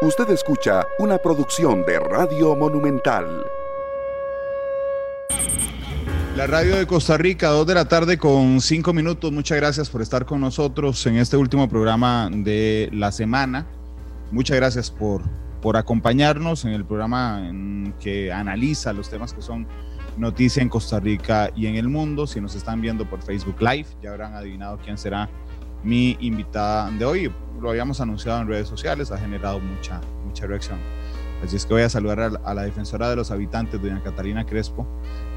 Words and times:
Usted 0.00 0.30
escucha 0.30 0.86
una 1.00 1.18
producción 1.18 1.84
de 1.84 1.98
Radio 1.98 2.54
Monumental. 2.54 3.44
La 6.36 6.46
radio 6.46 6.76
de 6.76 6.86
Costa 6.86 7.16
Rica, 7.16 7.48
dos 7.48 7.66
de 7.66 7.74
la 7.74 7.86
tarde 7.86 8.16
con 8.16 8.60
cinco 8.60 8.92
minutos. 8.92 9.32
Muchas 9.32 9.58
gracias 9.58 9.90
por 9.90 10.00
estar 10.00 10.24
con 10.24 10.40
nosotros 10.40 11.04
en 11.06 11.16
este 11.16 11.36
último 11.36 11.68
programa 11.68 12.30
de 12.32 12.88
la 12.92 13.10
semana. 13.10 13.66
Muchas 14.30 14.56
gracias 14.56 14.88
por, 14.88 15.22
por 15.60 15.76
acompañarnos 15.76 16.64
en 16.64 16.74
el 16.74 16.84
programa 16.84 17.50
que 17.98 18.32
analiza 18.32 18.92
los 18.92 19.10
temas 19.10 19.32
que 19.32 19.42
son 19.42 19.66
noticia 20.16 20.62
en 20.62 20.68
Costa 20.68 21.00
Rica 21.00 21.50
y 21.56 21.66
en 21.66 21.74
el 21.74 21.88
mundo. 21.88 22.28
Si 22.28 22.40
nos 22.40 22.54
están 22.54 22.80
viendo 22.80 23.04
por 23.04 23.20
Facebook 23.20 23.60
Live, 23.60 23.88
ya 24.00 24.10
habrán 24.10 24.34
adivinado 24.34 24.78
quién 24.78 24.96
será 24.96 25.28
mi 25.82 26.16
invitada 26.20 26.90
de 26.90 27.04
hoy. 27.04 27.32
Lo 27.60 27.70
habíamos 27.70 28.00
anunciado 28.00 28.40
en 28.40 28.48
redes 28.48 28.68
sociales, 28.68 29.10
ha 29.10 29.18
generado 29.18 29.60
mucha, 29.60 30.00
mucha 30.24 30.46
reacción. 30.46 30.78
Así 31.44 31.56
es 31.56 31.66
que 31.66 31.72
voy 31.72 31.82
a 31.82 31.88
saludar 31.88 32.38
a 32.44 32.54
la, 32.54 32.62
defensora 32.62 33.10
de 33.10 33.16
los 33.16 33.30
habitantes, 33.30 33.80
doña 33.80 34.02
Catalina 34.02 34.44
Crespo. 34.44 34.86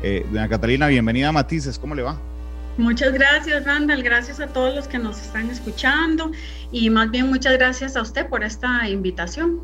Eh, 0.01 0.25
doña 0.31 0.47
Catalina, 0.47 0.87
bienvenida 0.87 1.29
a 1.29 1.31
Matices, 1.31 1.77
¿cómo 1.77 1.95
le 1.95 2.03
va? 2.03 2.17
Muchas 2.77 3.13
gracias, 3.13 3.65
Randall. 3.65 4.01
Gracias 4.01 4.39
a 4.39 4.47
todos 4.47 4.73
los 4.73 4.87
que 4.87 4.97
nos 4.97 5.21
están 5.21 5.49
escuchando 5.49 6.31
y 6.71 6.89
más 6.89 7.11
bien 7.11 7.29
muchas 7.29 7.53
gracias 7.53 7.95
a 7.95 8.01
usted 8.01 8.27
por 8.27 8.43
esta 8.43 8.89
invitación. 8.89 9.59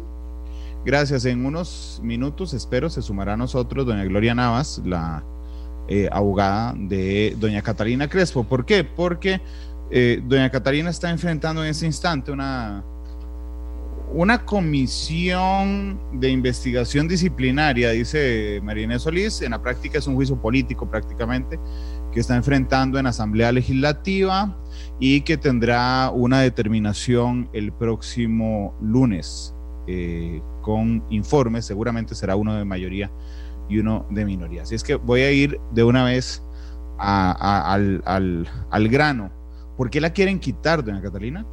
Gracias. 0.86 1.26
En 1.26 1.46
unos 1.46 2.00
minutos, 2.04 2.54
espero, 2.54 2.90
se 2.90 3.02
sumará 3.02 3.34
a 3.34 3.38
nosotros 3.38 3.86
doña 3.86 4.04
Gloria 4.06 4.36
Navas, 4.36 4.82
la 4.86 5.24
eh, 5.88 6.10
abogada 6.12 6.74
de 6.78 7.36
doña 7.40 7.62
Catalina 7.62 8.08
Crespo. 8.08 8.44
¿Por 8.44 8.66
qué? 8.66 8.84
Porque 8.84 9.42
eh, 9.90 10.22
doña 10.24 10.50
Catalina 10.50 10.90
está 10.90 11.10
enfrentando 11.10 11.64
en 11.64 11.70
ese 11.70 11.86
instante 11.86 12.32
una, 12.32 12.84
una 14.12 14.46
comisión 14.46 16.00
de 16.14 16.30
investigación 16.30 17.08
disciplinaria, 17.08 17.92
dice 17.92 18.60
María 18.64 18.98
Solís, 19.00 19.42
en 19.42 19.52
la 19.52 19.62
práctica 19.62 20.00
es 20.00 20.08
un 20.08 20.16
juicio 20.16 20.42
político 20.42 20.90
prácticamente, 20.90 21.60
que 22.12 22.22
está 22.22 22.36
enfrentando 22.36 22.98
en 22.98 23.06
Asamblea 23.06 23.52
Legislativa 23.52 24.58
y 25.00 25.22
que 25.22 25.38
tendrá 25.38 26.10
una 26.12 26.42
determinación 26.42 27.50
el 27.54 27.72
próximo 27.74 28.76
lunes 28.82 29.54
eh, 29.88 30.42
con 30.62 31.04
informes, 31.10 31.66
seguramente 31.66 32.16
será 32.16 32.36
uno 32.36 32.56
de 32.56 32.66
mayoría 32.66 33.12
y 33.70 33.80
uno 33.80 34.06
de 34.10 34.26
minoría. 34.26 34.64
Así 34.64 34.76
es 34.76 34.84
que 34.84 34.96
voy 34.96 35.22
a 35.22 35.32
ir 35.32 35.60
de 35.74 35.84
una 35.84 36.04
vez 36.04 36.44
al, 36.98 38.02
al 38.70 38.90
grano. 38.90 39.37
¿Por 39.78 39.92
qué 39.92 40.02
la 40.02 40.10
quieren 40.10 40.40
quitar, 40.40 40.84
doña 40.84 41.02
Catalina? 41.02 41.46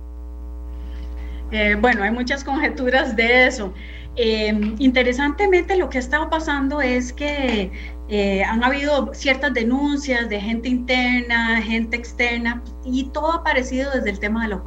Eh, 1.51 1.77
bueno, 1.79 2.03
hay 2.03 2.11
muchas 2.11 2.43
conjeturas 2.43 3.15
de 3.15 3.47
eso. 3.47 3.73
Eh, 4.17 4.75
interesantemente, 4.79 5.77
lo 5.77 5.91
que 5.91 5.99
ha 5.99 6.01
estado 6.01 6.31
pasando 6.31 6.81
es 6.81 7.13
que 7.13 7.71
eh, 8.09 8.43
han 8.43 8.65
habido 8.65 9.13
ciertas 9.13 9.53
denuncias 9.53 10.29
de 10.29 10.41
gente 10.41 10.69
interna, 10.69 11.61
gente 11.61 11.97
externa, 11.97 12.63
y 12.85 13.05
todo 13.13 13.33
ha 13.33 13.37
aparecido 13.37 13.91
desde 13.93 14.11
el 14.11 14.19
tema 14.19 14.45
de 14.45 14.49
los 14.49 14.61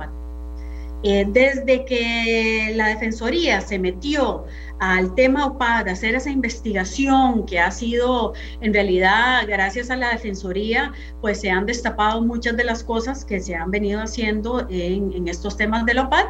desde 1.04 1.86
que 1.86 2.74
la 2.76 2.88
Defensoría 2.88 3.62
se 3.62 3.80
metió 3.80 4.46
al 4.80 5.16
tema 5.16 5.46
OPAD, 5.46 5.86
de 5.86 5.92
hacer 5.92 6.16
esa 6.16 6.30
investigación 6.30 7.46
que 7.46 7.60
ha 7.60 7.72
sido, 7.72 8.34
en 8.62 8.74
realidad, 8.74 9.44
gracias 9.48 9.90
a 9.90 9.96
la 9.96 10.10
Defensoría, 10.10 10.92
pues 11.22 11.42
se 11.42 11.50
han 11.50 11.66
destapado 11.66 12.22
muchas 12.22 12.58
de 12.58 12.64
las 12.64 12.84
cosas 12.84 13.26
que 13.26 13.40
se 13.40 13.56
han 13.56 13.72
venido 13.72 14.02
haciendo 14.02 14.68
en, 14.70 15.14
en 15.14 15.28
estos 15.28 15.58
temas 15.58 15.86
del 15.86 16.00
OPAD 16.00 16.26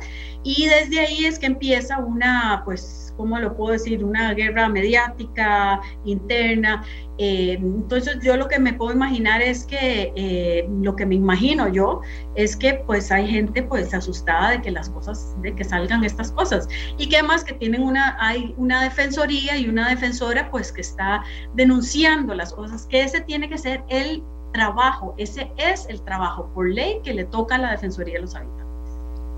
y 0.48 0.66
desde 0.66 1.02
ahí 1.02 1.26
es 1.26 1.40
que 1.40 1.48
empieza 1.48 1.98
una, 1.98 2.62
pues, 2.64 3.14
¿cómo 3.18 3.38
lo 3.38 3.54
puedo 3.54 3.74
decir? 3.74 4.02
Una 4.02 4.34
guerra 4.34 4.70
mediática 4.70 5.82
interna. 6.06 6.86
Eh, 7.18 7.58
entonces 7.60 8.20
yo 8.24 8.38
lo 8.38 8.48
que 8.48 8.58
me 8.58 8.72
puedo 8.72 8.94
imaginar 8.94 9.42
es 9.42 9.66
que, 9.66 10.14
eh, 10.16 10.66
lo 10.82 10.96
que 10.96 11.06
me 11.06 11.16
imagino 11.16 11.68
yo, 11.68 12.00
es 12.36 12.56
que 12.56 12.76
pues 12.76 13.12
hay 13.12 13.28
gente 13.28 13.62
pues 13.62 13.94
asustada 13.94 14.52
de 14.52 14.62
que 14.62 14.72
las 14.72 14.90
cosas, 14.90 15.36
de 15.42 15.54
que 15.54 15.66
salgan 15.66 16.06
estas 16.06 16.32
cosas. 16.32 16.70
Y 16.98 17.10
que 17.10 17.18
además 17.18 17.44
que 17.44 17.54
tienen 17.54 17.84
una, 17.84 18.16
hay 18.18 18.54
una 18.56 18.84
defensoría 18.84 19.58
y 19.58 19.68
una 19.68 19.90
defensora 19.90 20.50
pues 20.50 20.72
que 20.72 20.80
está 20.80 21.26
denunciando 21.56 22.34
las 22.34 22.54
cosas, 22.54 22.86
que 22.86 23.04
ese 23.04 23.20
tiene 23.20 23.50
que 23.50 23.58
ser 23.58 23.84
el 23.90 24.24
trabajo, 24.54 25.14
ese 25.18 25.52
es 25.58 25.88
el 25.90 26.02
trabajo 26.04 26.50
por 26.54 26.70
ley 26.70 27.02
que 27.04 27.14
le 27.14 27.26
toca 27.26 27.56
a 27.56 27.58
la 27.58 27.72
Defensoría 27.72 28.16
de 28.16 28.22
los 28.22 28.34
Habitantes. 28.34 28.67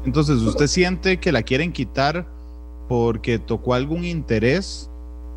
Entonces, 0.06 0.42
¿usted 0.42 0.68
siente 0.68 1.20
que 1.20 1.32
la 1.32 1.44
quieren 1.44 1.72
quitar 1.72 2.26
porque 2.90 3.38
tocó 3.38 3.76
algún 3.76 4.04
interés, 4.04 4.90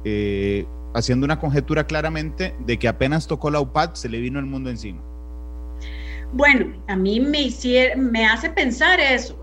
eh, 0.05 0.67
haciendo 0.95 1.25
una 1.25 1.39
conjetura 1.39 1.87
claramente 1.87 2.55
de 2.67 2.79
que 2.79 2.89
apenas 2.89 3.27
tocó 3.27 3.51
la 3.51 3.61
UPAD 3.61 3.95
se 3.95 4.09
le 4.09 4.19
vino 4.19 4.39
el 4.39 4.47
mundo 4.47 4.71
encima. 4.71 5.01
Bueno, 6.33 6.75
a 6.89 6.97
mí 6.97 7.21
me, 7.21 8.27
hace 8.27 8.51
pensar 8.51 8.99
eso. 8.99 9.39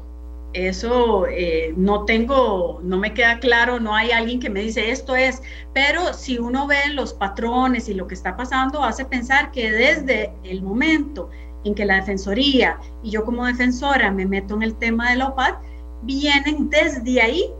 Eso 0.53 1.27
eh, 1.27 1.71
no 1.77 2.05
tengo, 2.05 2.79
no 2.83 2.97
me 2.97 3.13
queda 3.13 3.37
claro, 3.37 3.79
no 3.79 3.93
hay 3.93 4.09
alguien 4.09 4.39
que 4.39 4.49
me 4.49 4.61
dice 4.61 4.89
esto 4.89 5.15
es, 5.15 5.43
pero 5.75 6.11
si 6.15 6.39
uno 6.39 6.65
ve 6.65 6.89
los 6.91 7.13
patrones 7.13 7.87
y 7.87 7.93
lo 7.93 8.07
que 8.07 8.15
está 8.15 8.35
pasando, 8.35 8.83
hace 8.83 9.05
pensar 9.05 9.51
que 9.51 9.69
desde 9.69 10.33
el 10.43 10.63
momento 10.63 11.29
en 11.63 11.75
que 11.75 11.85
la 11.85 11.95
Defensoría 11.95 12.77
y 13.03 13.11
yo 13.11 13.25
como 13.25 13.45
defensora 13.45 14.11
me 14.11 14.25
meto 14.25 14.55
en 14.55 14.63
el 14.63 14.75
tema 14.75 15.11
de 15.11 15.17
la 15.17 15.27
OPAD, 15.27 15.55
vienen 16.03 16.69
desde 16.69 17.21
ahí 17.21 17.51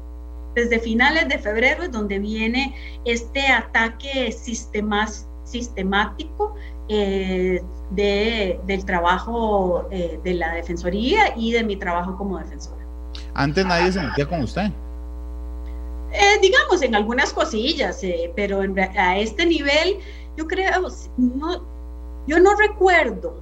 desde 0.56 0.80
finales 0.80 1.28
de 1.28 1.38
febrero 1.38 1.84
es 1.84 1.92
donde 1.92 2.18
viene 2.20 2.74
este 3.06 3.46
ataque 3.48 4.32
sistemático 4.32 6.56
eh, 6.88 7.62
de, 7.92 8.60
del 8.66 8.86
trabajo 8.86 9.88
eh, 9.92 10.20
de 10.24 10.34
la 10.34 10.56
Defensoría 10.56 11.38
y 11.38 11.52
de 11.52 11.64
mi 11.64 11.76
trabajo 11.76 12.18
como 12.18 12.40
defensora. 12.40 12.84
Antes 13.36 13.64
nadie 13.66 13.92
se 13.92 14.02
metía 14.02 14.28
con 14.28 14.42
usted. 14.44 14.72
Eh, 16.12 16.40
digamos, 16.42 16.82
en 16.82 16.96
algunas 16.96 17.32
cosillas, 17.32 18.02
pero 18.36 18.62
a 18.62 19.18
este 19.18 19.46
nivel, 19.46 20.00
yo 20.36 20.48
creo, 20.48 20.88
no, 21.18 21.64
yo 22.26 22.40
no 22.40 22.56
recuerdo, 22.56 23.40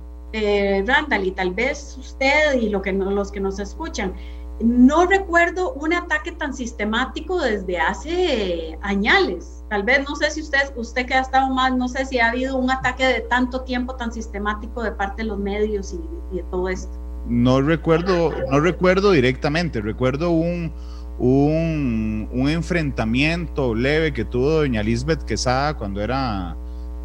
Randall, 0.86 1.26
y 1.26 1.32
tal 1.32 1.54
vez 1.54 1.98
usted 2.00 2.54
y 2.62 2.70
lo 2.70 2.82
que 2.82 2.94
los 2.94 3.32
que 3.32 3.40
nos 3.40 3.60
escuchan, 3.60 4.14
no 4.60 5.06
recuerdo 5.06 5.74
un 5.74 5.94
ataque 5.94 6.32
tan 6.32 6.54
sistemático 6.54 7.40
desde 7.40 7.80
hace 7.80 8.78
años. 8.82 9.64
Tal 9.70 9.84
vez, 9.84 10.08
no 10.08 10.16
sé 10.16 10.32
si 10.32 10.42
usted, 10.42 10.60
usted 10.76 11.06
que 11.06 11.14
ha 11.14 11.22
estado 11.22 11.54
más, 11.54 11.76
no 11.76 11.88
sé 11.88 12.06
si 12.06 12.20
ha 12.20 12.30
habido 12.30 12.58
un 12.58 12.72
ataque 12.72 13.06
de 13.06 13.22
tanto 13.22 13.62
tiempo 13.62 13.96
tan 13.96 14.12
sistemático 14.12 14.82
de 14.82 14.92
parte 14.92 15.24
de 15.24 15.30
los 15.30 15.38
medios 15.38 15.94
y, 15.94 16.36
de 16.36 16.44
todo 16.44 16.70
esto. 16.70 16.92
No 17.28 17.62
recuerdo, 17.62 18.32
no 18.50 18.60
recuerdo 18.60 19.12
directamente, 19.12 19.82
recuerdo 19.82 20.32
un, 20.32 20.72
un, 21.20 22.30
un, 22.32 22.50
enfrentamiento 22.50 23.76
leve 23.76 24.14
que 24.14 24.24
tuvo 24.24 24.50
doña 24.52 24.82
Lisbeth 24.82 25.24
Quesada 25.24 25.76
cuando 25.76 26.02
era 26.02 26.56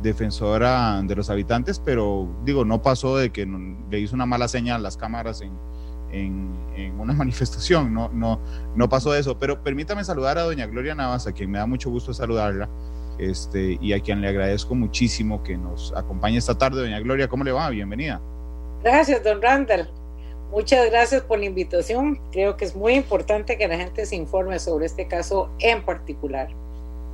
defensora 0.02 1.00
de 1.02 1.14
los 1.14 1.30
habitantes, 1.30 1.78
pero 1.78 2.28
digo, 2.44 2.64
no 2.64 2.82
pasó 2.82 3.16
de 3.16 3.30
que 3.30 3.46
le 3.90 4.00
hizo 4.00 4.14
una 4.14 4.26
mala 4.26 4.48
señal 4.48 4.76
a 4.76 4.82
las 4.82 4.96
cámaras 4.96 5.40
en, 5.40 5.52
en, 6.12 7.00
una 7.00 7.12
manifestación, 7.14 7.92
no, 7.92 8.10
no, 8.12 8.40
no 8.74 8.88
pasó 8.88 9.14
eso. 9.14 9.38
Pero 9.38 9.62
permítame 9.62 10.04
saludar 10.04 10.38
a 10.38 10.42
doña 10.42 10.66
Gloria 10.66 10.94
Navas, 10.94 11.26
a 11.26 11.32
quien 11.32 11.50
me 11.50 11.58
da 11.58 11.66
mucho 11.66 11.90
gusto 11.90 12.12
saludarla, 12.12 12.68
este, 13.18 13.78
y 13.80 13.92
a 13.92 14.00
quien 14.00 14.20
le 14.20 14.28
agradezco 14.28 14.74
muchísimo 14.74 15.42
que 15.42 15.56
nos 15.56 15.92
acompañe 15.96 16.38
esta 16.38 16.56
tarde. 16.56 16.80
Doña 16.80 17.00
Gloria, 17.00 17.28
¿cómo 17.28 17.44
le 17.44 17.52
va? 17.52 17.69
Bienvenida. 17.70 18.20
Gracias, 18.82 19.22
don 19.22 19.40
Randall. 19.40 19.88
Muchas 20.50 20.90
gracias 20.90 21.22
por 21.22 21.38
la 21.38 21.46
invitación. 21.46 22.20
Creo 22.30 22.56
que 22.56 22.66
es 22.66 22.76
muy 22.76 22.94
importante 22.94 23.56
que 23.56 23.66
la 23.69 23.76
gente 23.76 24.05
se 24.05 24.16
informe 24.16 24.58
sobre 24.58 24.84
este 24.87 25.08
caso 25.08 25.50
en 25.60 25.82
particular 25.82 26.62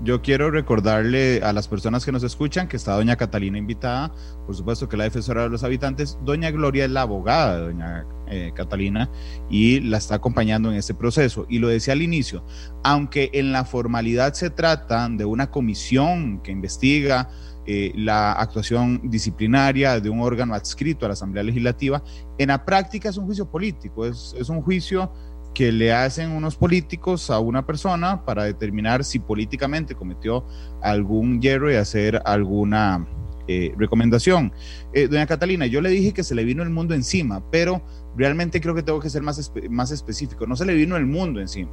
yo 0.03 0.23
quiero 0.23 0.51
recordarle 0.51 1.41
a 1.43 1.53
las 1.53 1.67
personas 1.67 2.05
que 2.05 2.13
nos 2.13 2.23
escuchan 2.23 2.69
que 2.69 2.77
está 2.77 2.95
doña 2.95 3.17
Catalina 3.17 3.59
invitada, 3.59 4.13
por 4.47 4.55
supuesto 4.55 4.89
que 4.89 4.97
la 4.97 5.05
defensora 5.05 5.43
de 5.43 5.49
los 5.49 5.65
habitantes, 5.65 6.19
doña 6.25 6.51
Gloria 6.51 6.85
es 6.85 6.91
la 6.91 7.03
abogada 7.03 7.57
de 7.57 7.63
doña 7.63 8.07
eh, 8.29 8.53
Catalina 8.55 9.11
y 9.51 9.81
la 9.81 9.99
está 9.99 10.17
acompañando 10.17 10.71
en 10.71 10.77
este 10.77 10.95
proceso. 10.95 11.47
Y 11.49 11.59
lo 11.59 11.69
decía 11.69 11.95
al 11.95 12.03
inicio, 12.03 12.45
aunque 12.85 13.31
en 13.33 13.53
la 13.53 13.65
formalidad 13.65 14.35
se 14.35 14.51
trata 14.51 15.09
de 15.09 15.25
una 15.25 15.51
comisión 15.51 16.41
que 16.43 16.53
investiga 16.53 17.29
eh, 17.67 17.93
la 17.97 18.33
actuación 18.33 19.11
disciplinaria 19.11 20.01
de 20.01 20.09
un 20.09 20.21
órgano 20.21 20.55
adscrito 20.55 21.05
a 21.05 21.09
la 21.09 21.15
Asamblea 21.15 21.43
Legislativa, 21.43 22.03
en 22.39 22.49
la 22.49 22.65
práctica 22.65 23.09
es 23.09 23.17
un 23.17 23.27
juicio 23.27 23.51
político, 23.51 24.07
es, 24.07 24.35
es 24.39 24.49
un 24.49 24.63
juicio 24.63 25.13
que 25.55 25.73
le 25.73 25.93
hacen 25.93 26.31
unos 26.31 26.57
políticos 26.57 27.31
a 27.31 27.41
una 27.41 27.67
persona 27.67 28.25
para 28.25 28.45
determinar 28.45 29.05
si 29.05 29.19
políticamente 29.19 29.95
cometió 29.95 30.45
algún 30.83 31.41
hierro 31.41 31.71
y 31.73 31.75
hacer 31.75 32.23
alguna 32.25 33.07
eh, 33.49 33.75
recomendación. 33.77 34.53
Eh, 34.93 35.09
doña 35.09 35.27
Catalina, 35.27 35.67
yo 35.67 35.81
le 35.81 35.89
dije 35.89 36.13
que 36.13 36.23
se 36.23 36.35
le 36.35 36.45
vino 36.45 36.63
el 36.63 36.71
mundo 36.71 36.95
encima, 36.95 37.43
pero 37.51 37.83
realmente 38.17 38.61
creo 38.61 38.75
que 38.75 38.83
tengo 38.83 39.01
que 39.01 39.11
ser 39.11 39.23
más, 39.23 39.53
más 39.71 39.91
específico. 39.91 40.47
No 40.47 40.55
se 40.55 40.67
le 40.67 40.75
vino 40.75 40.97
el 40.97 41.07
mundo 41.07 41.41
encima. 41.41 41.71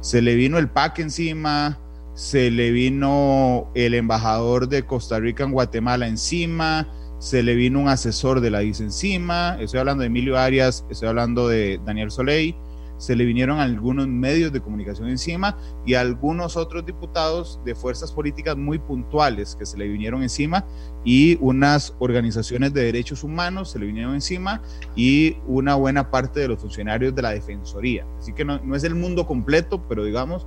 se 0.00 0.20
le 0.22 0.34
vino 0.34 0.58
el 0.58 0.68
PAC 0.68 1.00
encima, 1.00 1.80
se 2.14 2.50
le 2.50 2.70
vino 2.70 3.70
el 3.74 3.94
embajador 3.94 4.68
de 4.68 4.84
Costa 4.84 5.18
Rica 5.18 5.44
en 5.44 5.52
Guatemala 5.52 6.06
encima, 6.06 6.88
se 7.18 7.42
le 7.42 7.54
vino 7.54 7.80
un 7.80 7.88
asesor 7.88 8.40
de 8.40 8.50
la 8.50 8.60
DIS 8.60 8.80
encima, 8.80 9.56
estoy 9.60 9.80
hablando 9.80 10.02
de 10.02 10.08
Emilio 10.08 10.38
Arias, 10.38 10.84
estoy 10.90 11.08
hablando 11.08 11.48
de 11.48 11.80
Daniel 11.84 12.10
Soleil, 12.10 12.54
se 12.98 13.14
le 13.16 13.24
vinieron 13.24 13.58
algunos 13.58 14.06
medios 14.08 14.52
de 14.52 14.60
comunicación 14.60 15.08
encima 15.08 15.56
y 15.84 15.94
algunos 15.94 16.56
otros 16.56 16.84
diputados 16.84 17.60
de 17.64 17.74
fuerzas 17.74 18.12
políticas 18.12 18.56
muy 18.56 18.78
puntuales 18.78 19.56
que 19.56 19.66
se 19.66 19.76
le 19.76 19.88
vinieron 19.88 20.22
encima 20.22 20.64
y 21.04 21.36
unas 21.40 21.94
organizaciones 21.98 22.72
de 22.72 22.84
derechos 22.84 23.22
humanos 23.22 23.70
se 23.70 23.78
le 23.78 23.86
vinieron 23.86 24.14
encima 24.14 24.62
y 24.94 25.36
una 25.46 25.74
buena 25.74 26.10
parte 26.10 26.40
de 26.40 26.48
los 26.48 26.60
funcionarios 26.60 27.14
de 27.14 27.22
la 27.22 27.30
Defensoría. 27.30 28.06
Así 28.18 28.32
que 28.32 28.44
no, 28.44 28.74
es 28.74 28.84
el 28.84 28.94
mundo 28.94 29.26
completo, 29.26 29.82
pero 29.88 30.04
digamos, 30.04 30.46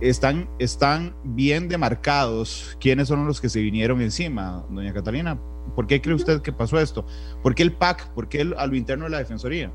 están, 0.00 0.48
están 0.58 1.14
bien 1.24 1.68
demarcados 1.68 2.76
quiénes 2.80 3.08
son 3.08 3.26
los 3.26 3.40
que 3.40 3.48
se 3.48 3.60
vinieron 3.60 4.00
encima, 4.00 4.64
doña 4.70 4.92
Catalina. 4.92 5.38
¿Por 5.74 5.86
qué 5.86 6.00
cree 6.00 6.14
usted 6.14 6.40
que 6.40 6.52
pasó 6.52 6.80
esto? 6.80 7.04
¿Por 7.42 7.54
qué 7.54 7.62
el 7.62 7.72
PAC? 7.72 8.08
¿Por 8.12 8.28
qué 8.28 8.40
a 8.56 8.66
lo 8.66 8.76
interno 8.76 9.04
de 9.04 9.10
la 9.10 9.18
Defensoría? 9.18 9.70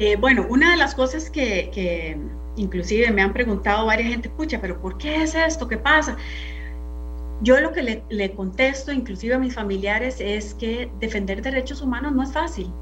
Eh, 0.00 0.16
bueno, 0.16 0.46
una 0.48 0.70
de 0.70 0.78
las 0.78 0.94
cosas 0.94 1.28
que, 1.28 2.18
inclusive 2.56 3.10
me 3.10 3.20
han 3.20 3.34
preguntado 3.34 3.84
varias 3.84 4.08
gente, 4.08 4.30
pucha, 4.30 4.58
pero 4.58 4.80
¿por 4.80 4.96
qué 4.96 5.22
es 5.22 5.34
esto? 5.34 5.68
¿Qué 5.68 5.76
pasa? 5.76 6.16
Yo 7.42 7.60
lo 7.60 7.70
que 7.72 8.02
le, 8.08 8.32
contesto, 8.32 8.92
inclusive 8.92 9.34
a 9.34 9.38
mis 9.38 9.54
familiares, 9.54 10.16
es 10.18 10.54
que 10.54 10.90
defender 11.00 11.42
derechos 11.42 11.82
humanos 11.82 12.12
no 12.14 12.22
es 12.22 12.32
fácil. 12.32 12.72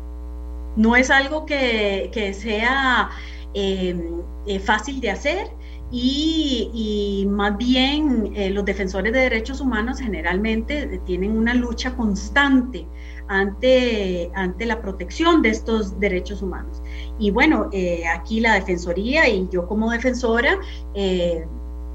No 0.77 0.95
es 0.95 1.11
algo 1.11 1.45
que, 1.45 2.09
sea 2.39 3.11
eh, 3.53 4.01
eh, 4.47 4.61
fácil 4.61 5.01
de 5.01 5.11
hacer 5.11 5.49
y, 5.91 7.27
más 7.29 7.57
bien 7.57 8.33
los 8.55 8.65
defensores 8.65 9.13
de 9.13 9.21
derechos 9.21 9.61
humanos 9.61 9.99
generalmente 9.99 11.01
tienen 11.05 11.37
una 11.37 11.53
lucha 11.53 11.97
constante 11.97 12.87
ante, 13.29 14.31
ante 14.35 14.67
la 14.67 14.81
protección 14.81 15.43
de 15.43 15.51
estos 15.51 15.99
derechos 16.01 16.43
humanos. 16.43 16.83
Y 17.19 17.31
bueno, 17.31 17.69
eh, 17.73 18.05
aquí 18.07 18.41
la 18.41 18.55
Defensoría 18.55 19.29
y 19.29 19.49
yo 19.51 19.67
como 19.67 19.91
defensora, 19.91 20.59
eh, 20.95 21.47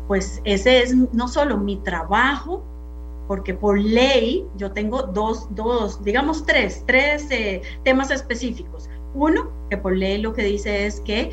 pues 0.08 0.42
ese 0.44 0.84
es 0.84 0.96
no 0.96 1.28
solo 1.28 1.58
mi 1.58 1.78
trabajo, 1.78 2.64
porque 3.28 3.54
por 3.54 3.80
ley 3.80 4.46
yo 4.58 4.72
tengo 4.72 5.04
dos, 5.04 5.48
dos 5.56 6.04
digamos 6.04 6.46
tres, 6.46 6.84
tres 6.86 7.28
eh, 7.32 7.62
temas 7.84 8.12
específicos. 8.12 8.90
Uno, 9.16 9.52
que 9.70 9.78
por 9.78 9.96
ley 9.96 10.22
lo 10.22 10.34
que 10.34 10.44
dice 10.44 10.86
es 10.86 11.00
que 11.02 11.32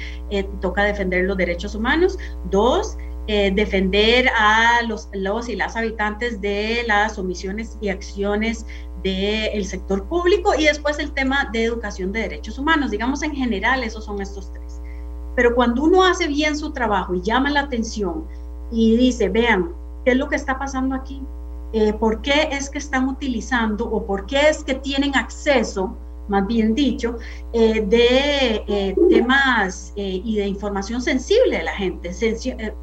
toca 0.61 0.85
defender 0.85 1.25
los 1.25 1.37
derechos 1.37 1.75
humanos. 1.75 2.19
Dos, 2.51 2.99
defender 3.27 4.29
a 4.37 4.83
los, 4.89 5.09
los 5.13 5.49
y 5.49 5.55
las 5.55 5.77
habitantes 5.77 6.41
de 6.41 6.83
las 6.87 7.17
omisiones 7.17 7.79
y 7.81 7.89
acciones 7.89 8.67
del 9.03 9.65
sector 9.65 10.05
público 10.05 10.55
y 10.55 10.65
después 10.65 10.99
el 10.99 11.13
tema 11.13 11.49
de 11.53 11.65
educación 11.65 12.13
de 12.13 12.21
derechos 12.21 12.59
humanos. 12.59 12.91
Digamos, 12.91 13.23
en 13.23 13.35
general, 13.35 13.83
esos 13.83 14.05
son 14.05 14.21
estos 14.21 14.53
tres. 14.53 14.81
Pero 15.37 15.55
cuando 15.55 15.85
uno 15.85 16.05
hace 16.05 16.27
bien 16.27 16.57
su 16.57 16.73
trabajo 16.73 17.15
y 17.15 17.23
llama 17.23 17.51
la 17.51 17.61
atención 17.61 18.25
y 18.71 18.97
dice, 18.97 19.29
vean, 19.29 19.73
¿qué 20.05 20.13
es 20.13 20.17
lo 20.17 20.29
que 20.29 20.37
está 20.37 20.59
pasando 20.59 20.95
aquí? 20.95 21.23
Eh, 21.73 21.93
¿Por 21.93 22.21
qué 22.21 22.49
es 22.51 22.69
que 22.69 22.79
están 22.79 23.09
utilizando 23.09 23.85
o 23.85 24.05
por 24.05 24.27
qué 24.27 24.49
es 24.49 24.65
que 24.65 24.75
tienen 24.75 25.15
acceso, 25.17 25.97
más 26.29 26.47
bien 26.47 26.75
dicho, 26.75 27.17
eh, 27.53 27.81
de 27.87 28.65
eh, 28.67 28.97
temas 29.09 29.93
y 29.95 30.37
de 30.37 30.47
información 30.47 31.01
sensible 31.01 31.59
de 31.59 31.65
la 31.65 31.73
gente, 31.73 32.11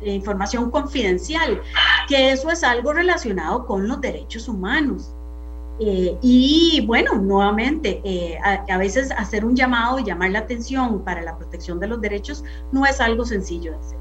información 0.06 0.72
confidencial, 0.72 1.62
que 2.08 2.32
eso 2.32 2.50
es 2.50 2.64
algo 2.64 2.94
relacionado 2.94 3.66
con 3.66 3.88
los 3.88 4.00
derechos 4.00 4.48
humanos? 4.48 5.14
Eh, 5.80 6.18
y 6.22 6.84
bueno, 6.88 7.16
nuevamente, 7.16 8.02
eh, 8.04 8.38
a, 8.44 8.78
veces 8.78 9.12
hacer 9.12 9.46
un 9.46 9.56
llamado 9.56 10.00
y 10.00 10.04
llamar 10.04 10.32
la 10.32 10.40
atención 10.40 11.04
para 11.04 11.22
la 11.22 11.38
protección 11.38 11.80
de 11.80 11.88
los 11.88 12.02
derechos 12.02 12.44
no 12.72 12.86
es 12.86 13.00
algo 13.00 13.26
sencillo 13.26 13.72
de 13.72 13.78
hacer. 13.78 13.98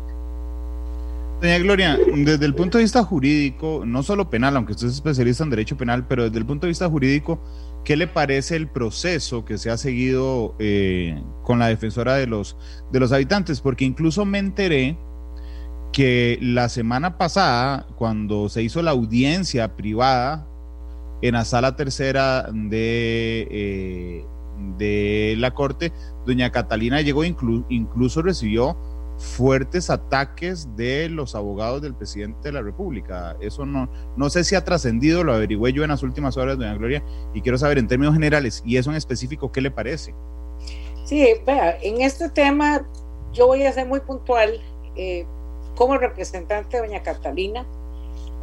Doña 1.41 1.59
Gloria, 1.59 1.99
desde 2.15 2.47
el 2.47 2.55
punto 2.55 2.79
de 2.79 2.85
vista 2.85 3.05
jurídico, 3.05 3.83
no 3.85 4.03
solo 4.03 4.31
penal, 4.31 4.57
aunque 4.57 4.73
usted 4.73 4.87
es 4.87 4.95
especialista 4.95 5.45
en 5.45 5.51
derecho 5.51 5.77
penal, 5.77 6.07
pero 6.07 6.25
desde 6.25 6.39
el 6.39 6.47
punto 6.47 6.67
de 6.67 6.71
vista 6.71 6.89
jurídico, 6.89 7.39
¿qué 7.85 7.95
le 7.95 8.07
parece 8.07 8.57
el 8.57 8.69
proceso 8.69 9.45
que 9.45 9.59
se 9.59 9.69
ha 9.69 9.77
seguido 9.77 10.55
eh, 10.59 11.23
con 11.43 11.59
la 11.59 11.69
defensora 11.69 12.15
de 12.15 12.27
los, 12.27 12.57
de 12.91 13.01
los 13.01 13.13
habitantes? 13.13 13.61
Porque 13.61 13.85
incluso 13.85 14.25
me 14.25 14.39
enteré 14.39 14.97
que 15.93 16.39
la 16.41 16.71
semana 16.71 17.19
pasada, 17.19 17.87
cuando 17.97 18.49
se 18.49 18.63
hizo 18.63 18.81
la 18.81 18.93
audiencia 18.93 19.77
privada 19.77 20.47
en 21.27 21.35
la 21.35 21.45
sala 21.45 21.77
tercera 21.77 22.49
de, 22.53 23.49
eh, 23.51 24.25
de 24.79 25.35
la 25.39 25.55
corte, 25.55 25.93
doña 26.25 26.51
Catalina 26.51 27.01
llegó, 27.01 27.25
incluso 27.25 28.23
recibió 28.23 28.77
fuertes 29.19 29.89
ataques 29.89 30.69
de 30.77 31.09
los 31.09 31.35
abogados 31.35 31.81
del 31.81 31.95
presidente 31.95 32.49
de 32.49 32.53
la 32.53 32.63
República. 32.63 33.37
Eso 33.41 33.65
no, 33.65 33.89
no 34.17 34.29
sé 34.29 34.45
si 34.45 34.55
ha 34.55 34.65
trascendido, 34.65 35.25
lo 35.25 35.33
averigüé 35.35 35.73
yo 35.73 35.83
en 35.85 35.91
las 35.91 36.03
últimas 36.03 36.37
horas, 36.37 36.59
doña 36.59 36.75
Gloria, 36.75 37.03
y 37.33 37.41
quiero 37.41 37.57
saber 37.57 37.79
en 37.79 37.89
términos 37.89 38.15
generales, 38.15 38.63
y 38.67 38.77
eso 38.77 38.91
en 38.91 38.97
específico, 38.97 39.51
¿qué 39.53 39.61
le 39.61 39.71
parece? 39.71 40.15
Sí, 41.05 41.27
vea, 41.47 41.79
en 41.83 42.03
este 42.03 42.29
tema 42.29 42.87
yo 43.33 43.47
voy 43.47 43.63
a 43.65 43.73
ser 43.73 43.87
muy 43.87 44.01
puntual. 44.01 44.61
Eh, 44.97 45.27
como 45.77 45.99
representante 45.99 46.77
de 46.77 46.87
doña 46.87 47.03
Catalina, 47.03 47.65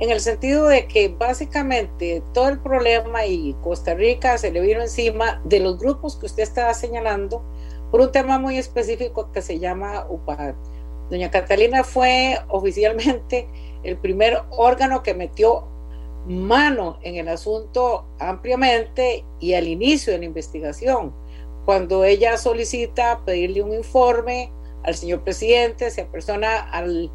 en 0.04 0.12
el 0.12 0.20
sentido 0.20 0.68
de 0.68 0.86
que 0.86 1.08
básicamente 1.08 2.22
todo 2.34 2.50
el 2.50 2.60
problema 2.60 3.26
y 3.26 3.56
Costa 3.64 3.94
Rica 3.94 4.38
se 4.38 4.52
le 4.52 4.60
vino 4.60 4.82
encima 4.82 5.42
de 5.46 5.62
los 5.62 5.80
grupos 5.80 6.18
que 6.18 6.26
usted 6.26 6.44
estaba 6.44 6.74
señalando 6.74 7.42
por 7.90 8.02
un 8.02 8.12
tema 8.12 8.38
muy 8.38 8.58
específico 8.58 9.32
que 9.32 9.42
se 9.42 9.60
llama 9.60 10.06
UPAD. 10.10 10.56
Doña 11.10 11.32
Catalina 11.32 11.86
fue 11.86 12.38
oficialmente 12.50 13.48
el 13.84 13.98
primer 13.98 14.42
órgano 14.50 15.04
que 15.04 15.14
metió 15.14 15.70
mano 16.28 17.00
en 17.02 17.16
el 17.16 17.30
asunto 17.30 18.06
ampliamente 18.20 19.24
y 19.40 19.54
al 19.54 19.70
inicio 19.70 20.12
de 20.12 20.20
la 20.20 20.26
investigación, 20.26 21.14
cuando 21.64 22.04
ella 22.04 22.36
solicita 22.36 23.22
pedirle 23.26 23.62
un 23.62 23.74
informe 23.74 24.52
al 24.84 24.96
señor 24.96 25.24
presidente, 25.24 25.90
se 25.92 26.02
apersona 26.02 26.60
al 26.72 27.10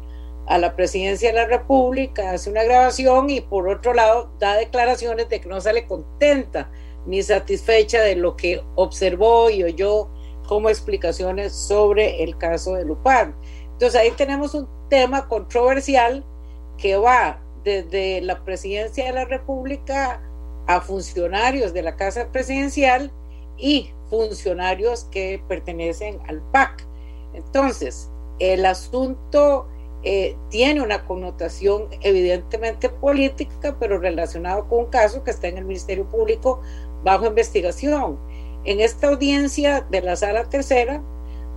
a 0.49 0.57
la 0.57 0.75
presidencia 0.75 1.29
de 1.29 1.35
la 1.35 1.45
República, 1.45 2.31
hace 2.31 2.49
una 2.49 2.63
grabación 2.63 3.29
y 3.29 3.39
por 3.39 3.69
otro 3.69 3.93
lado 3.93 4.31
da 4.39 4.57
declaraciones 4.57 5.29
de 5.29 5.39
que 5.39 5.47
no 5.47 5.61
sale 5.61 5.85
contenta 5.85 6.71
ni 7.05 7.21
satisfecha 7.21 8.01
de 8.01 8.15
lo 8.15 8.35
que 8.35 8.63
observó 8.73 9.51
y 9.51 9.63
oyó 9.63 10.09
como 10.47 10.69
explicaciones 10.69 11.53
sobre 11.53 12.23
el 12.23 12.35
caso 12.39 12.73
de 12.73 12.83
Lupán. 12.83 13.35
Entonces 13.73 14.01
ahí 14.01 14.09
tenemos 14.17 14.55
un 14.55 14.67
tema 14.89 15.27
controversial 15.27 16.25
que 16.79 16.97
va 16.97 17.39
desde 17.63 18.19
la 18.21 18.43
presidencia 18.43 19.05
de 19.05 19.13
la 19.13 19.25
República 19.25 20.19
a 20.65 20.81
funcionarios 20.81 21.73
de 21.73 21.83
la 21.83 21.95
Casa 21.95 22.31
Presidencial 22.31 23.11
y 23.55 23.91
funcionarios 24.09 25.03
que 25.11 25.43
pertenecen 25.47 26.19
al 26.27 26.41
PAC. 26.51 26.87
Entonces, 27.35 28.09
el 28.39 28.65
asunto 28.65 29.67
eh, 30.03 30.37
tiene 30.49 30.81
una 30.81 31.05
connotación 31.05 31.87
evidentemente 32.01 32.89
política, 32.89 33.75
pero 33.79 33.99
relacionado 33.99 34.67
con 34.67 34.85
un 34.85 34.85
caso 34.85 35.23
que 35.23 35.31
está 35.31 35.47
en 35.47 35.57
el 35.57 35.65
Ministerio 35.65 36.05
Público 36.05 36.61
bajo 37.03 37.25
investigación. 37.25 38.17
En 38.63 38.79
esta 38.79 39.07
audiencia 39.07 39.81
de 39.89 40.01
la 40.01 40.15
sala 40.15 40.45
tercera, 40.45 41.01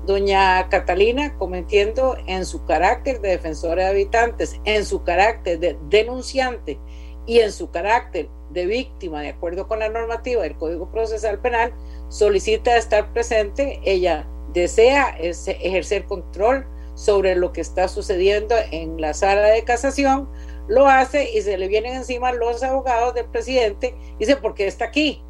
doña 0.07 0.69
Catalina, 0.69 1.37
cometiendo 1.39 2.17
en 2.27 2.45
su 2.45 2.65
carácter 2.65 3.21
de 3.21 3.31
defensora 3.31 3.85
de 3.85 3.91
habitantes, 3.91 4.61
en 4.65 4.85
su 4.85 5.03
carácter 5.05 5.59
de 5.61 5.77
denunciante 5.89 6.79
y 7.27 7.39
en 7.39 7.53
su 7.53 7.71
carácter 7.71 8.29
de 8.51 8.67
víctima, 8.67 9.23
de 9.23 9.29
acuerdo 9.29 9.69
con 9.69 9.79
la 9.79 9.89
normativa 9.89 10.43
del 10.43 10.57
Código 10.57 10.91
Procesal 10.91 11.39
Penal, 11.39 11.73
solicita 12.09 12.77
estar 12.77 13.13
presente. 13.13 13.81
Ella 13.85 14.27
desea 14.53 15.17
ejercer 15.21 16.05
control 16.05 16.67
sobre 16.95 17.35
lo 17.35 17.53
que 17.53 17.61
está 17.61 17.89
sucediendo 17.89 18.55
en 18.71 19.01
la 19.01 19.15
sala 19.15 19.43
de 19.43 19.65
casación, 19.65 20.29
lo 20.69 20.87
hace 20.87 21.33
y 21.33 21.43
se 21.43 21.59
le 21.59 21.69
vienen 21.69 21.95
encima 21.95 22.33
los 22.33 22.63
abogados 22.63 23.15
del 23.15 23.27
presidente 23.27 23.95
dice, 24.19 24.37
¿por 24.37 24.55
qué 24.55 24.67
está 24.67 24.87
aquí? 24.87 25.23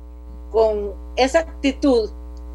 Con 0.50 0.94
esa 1.16 1.40
actitud, 1.40 2.10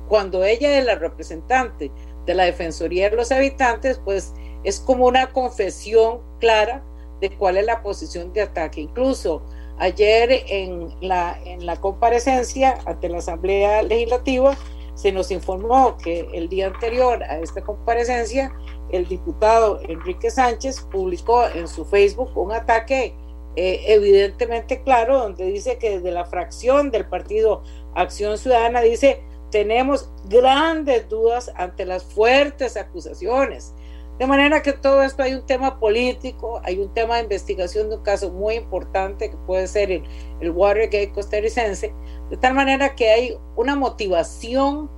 cuando 0.07 0.43
ella 0.43 0.77
es 0.77 0.85
la 0.85 0.95
representante 0.95 1.91
de 2.25 2.33
la 2.33 2.43
Defensoría 2.43 3.09
de 3.09 3.15
los 3.15 3.31
Habitantes, 3.31 3.99
pues 4.03 4.33
es 4.63 4.79
como 4.79 5.07
una 5.07 5.31
confesión 5.31 6.21
clara 6.39 6.83
de 7.19 7.35
cuál 7.35 7.57
es 7.57 7.65
la 7.65 7.81
posición 7.81 8.31
de 8.33 8.43
ataque. 8.43 8.81
Incluso 8.81 9.41
ayer 9.79 10.43
en 10.47 10.89
la, 11.01 11.39
en 11.45 11.65
la 11.65 11.77
comparecencia 11.77 12.77
ante 12.85 13.09
la 13.09 13.19
Asamblea 13.19 13.81
Legislativa, 13.81 14.55
se 14.97 15.11
nos 15.11 15.29
informó 15.29 15.95
que 15.97 16.27
el 16.33 16.49
día 16.49 16.67
anterior 16.67 17.21
a 17.23 17.37
esta 17.37 17.61
comparecencia, 17.61 18.51
el 18.89 19.07
diputado 19.07 19.79
Enrique 19.87 20.31
Sánchez 20.31 20.81
publicó 20.91 21.47
en 21.47 21.67
su 21.67 21.85
Facebook 21.85 22.35
un 22.35 22.51
ataque 22.51 23.15
eh, 23.55 23.83
evidentemente 23.93 24.81
claro, 24.81 25.19
donde 25.19 25.45
dice 25.45 25.77
que 25.77 25.97
desde 25.97 26.11
la 26.11 26.25
fracción 26.25 26.89
del 26.89 27.07
partido 27.07 27.63
Acción 27.93 28.39
Ciudadana 28.39 28.81
dice, 28.81 29.23
tenemos 29.51 30.09
grandes 30.25 31.07
dudas 31.07 31.51
ante 31.55 31.85
las 31.85 32.03
fuertes 32.03 32.75
acusaciones. 32.75 33.75
De 34.19 34.25
manera 34.25 34.63
que 34.63 34.73
todo 34.73 35.03
esto 35.03 35.21
hay 35.21 35.33
un 35.33 35.45
tema 35.45 35.79
político, 35.79 36.59
hay 36.63 36.79
un 36.79 36.91
tema 36.93 37.17
de 37.17 37.23
investigación 37.23 37.89
de 37.89 37.97
un 37.97 38.03
caso 38.03 38.31
muy 38.31 38.55
importante 38.55 39.29
que 39.29 39.37
puede 39.37 39.67
ser 39.67 39.91
el, 39.91 40.03
el 40.39 40.49
Watergate 40.51 41.11
costarricense, 41.11 41.93
de 42.29 42.37
tal 42.37 42.55
manera 42.55 42.95
que 42.95 43.09
hay 43.09 43.37
una 43.55 43.75
motivación 43.75 44.89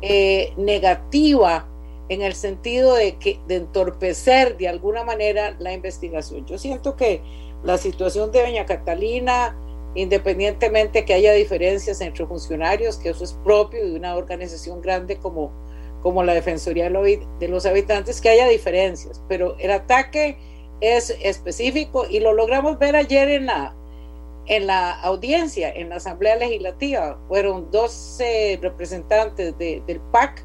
eh, 0.00 0.52
negativa 0.56 1.68
en 2.08 2.22
el 2.22 2.34
sentido 2.34 2.94
de 2.94 3.16
que 3.18 3.38
de 3.46 3.56
entorpecer 3.56 4.56
de 4.56 4.68
alguna 4.68 5.04
manera 5.04 5.54
la 5.58 5.72
investigación. 5.72 6.44
Yo 6.46 6.58
siento 6.58 6.96
que 6.96 7.22
la 7.62 7.78
situación 7.78 8.32
de 8.32 8.42
doña 8.42 8.66
Catalina, 8.66 9.56
independientemente 9.94 11.04
que 11.04 11.14
haya 11.14 11.32
diferencias 11.32 12.00
entre 12.00 12.26
funcionarios, 12.26 12.96
que 12.96 13.10
eso 13.10 13.22
es 13.22 13.34
propio 13.44 13.84
de 13.86 13.94
una 13.94 14.16
organización 14.16 14.80
grande 14.80 15.16
como, 15.18 15.52
como 16.02 16.22
la 16.22 16.34
Defensoría 16.34 16.90
de 16.90 17.48
los 17.48 17.66
Habitantes, 17.66 18.20
que 18.20 18.28
haya 18.28 18.48
diferencias, 18.48 19.22
pero 19.28 19.56
el 19.58 19.70
ataque 19.70 20.36
es 20.80 21.16
específico 21.22 22.06
y 22.08 22.20
lo 22.20 22.32
logramos 22.32 22.78
ver 22.78 22.96
ayer 22.96 23.28
en 23.30 23.46
la, 23.46 23.74
en 24.46 24.66
la 24.66 25.00
audiencia, 25.00 25.70
en 25.70 25.90
la 25.90 25.96
Asamblea 25.96 26.36
Legislativa. 26.36 27.18
Fueron 27.28 27.70
12 27.70 28.58
representantes 28.60 29.56
del 29.58 30.00
PAC 30.10 30.44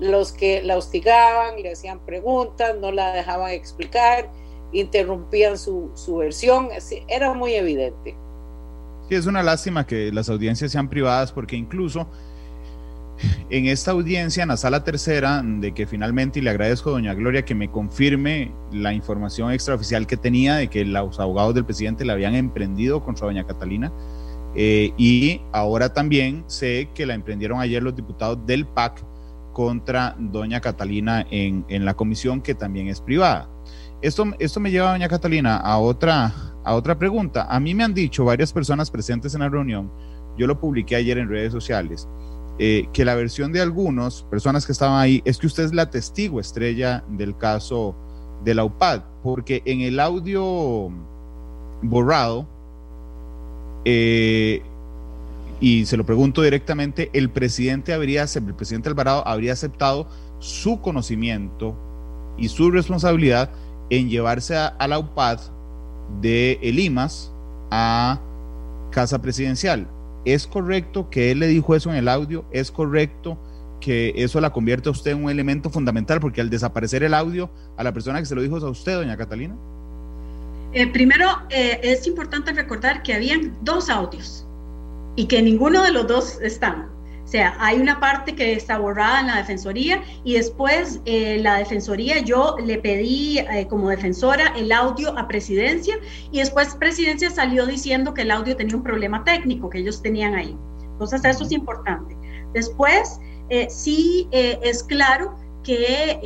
los 0.00 0.32
que 0.32 0.62
la 0.62 0.76
hostigaban, 0.76 1.62
le 1.62 1.72
hacían 1.72 2.00
preguntas, 2.00 2.74
no 2.80 2.90
la 2.90 3.12
dejaban 3.12 3.50
explicar 3.50 4.30
interrumpían 4.74 5.56
su, 5.56 5.90
su 5.94 6.16
versión, 6.16 6.68
era 7.08 7.32
muy 7.32 7.54
evidente. 7.54 8.16
Sí, 9.08 9.14
es 9.14 9.26
una 9.26 9.42
lástima 9.42 9.86
que 9.86 10.10
las 10.12 10.28
audiencias 10.28 10.72
sean 10.72 10.88
privadas 10.88 11.30
porque 11.32 11.56
incluso 11.56 12.08
en 13.50 13.66
esta 13.66 13.92
audiencia, 13.92 14.42
en 14.42 14.48
la 14.48 14.56
sala 14.56 14.84
tercera, 14.84 15.42
de 15.44 15.72
que 15.72 15.86
finalmente, 15.86 16.38
y 16.38 16.42
le 16.42 16.50
agradezco 16.50 16.90
a 16.90 16.92
doña 16.94 17.14
Gloria 17.14 17.44
que 17.44 17.54
me 17.54 17.70
confirme 17.70 18.52
la 18.72 18.92
información 18.92 19.52
extraoficial 19.52 20.06
que 20.06 20.16
tenía 20.16 20.56
de 20.56 20.68
que 20.68 20.84
los 20.84 21.20
abogados 21.20 21.54
del 21.54 21.64
presidente 21.64 22.04
la 22.04 22.14
habían 22.14 22.34
emprendido 22.34 23.02
contra 23.02 23.26
doña 23.26 23.46
Catalina, 23.46 23.92
eh, 24.56 24.92
y 24.96 25.40
ahora 25.52 25.92
también 25.92 26.44
sé 26.46 26.88
que 26.94 27.06
la 27.06 27.14
emprendieron 27.14 27.60
ayer 27.60 27.82
los 27.82 27.96
diputados 27.96 28.38
del 28.46 28.66
PAC 28.66 29.04
contra 29.52 30.16
doña 30.18 30.60
Catalina 30.60 31.26
en, 31.30 31.64
en 31.68 31.84
la 31.84 31.94
comisión 31.94 32.40
que 32.40 32.54
también 32.54 32.88
es 32.88 33.00
privada. 33.00 33.48
Esto, 34.02 34.26
esto 34.38 34.60
me 34.60 34.70
lleva, 34.70 34.90
doña 34.90 35.08
Catalina, 35.08 35.56
a 35.56 35.78
otra, 35.78 36.32
a 36.62 36.74
otra 36.74 36.98
pregunta. 36.98 37.46
A 37.48 37.58
mí 37.58 37.74
me 37.74 37.84
han 37.84 37.94
dicho 37.94 38.24
varias 38.24 38.52
personas 38.52 38.90
presentes 38.90 39.34
en 39.34 39.40
la 39.40 39.48
reunión, 39.48 39.90
yo 40.36 40.46
lo 40.46 40.58
publiqué 40.58 40.96
ayer 40.96 41.18
en 41.18 41.28
redes 41.28 41.52
sociales, 41.52 42.08
eh, 42.58 42.88
que 42.92 43.04
la 43.04 43.14
versión 43.14 43.52
de 43.52 43.60
algunas 43.60 44.22
personas 44.22 44.64
que 44.64 44.72
estaban 44.72 45.00
ahí 45.00 45.22
es 45.24 45.38
que 45.38 45.46
usted 45.46 45.64
es 45.64 45.74
la 45.74 45.90
testigo 45.90 46.38
estrella 46.38 47.04
del 47.08 47.36
caso 47.36 47.96
de 48.44 48.54
la 48.54 48.64
UPAD, 48.64 49.02
porque 49.22 49.62
en 49.64 49.80
el 49.80 49.98
audio 49.98 50.90
borrado, 51.82 52.46
eh, 53.84 54.62
y 55.60 55.86
se 55.86 55.96
lo 55.96 56.04
pregunto 56.04 56.42
directamente, 56.42 57.10
el 57.12 57.30
presidente 57.30 57.92
habría, 57.92 58.24
el 58.24 58.54
presidente 58.54 58.88
Alvarado 58.88 59.26
habría 59.26 59.52
aceptado 59.52 60.06
su 60.38 60.80
conocimiento 60.80 61.74
y 62.36 62.48
su 62.48 62.70
responsabilidad 62.70 63.50
en 63.90 64.08
llevarse 64.08 64.56
a, 64.56 64.76
la 64.86 64.98
UPAD 64.98 65.40
de 66.20 66.58
el 66.62 66.78
IMAS 66.78 67.32
a 67.70 68.20
Casa 68.90 69.20
Presidencial. 69.20 69.88
¿Es 70.24 70.46
correcto 70.46 71.10
que 71.10 71.30
él 71.30 71.40
le 71.40 71.48
dijo 71.48 71.74
eso 71.74 71.90
en 71.90 71.96
el 71.96 72.08
audio? 72.08 72.44
¿Es 72.50 72.70
correcto 72.70 73.38
que 73.80 74.14
eso 74.16 74.40
la 74.40 74.50
convierte 74.50 74.88
a 74.88 74.92
usted 74.92 75.12
en 75.12 75.24
un 75.24 75.30
elemento 75.30 75.70
fundamental? 75.70 76.20
Porque 76.20 76.40
al 76.40 76.50
desaparecer 76.50 77.02
el 77.02 77.14
audio, 77.14 77.50
a 77.76 77.84
la 77.84 77.92
persona 77.92 78.20
que 78.20 78.26
se 78.26 78.34
lo 78.34 78.42
dijo 78.42 78.56
es 78.56 78.64
a 78.64 78.68
usted, 78.68 78.94
doña 78.94 79.16
Catalina. 79.16 79.54
Eh, 80.72 80.86
primero, 80.88 81.28
eh, 81.50 81.78
es 81.82 82.06
importante 82.06 82.52
recordar 82.52 83.02
que 83.02 83.14
habían 83.14 83.56
dos 83.62 83.88
audios 83.88 84.46
y 85.14 85.26
que 85.26 85.40
ninguno 85.42 85.82
de 85.82 85.92
los 85.92 86.06
dos 86.06 86.40
están. 86.40 86.93
O 87.24 87.26
sea, 87.26 87.56
hay 87.58 87.80
una 87.80 87.98
parte 88.00 88.34
que 88.34 88.52
está 88.52 88.78
borrada 88.78 89.20
en 89.20 89.28
la 89.28 89.36
defensoría 89.38 90.02
y 90.24 90.34
después 90.34 91.00
eh, 91.06 91.38
la 91.40 91.56
defensoría, 91.56 92.18
yo 92.18 92.56
le 92.62 92.78
pedí 92.78 93.38
eh, 93.38 93.66
como 93.68 93.88
defensora 93.88 94.48
el 94.56 94.70
audio 94.70 95.18
a 95.18 95.26
presidencia 95.26 95.98
y 96.30 96.40
después 96.40 96.74
presidencia 96.76 97.30
salió 97.30 97.66
diciendo 97.66 98.12
que 98.12 98.22
el 98.22 98.30
audio 98.30 98.54
tenía 98.56 98.76
un 98.76 98.82
problema 98.82 99.24
técnico 99.24 99.70
que 99.70 99.78
ellos 99.78 100.02
tenían 100.02 100.34
ahí. 100.34 100.56
Entonces, 100.82 101.24
eso 101.24 101.44
es 101.44 101.52
importante. 101.52 102.16
Después, 102.52 103.18
eh, 103.48 103.66
sí 103.70 104.28
es 104.30 104.84
claro 104.84 105.34
que 105.64 106.20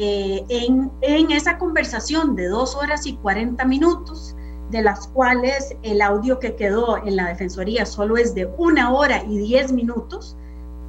en, 0.49 0.91
en 1.01 1.31
esa 1.31 1.59
conversación 1.59 2.35
de 2.35 2.49
dos 2.49 2.75
horas 2.75 3.07
y 3.07 3.15
40 3.17 3.65
minutos, 3.67 4.35
de 4.71 4.83
las 4.83 5.07
cuales 5.09 5.77
el 5.83 6.03
audio 6.03 6.41
que 6.41 6.57
quedó 6.57 6.99
en 6.99 7.17
la 7.17 7.29
defensoría 7.29 7.87
solo 7.87 8.17
es 8.17 8.35
de 8.35 8.47
una 8.59 8.93
hora 8.93 9.23
y 9.25 9.39
diez 9.39 9.73
minutos, 9.73 10.37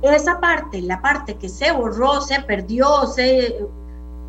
esa 0.01 0.39
parte, 0.39 0.81
la 0.81 1.01
parte 1.01 1.35
que 1.35 1.49
se 1.49 1.71
borró, 1.71 2.21
se 2.21 2.41
perdió, 2.41 3.05
se, 3.07 3.65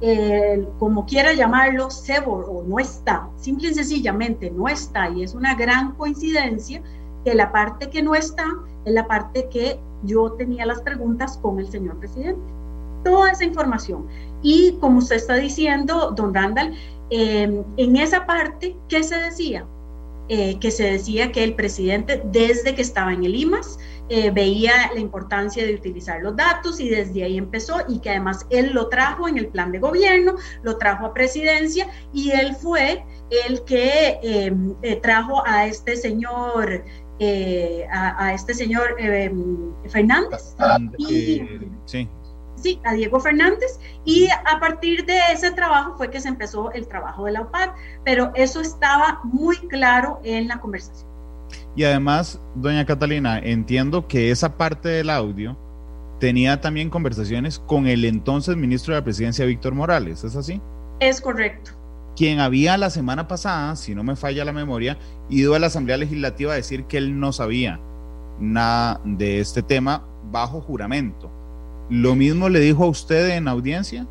eh, 0.01 0.67
como 0.79 1.07
quiera 1.07 1.33
llamarlo, 1.33 1.91
se 1.91 2.21
borró, 2.21 2.65
no 2.67 2.79
está, 2.79 3.29
simple 3.37 3.69
y 3.69 3.75
sencillamente 3.75 4.51
no 4.51 4.69
está. 4.69 5.09
Y 5.11 5.23
es 5.23 5.35
una 5.35 5.55
gran 5.55 5.93
coincidencia 5.93 6.83
que 7.25 7.35
la 7.35 7.53
parte 7.53 7.91
que 7.91 8.03
no 8.03 8.15
está 8.15 8.45
es 8.85 8.93
la 8.95 9.07
parte 9.07 9.49
que 9.49 9.79
yo 10.05 10.33
tenía 10.33 10.67
las 10.67 10.81
preguntas 10.83 11.39
con 11.39 11.61
el 11.61 11.71
señor 11.71 11.99
presidente. 11.99 12.41
Toda 13.05 13.31
esa 13.31 13.45
información. 13.45 14.07
Y 14.43 14.73
como 14.81 14.99
usted 14.99 15.17
está 15.17 15.37
diciendo, 15.37 16.13
don 16.17 16.35
Randall, 16.35 16.75
eh, 17.11 17.63
en 17.77 17.97
esa 17.97 18.27
parte, 18.27 18.77
¿qué 18.89 19.03
se 19.03 19.17
decía? 19.17 19.67
Eh, 20.29 20.59
que 20.61 20.71
se 20.71 20.85
decía 20.85 21.33
que 21.33 21.43
el 21.43 21.55
presidente, 21.55 22.23
desde 22.25 22.75
que 22.75 22.83
estaba 22.83 23.13
en 23.13 23.25
el 23.25 23.35
IMAS, 23.35 23.79
eh, 24.13 24.33
veía 24.33 24.91
la 24.93 24.99
importancia 24.99 25.65
de 25.65 25.73
utilizar 25.73 26.21
los 26.21 26.35
datos 26.35 26.81
y 26.81 26.89
desde 26.89 27.23
ahí 27.23 27.39
empezó 27.39 27.77
y 27.89 28.01
que 28.01 28.11
además 28.11 28.45
él 28.51 28.73
lo 28.73 28.89
trajo 28.89 29.29
en 29.29 29.39
el 29.39 29.47
plan 29.47 29.71
de 29.71 29.79
gobierno, 29.79 30.35
lo 30.63 30.79
trajo 30.79 31.07
a 31.07 31.15
presidencia 31.15 31.87
y 32.13 32.33
él 32.33 32.57
fue 32.57 33.05
el 33.47 33.63
que 33.63 34.19
em, 34.21 34.75
eh, 34.83 34.97
trajo 34.97 35.47
a 35.47 35.67
este 35.67 35.95
señor, 35.95 36.85
eh, 37.21 37.87
a, 37.93 38.35
este 38.35 38.53
señor 38.53 38.97
em, 38.99 39.73
Fernández. 39.89 40.57
sí. 41.87 42.09
Sí, 42.57 42.81
a 42.85 42.95
Diego 42.95 43.21
Fernández 43.21 43.79
y 44.05 44.29
a 44.29 44.59
partir 44.61 45.07
de 45.07 45.19
ese 45.33 45.53
trabajo 45.53 45.95
fue 45.97 46.11
que 46.11 46.21
se 46.21 46.29
empezó 46.29 46.73
el 46.73 46.89
trabajo 46.89 47.25
de 47.27 47.33
la 47.33 47.43
UPAD, 47.43 47.71
pero 48.05 48.33
eso 48.35 48.61
estaba 48.61 49.21
muy 49.23 49.57
claro 49.69 50.21
en 50.25 50.49
la 50.49 50.61
conversación. 50.61 51.10
Y 51.77 51.85
además, 51.85 52.41
doña 52.55 52.85
Catalina, 52.85 53.39
entiendo 53.39 54.09
que 54.09 54.31
esa 54.31 54.57
parte 54.57 54.89
del 54.89 55.11
audio 55.11 55.57
tenía 56.19 56.61
también 56.61 56.91
conversaciones 56.91 57.59
con 57.59 57.87
el 57.87 58.05
entonces 58.05 58.57
ministro 58.57 58.95
de 58.95 59.01
la 59.01 59.05
presidencia, 59.05 59.47
Víctor 59.47 59.75
Morales, 59.75 60.25
¿es 60.25 60.37
así? 60.37 60.61
Es 61.01 61.21
correcto. 61.21 61.73
Quien 62.17 62.41
había 62.41 62.77
la 62.77 62.91
semana 62.91 63.27
pasada, 63.29 63.77
si 63.77 63.95
no 63.95 64.05
me 64.05 64.17
falla 64.17 64.45
la 64.45 64.53
memoria, 64.53 64.99
ido 65.31 65.55
a 65.55 65.59
la 65.59 65.69
Asamblea 65.69 65.97
Legislativa 65.97 66.53
a 66.53 66.57
decir 66.57 66.85
que 66.85 66.99
él 66.99 67.19
no 67.19 67.33
sabía 67.33 67.81
nada 68.39 69.01
de 69.05 69.41
este 69.41 69.63
tema 69.63 70.05
bajo 70.31 70.61
juramento. 70.61 71.31
¿Lo 71.89 72.15
mismo 72.15 72.49
le 72.49 72.61
dijo 72.61 72.85
a 72.85 72.89
usted 72.89 73.31
en 73.31 73.49
audiencia? 73.49 74.07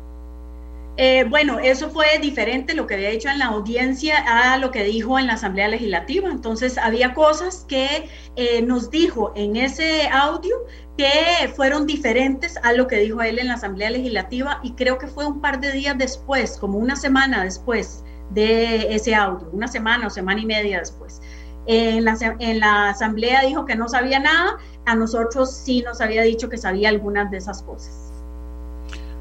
Eh, 1.02 1.24
bueno, 1.24 1.58
eso 1.58 1.88
fue 1.88 2.18
diferente 2.20 2.74
lo 2.74 2.86
que 2.86 2.92
había 2.92 3.08
dicho 3.08 3.30
en 3.30 3.38
la 3.38 3.46
audiencia 3.46 4.18
a 4.18 4.58
lo 4.58 4.70
que 4.70 4.84
dijo 4.84 5.18
en 5.18 5.28
la 5.28 5.32
Asamblea 5.32 5.66
Legislativa. 5.66 6.28
Entonces, 6.28 6.76
había 6.76 7.14
cosas 7.14 7.64
que 7.66 8.06
eh, 8.36 8.60
nos 8.60 8.90
dijo 8.90 9.32
en 9.34 9.56
ese 9.56 10.08
audio 10.08 10.54
que 10.98 11.48
fueron 11.56 11.86
diferentes 11.86 12.58
a 12.62 12.74
lo 12.74 12.86
que 12.86 12.96
dijo 12.96 13.22
él 13.22 13.38
en 13.38 13.48
la 13.48 13.54
Asamblea 13.54 13.88
Legislativa 13.88 14.60
y 14.62 14.72
creo 14.72 14.98
que 14.98 15.06
fue 15.06 15.24
un 15.24 15.40
par 15.40 15.58
de 15.58 15.72
días 15.72 15.96
después, 15.96 16.58
como 16.58 16.76
una 16.76 16.96
semana 16.96 17.44
después 17.44 18.04
de 18.32 18.94
ese 18.94 19.14
audio, 19.14 19.48
una 19.52 19.68
semana 19.68 20.08
o 20.08 20.10
semana 20.10 20.42
y 20.42 20.44
media 20.44 20.80
después. 20.80 21.22
En 21.64 22.04
la, 22.04 22.18
en 22.40 22.60
la 22.60 22.90
Asamblea 22.90 23.40
dijo 23.46 23.64
que 23.64 23.74
no 23.74 23.88
sabía 23.88 24.20
nada, 24.20 24.58
a 24.84 24.94
nosotros 24.96 25.50
sí 25.50 25.80
nos 25.80 26.02
había 26.02 26.20
dicho 26.24 26.50
que 26.50 26.58
sabía 26.58 26.90
algunas 26.90 27.30
de 27.30 27.38
esas 27.38 27.62
cosas. 27.62 28.09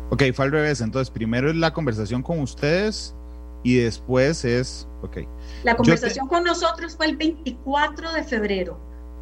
Ok, 0.10 0.24
fue 0.34 0.46
al 0.46 0.52
revés. 0.52 0.82
Entonces, 0.82 1.10
primero 1.12 1.50
es 1.50 1.56
la 1.56 1.74
conversación 1.74 2.24
con 2.24 2.40
ustedes 2.40 3.16
y 3.64 3.76
después 3.76 4.46
es, 4.46 4.88
ok. 5.02 5.18
La 5.64 5.76
conversación 5.76 6.28
con 6.28 6.44
nosotros 6.44 6.96
fue 6.96 7.08
el 7.08 7.18
24 7.18 8.14
de 8.14 8.24
febrero. 8.24 8.80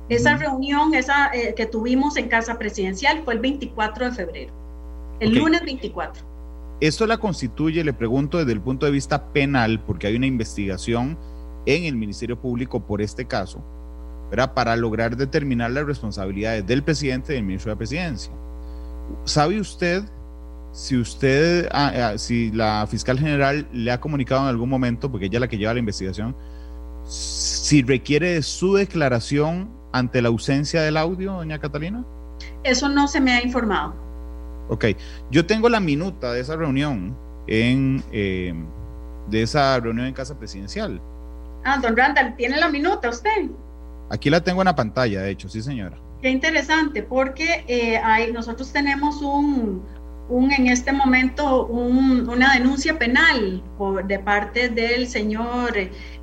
Esa 0.10 0.38
reunión 0.38 0.94
esa, 0.94 1.34
eh, 1.34 1.54
que 1.54 1.66
tuvimos 1.66 2.16
en 2.16 2.30
Casa 2.30 2.58
Presidencial 2.58 3.24
fue 3.26 3.34
el 3.34 3.40
24 3.42 4.06
de 4.06 4.12
febrero, 4.12 4.54
el 5.20 5.36
lunes 5.36 5.62
24. 5.66 6.24
Esto 6.80 7.06
la 7.08 7.18
constituye, 7.18 7.84
le 7.84 7.92
pregunto 7.92 8.38
desde 8.38 8.54
el 8.54 8.62
punto 8.62 8.86
de 8.86 8.94
vista 8.94 9.34
penal, 9.34 9.84
porque 9.86 10.08
hay 10.08 10.16
una 10.16 10.28
investigación 10.28 11.18
en 11.66 11.84
el 11.84 11.98
Ministerio 11.98 12.40
Público 12.40 12.80
por 12.80 13.02
este 13.02 13.26
caso, 13.26 13.62
¿verdad? 14.30 14.54
para 14.54 14.78
lograr 14.78 15.18
determinar 15.18 15.72
las 15.72 15.86
responsabilidades 15.86 16.66
del 16.66 16.84
presidente 16.84 17.34
y 17.34 17.36
del 17.36 17.44
ministro 17.44 17.72
de 17.72 17.76
la 17.76 17.80
presidencia. 17.80 18.32
¿Sabe 19.26 19.60
usted 19.60 20.04
si 20.78 20.96
usted, 20.96 21.68
ah, 21.72 21.92
ah, 21.96 22.18
si 22.20 22.52
la 22.52 22.86
fiscal 22.86 23.18
general 23.18 23.68
le 23.74 23.92
ha 23.92 24.00
comunicado 24.00 24.44
en 24.44 24.50
algún 24.50 24.70
momento, 24.70 25.10
porque 25.10 25.26
ella 25.26 25.38
es 25.38 25.42
la 25.42 25.48
que 25.48 25.58
lleva 25.58 25.74
la 25.74 25.80
investigación, 25.80 26.36
si 27.04 27.82
requiere 27.82 28.34
de 28.34 28.44
su 28.44 28.76
declaración 28.76 29.72
ante 29.92 30.22
la 30.22 30.28
ausencia 30.28 30.84
del 30.84 30.98
audio, 30.98 31.34
doña 31.34 31.58
Catalina? 31.58 32.06
Eso 32.64 32.90
no 32.90 33.08
se 33.08 33.20
me 33.20 33.32
ha 33.32 33.44
informado. 33.44 33.96
Ok, 34.70 34.86
yo 35.32 35.48
tengo 35.48 35.68
la 35.68 35.80
minuta 35.80 36.32
de 36.32 36.42
esa 36.42 36.56
reunión 36.56 37.18
en 37.48 38.04
eh, 38.12 38.54
de 39.30 39.42
esa 39.42 39.80
reunión 39.80 40.06
en 40.06 40.14
casa 40.14 40.38
presidencial. 40.38 41.02
Ah, 41.64 41.80
don 41.82 41.98
Randall, 41.98 42.36
¿tiene 42.36 42.56
la 42.56 42.70
minuta 42.70 43.10
usted? 43.10 43.50
Aquí 44.12 44.30
la 44.30 44.42
tengo 44.42 44.62
en 44.62 44.66
la 44.66 44.76
pantalla, 44.76 45.24
de 45.24 45.32
hecho, 45.32 45.50
sí 45.50 45.64
señora. 45.64 45.98
Qué 46.22 46.30
interesante, 46.30 47.02
porque 47.02 47.64
eh, 47.68 47.98
hay, 47.98 48.32
nosotros 48.32 48.72
tenemos 48.72 49.24
un, 49.24 49.84
un 50.30 50.52
en 50.52 50.68
este 50.68 50.92
momento 50.92 51.66
un, 51.68 52.28
una 52.30 52.54
denuncia 52.54 52.98
penal 52.98 53.64
por, 53.78 54.06
de 54.06 54.20
parte 54.20 54.70
del 54.70 55.08
señor 55.08 55.74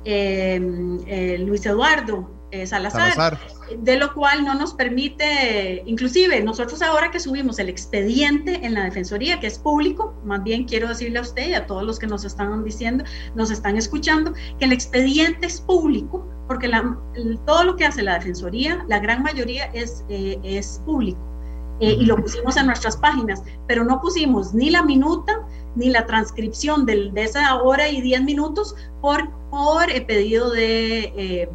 eh, 0.05 1.37
Luis 1.39 1.65
Eduardo 1.65 2.35
Salazar, 2.65 3.37
de 3.77 3.97
lo 3.97 4.13
cual 4.13 4.45
no 4.45 4.53
nos 4.53 4.73
permite, 4.73 5.83
inclusive 5.85 6.41
nosotros 6.41 6.81
ahora 6.81 7.11
que 7.11 7.19
subimos 7.19 7.59
el 7.59 7.67
expediente 7.67 8.65
en 8.65 8.75
la 8.75 8.85
Defensoría, 8.85 9.39
que 9.39 9.47
es 9.47 9.59
público, 9.59 10.15
más 10.23 10.43
bien 10.43 10.63
quiero 10.65 10.87
decirle 10.87 11.19
a 11.19 11.23
usted 11.23 11.49
y 11.49 11.53
a 11.53 11.65
todos 11.65 11.83
los 11.83 11.99
que 11.99 12.07
nos 12.07 12.23
están 12.23 12.63
diciendo, 12.63 13.03
nos 13.33 13.51
están 13.51 13.75
escuchando, 13.75 14.33
que 14.59 14.65
el 14.65 14.71
expediente 14.71 15.47
es 15.47 15.59
público, 15.59 16.29
porque 16.47 16.67
la, 16.67 16.97
todo 17.45 17.63
lo 17.65 17.75
que 17.75 17.85
hace 17.85 18.03
la 18.03 18.13
Defensoría, 18.13 18.85
la 18.87 18.99
gran 18.99 19.23
mayoría 19.23 19.65
es, 19.73 20.05
eh, 20.07 20.39
es 20.43 20.81
público. 20.85 21.34
Eh, 21.81 21.97
y 21.99 22.05
lo 22.05 22.15
pusimos 22.15 22.55
en 22.55 22.67
nuestras 22.67 22.95
páginas, 22.95 23.43
pero 23.67 23.83
no 23.83 23.99
pusimos 23.99 24.53
ni 24.53 24.69
la 24.69 24.81
minuta 24.81 25.45
ni 25.75 25.89
la 25.89 26.05
transcripción 26.05 26.85
de, 26.85 27.11
de 27.11 27.23
esa 27.23 27.61
hora 27.61 27.89
y 27.89 27.99
diez 27.99 28.23
minutos 28.23 28.75
por, 29.01 29.29
por 29.49 29.91
el 29.91 30.05
pedido 30.05 30.51
de, 30.51 31.49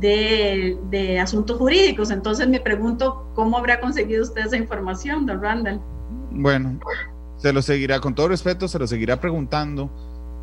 eh, 0.00 0.78
de, 0.90 1.18
asuntos 1.18 1.58
jurídicos. 1.58 2.12
Entonces 2.12 2.48
me 2.48 2.60
pregunto 2.60 3.26
cómo 3.34 3.58
habrá 3.58 3.80
conseguido 3.80 4.22
usted 4.22 4.46
esa 4.46 4.56
información, 4.56 5.26
don 5.26 5.42
Randall. 5.42 5.80
Bueno, 6.30 6.78
se 7.38 7.52
lo 7.52 7.60
seguirá, 7.60 7.98
con 7.98 8.14
todo 8.14 8.28
respeto, 8.28 8.68
se 8.68 8.78
lo 8.78 8.86
seguirá 8.86 9.20
preguntando, 9.20 9.90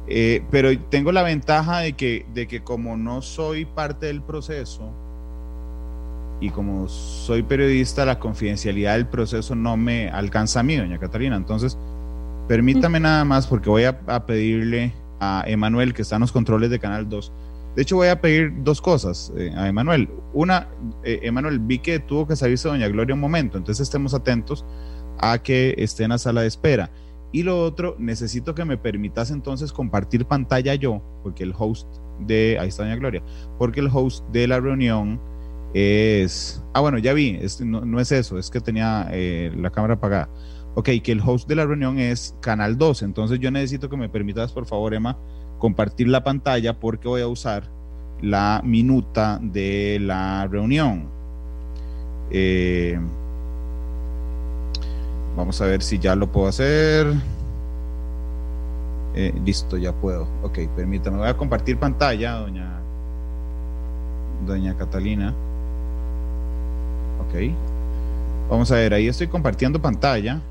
eh, 0.08 0.44
pero 0.52 0.78
tengo 0.90 1.14
la 1.14 1.24
ventaja 1.24 1.80
de 1.80 1.94
que, 1.94 2.26
de 2.34 2.46
que 2.46 2.62
como 2.62 2.98
no 2.98 3.22
soy 3.22 3.64
parte 3.64 4.08
del 4.08 4.22
proceso 4.22 4.92
y 6.40 6.50
como 6.50 6.88
soy 6.88 7.44
periodista, 7.44 8.06
la 8.06 8.20
confidencialidad 8.20 8.94
del 8.94 9.08
proceso 9.08 9.56
no 9.56 9.78
me 9.78 10.10
alcanza 10.10 10.60
a 10.60 10.64
mí, 10.64 10.76
doña 10.76 11.00
Catalina. 11.00 11.36
Entonces, 11.36 11.78
permítame 12.48 13.00
nada 13.00 13.26
más 13.26 13.48
porque 13.48 13.70
voy 13.70 13.84
a, 13.84 14.00
a 14.08 14.26
pedirle 14.26 14.94
a 15.20 15.44
Emanuel, 15.48 15.94
que 15.94 16.04
está 16.04 16.16
en 16.16 16.22
los 16.22 16.32
controles 16.32 16.70
de 16.70 16.80
Canal 16.80 17.10
2, 17.10 17.32
de 17.78 17.84
hecho, 17.84 17.96
voy 17.96 18.08
a 18.08 18.20
pedir 18.20 18.52
dos 18.64 18.82
cosas 18.82 19.32
eh, 19.38 19.54
a 19.56 19.68
Emanuel. 19.68 20.10
Una, 20.34 20.68
eh, 21.04 21.20
Emanuel, 21.22 21.60
vi 21.60 21.78
que 21.78 22.00
tuvo 22.00 22.28
que 22.28 22.36
salirse 22.36 22.68
Doña 22.68 22.88
Gloria 22.88 23.14
un 23.14 23.22
momento, 23.22 23.56
entonces 23.56 23.84
estemos 23.84 24.16
atentos 24.16 24.66
a 25.20 25.38
que 25.38 25.76
esté 25.78 26.04
en 26.04 26.10
la 26.10 26.18
sala 26.18 26.42
de 26.42 26.48
espera. 26.48 26.90
Y 27.32 27.44
lo 27.44 27.62
otro, 27.62 27.96
necesito 28.00 28.56
que 28.56 28.66
me 28.66 28.78
permitas 28.78 29.30
entonces 29.30 29.72
compartir 29.72 30.26
pantalla 30.26 30.74
yo, 30.74 31.04
porque 31.22 31.44
el 31.44 31.54
host 31.56 31.88
de, 32.20 32.58
ahí 32.60 32.70
está 32.70 32.82
Doña 32.82 32.96
Gloria, 32.96 33.22
porque 33.60 33.80
el 33.80 33.92
host 33.94 34.28
de 34.30 34.48
la 34.48 34.60
reunión 34.60 35.22
es, 35.80 36.64
ah, 36.74 36.80
bueno, 36.80 36.98
ya 36.98 37.14
vi, 37.14 37.40
no, 37.64 38.00
es 38.00 38.12
eso, 38.12 38.40
es 38.40 38.50
que 38.50 38.60
tenía 38.60 39.10
eh, 39.12 39.52
la 39.56 39.70
cámara 39.70 39.94
apagada. 39.94 40.28
Ok, 40.74 40.90
que 41.04 41.12
el 41.12 41.22
host 41.24 41.48
de 41.48 41.56
la 41.56 41.68
reunión 41.68 42.00
es 42.00 42.36
Canal 42.42 42.80
2, 42.80 43.04
entonces 43.04 43.40
yo 43.40 43.52
necesito 43.52 43.88
que 43.88 43.96
me 43.96 44.10
permitas, 44.10 44.54
por 44.54 44.66
favor, 44.66 44.96
Emma, 44.96 45.20
compartir 45.60 46.08
la 46.08 46.24
pantalla 46.24 46.80
porque 46.80 47.08
voy 47.08 47.22
a 47.22 47.28
usar 47.28 47.70
la 48.22 48.62
minuta 48.64 49.40
de 49.40 50.00
la 50.02 50.48
reunión. 50.48 51.10
Eh, 52.32 53.00
vamos 55.36 55.62
a 55.62 55.66
ver 55.68 55.84
si 55.84 56.00
ya 56.00 56.16
lo 56.16 56.32
puedo 56.32 56.48
hacer. 56.48 57.06
Eh, 59.14 59.32
listo, 59.46 59.78
ya 59.78 59.94
puedo. 59.94 60.28
Ok, 60.42 60.58
permítame. 60.76 61.18
Voy 61.18 61.28
a 61.28 61.38
compartir 61.38 61.78
pantalla, 61.78 62.34
doña, 62.34 62.82
doña 64.48 64.76
Catalina. 64.76 65.36
Ok. 67.28 67.52
Vamos 68.50 68.72
a 68.72 68.76
ver, 68.76 68.94
ahí 68.94 69.08
estoy 69.08 69.28
compartiendo 69.28 69.82
pantalla. 69.82 70.42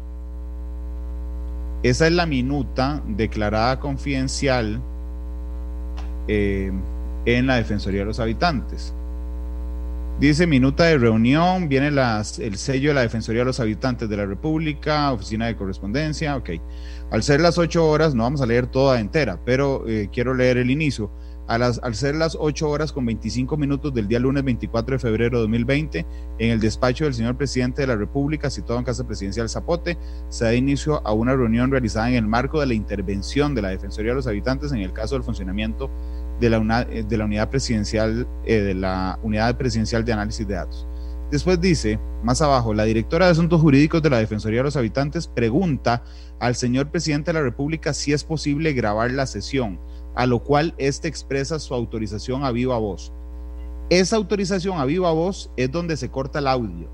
Esa 1.82 2.06
es 2.06 2.12
la 2.12 2.26
minuta 2.26 3.02
declarada 3.06 3.78
confidencial 3.80 4.80
eh, 6.28 6.72
en 7.24 7.46
la 7.46 7.56
Defensoría 7.56 8.00
de 8.00 8.06
los 8.06 8.20
Habitantes. 8.20 8.92
Dice 10.18 10.46
minuta 10.46 10.84
de 10.84 10.96
reunión, 10.96 11.68
viene 11.68 11.88
el 11.88 12.56
sello 12.56 12.88
de 12.88 12.94
la 12.94 13.02
Defensoría 13.02 13.42
de 13.42 13.46
los 13.46 13.60
Habitantes 13.60 14.08
de 14.08 14.16
la 14.16 14.24
República, 14.24 15.12
oficina 15.12 15.46
de 15.46 15.56
correspondencia, 15.56 16.36
ok. 16.36 16.50
Al 17.10 17.22
ser 17.22 17.40
las 17.40 17.58
ocho 17.58 17.86
horas, 17.86 18.14
no 18.14 18.22
vamos 18.22 18.40
a 18.40 18.46
leer 18.46 18.66
toda 18.66 18.98
entera, 18.98 19.38
pero 19.44 19.86
eh, 19.86 20.08
quiero 20.10 20.32
leer 20.32 20.56
el 20.56 20.70
inicio. 20.70 21.10
Al 21.46 21.94
ser 21.94 22.16
las 22.16 22.36
8 22.38 22.68
horas 22.68 22.92
con 22.92 23.06
25 23.06 23.56
minutos 23.56 23.94
del 23.94 24.08
día 24.08 24.18
lunes 24.18 24.42
24 24.42 24.96
de 24.96 24.98
febrero 24.98 25.36
de 25.38 25.42
2020, 25.42 26.06
en 26.38 26.50
el 26.50 26.58
despacho 26.58 27.04
del 27.04 27.14
señor 27.14 27.36
presidente 27.36 27.82
de 27.82 27.86
la 27.86 27.94
República, 27.94 28.50
situado 28.50 28.80
en 28.80 28.84
Casa 28.84 29.06
Presidencial 29.06 29.48
Zapote, 29.48 29.96
se 30.28 30.44
da 30.44 30.54
inicio 30.54 31.06
a 31.06 31.12
una 31.12 31.36
reunión 31.36 31.70
realizada 31.70 32.08
en 32.08 32.16
el 32.16 32.26
marco 32.26 32.58
de 32.58 32.66
la 32.66 32.74
intervención 32.74 33.54
de 33.54 33.62
la 33.62 33.68
Defensoría 33.68 34.10
de 34.10 34.16
los 34.16 34.26
Habitantes 34.26 34.72
en 34.72 34.80
el 34.80 34.92
caso 34.92 35.14
del 35.14 35.22
funcionamiento 35.22 35.88
de 36.40 36.50
la, 36.50 36.82
eh, 36.90 37.06
unidad 37.24 37.48
presidencial, 37.48 38.26
eh, 38.44 38.56
de 38.56 38.74
la 38.74 39.18
unidad 39.22 39.56
presidencial 39.56 40.04
de 40.04 40.12
análisis 40.12 40.48
de 40.48 40.54
datos. 40.54 40.88
Después 41.30 41.60
dice, 41.60 41.98
más 42.22 42.40
abajo, 42.42 42.74
la 42.74 42.84
directora 42.84 43.26
de 43.26 43.32
Asuntos 43.32 43.60
Jurídicos 43.60 44.02
de 44.02 44.10
la 44.10 44.18
Defensoría 44.18 44.60
de 44.60 44.64
los 44.64 44.76
Habitantes 44.76 45.26
pregunta 45.26 46.02
al 46.38 46.54
señor 46.54 46.88
presidente 46.90 47.32
de 47.32 47.38
la 47.38 47.44
República 47.44 47.92
si 47.94 48.12
es 48.12 48.22
posible 48.22 48.72
grabar 48.74 49.10
la 49.10 49.26
sesión, 49.26 49.80
a 50.16 50.26
lo 50.26 50.40
cual 50.40 50.74
éste 50.78 51.06
expresa 51.06 51.58
su 51.60 51.74
autorización 51.74 52.44
a 52.44 52.50
viva 52.50 52.78
voz. 52.78 53.12
Esa 53.90 54.16
autorización 54.16 54.78
a 54.78 54.84
viva 54.84 55.12
voz 55.12 55.50
es 55.56 55.70
donde 55.70 55.96
se 55.96 56.10
corta 56.10 56.40
el 56.40 56.48
audio 56.48 56.88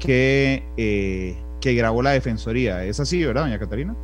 que, 0.00 0.64
eh, 0.76 1.36
que 1.60 1.74
grabó 1.74 2.02
la 2.02 2.10
Defensoría. 2.10 2.84
¿Es 2.84 2.98
así, 2.98 3.24
verdad, 3.24 3.42
doña 3.42 3.58
Catarina? 3.58 3.94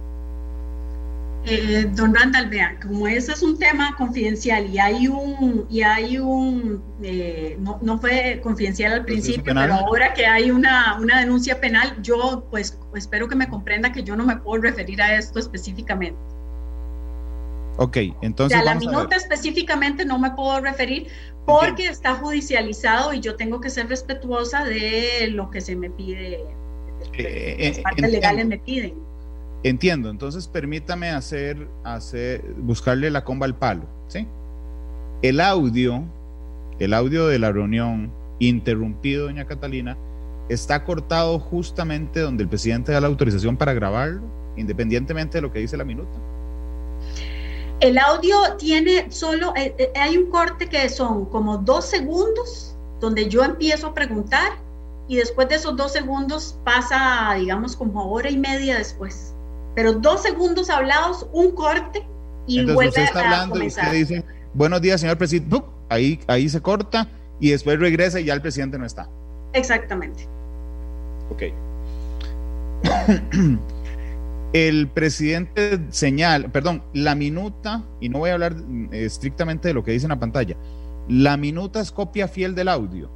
Eh, 1.47 1.89
don 1.95 2.15
Randall, 2.15 2.51
vea, 2.51 2.79
como 2.83 3.09
ese 3.09 3.33
es 3.33 3.43
un 3.43 3.59
tema 3.59 3.95
confidencial 3.97 4.67
y 4.67 4.79
hay 4.79 5.09
un, 5.09 5.67
y 5.71 5.81
hay 5.81 6.19
un, 6.19 6.83
eh, 7.03 7.57
no, 7.61 7.79
no, 7.81 7.99
fue 7.99 8.41
confidencial 8.43 8.93
al 8.93 9.05
principio, 9.05 9.43
pero 9.45 9.73
ahora 9.73 10.13
que 10.13 10.27
hay 10.27 10.51
una, 10.51 10.99
una 11.01 11.21
denuncia 11.21 11.59
penal, 11.59 11.97
yo 12.03 12.45
pues 12.51 12.79
espero 12.95 13.29
que 13.29 13.37
me 13.37 13.49
comprenda 13.49 13.93
que 13.93 14.03
yo 14.03 14.15
no 14.15 14.27
me 14.27 14.37
puedo 14.37 14.61
referir 14.61 15.01
a 15.01 15.17
esto 15.17 15.39
específicamente. 15.39 16.19
Ok, 17.79 17.97
entonces. 18.23 18.61
O 18.61 18.65
la 18.65 18.75
minuta 18.75 19.17
específicamente 19.17 20.05
no 20.05 20.19
me 20.19 20.33
puedo 20.33 20.61
referir 20.61 21.07
porque 21.47 21.87
está 21.87 22.17
judicializado 22.17 23.15
y 23.15 23.21
yo 23.21 23.37
tengo 23.37 23.61
que 23.61 23.71
ser 23.71 23.89
respetuosa 23.89 24.65
de 24.65 25.29
lo 25.31 25.51
que 25.51 25.61
se 25.61 25.77
me 25.77 25.89
pide, 25.89 26.45
eh, 27.15 27.73
las 27.75 27.79
partes 27.79 28.11
legales 28.11 28.47
me 28.47 28.59
piden. 28.59 28.95
Entiendo, 29.63 30.11
entonces 30.11 30.47
permítame 30.47 31.09
hacer, 31.09 31.69
hacer, 31.85 32.43
buscarle 32.59 33.11
la 33.11 33.25
comba 33.25 33.47
al 33.47 33.57
palo, 33.57 33.85
¿sí? 34.09 34.27
El 35.23 35.41
audio, 35.41 36.03
el 36.81 36.93
audio 36.95 37.29
de 37.29 37.39
la 37.39 37.51
reunión 37.51 38.13
interrumpido, 38.41 39.27
doña 39.27 39.47
Catalina, 39.47 39.97
está 40.49 40.85
cortado 40.85 41.39
justamente 41.39 42.21
donde 42.21 42.43
el 42.43 42.49
presidente 42.49 42.93
da 42.93 43.01
la 43.01 43.07
autorización 43.07 43.57
para 43.57 43.73
grabarlo, 43.73 44.23
independientemente 44.57 45.39
de 45.39 45.43
lo 45.43 45.53
que 45.53 45.61
dice 45.61 45.77
la 45.77 45.85
minuta. 45.85 46.28
El 47.81 47.99
audio 47.99 48.37
tiene 48.59 49.11
solo, 49.11 49.53
eh, 49.57 49.75
eh, 49.79 49.93
hay 49.95 50.17
un 50.17 50.31
corte 50.31 50.69
que 50.69 50.89
son 50.89 51.27
como 51.27 51.59
dos 51.59 51.87
segundos, 51.87 52.77
donde 53.01 53.29
yo 53.29 53.45
empiezo 53.45 53.89
a 53.89 53.95
preguntar 53.95 54.53
y 55.07 55.17
después 55.17 55.49
de 55.49 55.55
esos 55.57 55.77
dos 55.77 55.93
segundos 55.93 56.59
pasa, 56.65 57.35
digamos, 57.39 57.77
como 57.77 58.11
hora 58.11 58.31
y 58.31 58.37
media 58.37 58.77
después 58.77 59.35
pero 59.79 59.93
dos 59.93 60.23
segundos 60.23 60.71
hablados, 60.71 61.25
un 61.33 61.53
corte 61.53 62.05
y 62.49 62.65
vuelve 62.65 63.01
a 63.15 63.47
comenzar. 63.49 63.85
Usted 63.85 63.97
dice, 63.97 64.25
buenos 64.53 64.81
días, 64.81 65.01
señor 65.01 65.17
presidente. 65.19 65.63
Ahí, 65.89 66.19
ahí 66.27 66.49
se 66.49 66.61
corta 66.61 67.09
y 67.39 67.51
después 67.51 67.79
regresa 67.79 68.19
y 68.19 68.25
ya 68.25 68.35
el 68.35 68.43
presidente 68.43 68.77
no 68.77 68.85
está. 68.85 69.09
Exactamente. 69.53 70.27
Ok. 71.31 71.43
El 74.53 74.89
presidente 74.89 75.81
señala, 75.91 76.49
perdón, 76.49 76.83
la 76.95 77.15
minuta, 77.15 77.83
y 78.01 78.09
no 78.09 78.21
voy 78.21 78.31
a 78.31 78.35
hablar 78.35 78.57
eh, 78.93 79.05
estrictamente 79.05 79.69
de 79.69 79.75
lo 79.75 79.85
que 79.85 79.93
dice 79.93 80.07
en 80.07 80.11
la 80.11 80.21
pantalla, 80.21 80.57
la 81.09 81.37
minuta 81.37 81.81
es 81.81 81.91
copia 81.91 82.29
fiel 82.29 82.55
del 82.55 82.69
audio. 82.69 83.11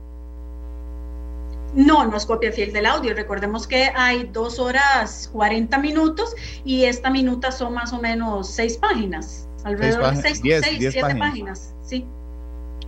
No, 1.75 2.05
no 2.05 2.17
es 2.17 2.27
copia 2.27 2.53
fiel 2.53 2.73
del 2.73 2.85
audio. 2.85 3.15
Recordemos 3.15 3.67
que 3.67 3.91
hay 3.95 4.29
dos 4.31 4.59
horas 4.59 5.31
40 5.33 5.79
minutos 5.79 6.35
y 6.65 6.85
esta 6.85 7.11
minuta 7.11 7.51
son 7.51 7.73
más 7.73 7.95
o 7.95 8.01
menos 8.01 8.51
seis 8.51 8.77
páginas, 8.77 9.49
alrededor 9.65 10.15
de 10.15 10.23
seis, 10.23 10.43
diez, 10.43 10.65
siete 10.79 11.15
páginas. 11.17 11.75
Sí. 11.83 12.05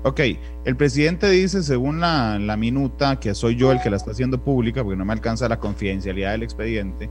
Ok, 0.03 0.21
el 0.67 0.77
presidente 0.77 1.31
dice, 1.31 1.63
según 1.63 2.01
la, 2.01 2.39
la, 2.39 2.59
minuta, 2.59 3.19
que 3.19 3.35
soy 3.35 3.57
yo 3.57 3.73
el 3.73 3.81
que 3.81 3.89
la 3.89 3.97
está 3.97 4.11
haciendo 4.11 4.39
pública, 4.39 4.83
porque 4.83 4.99
no 4.99 5.07
me 5.07 5.15
alcanza 5.15 5.49
la 5.49 5.59
confidencialidad 5.59 6.33
del 6.33 6.43
expediente, 6.43 7.09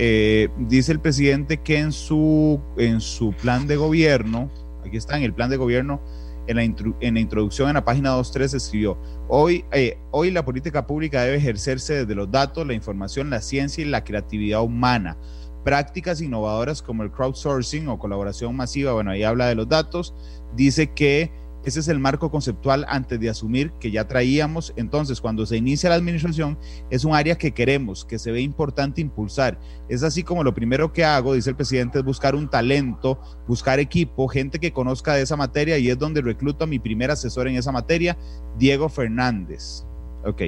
eh, 0.00 0.48
dice 0.56 0.92
el 0.92 1.00
presidente 1.00 1.56
que 1.56 1.76
en 1.80 1.90
su, 1.90 2.60
en 2.76 3.00
su 3.00 3.32
plan 3.32 3.66
de 3.66 3.74
gobierno, 3.74 4.48
aquí 4.86 4.96
está 4.96 5.16
en 5.16 5.24
el 5.24 5.34
plan 5.34 5.50
de 5.50 5.56
gobierno, 5.56 6.00
en 6.46 6.56
la, 6.56 6.62
en 6.62 7.14
la 7.14 7.20
introducción 7.20 7.66
en 7.66 7.74
la 7.74 7.84
página 7.84 8.16
2.3 8.16 8.54
escribió, 8.54 8.96
hoy, 9.26 9.64
eh, 9.72 9.98
hoy 10.12 10.30
la 10.30 10.44
política 10.44 10.86
pública 10.86 11.22
debe 11.22 11.38
ejercerse 11.38 11.94
desde 11.94 12.14
los 12.14 12.30
datos, 12.30 12.64
la 12.64 12.74
información, 12.74 13.28
la 13.28 13.40
ciencia 13.40 13.82
y 13.82 13.88
la 13.88 14.04
creatividad 14.04 14.62
humana. 14.62 15.16
Prácticas 15.64 16.20
innovadoras 16.20 16.80
como 16.80 17.02
el 17.02 17.10
crowdsourcing 17.10 17.88
o 17.88 17.98
colaboración 17.98 18.54
masiva, 18.54 18.92
bueno, 18.92 19.10
ahí 19.10 19.24
habla 19.24 19.48
de 19.48 19.56
los 19.56 19.68
datos, 19.68 20.14
dice 20.54 20.92
que 20.92 21.32
ese 21.68 21.80
es 21.80 21.88
el 21.88 21.98
marco 21.98 22.30
conceptual 22.30 22.84
antes 22.88 23.20
de 23.20 23.30
asumir 23.30 23.72
que 23.80 23.90
ya 23.90 24.08
traíamos. 24.08 24.72
Entonces, 24.76 25.20
cuando 25.20 25.46
se 25.46 25.56
inicia 25.56 25.88
la 25.88 25.96
administración, 25.96 26.58
es 26.90 27.04
un 27.04 27.14
área 27.14 27.36
que 27.36 27.52
queremos, 27.52 28.04
que 28.04 28.18
se 28.18 28.32
ve 28.32 28.40
importante 28.40 29.00
impulsar. 29.00 29.58
Es 29.88 30.02
así 30.02 30.22
como 30.22 30.42
lo 30.42 30.54
primero 30.54 30.92
que 30.92 31.04
hago, 31.04 31.34
dice 31.34 31.50
el 31.50 31.56
presidente, 31.56 31.98
es 31.98 32.04
buscar 32.04 32.34
un 32.34 32.48
talento, 32.48 33.20
buscar 33.46 33.78
equipo, 33.78 34.28
gente 34.28 34.58
que 34.58 34.72
conozca 34.72 35.14
de 35.14 35.22
esa 35.22 35.36
materia 35.36 35.78
y 35.78 35.88
es 35.88 35.98
donde 35.98 36.20
recluto 36.20 36.64
a 36.64 36.66
mi 36.66 36.78
primer 36.78 37.10
asesor 37.10 37.48
en 37.48 37.56
esa 37.56 37.70
materia, 37.70 38.16
Diego 38.58 38.88
Fernández. 38.88 39.84
Ok. 40.24 40.42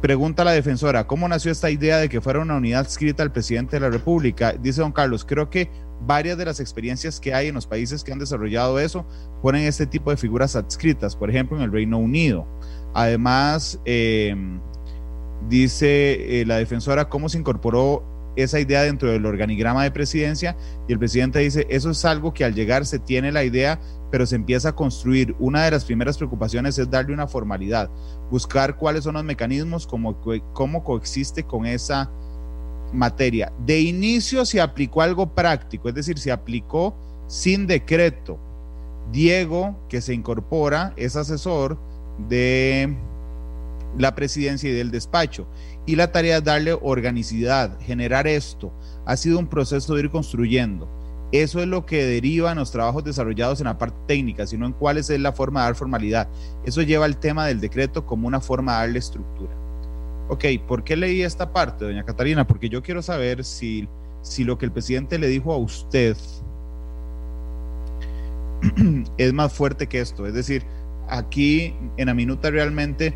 Pregunta 0.00 0.44
la 0.44 0.52
defensora, 0.52 1.06
¿cómo 1.06 1.28
nació 1.28 1.52
esta 1.52 1.70
idea 1.70 1.98
de 1.98 2.08
que 2.08 2.22
fuera 2.22 2.40
una 2.40 2.56
unidad 2.56 2.86
escrita 2.86 3.22
al 3.22 3.32
presidente 3.32 3.76
de 3.76 3.80
la 3.80 3.90
República? 3.90 4.54
Dice 4.54 4.80
don 4.80 4.92
Carlos, 4.92 5.26
creo 5.26 5.50
que 5.50 5.70
varias 6.06 6.38
de 6.38 6.46
las 6.46 6.58
experiencias 6.58 7.20
que 7.20 7.34
hay 7.34 7.48
en 7.48 7.54
los 7.54 7.66
países 7.66 8.02
que 8.02 8.10
han 8.10 8.18
desarrollado 8.18 8.78
eso 8.78 9.04
ponen 9.42 9.64
este 9.64 9.84
tipo 9.84 10.10
de 10.10 10.16
figuras 10.16 10.56
adscritas, 10.56 11.14
por 11.14 11.28
ejemplo 11.28 11.58
en 11.58 11.64
el 11.64 11.72
Reino 11.72 11.98
Unido. 11.98 12.46
Además, 12.94 13.78
eh, 13.84 14.34
dice 15.50 16.40
eh, 16.40 16.46
la 16.46 16.56
defensora 16.56 17.10
cómo 17.10 17.28
se 17.28 17.36
incorporó 17.36 18.02
esa 18.42 18.60
idea 18.60 18.82
dentro 18.82 19.10
del 19.10 19.26
organigrama 19.26 19.82
de 19.82 19.90
presidencia 19.90 20.56
y 20.88 20.92
el 20.92 20.98
presidente 20.98 21.38
dice, 21.38 21.66
eso 21.70 21.90
es 21.90 22.04
algo 22.04 22.32
que 22.34 22.44
al 22.44 22.54
llegar 22.54 22.86
se 22.86 22.98
tiene 22.98 23.32
la 23.32 23.44
idea, 23.44 23.80
pero 24.10 24.26
se 24.26 24.36
empieza 24.36 24.70
a 24.70 24.74
construir. 24.74 25.34
Una 25.38 25.64
de 25.64 25.70
las 25.70 25.84
primeras 25.84 26.16
preocupaciones 26.16 26.78
es 26.78 26.90
darle 26.90 27.14
una 27.14 27.26
formalidad, 27.26 27.90
buscar 28.30 28.76
cuáles 28.76 29.04
son 29.04 29.14
los 29.14 29.24
mecanismos, 29.24 29.86
cómo, 29.86 30.20
cómo 30.52 30.84
coexiste 30.84 31.44
con 31.44 31.66
esa 31.66 32.10
materia. 32.92 33.52
De 33.64 33.80
inicio 33.80 34.44
se 34.44 34.60
aplicó 34.60 35.02
algo 35.02 35.34
práctico, 35.34 35.88
es 35.88 35.94
decir, 35.94 36.18
se 36.18 36.32
aplicó 36.32 36.94
sin 37.26 37.66
decreto. 37.66 38.38
Diego, 39.12 39.76
que 39.88 40.00
se 40.00 40.14
incorpora, 40.14 40.92
es 40.96 41.16
asesor 41.16 41.78
de 42.28 42.96
la 43.98 44.14
presidencia 44.14 44.70
y 44.70 44.72
del 44.72 44.90
despacho. 44.90 45.46
Y 45.86 45.96
la 45.96 46.12
tarea 46.12 46.38
es 46.38 46.44
darle 46.44 46.72
organicidad, 46.80 47.78
generar 47.80 48.26
esto. 48.26 48.72
Ha 49.06 49.16
sido 49.16 49.38
un 49.38 49.48
proceso 49.48 49.94
de 49.94 50.02
ir 50.02 50.10
construyendo. 50.10 50.88
Eso 51.32 51.60
es 51.60 51.68
lo 51.68 51.86
que 51.86 52.04
deriva 52.04 52.50
en 52.50 52.58
los 52.58 52.72
trabajos 52.72 53.04
desarrollados 53.04 53.60
en 53.60 53.66
la 53.66 53.78
parte 53.78 53.96
técnica, 54.06 54.46
sino 54.46 54.66
en 54.66 54.72
cuál 54.72 54.98
es 54.98 55.08
la 55.10 55.32
forma 55.32 55.60
de 55.60 55.66
dar 55.66 55.74
formalidad. 55.76 56.28
Eso 56.64 56.82
lleva 56.82 57.04
al 57.04 57.18
tema 57.18 57.46
del 57.46 57.60
decreto 57.60 58.04
como 58.04 58.26
una 58.26 58.40
forma 58.40 58.72
de 58.72 58.78
darle 58.78 58.98
estructura. 58.98 59.52
Ok, 60.28 60.44
¿por 60.66 60.84
qué 60.84 60.96
leí 60.96 61.22
esta 61.22 61.52
parte, 61.52 61.84
doña 61.84 62.04
Catalina? 62.04 62.46
Porque 62.46 62.68
yo 62.68 62.82
quiero 62.82 63.00
saber 63.00 63.44
si, 63.44 63.88
si 64.22 64.44
lo 64.44 64.58
que 64.58 64.66
el 64.66 64.72
presidente 64.72 65.18
le 65.18 65.28
dijo 65.28 65.52
a 65.52 65.56
usted 65.56 66.16
es 69.16 69.32
más 69.32 69.52
fuerte 69.52 69.86
que 69.86 70.00
esto. 70.00 70.26
Es 70.26 70.34
decir, 70.34 70.64
aquí 71.08 71.74
en 71.96 72.06
la 72.06 72.14
minuta 72.14 72.50
realmente 72.50 73.14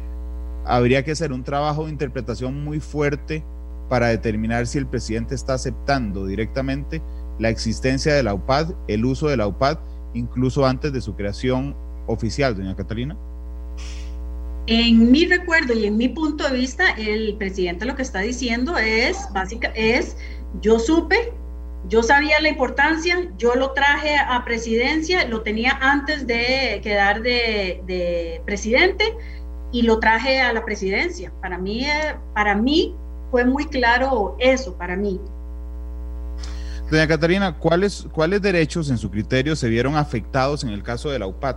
habría 0.64 1.04
que 1.04 1.12
hacer 1.12 1.32
un 1.32 1.44
trabajo 1.44 1.84
de 1.84 1.90
interpretación 1.90 2.64
muy 2.64 2.80
fuerte 2.80 3.44
para 3.88 4.08
determinar 4.08 4.66
si 4.66 4.78
el 4.78 4.86
presidente 4.86 5.34
está 5.34 5.54
aceptando 5.54 6.26
directamente 6.26 7.02
la 7.38 7.48
existencia 7.48 8.14
de 8.14 8.22
la 8.22 8.34
UPAD, 8.34 8.72
el 8.88 9.04
uso 9.04 9.28
de 9.28 9.36
la 9.36 9.46
UPAD, 9.46 9.78
incluso 10.14 10.66
antes 10.66 10.92
de 10.92 11.00
su 11.00 11.14
creación 11.14 11.76
oficial, 12.06 12.56
doña 12.56 12.76
Catalina? 12.76 13.16
En 14.66 15.10
mi 15.10 15.26
recuerdo 15.26 15.74
y 15.74 15.84
en 15.86 15.96
mi 15.96 16.08
punto 16.08 16.48
de 16.48 16.56
vista, 16.56 16.90
el 16.92 17.36
presidente 17.36 17.84
lo 17.84 17.96
que 17.96 18.02
está 18.02 18.20
diciendo 18.20 18.78
es, 18.78 19.28
básica, 19.34 19.70
es, 19.74 20.16
yo 20.62 20.78
supe, 20.78 21.34
yo 21.88 22.02
sabía 22.02 22.40
la 22.40 22.48
importancia, 22.48 23.30
yo 23.36 23.54
lo 23.56 23.72
traje 23.72 24.16
a 24.16 24.42
presidencia, 24.44 25.28
lo 25.28 25.42
tenía 25.42 25.72
antes 25.82 26.26
de 26.26 26.80
quedar 26.82 27.20
de, 27.20 27.82
de 27.86 28.40
presidente 28.46 29.04
y 29.74 29.82
lo 29.82 29.98
traje 29.98 30.40
a 30.40 30.52
la 30.52 30.64
presidencia. 30.64 31.32
Para 31.42 31.58
mí, 31.58 31.84
eh, 31.84 32.14
para 32.32 32.54
mí 32.54 32.94
fue 33.32 33.44
muy 33.44 33.66
claro 33.66 34.36
eso, 34.38 34.74
para 34.74 34.94
mí. 34.94 35.20
Doña 36.88 37.08
Catarina, 37.08 37.58
¿cuáles, 37.58 38.06
¿cuáles 38.12 38.40
derechos 38.40 38.88
en 38.88 38.98
su 38.98 39.10
criterio 39.10 39.56
se 39.56 39.68
vieron 39.68 39.96
afectados 39.96 40.62
en 40.62 40.70
el 40.70 40.84
caso 40.84 41.10
de 41.10 41.18
la 41.18 41.26
UPAD? 41.26 41.56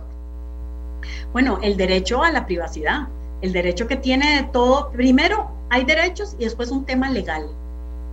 Bueno, 1.32 1.60
el 1.62 1.76
derecho 1.76 2.24
a 2.24 2.32
la 2.32 2.44
privacidad, 2.44 3.06
el 3.40 3.52
derecho 3.52 3.86
que 3.86 3.94
tiene 3.94 4.50
todo, 4.52 4.90
primero 4.90 5.52
hay 5.70 5.84
derechos 5.84 6.34
y 6.40 6.44
después 6.44 6.72
un 6.72 6.84
tema 6.84 7.08
legal 7.10 7.48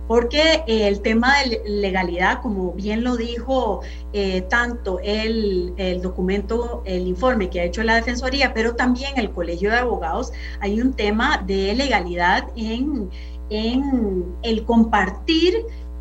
porque 0.06 0.62
el 0.66 1.00
tema 1.00 1.34
de 1.42 1.62
legalidad, 1.66 2.40
como 2.42 2.72
bien 2.72 3.02
lo 3.02 3.16
dijo 3.16 3.82
eh, 4.12 4.42
tanto 4.42 5.00
el, 5.02 5.74
documento, 6.02 6.82
el 6.84 7.06
informe 7.06 7.50
que 7.50 7.60
ha 7.60 7.64
hecho 7.64 7.82
la 7.82 7.96
Defensoría, 7.96 8.54
pero 8.54 8.76
también 8.76 9.12
el 9.16 9.30
Colegio 9.30 9.70
de 9.70 9.78
Abogados, 9.78 10.32
hay 10.60 10.80
un 10.80 10.94
tema 10.94 11.42
de 11.46 11.74
legalidad 11.74 12.48
en, 12.56 13.10
en 13.50 14.36
el 14.42 14.64
compartir 14.64 15.54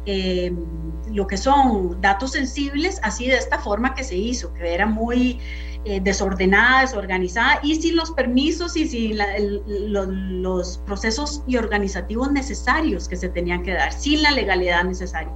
eh, 0.05 0.53
lo 1.11 1.25
que 1.25 1.37
son 1.37 1.99
datos 1.99 2.31
sensibles, 2.31 2.99
así 3.01 3.27
de 3.27 3.37
esta 3.37 3.57
forma 3.57 3.95
que 3.95 4.03
se 4.03 4.15
hizo, 4.15 4.53
que 4.53 4.73
era 4.73 4.85
muy 4.85 5.39
eh, 5.85 5.99
desordenada, 6.01 6.81
desorganizada 6.81 7.59
y 7.61 7.75
sin 7.75 7.95
los 7.95 8.09
permisos 8.11 8.75
y 8.75 8.87
sin 8.87 9.19
los 10.41 10.77
procesos 10.79 11.43
y 11.45 11.57
organizativos 11.57 12.31
necesarios 12.31 13.07
que 13.07 13.15
se 13.15 13.29
tenían 13.29 13.61
que 13.61 13.73
dar, 13.73 13.93
sin 13.93 14.23
la 14.23 14.31
legalidad 14.31 14.83
necesaria. 14.83 15.31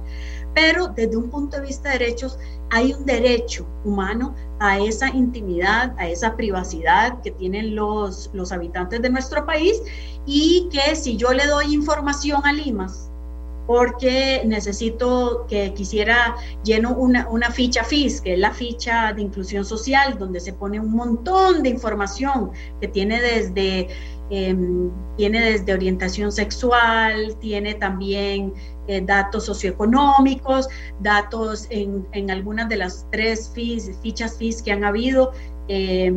Pero 0.52 0.88
desde 0.88 1.16
un 1.16 1.30
punto 1.30 1.56
de 1.56 1.66
vista 1.66 1.90
de 1.90 1.98
derechos, 2.00 2.36
hay 2.70 2.92
un 2.92 3.06
derecho 3.06 3.64
humano 3.84 4.34
a 4.58 4.78
esa 4.80 5.08
intimidad, 5.08 5.94
a 5.98 6.08
esa 6.08 6.36
privacidad 6.36 7.20
que 7.22 7.30
tienen 7.30 7.76
los, 7.76 8.30
los 8.32 8.50
habitantes 8.50 9.00
de 9.02 9.10
nuestro 9.10 9.46
país 9.46 9.80
y 10.26 10.68
que 10.72 10.96
si 10.96 11.16
yo 11.16 11.32
le 11.32 11.46
doy 11.46 11.72
información 11.72 12.44
a 12.44 12.52
Limas, 12.52 13.09
porque 13.70 14.42
necesito 14.46 15.46
que 15.48 15.72
quisiera 15.74 16.34
lleno 16.64 16.92
una, 16.92 17.28
una, 17.28 17.52
ficha 17.52 17.84
FIS, 17.84 18.20
que 18.20 18.32
es 18.32 18.38
la 18.40 18.50
ficha 18.50 19.12
de 19.12 19.22
inclusión 19.22 19.64
social, 19.64 20.18
donde 20.18 20.40
se 20.40 20.52
pone 20.52 20.80
un 20.80 20.90
montón 20.90 21.62
de 21.62 21.68
información 21.68 22.50
que 22.80 22.88
tiene 22.88 23.20
desde, 23.20 23.86
em, 24.30 24.90
tiene 25.16 25.52
desde 25.52 25.72
orientación 25.72 26.32
sexual, 26.32 27.36
tiene 27.38 27.74
también 27.74 28.52
eh, 28.88 29.02
datos 29.02 29.44
socioeconómicos, 29.44 30.68
datos 30.98 31.68
en, 31.70 32.04
en, 32.10 32.28
algunas 32.32 32.68
de 32.68 32.76
las 32.76 33.06
tres 33.12 33.52
FIS, 33.54 33.92
fichas 34.02 34.36
FIS 34.36 34.62
que 34.62 34.72
han 34.72 34.82
habido. 34.82 35.30
Eh, 35.68 36.12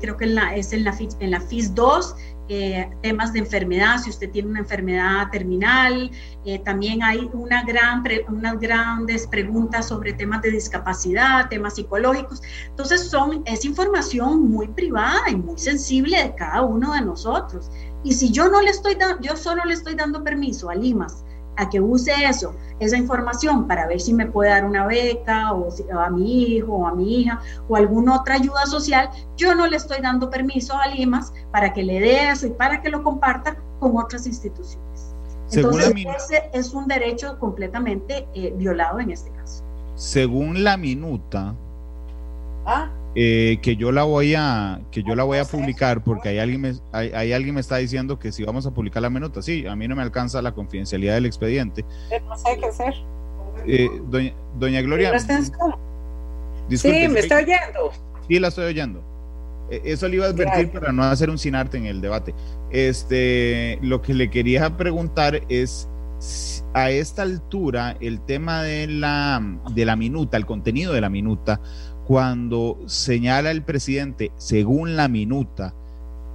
creo 0.00 0.16
que 0.16 0.24
en 0.24 0.34
la, 0.34 0.56
es 0.56 0.72
en 0.72 0.82
la, 0.82 0.98
en 1.20 1.30
la 1.30 1.40
FIS 1.40 1.72
2, 1.76 2.16
eh, 2.48 2.88
temas 3.02 3.32
de 3.32 3.40
enfermedad, 3.40 3.98
si 3.98 4.10
usted 4.10 4.30
tiene 4.30 4.50
una 4.50 4.60
enfermedad 4.60 5.30
terminal, 5.30 6.10
eh, 6.44 6.58
también 6.60 7.02
hay 7.02 7.28
una 7.32 7.64
gran 7.64 8.04
unas 8.28 8.60
grandes 8.60 9.26
preguntas 9.26 9.88
sobre 9.88 10.12
temas 10.12 10.42
de 10.42 10.50
discapacidad, 10.50 11.48
temas 11.48 11.74
psicológicos. 11.74 12.42
Entonces 12.68 13.08
son, 13.08 13.42
es 13.46 13.64
información 13.64 14.48
muy 14.48 14.68
privada 14.68 15.28
y 15.28 15.36
muy 15.36 15.58
sensible 15.58 16.22
de 16.22 16.34
cada 16.34 16.62
uno 16.62 16.92
de 16.92 17.00
nosotros. 17.00 17.70
Y 18.04 18.12
si 18.12 18.30
yo 18.30 18.48
no 18.48 18.60
le 18.60 18.70
estoy 18.70 18.94
dando, 18.94 19.20
yo 19.20 19.36
solo 19.36 19.64
le 19.64 19.74
estoy 19.74 19.94
dando 19.94 20.22
permiso 20.22 20.70
a 20.70 20.74
Limas 20.74 21.24
a 21.56 21.68
que 21.68 21.80
use 21.80 22.12
eso, 22.24 22.54
esa 22.80 22.96
información 22.96 23.66
para 23.66 23.86
ver 23.86 24.00
si 24.00 24.12
me 24.12 24.26
puede 24.26 24.50
dar 24.50 24.64
una 24.64 24.86
beca 24.86 25.52
o, 25.52 25.68
a 25.98 26.10
mi 26.10 26.42
hijo 26.42 26.72
o 26.72 26.86
a 26.86 26.94
mi 26.94 27.20
hija 27.20 27.40
o 27.68 27.76
alguna 27.76 28.20
otra 28.20 28.34
ayuda 28.34 28.66
social, 28.66 29.10
yo 29.36 29.54
no 29.54 29.66
le 29.66 29.76
estoy 29.76 30.00
dando 30.02 30.30
permiso 30.30 30.74
a 30.76 30.88
Limas 30.88 31.32
para 31.50 31.72
que 31.72 31.82
le 31.82 32.00
dé 32.00 32.30
eso 32.30 32.46
y 32.46 32.50
para 32.50 32.82
que 32.82 32.90
lo 32.90 33.02
comparta 33.02 33.56
con 33.80 33.96
otras 33.96 34.26
instituciones. 34.26 34.86
Entonces, 35.52 35.94
ese 36.16 36.50
es 36.52 36.74
un 36.74 36.88
derecho 36.88 37.38
completamente 37.38 38.26
eh, 38.34 38.52
violado 38.56 38.98
en 39.00 39.12
este 39.12 39.30
caso. 39.30 39.62
Según 39.94 40.64
la 40.64 40.76
minuta, 40.76 41.54
¿Ah? 42.66 42.90
Eh, 43.18 43.60
que 43.62 43.76
yo 43.76 43.92
la 43.92 44.02
voy 44.02 44.34
a 44.34 44.78
que 44.90 45.02
yo 45.02 45.14
la 45.14 45.24
voy 45.24 45.38
a 45.38 45.46
publicar 45.46 46.04
porque 46.04 46.28
hay 46.28 46.38
alguien 46.38 46.60
me, 46.60 46.74
hay, 46.92 47.32
alguien 47.32 47.54
me 47.54 47.62
está 47.62 47.78
diciendo 47.78 48.18
que 48.18 48.30
si 48.30 48.44
vamos 48.44 48.66
a 48.66 48.74
publicar 48.74 49.00
la 49.00 49.08
minuta 49.08 49.40
sí 49.40 49.66
a 49.66 49.74
mí 49.74 49.88
no 49.88 49.96
me 49.96 50.02
alcanza 50.02 50.42
la 50.42 50.52
confidencialidad 50.52 51.14
del 51.14 51.24
expediente. 51.24 51.82
No 52.28 52.36
sé 52.36 52.58
qué 52.60 52.66
hacer. 52.66 52.94
Eh, 53.66 53.88
doña, 54.58 54.82
Gloria 54.82 55.18
sí 55.18 56.88
me 57.08 57.20
está 57.20 57.38
oyendo. 57.38 57.90
sí 58.28 58.38
la 58.38 58.48
estoy 58.48 58.66
oyendo. 58.66 59.02
E, 59.70 59.80
eso 59.84 60.08
le 60.08 60.16
iba 60.16 60.26
a 60.26 60.28
advertir 60.28 60.70
para 60.70 60.92
no 60.92 61.02
hacer 61.04 61.30
un 61.30 61.38
sinarte 61.38 61.78
en 61.78 61.86
el 61.86 62.02
debate. 62.02 62.34
Este 62.70 63.78
lo 63.80 64.02
que 64.02 64.12
le 64.12 64.28
quería 64.28 64.76
preguntar 64.76 65.40
es 65.48 65.88
a 66.74 66.90
esta 66.90 67.22
altura 67.22 67.96
el 68.00 68.20
tema 68.20 68.62
de 68.62 68.86
la 68.86 69.42
de 69.74 69.84
la 69.84 69.96
minuta 69.96 70.36
el 70.36 70.46
contenido 70.46 70.92
de 70.92 71.00
la 71.00 71.08
minuta 71.08 71.60
cuando 72.06 72.78
señala 72.86 73.50
el 73.50 73.64
presidente, 73.64 74.30
según 74.36 74.96
la 74.96 75.08
minuta, 75.08 75.74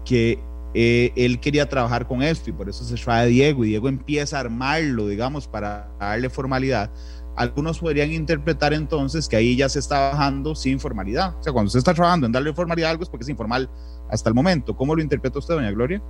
que 0.04 0.38
eh, 0.74 1.14
él 1.16 1.40
quería 1.40 1.70
trabajar 1.70 2.08
con 2.08 2.22
esto 2.22 2.50
y 2.50 2.54
por 2.54 2.70
eso 2.70 2.84
se 2.84 2.96
trae 2.96 3.22
a 3.24 3.26
Diego 3.26 3.64
y 3.64 3.70
Diego 3.70 3.88
empieza 3.88 4.38
a 4.38 4.42
armarlo, 4.42 5.08
digamos, 5.08 5.48
para 5.48 5.90
darle 5.98 6.30
formalidad. 6.30 6.92
Algunos 7.38 7.80
podrían 7.80 8.12
interpretar 8.12 8.74
entonces 8.74 9.30
que 9.30 9.38
ahí 9.38 9.56
ya 9.56 9.70
se 9.70 9.80
está 9.80 10.12
bajando 10.12 10.56
sin 10.56 10.78
formalidad. 10.78 11.38
O 11.40 11.44
sea, 11.44 11.54
cuando 11.54 11.72
se 11.72 11.78
está 11.78 11.94
trabajando 11.94 12.26
en 12.26 12.34
darle 12.34 12.54
formalidad 12.54 12.90
a 12.90 12.92
algo 12.92 13.04
es 13.04 13.10
porque 13.10 13.24
es 13.24 13.30
informal 13.30 13.70
hasta 14.10 14.28
el 14.28 14.36
momento. 14.36 14.76
¿Cómo 14.76 14.94
lo 14.94 15.02
interpreta 15.02 15.40
usted, 15.40 15.54
doña 15.54 15.72
Gloria? 15.72 16.04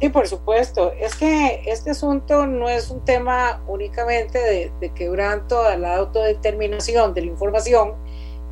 Sí, 0.00 0.08
por 0.10 0.28
supuesto. 0.28 0.92
Es 0.92 1.16
que 1.16 1.62
este 1.66 1.90
asunto 1.90 2.46
no 2.46 2.68
es 2.68 2.90
un 2.90 3.04
tema 3.04 3.62
únicamente 3.66 4.38
de, 4.38 4.72
de 4.80 4.94
quebranto 4.94 5.60
a 5.60 5.76
la 5.76 5.96
autodeterminación 5.96 7.14
de 7.14 7.22
la 7.22 7.26
información, 7.26 7.94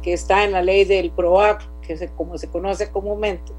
que 0.02 0.12
está 0.12 0.44
en 0.44 0.52
la 0.52 0.62
ley 0.62 0.84
del 0.84 1.10
PROAC, 1.10 1.62
que 1.82 1.92
es 1.92 2.10
como 2.16 2.36
se 2.36 2.48
conoce 2.48 2.90
comúnmente, 2.90 3.52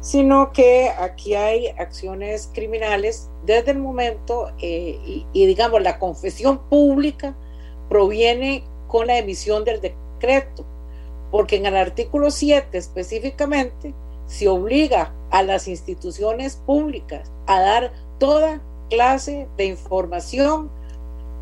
sino 0.00 0.52
que 0.52 0.88
aquí 0.90 1.34
hay 1.34 1.68
acciones 1.78 2.50
criminales 2.52 3.28
desde 3.44 3.72
el 3.72 3.78
momento, 3.78 4.52
eh, 4.60 5.24
y, 5.32 5.46
digamos, 5.46 5.82
la 5.82 5.98
confesión 5.98 6.68
pública 6.68 7.36
proviene 7.88 8.64
con 8.86 9.08
la 9.08 9.18
emisión 9.18 9.64
del 9.64 9.80
decreto, 9.80 10.64
porque 11.30 11.56
en 11.56 11.66
el 11.66 11.76
artículo 11.76 12.30
7 12.30 12.78
específicamente 12.78 13.94
se 14.26 14.48
obliga 14.48 15.14
a 15.30 15.42
las 15.42 15.68
instituciones 15.68 16.56
públicas 16.56 17.30
a 17.46 17.60
dar 17.60 17.92
toda 18.18 18.60
clase 18.90 19.48
de 19.56 19.66
información, 19.66 20.70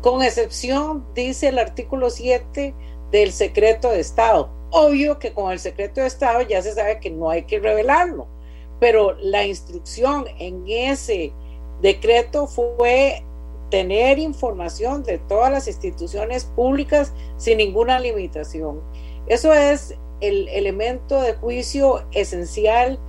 con 0.01 0.21
excepción, 0.21 1.05
dice 1.15 1.47
el 1.47 1.59
artículo 1.59 2.09
7, 2.09 2.73
del 3.11 3.31
secreto 3.31 3.89
de 3.89 3.99
Estado. 3.99 4.49
Obvio 4.71 5.19
que 5.19 5.33
con 5.33 5.51
el 5.51 5.59
secreto 5.59 6.01
de 6.01 6.07
Estado 6.07 6.41
ya 6.41 6.61
se 6.61 6.73
sabe 6.73 6.99
que 6.99 7.09
no 7.09 7.29
hay 7.29 7.43
que 7.43 7.59
revelarlo, 7.59 8.27
pero 8.79 9.13
la 9.13 9.45
instrucción 9.45 10.25
en 10.37 10.63
ese 10.67 11.31
decreto 11.81 12.47
fue 12.47 13.23
tener 13.69 14.19
información 14.19 15.03
de 15.03 15.17
todas 15.17 15.51
las 15.51 15.67
instituciones 15.67 16.45
públicas 16.45 17.13
sin 17.37 17.57
ninguna 17.57 17.99
limitación. 17.99 18.81
Eso 19.27 19.53
es 19.53 19.95
el 20.21 20.47
elemento 20.49 21.21
de 21.21 21.33
juicio 21.33 22.03
esencial, 22.11 22.99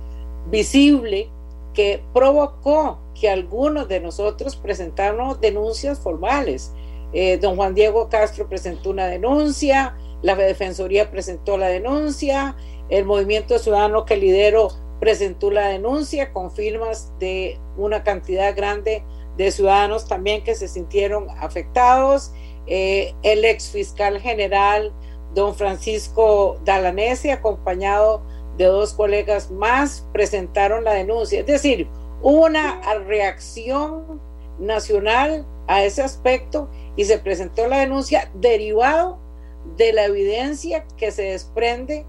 visible, 0.49 1.29
que 1.73 2.01
provocó 2.13 2.99
que 3.19 3.29
algunos 3.29 3.87
de 3.87 3.99
nosotros 3.99 4.55
presentáramos 4.55 5.39
denuncias 5.41 5.99
formales. 5.99 6.71
Eh, 7.13 7.37
don 7.37 7.55
Juan 7.55 7.75
Diego 7.75 8.09
Castro 8.09 8.49
presentó 8.49 8.89
una 8.89 9.07
denuncia, 9.07 9.95
la 10.21 10.35
Defensoría 10.35 11.11
presentó 11.11 11.57
la 11.57 11.67
denuncia, 11.67 12.55
el 12.89 13.05
Movimiento 13.05 13.59
Ciudadano 13.59 14.05
que 14.05 14.17
lidero 14.17 14.69
presentó 14.99 15.51
la 15.51 15.67
denuncia 15.67 16.33
con 16.33 16.51
firmas 16.51 17.11
de 17.19 17.59
una 17.77 18.03
cantidad 18.03 18.55
grande 18.55 19.03
de 19.37 19.51
ciudadanos 19.51 20.07
también 20.07 20.43
que 20.43 20.55
se 20.55 20.67
sintieron 20.67 21.27
afectados. 21.39 22.31
Eh, 22.65 23.13
el 23.23 23.45
ex 23.45 23.69
fiscal 23.69 24.19
general, 24.19 24.91
don 25.37 25.53
Francisco 25.53 26.57
Dalanese, 26.65 27.31
acompañado 27.31 28.23
de 28.57 28.65
dos 28.65 28.93
colegas 28.93 29.51
más, 29.51 30.03
presentaron 30.11 30.83
la 30.83 30.93
denuncia. 30.93 31.41
Es 31.41 31.45
decir, 31.45 31.87
hubo 32.23 32.47
una 32.47 32.81
reacción 33.05 34.19
nacional 34.57 35.45
a 35.67 35.83
ese 35.83 36.01
aspecto 36.01 36.69
y 36.95 37.05
se 37.05 37.19
presentó 37.19 37.67
la 37.67 37.77
denuncia 37.77 38.31
derivado 38.33 39.19
de 39.77 39.93
la 39.93 40.05
evidencia 40.05 40.85
que 40.97 41.11
se 41.11 41.21
desprende 41.21 42.03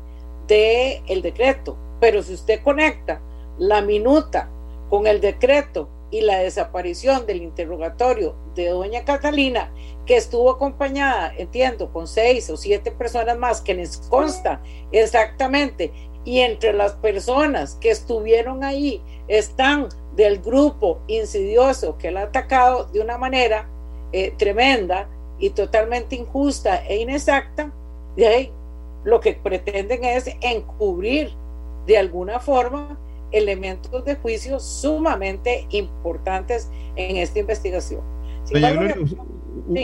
del 0.47 1.03
el 1.07 1.21
decreto. 1.21 1.77
Pero 2.01 2.23
si 2.23 2.33
usted 2.33 2.62
conecta 2.62 3.21
la 3.59 3.83
minuta 3.83 4.49
con 4.88 5.07
el 5.07 5.21
decreto 5.21 5.91
y 6.11 6.23
la 6.23 6.38
desaparición 6.38 7.27
del 7.27 7.43
interrogatorio 7.43 8.37
de 8.62 8.71
doña 8.71 9.05
Catalina, 9.05 9.73
que 10.07 10.16
estuvo 10.16 10.51
acompañada, 10.51 11.33
entiendo, 11.37 11.92
con 11.92 12.07
seis 12.07 12.49
o 12.51 12.57
siete 12.57 12.90
personas 12.90 13.38
más, 13.38 13.61
que 13.61 13.75
les 13.75 13.99
consta 14.09 14.61
exactamente, 14.92 15.92
y 16.25 16.40
entre 16.40 16.73
las 16.73 16.92
personas 16.92 17.77
que 17.77 17.90
estuvieron 17.90 18.62
ahí 18.64 19.03
están 19.29 19.88
del 20.14 20.40
grupo 20.40 21.01
insidioso 21.07 21.97
que 21.97 22.11
la 22.11 22.21
ha 22.21 22.25
atacado 22.25 22.85
de 22.87 23.01
una 23.01 23.16
manera 23.16 23.68
eh, 24.12 24.33
tremenda 24.37 25.09
y 25.38 25.51
totalmente 25.51 26.16
injusta 26.16 26.85
e 26.87 26.99
inexacta, 26.99 27.73
de 28.16 28.27
ahí 28.27 28.53
lo 29.05 29.21
que 29.21 29.35
pretenden 29.35 30.05
es 30.05 30.27
encubrir 30.40 31.31
de 31.87 31.97
alguna 31.97 32.40
forma 32.40 32.99
elementos 33.31 34.05
de 34.05 34.16
juicio 34.16 34.59
sumamente 34.59 35.66
importantes 35.71 36.68
en 36.97 37.16
esta 37.16 37.38
investigación. 37.38 38.18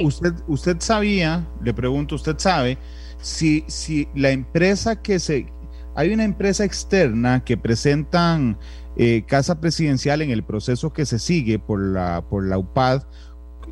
Usted, 0.02 0.34
usted 0.46 0.76
sabía, 0.80 1.46
le 1.62 1.74
pregunto, 1.74 2.14
usted 2.14 2.38
sabe 2.38 2.78
si, 3.20 3.64
si 3.66 4.08
la 4.14 4.30
empresa 4.30 5.00
que 5.02 5.18
se... 5.18 5.52
Hay 5.96 6.12
una 6.12 6.24
empresa 6.24 6.64
externa 6.64 7.44
que 7.44 7.56
presentan 7.56 8.58
eh, 8.96 9.24
Casa 9.26 9.60
Presidencial 9.60 10.22
en 10.22 10.30
el 10.30 10.42
proceso 10.42 10.92
que 10.92 11.06
se 11.06 11.20
sigue 11.20 11.58
por 11.58 11.80
la, 11.80 12.24
por 12.28 12.44
la 12.46 12.58
UPAD 12.58 13.04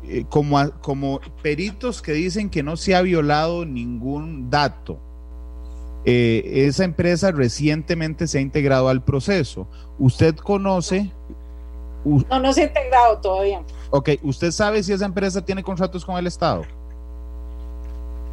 eh, 0.05 0.25
como, 0.29 0.71
como 0.81 1.21
peritos 1.41 2.01
que 2.01 2.13
dicen 2.13 2.49
que 2.49 2.63
no 2.63 2.75
se 2.77 2.95
ha 2.95 3.01
violado 3.01 3.65
ningún 3.65 4.49
dato. 4.49 4.99
Eh, 6.05 6.65
esa 6.67 6.83
empresa 6.83 7.31
recientemente 7.31 8.27
se 8.27 8.39
ha 8.39 8.41
integrado 8.41 8.89
al 8.89 9.03
proceso. 9.03 9.69
¿Usted 9.99 10.35
conoce? 10.35 11.11
No, 12.05 12.39
no 12.39 12.53
se 12.53 12.61
ha 12.61 12.65
integrado 12.65 13.19
todavía. 13.19 13.61
Ok, 13.91 14.09
¿usted 14.23 14.51
sabe 14.51 14.83
si 14.83 14.93
esa 14.93 15.05
empresa 15.05 15.43
tiene 15.43 15.63
contratos 15.63 16.03
con 16.05 16.17
el 16.17 16.27
Estado? 16.27 16.63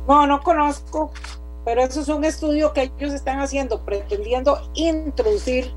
No, 0.09 0.27
no 0.27 0.41
conozco, 0.41 1.13
pero 1.65 1.83
eso 1.83 2.01
es 2.01 2.09
un 2.09 2.25
estudio 2.25 2.73
que 2.73 2.91
ellos 2.99 3.13
están 3.13 3.41
haciendo, 3.41 3.81
pretendiendo 3.85 4.59
introducir 4.75 5.73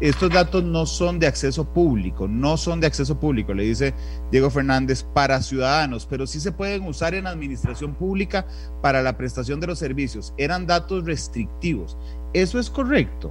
estos 0.01 0.31
datos 0.31 0.65
no 0.65 0.87
son 0.87 1.19
de 1.19 1.27
acceso 1.27 1.65
público, 1.65 2.27
no 2.27 2.57
son 2.57 2.81
de 2.81 2.87
acceso 2.87 3.21
público, 3.21 3.53
le 3.53 3.65
dice 3.65 3.93
Diego 4.31 4.49
Fernández, 4.49 5.03
para 5.03 5.43
ciudadanos, 5.43 6.07
pero 6.09 6.27
sí 6.27 6.41
se 6.41 6.53
pueden 6.53 6.87
usar 6.87 7.15
en 7.15 7.27
administración 7.27 7.95
pública 7.95 8.47
para 8.81 9.03
la 9.03 9.19
prestación 9.19 9.61
de 9.61 9.67
los 9.67 9.79
servicios. 9.79 10.33
Eran 10.39 10.67
datos 10.67 11.05
restrictivos. 11.05 11.99
¿Eso 12.33 12.59
es 12.59 12.71
correcto? 12.71 13.31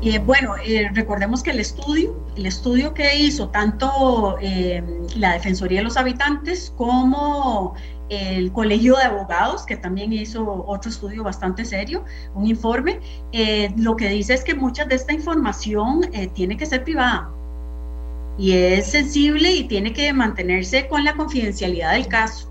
Eh, 0.00 0.20
bueno, 0.20 0.54
eh, 0.64 0.88
recordemos 0.94 1.42
que 1.42 1.50
el 1.50 1.58
estudio, 1.58 2.14
el 2.36 2.46
estudio 2.46 2.94
que 2.94 3.16
hizo 3.16 3.48
tanto 3.48 4.36
eh, 4.40 4.82
la 5.16 5.32
Defensoría 5.32 5.80
de 5.80 5.84
los 5.84 5.96
Habitantes 5.96 6.72
como 6.76 7.74
el 8.08 8.52
Colegio 8.52 8.96
de 8.96 9.02
Abogados, 9.02 9.66
que 9.66 9.76
también 9.76 10.12
hizo 10.12 10.64
otro 10.66 10.88
estudio 10.88 11.24
bastante 11.24 11.64
serio, 11.64 12.04
un 12.34 12.46
informe, 12.46 13.00
lo 13.76 13.96
que 13.96 14.08
dice 14.08 14.32
es 14.32 14.44
que 14.44 14.54
mucha 14.54 14.86
de 14.86 14.94
esta 14.94 15.12
información 15.12 16.08
tiene 16.32 16.56
que 16.56 16.64
ser 16.64 16.84
privada 16.84 17.28
y 18.38 18.52
es 18.52 18.86
sensible 18.86 19.50
y 19.52 19.64
tiene 19.64 19.92
que 19.92 20.10
mantenerse 20.14 20.88
con 20.88 21.04
la 21.04 21.16
confidencialidad 21.16 21.92
del 21.92 22.06
caso. 22.06 22.50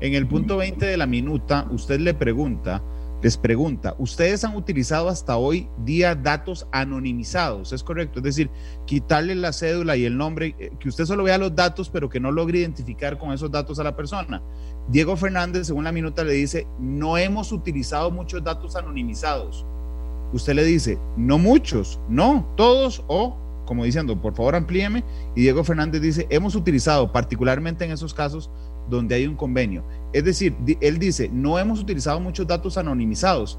En 0.00 0.14
el 0.14 0.26
punto 0.26 0.56
20 0.56 0.84
de 0.84 0.96
la 0.96 1.06
minuta, 1.06 1.68
usted 1.70 2.00
le 2.00 2.14
pregunta 2.14 2.82
les 3.20 3.36
pregunta, 3.36 3.96
¿ustedes 3.98 4.44
han 4.44 4.54
utilizado 4.54 5.08
hasta 5.08 5.36
hoy 5.36 5.68
día 5.84 6.14
datos 6.14 6.68
anonimizados? 6.70 7.72
¿Es 7.72 7.82
correcto? 7.82 8.20
Es 8.20 8.24
decir, 8.24 8.50
quitarle 8.86 9.34
la 9.34 9.52
cédula 9.52 9.96
y 9.96 10.04
el 10.04 10.16
nombre, 10.16 10.54
eh, 10.58 10.70
que 10.78 10.88
usted 10.88 11.04
solo 11.04 11.24
vea 11.24 11.36
los 11.36 11.54
datos, 11.54 11.90
pero 11.90 12.08
que 12.08 12.20
no 12.20 12.30
logre 12.30 12.60
identificar 12.60 13.18
con 13.18 13.32
esos 13.32 13.50
datos 13.50 13.78
a 13.80 13.84
la 13.84 13.96
persona. 13.96 14.40
Diego 14.88 15.16
Fernández, 15.16 15.66
según 15.66 15.84
la 15.84 15.92
minuta, 15.92 16.22
le 16.22 16.32
dice, 16.32 16.66
no 16.78 17.18
hemos 17.18 17.50
utilizado 17.50 18.10
muchos 18.10 18.42
datos 18.44 18.76
anonimizados. 18.76 19.66
Usted 20.32 20.54
le 20.54 20.64
dice, 20.64 20.98
no 21.16 21.38
muchos, 21.38 21.98
no, 22.08 22.46
todos 22.56 23.02
o, 23.08 23.36
como 23.64 23.84
diciendo, 23.84 24.20
por 24.20 24.34
favor 24.34 24.54
amplíeme. 24.54 25.02
Y 25.34 25.42
Diego 25.42 25.64
Fernández 25.64 26.00
dice, 26.00 26.26
hemos 26.30 26.54
utilizado 26.54 27.10
particularmente 27.12 27.84
en 27.84 27.90
esos 27.90 28.14
casos 28.14 28.48
donde 28.88 29.14
hay 29.14 29.26
un 29.26 29.36
convenio. 29.36 29.84
Es 30.12 30.24
decir, 30.24 30.54
él 30.80 30.98
dice, 30.98 31.28
no 31.32 31.58
hemos 31.58 31.80
utilizado 31.80 32.20
muchos 32.20 32.46
datos 32.46 32.78
anonimizados, 32.78 33.58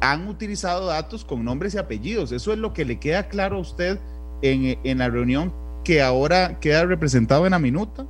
han 0.00 0.28
utilizado 0.28 0.86
datos 0.86 1.24
con 1.24 1.44
nombres 1.44 1.74
y 1.74 1.78
apellidos. 1.78 2.32
Eso 2.32 2.52
es 2.52 2.58
lo 2.58 2.72
que 2.72 2.84
le 2.84 2.98
queda 2.98 3.28
claro 3.28 3.56
a 3.56 3.60
usted 3.60 3.98
en, 4.42 4.98
la 4.98 5.08
reunión 5.08 5.52
que 5.84 6.02
ahora 6.02 6.60
queda 6.60 6.84
representado 6.84 7.46
en 7.46 7.52
la 7.52 7.58
minuta. 7.58 8.06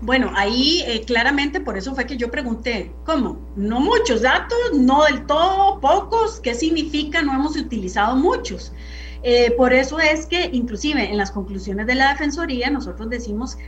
Bueno, 0.00 0.32
ahí 0.34 0.82
eh, 0.86 1.02
claramente 1.04 1.60
por 1.60 1.76
eso 1.76 1.94
fue 1.94 2.06
que 2.06 2.16
yo 2.16 2.30
pregunté, 2.30 2.92
¿cómo? 3.04 3.38
No 3.56 3.80
muchos 3.80 4.22
datos, 4.22 4.58
no 4.74 5.04
del 5.04 5.26
todo, 5.26 5.80
pocos, 5.80 6.40
¿qué 6.40 6.54
significa 6.54 7.20
no 7.22 7.34
hemos 7.34 7.56
utilizado 7.56 8.16
muchos? 8.16 8.72
Eh, 9.22 9.52
por 9.56 9.72
eso 9.72 9.98
es 9.98 10.26
que 10.26 10.48
inclusive 10.52 11.10
en 11.10 11.16
las 11.16 11.32
conclusiones 11.32 11.86
de 11.86 11.96
la 11.96 12.10
Defensoría 12.10 12.70
nosotros 12.70 13.10
decimos 13.10 13.58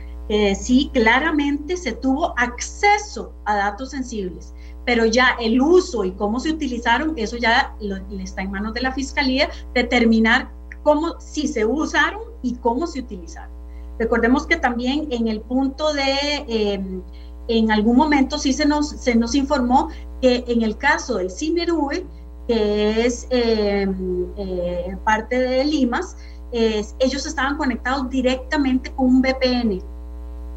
sí, 0.55 0.89
claramente 0.93 1.75
se 1.75 1.91
tuvo 1.91 2.33
acceso 2.37 3.33
a 3.45 3.55
datos 3.55 3.89
sensibles, 3.91 4.53
pero 4.85 5.05
ya 5.05 5.35
el 5.39 5.61
uso 5.61 6.05
y 6.05 6.11
cómo 6.11 6.39
se 6.39 6.51
utilizaron, 6.51 7.13
eso 7.17 7.37
ya 7.37 7.75
está 8.19 8.41
en 8.41 8.51
manos 8.51 8.73
de 8.73 8.81
la 8.81 8.93
Fiscalía, 8.93 9.49
determinar 9.73 10.49
cómo, 10.83 11.19
si 11.19 11.47
se 11.47 11.65
usaron 11.65 12.21
y 12.41 12.55
cómo 12.55 12.87
se 12.87 12.99
utilizaron. 12.99 13.51
Recordemos 13.99 14.47
que 14.47 14.55
también 14.55 15.07
en 15.11 15.27
el 15.27 15.41
punto 15.41 15.93
de, 15.93 16.45
em, 16.47 17.01
en 17.47 17.71
algún 17.71 17.97
momento 17.97 18.37
sí 18.37 18.53
se 18.53 18.65
nos, 18.65 18.89
se 18.89 19.15
nos 19.15 19.35
informó 19.35 19.89
que 20.21 20.43
en 20.47 20.61
el 20.61 20.77
caso 20.77 21.17
del 21.17 21.29
CINERUE, 21.29 22.05
que 22.47 23.05
es 23.05 23.27
em, 23.29 24.25
eh, 24.37 24.95
parte 25.03 25.39
de 25.39 25.65
Limas, 25.65 26.15
ellos 26.51 27.25
estaban 27.25 27.57
conectados 27.57 28.09
directamente 28.09 28.91
con 28.91 29.05
un 29.07 29.21
VPN 29.21 29.81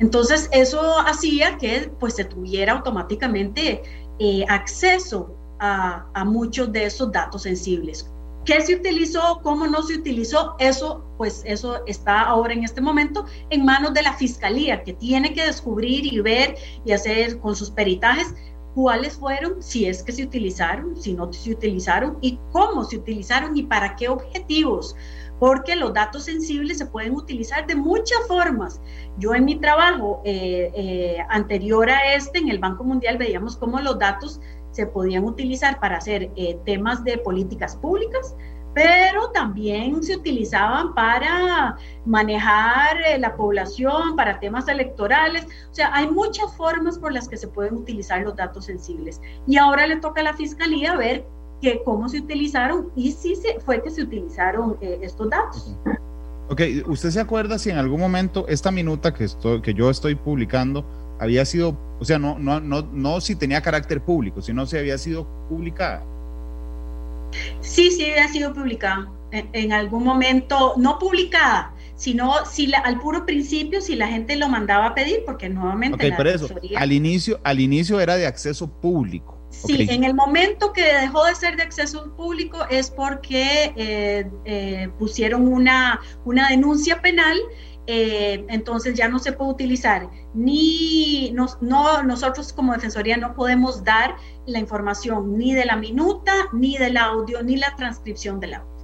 entonces, 0.01 0.49
eso 0.53 0.99
hacía 1.01 1.57
que 1.59 1.91
pues, 2.01 2.15
se 2.15 2.25
tuviera 2.25 2.73
automáticamente 2.73 3.83
eh, 4.19 4.45
acceso 4.49 5.37
a, 5.61 6.25
muchos 6.27 6.71
de 6.73 6.87
esos 6.87 7.11
datos 7.11 7.43
sensibles. 7.43 8.11
¿Qué 8.45 8.61
se 8.61 8.75
utilizó? 8.75 9.41
¿Cómo 9.43 9.67
no 9.67 9.83
se 9.83 9.95
utilizó? 9.95 10.57
Eso, 10.59 11.03
pues 11.17 11.43
eso 11.47 11.81
está 11.87 12.21
ahora 12.21 12.53
en 12.53 12.65
este 12.65 12.83
momento 12.83 13.25
en 13.49 13.65
manos 13.65 13.95
de 13.95 14.03
la 14.03 14.13
fiscalía, 14.13 14.83
que 14.83 14.93
tiene 14.93 15.33
que 15.33 15.47
descubrir 15.47 16.13
y 16.13 16.21
ver 16.21 16.57
y 16.85 16.93
hacer 16.93 17.39
con 17.39 17.57
sus 17.57 17.71
peritajes 17.71 18.35
cuáles 18.75 19.15
fueron, 19.15 19.63
si 19.63 19.87
es 19.87 20.03
que 20.03 20.13
se 20.13 20.25
utilizaron, 20.25 21.01
si 21.01 21.15
no 21.15 21.33
se 21.33 21.53
utilizaron 21.53 22.19
y 22.21 22.39
cómo 22.53 22.85
se 22.85 22.99
utilizaron 22.99 23.57
y 23.57 23.63
para 23.63 23.97
qué 23.97 24.09
objetivos 24.09 24.95
porque 25.39 25.77
los 25.77 25.93
datos 25.93 26.25
sensibles 26.25 26.79
se 26.79 26.87
pueden 26.87 27.15
utilizar 27.15 27.67
de 27.67 27.75
muchas 27.75 28.19
formas. 28.29 28.81
Yo 29.19 29.35
en 29.35 29.45
mi 29.45 29.57
trabajo 29.57 30.23
eh, 30.25 30.71
eh, 30.75 31.19
anterior 31.29 31.91
a 31.91 32.15
este, 32.15 32.39
en 32.39 32.49
el 32.49 32.59
Banco 32.59 32.85
Mundial, 32.85 33.19
veíamos 33.19 33.57
cómo 33.57 33.81
los 33.81 33.99
datos 33.99 34.41
se 34.71 34.87
podían 34.87 35.25
utilizar 35.25 35.79
para 35.81 35.99
hacer 35.99 36.31
eh, 36.37 36.59
temas 36.65 37.05
de 37.05 37.19
políticas 37.19 37.77
públicas, 37.77 38.35
pero 38.75 39.31
también 39.31 40.03
se 40.03 40.17
utilizaban 40.17 40.95
para 40.95 41.77
manejar 42.05 42.97
la 43.19 43.37
población, 43.37 44.17
para 44.17 44.41
temas 44.41 44.67
electorales. 44.67 45.47
O 45.71 45.75
sea, 45.75 45.95
hay 45.95 46.11
muchas 46.11 46.57
formas 46.57 46.99
por 46.99 47.13
las 47.13 47.29
que 47.29 47.37
se 47.37 47.47
pueden 47.47 47.75
utilizar 47.77 48.23
los 48.23 48.35
datos 48.35 48.65
sensibles. 48.65 49.21
Y 49.47 49.59
ahora 49.59 49.87
le 49.87 49.97
toca 49.97 50.23
a 50.23 50.25
la 50.25 50.35
Fiscalía 50.35 50.97
ver 50.97 51.25
que 51.61 51.83
cómo 51.85 52.09
se 52.09 52.21
utilizaron 52.21 52.91
y 52.95 53.13
si 53.13 53.37
se, 53.37 53.61
fue 53.61 53.83
que 53.83 53.91
se 53.91 54.03
utilizaron 54.03 54.77
eh, 54.81 54.99
estos 55.03 55.31
datos. 55.31 55.77
Ok, 56.49 56.61
¿usted 56.87 57.11
se 57.11 57.21
acuerda 57.21 57.59
si 57.59 57.71
en 57.71 57.79
algún 57.79 58.01
momento 58.01 58.47
esta 58.49 58.71
minuta 58.71 59.15
que, 59.15 59.25
estoy, 59.25 59.63
que 59.63 59.73
yo 59.73 59.89
estoy 59.89 60.15
publicando 60.15 60.85
había 61.19 61.45
sido, 61.45 61.77
o 62.01 62.05
sea, 62.05 62.19
no, 62.19 62.39
no, 62.39 62.61
no, 62.61 62.83
no 62.93 63.21
si 63.21 63.37
tenía 63.37 63.63
carácter 63.63 64.03
público, 64.03 64.43
sino 64.43 64.67
si 64.67 64.77
había 64.77 64.99
sido 64.99 65.27
publicada? 65.49 66.05
Sí, 67.61 67.91
sí 67.91 68.05
había 68.11 68.29
sido 68.29 68.53
publicada. 68.53 69.11
En, 69.31 69.73
algún 69.73 70.05
momento, 70.05 70.75
no 70.77 70.99
publicada, 71.01 71.75
sino 71.97 72.47
si 72.47 72.73
al 72.73 73.01
puro 73.01 73.27
principio, 73.27 73.81
si 73.81 73.97
la 73.97 74.07
gente 74.07 74.37
lo 74.37 74.49
mandaba 74.49 74.87
a 74.87 74.95
pedir, 74.95 75.25
porque 75.27 75.49
nuevamente... 75.49 76.13
Ok, 76.13 76.27
eso, 76.27 76.49
al 76.77 76.93
inicio, 76.93 77.41
al 77.43 77.59
inicio 77.59 77.99
era 78.01 78.15
de 78.15 78.27
acceso 78.27 78.69
público. 78.69 79.34
Sí, 79.67 79.87
en 79.89 80.05
el 80.05 80.15
momento 80.15 80.73
que 80.73 80.83
dejó 80.83 81.25
de 81.25 81.35
ser 81.35 81.57
de 81.57 81.63
acceso 81.63 82.15
público 82.17 82.59
es 82.71 82.91
porque 82.91 83.73
eh, 83.77 84.31
eh, 84.45 84.89
pusieron 84.99 85.49
una, 85.49 86.01
una 86.25 86.49
denuncia 86.49 87.01
penal 87.01 87.39
eh, 87.87 88.47
entonces 88.49 88.95
ya 88.95 89.09
no 89.09 89.19
se 89.19 89.33
puede 89.33 89.51
utilizar. 89.51 90.09
Ni 90.33 91.33
no, 91.33 92.03
nosotros 92.03 92.53
como 92.53 92.73
defensoría 92.73 93.17
no 93.17 93.35
podemos 93.35 93.85
dar 93.85 94.17
la 94.47 94.59
información 94.59 95.37
ni 95.37 95.55
de 95.55 95.65
la 95.67 95.77
minuta 95.77 96.33
ni 96.53 96.79
del 96.79 96.97
audio 96.97 97.43
ni 97.43 97.57
la 97.57 97.75
transcripción 97.77 98.41
del 98.41 98.55
audio. 98.55 98.75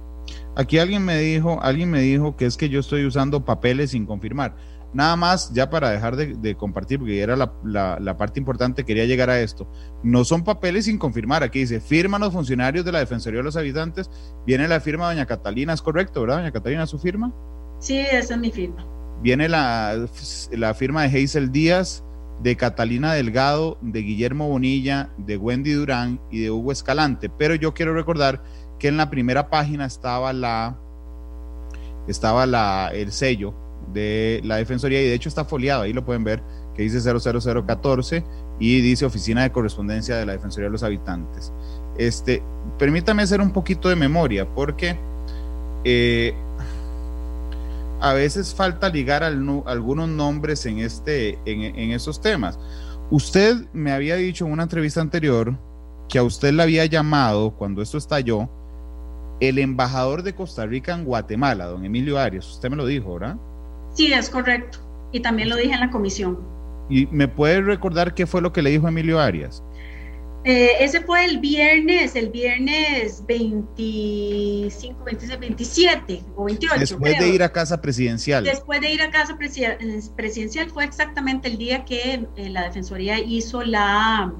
Aquí 0.55 0.77
alguien 0.77 1.03
me 1.03 1.17
dijo 1.17 1.61
alguien 1.61 1.89
me 1.89 2.01
dijo 2.01 2.35
que 2.35 2.45
es 2.45 2.57
que 2.57 2.69
yo 2.69 2.81
estoy 2.81 3.05
usando 3.05 3.43
papeles 3.43 3.91
sin 3.91 4.05
confirmar 4.05 4.55
Nada 4.93 5.15
más, 5.15 5.53
ya 5.53 5.69
para 5.69 5.89
dejar 5.89 6.17
de, 6.17 6.55
compartir, 6.55 6.99
porque 6.99 7.21
era 7.21 7.35
la, 7.35 8.17
parte 8.17 8.39
importante, 8.39 8.83
quería 8.83 9.05
llegar 9.05 9.29
a 9.29 9.39
esto. 9.39 9.67
No 10.03 10.25
son 10.25 10.43
papeles 10.43 10.85
sin 10.85 10.97
confirmar. 10.97 11.43
Aquí 11.43 11.59
dice, 11.59 11.79
firman 11.79 12.19
los 12.21 12.33
funcionarios 12.33 12.83
de 12.83 12.91
la 12.91 12.99
Defensoría 12.99 13.39
de 13.39 13.43
los 13.43 13.55
Habitantes. 13.55 14.09
Viene 14.45 14.67
la 14.67 14.81
firma 14.81 15.09
de 15.09 15.15
doña 15.15 15.25
Catalina, 15.25 15.73
es 15.73 15.81
correcto, 15.81 16.21
¿verdad, 16.21 16.37
doña 16.37 16.51
Catalina, 16.51 16.85
su 16.87 16.99
firma? 16.99 17.33
Sí, 17.79 17.99
esa 17.99 18.33
es 18.33 18.39
mi 18.39 18.51
firma. 18.51 18.85
Viene 19.21 19.47
la, 19.47 20.07
la 20.51 20.73
firma 20.73 21.07
de 21.07 21.23
Hazel 21.23 21.51
Díaz, 21.51 22.03
de 22.43 22.57
Catalina 22.57 23.13
Delgado, 23.13 23.77
de 23.81 24.01
Guillermo 24.01 24.49
Bonilla, 24.49 25.09
de 25.17 25.37
Wendy 25.37 25.71
Durán 25.71 26.19
y 26.31 26.41
de 26.41 26.51
Hugo 26.51 26.71
Escalante. 26.71 27.29
Pero 27.29 27.55
yo 27.55 27.73
quiero 27.73 27.93
recordar 27.93 28.43
que 28.77 28.89
en 28.89 28.97
la 28.97 29.09
primera 29.09 29.49
página 29.49 29.85
estaba 29.85 30.33
la 30.33 30.75
estaba 32.07 32.47
la, 32.47 32.89
el 32.93 33.11
sello 33.11 33.53
de 33.93 34.41
la 34.43 34.57
Defensoría 34.57 35.01
y 35.01 35.05
de 35.05 35.13
hecho 35.13 35.29
está 35.29 35.45
foliado, 35.45 35.83
ahí 35.83 35.93
lo 35.93 36.05
pueden 36.05 36.23
ver, 36.23 36.41
que 36.75 36.83
dice 36.83 36.99
00014 37.01 38.23
y 38.59 38.81
dice 38.81 39.05
Oficina 39.05 39.43
de 39.43 39.51
Correspondencia 39.51 40.15
de 40.15 40.25
la 40.25 40.33
Defensoría 40.33 40.67
de 40.67 40.71
los 40.71 40.83
Habitantes. 40.83 41.51
Este, 41.97 42.41
permítame 42.77 43.23
hacer 43.23 43.41
un 43.41 43.51
poquito 43.51 43.89
de 43.89 43.95
memoria 43.95 44.47
porque 44.47 44.97
eh, 45.83 46.33
a 47.99 48.13
veces 48.13 48.53
falta 48.53 48.89
ligar 48.89 49.23
algunos 49.23 50.09
nombres 50.09 50.65
en, 50.65 50.79
este, 50.79 51.37
en, 51.45 51.91
esos 51.91 52.21
temas. 52.21 52.59
Usted 53.11 53.67
me 53.73 53.91
había 53.91 54.15
dicho 54.15 54.45
en 54.45 54.51
una 54.51 54.63
entrevista 54.63 55.01
anterior 55.01 55.55
que 56.09 56.17
a 56.17 56.23
usted 56.23 56.51
le 56.53 56.63
había 56.63 56.85
llamado 56.85 57.51
cuando 57.51 57.81
esto 57.81 57.97
estalló 57.97 58.49
el 59.39 59.59
embajador 59.59 60.23
de 60.23 60.33
Costa 60.33 60.65
Rica 60.65 60.93
en 60.93 61.05
Guatemala, 61.05 61.65
don 61.65 61.85
Emilio 61.85 62.17
Arias. 62.17 62.47
Usted 62.49 62.69
me 62.69 62.75
lo 62.75 62.85
dijo, 62.85 63.13
¿verdad? 63.13 63.37
Sí, 63.93 64.13
es 64.13 64.29
correcto. 64.29 64.79
Y 65.11 65.19
también 65.19 65.49
lo 65.49 65.57
dije 65.57 65.73
en 65.73 65.79
la 65.79 65.89
comisión. 65.89 66.39
¿Y 66.89 67.07
me 67.07 67.27
puede 67.27 67.61
recordar 67.61 68.13
qué 68.13 68.25
fue 68.25 68.41
lo 68.41 68.51
que 68.51 68.61
le 68.61 68.69
dijo 68.69 68.87
Emilio 68.87 69.19
Arias? 69.19 69.63
Eh, 70.43 70.71
ese 70.79 71.01
fue 71.01 71.23
el 71.23 71.37
viernes, 71.37 72.15
el 72.15 72.29
viernes 72.29 73.23
25, 73.27 75.03
26, 75.03 75.39
27 75.39 76.23
o 76.35 76.45
28. 76.45 76.79
Después 76.79 77.19
de 77.19 77.29
ir 77.29 77.43
a 77.43 77.51
casa 77.51 77.79
presidencial. 77.79 78.43
Después 78.43 78.81
de 78.81 78.91
ir 78.91 79.03
a 79.03 79.11
casa 79.11 79.37
presidencial 79.37 80.69
fue 80.71 80.83
exactamente 80.83 81.47
el 81.47 81.59
día 81.59 81.85
que 81.85 82.25
eh, 82.35 82.49
la 82.49 82.63
Defensoría 82.63 83.19
hizo 83.19 83.61
la, 83.61 84.33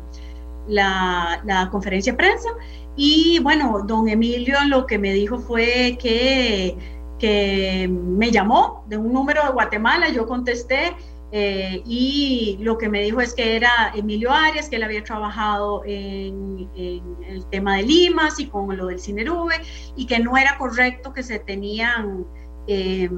la, 0.67 1.39
la, 1.45 1.69
conferencia 1.69 2.13
de 2.13 2.17
prensa. 2.17 2.49
Y 2.95 3.39
bueno, 3.43 3.83
don 3.85 4.09
Emilio 4.09 4.57
lo 4.67 4.87
que 4.87 4.97
me 4.97 5.13
dijo 5.13 5.37
fue 5.37 5.99
que, 6.01 6.75
que 7.21 7.87
me 7.87 8.31
llamó 8.31 8.83
de 8.87 8.97
un 8.97 9.13
número 9.13 9.43
de 9.43 9.51
Guatemala, 9.51 10.09
yo 10.09 10.25
contesté 10.25 10.95
eh, 11.31 11.83
y 11.85 12.57
lo 12.61 12.79
que 12.79 12.89
me 12.89 13.03
dijo 13.03 13.21
es 13.21 13.35
que 13.35 13.55
era 13.55 13.91
Emilio 13.93 14.31
Arias, 14.31 14.67
que 14.67 14.77
él 14.77 14.83
había 14.83 15.03
trabajado 15.03 15.83
en, 15.85 16.67
el 16.75 17.45
tema 17.51 17.77
de 17.77 17.83
Limas 17.83 18.39
y 18.39 18.47
con 18.47 18.75
lo 18.75 18.87
del 18.87 18.99
Cinerube, 18.99 19.53
y 19.95 20.07
que 20.07 20.17
no 20.17 20.35
era 20.35 20.57
correcto 20.57 21.13
que 21.13 21.21
se 21.21 21.37
tenían 21.37 22.25
eh, 22.65 23.09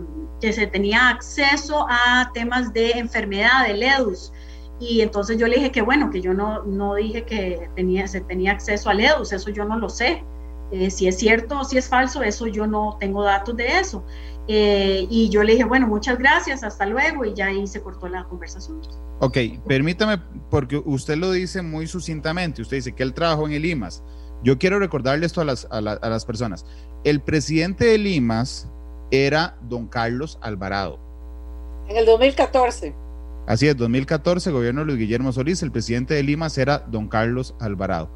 que 0.42 0.52
se 0.52 0.68
tenía 0.68 1.08
acceso 1.08 1.88
a 1.90 2.30
temas 2.34 2.74
de 2.74 2.92
enfermedad, 2.92 3.68
de 3.68 3.76
LEDUS. 3.76 4.34
Y 4.82 5.00
entonces 5.00 5.38
yo 5.38 5.48
le 5.48 5.56
dije 5.56 5.72
que 5.72 5.82
bueno, 5.82 6.10
que 6.10 6.20
yo 6.20 6.34
no, 6.34 6.64
no 6.64 6.96
dije 6.96 7.24
que 7.24 7.70
tenía, 7.74 8.06
se 8.08 8.20
tenía 8.20 8.52
acceso 8.52 8.90
a 8.90 8.94
LEDUS, 8.94 9.32
eso 9.32 9.50
yo 9.50 9.64
no 9.64 9.80
lo 9.80 9.88
sé. 9.88 10.26
Eh, 10.74 10.90
si 10.90 11.08
es 11.08 11.20
cierto 11.20 11.60
o 11.60 11.64
si 11.64 11.78
es 11.78 11.88
falso, 11.88 12.24
eso 12.24 12.48
yo 12.48 12.66
no 12.66 12.98
tengo 13.00 13.24
datos 13.24 13.56
de 13.56 13.80
eso. 13.80 14.04
Eh, 14.48 15.06
y 15.08 15.30
yo 15.30 15.44
le 15.44 15.52
dije, 15.52 15.66
bueno, 15.66 15.88
muchas 15.88 16.18
gracias, 16.18 16.64
hasta 16.64 16.88
luego, 16.88 17.24
y 17.26 17.36
ya 17.36 17.46
ahí 17.46 17.68
se 17.68 17.80
cortó 17.80 18.08
la 18.08 18.24
conversación. 18.24 18.82
Ok, 19.20 19.38
permítame, 19.68 20.20
porque 20.50 20.82
usted 20.84 21.18
lo 21.18 21.32
dice 21.32 21.62
muy 21.62 21.86
sucintamente, 21.86 22.64
usted 22.64 22.78
dice 22.78 22.94
que 22.94 23.04
él 23.04 23.14
trabajó 23.14 23.46
en 23.46 23.54
el 23.54 23.66
IMAS. 23.66 24.02
Yo 24.44 24.58
quiero 24.58 24.80
recordarle 24.80 25.28
esto 25.28 25.42
a 25.42 25.46
las, 25.46 25.66
a, 25.70 25.78
a 25.78 26.10
las 26.10 26.26
personas. 26.26 26.66
El 27.04 27.22
presidente 27.22 27.86
del 27.86 28.08
IMAS 28.08 28.68
era 29.12 29.56
don 29.70 29.88
Carlos 29.88 30.40
Alvarado. 30.42 30.98
En 31.88 31.98
el 31.98 32.08
2014. 32.08 32.96
Así 33.46 33.68
es, 33.68 33.76
2014, 33.76 34.52
gobierno 34.52 34.82
de 34.82 34.88
Luis 34.88 34.98
Guillermo 34.98 35.34
Solís, 35.34 35.62
el 35.64 35.72
presidente 35.72 36.14
de 36.14 36.24
Limas 36.24 36.58
era 36.58 36.80
don 36.80 37.10
Carlos 37.10 37.56
Alvarado, 37.60 38.10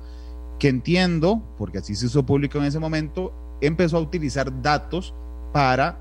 que 0.60 0.70
entiendo, 0.70 1.41
porque 1.58 1.80
así 1.80 1.95
se 1.95 2.08
hizo 2.08 2.26
público 2.26 2.58
en 2.58 2.66
ese 2.66 2.80
momento, 2.80 3.34
empezó 3.62 3.97
a 3.97 4.01
utilizar 4.01 4.62
datos 4.62 5.14
para 5.53 5.99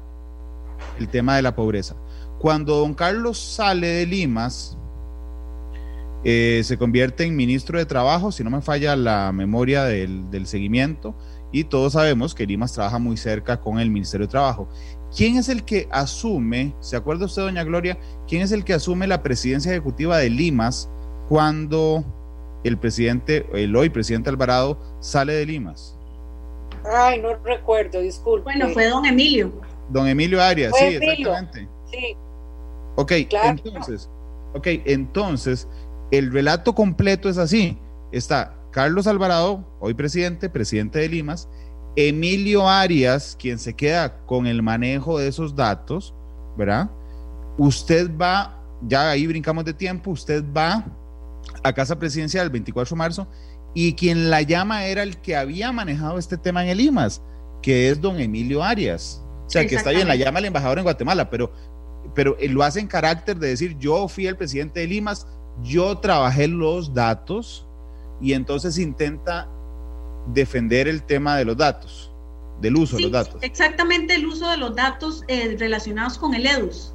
el 0.98 1.08
tema 1.08 1.36
de 1.36 1.42
la 1.42 1.54
pobreza. 1.54 1.96
Cuando 2.38 2.76
don 2.76 2.94
Carlos 2.94 3.38
sale 3.38 3.86
de 3.86 4.06
Limas, 4.06 4.76
eh, 6.24 6.62
se 6.64 6.76
convierte 6.76 7.24
en 7.24 7.36
ministro 7.36 7.78
de 7.78 7.86
Trabajo, 7.86 8.32
si 8.32 8.42
no 8.42 8.50
me 8.50 8.60
falla 8.60 8.96
la 8.96 9.32
memoria 9.32 9.84
del, 9.84 10.30
del, 10.30 10.46
seguimiento, 10.46 11.14
y 11.52 11.64
todos 11.64 11.92
sabemos 11.92 12.34
que 12.34 12.46
Limas 12.46 12.72
trabaja 12.72 12.98
muy 12.98 13.16
cerca 13.16 13.60
con 13.60 13.78
el 13.78 13.90
Ministerio 13.90 14.26
de 14.26 14.32
Trabajo. 14.32 14.68
¿Quién 15.14 15.36
es 15.36 15.48
el 15.48 15.64
que 15.64 15.88
asume, 15.90 16.74
se 16.80 16.96
acuerda 16.96 17.26
usted, 17.26 17.42
doña 17.42 17.64
Gloria, 17.64 17.98
quién 18.26 18.42
es 18.42 18.52
el 18.52 18.64
que 18.64 18.74
asume 18.74 19.06
la 19.06 19.22
presidencia 19.22 19.70
ejecutiva 19.70 20.18
de 20.18 20.30
Limas 20.30 20.90
cuando 21.28 22.04
el 22.64 22.78
presidente, 22.78 23.46
el 23.52 23.74
hoy 23.76 23.90
presidente 23.90 24.30
Alvarado, 24.30 24.78
sale 25.00 25.34
de 25.34 25.46
Limas? 25.46 25.96
Ay, 26.84 27.20
no 27.20 27.34
recuerdo, 27.44 28.00
disculpe. 28.00 28.44
Bueno, 28.44 28.68
fue 28.70 28.88
don 28.88 29.04
Emilio. 29.04 29.52
Don 29.90 30.06
Emilio 30.06 30.42
Arias, 30.42 30.72
sí, 30.78 30.84
exactamente. 30.84 31.68
Sí. 31.90 32.16
Ok, 32.96 33.12
claro. 33.28 33.58
entonces, 33.64 34.10
ok, 34.54 34.66
entonces, 34.84 35.68
el 36.10 36.32
relato 36.32 36.74
completo 36.74 37.28
es 37.28 37.38
así. 37.38 37.78
Está 38.12 38.54
Carlos 38.70 39.06
Alvarado, 39.06 39.64
hoy 39.80 39.94
presidente, 39.94 40.48
presidente 40.48 40.98
de 40.98 41.08
Limas, 41.08 41.48
Emilio 41.96 42.68
Arias, 42.68 43.36
quien 43.38 43.58
se 43.58 43.74
queda 43.74 44.18
con 44.26 44.46
el 44.46 44.62
manejo 44.62 45.18
de 45.18 45.28
esos 45.28 45.56
datos, 45.56 46.14
¿verdad? 46.56 46.90
Usted 47.58 48.10
va, 48.16 48.62
ya 48.82 49.10
ahí 49.10 49.26
brincamos 49.26 49.64
de 49.64 49.72
tiempo, 49.72 50.10
usted 50.10 50.44
va 50.54 50.84
a 51.66 51.72
Casa 51.72 51.98
Presidencial 51.98 52.44
el 52.44 52.50
24 52.50 52.94
de 52.94 52.98
marzo 52.98 53.28
y 53.74 53.94
quien 53.94 54.30
la 54.30 54.42
llama 54.42 54.86
era 54.86 55.02
el 55.02 55.18
que 55.18 55.36
había 55.36 55.70
manejado 55.70 56.18
este 56.18 56.38
tema 56.38 56.62
en 56.64 56.70
el 56.70 56.80
IMAS, 56.80 57.20
que 57.62 57.90
es 57.90 58.00
don 58.00 58.18
Emilio 58.18 58.62
Arias. 58.62 59.22
O 59.46 59.50
sea, 59.50 59.66
que 59.66 59.76
está 59.76 59.90
bien, 59.90 60.08
la 60.08 60.16
llama 60.16 60.38
el 60.38 60.46
embajador 60.46 60.78
en 60.78 60.84
Guatemala, 60.84 61.28
pero, 61.28 61.52
pero 62.14 62.36
lo 62.48 62.62
hace 62.62 62.80
en 62.80 62.86
carácter 62.86 63.36
de 63.36 63.48
decir, 63.48 63.76
yo 63.78 64.08
fui 64.08 64.26
el 64.26 64.36
presidente 64.36 64.80
de 64.80 64.86
Limas, 64.86 65.26
yo 65.62 65.98
trabajé 65.98 66.48
los 66.48 66.94
datos 66.94 67.66
y 68.20 68.32
entonces 68.32 68.78
intenta 68.78 69.48
defender 70.32 70.88
el 70.88 71.02
tema 71.02 71.36
de 71.36 71.44
los 71.44 71.56
datos, 71.56 72.10
del 72.60 72.76
uso 72.76 72.96
sí, 72.96 73.04
de 73.04 73.10
los 73.10 73.12
datos. 73.12 73.42
Exactamente 73.42 74.14
el 74.14 74.26
uso 74.26 74.48
de 74.50 74.56
los 74.56 74.74
datos 74.74 75.22
eh, 75.28 75.54
relacionados 75.58 76.18
con 76.18 76.34
el 76.34 76.46
EDUS. 76.46 76.94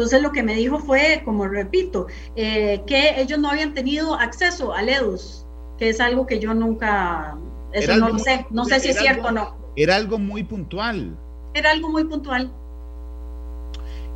Entonces 0.00 0.22
lo 0.22 0.32
que 0.32 0.42
me 0.42 0.54
dijo 0.54 0.78
fue, 0.78 1.20
como 1.26 1.46
repito, 1.46 2.06
eh, 2.34 2.80
que 2.86 3.20
ellos 3.20 3.38
no 3.38 3.50
habían 3.50 3.74
tenido 3.74 4.14
acceso 4.14 4.72
al 4.72 4.88
EDUS, 4.88 5.44
que 5.76 5.90
es 5.90 6.00
algo 6.00 6.26
que 6.26 6.38
yo 6.38 6.54
nunca, 6.54 7.36
eso 7.74 7.94
no 7.96 8.08
lo 8.08 8.18
sé, 8.18 8.46
no 8.48 8.64
sé 8.64 8.80
si 8.80 8.88
es 8.88 8.98
cierto 8.98 9.28
o 9.28 9.30
no. 9.30 9.54
Era 9.76 9.96
algo 9.96 10.18
muy 10.18 10.42
puntual. 10.42 11.18
Era 11.52 11.72
algo 11.72 11.90
muy 11.90 12.04
puntual. 12.04 12.50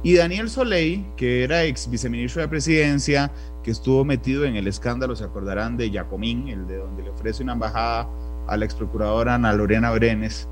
Y 0.03 0.14
Daniel 0.14 0.49
Soleil, 0.49 1.05
que 1.18 1.45
era 1.45 1.64
ex 1.64 1.91
viceministro 1.91 2.41
de 2.41 2.47
la 2.47 2.51
presidencia, 2.51 3.30
que 3.62 3.70
estuvo 3.70 4.07
metido 4.07 4.47
en 4.47 4.57
el 4.57 4.66
escándalo, 4.66 5.14
se 5.14 5.24
acordarán 5.24 5.76
de 5.76 5.91
Jacomín, 5.93 6.49
el 6.49 6.66
de 6.66 6.78
donde 6.78 7.03
le 7.03 7.11
ofrece 7.11 7.43
una 7.43 7.53
embajada 7.53 8.09
a 8.47 8.57
la 8.57 8.64
ex 8.64 8.74
procuradora 8.74 9.35
Ana 9.35 9.53
Lorena 9.53 9.91
Brenes. 9.91 10.49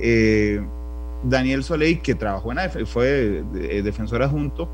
Eh, 0.00 0.60
Daniel 1.24 1.64
Soleil, 1.64 2.00
que 2.02 2.14
trabajó 2.14 2.50
en 2.52 2.56
la 2.56 2.68
fue 2.68 3.42
defensor 3.82 4.22
adjunto, 4.22 4.68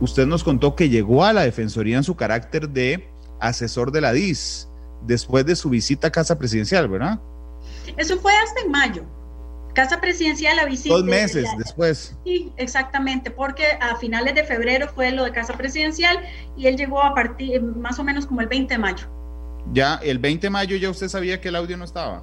usted 0.00 0.26
nos 0.26 0.44
contó 0.44 0.74
que 0.74 0.88
llegó 0.88 1.24
a 1.24 1.32
la 1.32 1.42
defensoría 1.42 1.96
en 1.96 2.04
su 2.04 2.16
carácter 2.16 2.68
de 2.68 3.08
asesor 3.40 3.92
de 3.92 4.00
la 4.00 4.12
DIS 4.12 4.68
después 5.06 5.46
de 5.46 5.56
su 5.56 5.70
visita 5.70 6.08
a 6.08 6.12
Casa 6.12 6.38
Presidencial, 6.38 6.88
¿verdad? 6.88 7.20
Eso 7.96 8.18
fue 8.18 8.32
hasta 8.34 8.60
en 8.60 8.70
mayo. 8.70 9.04
Casa 9.74 10.00
Presidencial 10.00 10.56
la 10.56 10.66
visita. 10.66 10.94
Dos 10.94 11.04
meses 11.04 11.48
después. 11.56 12.16
Sí, 12.24 12.52
exactamente, 12.56 13.30
porque 13.30 13.64
a 13.80 13.96
finales 13.96 14.34
de 14.34 14.44
febrero 14.44 14.88
fue 14.94 15.12
lo 15.12 15.24
de 15.24 15.32
Casa 15.32 15.56
Presidencial 15.56 16.18
y 16.56 16.66
él 16.66 16.76
llegó 16.76 17.02
a 17.02 17.14
partir 17.14 17.62
más 17.62 17.98
o 17.98 18.04
menos 18.04 18.26
como 18.26 18.42
el 18.42 18.48
20 18.48 18.74
de 18.74 18.78
mayo. 18.78 19.06
Ya, 19.72 19.96
el 20.02 20.18
20 20.18 20.48
de 20.48 20.50
mayo 20.50 20.76
ya 20.76 20.90
usted 20.90 21.08
sabía 21.08 21.40
que 21.40 21.48
el 21.48 21.56
audio 21.56 21.76
no 21.76 21.84
estaba. 21.84 22.22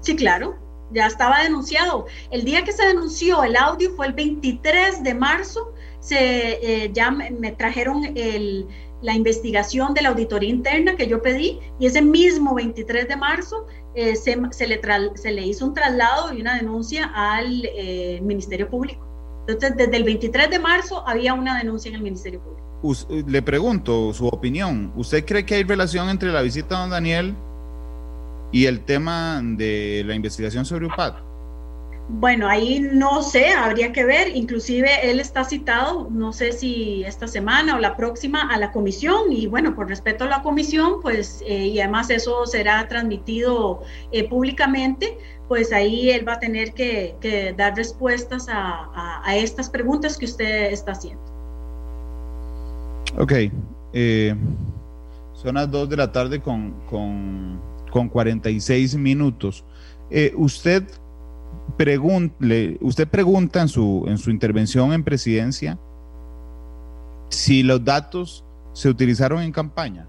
Sí, 0.00 0.16
claro, 0.16 0.58
ya 0.92 1.06
estaba 1.06 1.42
denunciado. 1.42 2.06
El 2.30 2.44
día 2.44 2.64
que 2.64 2.72
se 2.72 2.86
denunció 2.86 3.42
el 3.44 3.56
audio 3.56 3.90
fue 3.96 4.06
el 4.06 4.12
23 4.12 5.02
de 5.02 5.14
marzo, 5.14 5.72
se, 6.00 6.84
eh, 6.84 6.90
ya 6.92 7.10
me, 7.10 7.30
me 7.30 7.52
trajeron 7.52 8.04
el, 8.16 8.66
la 9.02 9.14
investigación 9.14 9.94
de 9.94 10.02
la 10.02 10.10
auditoría 10.10 10.48
interna 10.48 10.96
que 10.96 11.06
yo 11.06 11.20
pedí 11.20 11.58
y 11.78 11.86
ese 11.86 12.00
mismo 12.00 12.54
23 12.54 13.08
de 13.08 13.16
marzo 13.16 13.66
eh, 13.94 14.16
se, 14.16 14.40
se, 14.52 14.66
le 14.66 14.80
se, 15.14 15.32
le 15.32 15.46
hizo 15.46 15.66
un 15.66 15.74
traslado 15.74 16.32
y 16.32 16.40
una 16.40 16.56
denuncia 16.56 17.10
al 17.14 17.64
eh, 17.64 18.20
Ministerio 18.22 18.70
Público. 18.70 19.06
Entonces, 19.46 19.76
desde 19.76 19.96
el 19.96 20.04
23 20.04 20.50
de 20.50 20.58
marzo 20.58 21.06
había 21.06 21.34
una 21.34 21.58
denuncia 21.58 21.88
en 21.88 21.96
el 21.96 22.02
Ministerio 22.02 22.40
Público. 22.40 22.62
Le 23.28 23.42
pregunto 23.42 24.12
su 24.14 24.26
opinión. 24.26 24.92
¿Usted 24.96 25.24
cree 25.24 25.44
que 25.44 25.56
hay 25.56 25.64
relación 25.64 26.08
entre 26.08 26.30
la 26.30 26.42
visita 26.42 26.76
de 26.76 26.80
don 26.80 26.90
Daniel 26.90 27.34
y 28.52 28.66
el 28.66 28.80
tema 28.84 29.40
de 29.42 30.04
la 30.06 30.14
investigación 30.14 30.64
sobre 30.64 30.86
UPAD? 30.86 31.14
Bueno, 32.08 32.48
ahí 32.48 32.80
no 32.80 33.22
sé, 33.22 33.52
habría 33.52 33.92
que 33.92 34.04
ver, 34.04 34.36
inclusive 34.36 35.08
él 35.08 35.20
está 35.20 35.44
citado, 35.44 36.08
no 36.10 36.32
sé 36.32 36.52
si 36.52 37.04
esta 37.04 37.26
semana 37.28 37.76
o 37.76 37.78
la 37.78 37.96
próxima, 37.96 38.42
a 38.52 38.58
la 38.58 38.72
comisión 38.72 39.32
y 39.32 39.46
bueno, 39.46 39.74
por 39.74 39.88
respeto 39.88 40.24
a 40.24 40.26
la 40.26 40.42
comisión, 40.42 41.00
pues 41.00 41.42
eh, 41.46 41.68
y 41.68 41.80
además 41.80 42.10
eso 42.10 42.44
será 42.44 42.86
transmitido 42.88 43.82
eh, 44.10 44.28
públicamente, 44.28 45.16
pues 45.46 45.72
ahí 45.72 46.10
él 46.10 46.28
va 46.28 46.34
a 46.34 46.40
tener 46.40 46.74
que, 46.74 47.54
dar 47.56 47.76
respuestas 47.76 48.46
a, 48.50 49.22
estas 49.36 49.70
preguntas 49.70 50.18
que 50.18 50.26
usted 50.26 50.72
está 50.72 50.92
haciendo. 50.92 51.22
Ok, 53.16 53.32
eh, 53.92 54.34
son 55.34 55.54
las 55.54 55.70
2 55.70 55.88
de 55.88 55.96
la 55.96 56.10
tarde 56.10 56.40
con, 56.40 56.74
con, 56.90 57.60
con 57.92 58.08
46 58.08 58.96
minutos. 58.96 59.64
usted 60.36 60.84
usted 62.80 63.08
pregunta 63.08 63.60
en 63.60 63.68
su, 63.68 64.04
en 64.08 64.18
su 64.18 64.30
intervención 64.30 64.92
en 64.92 65.04
presidencia 65.04 65.78
si 67.28 67.62
los 67.62 67.84
datos 67.84 68.44
se 68.72 68.88
utilizaron 68.88 69.42
en 69.42 69.52
campaña. 69.52 70.08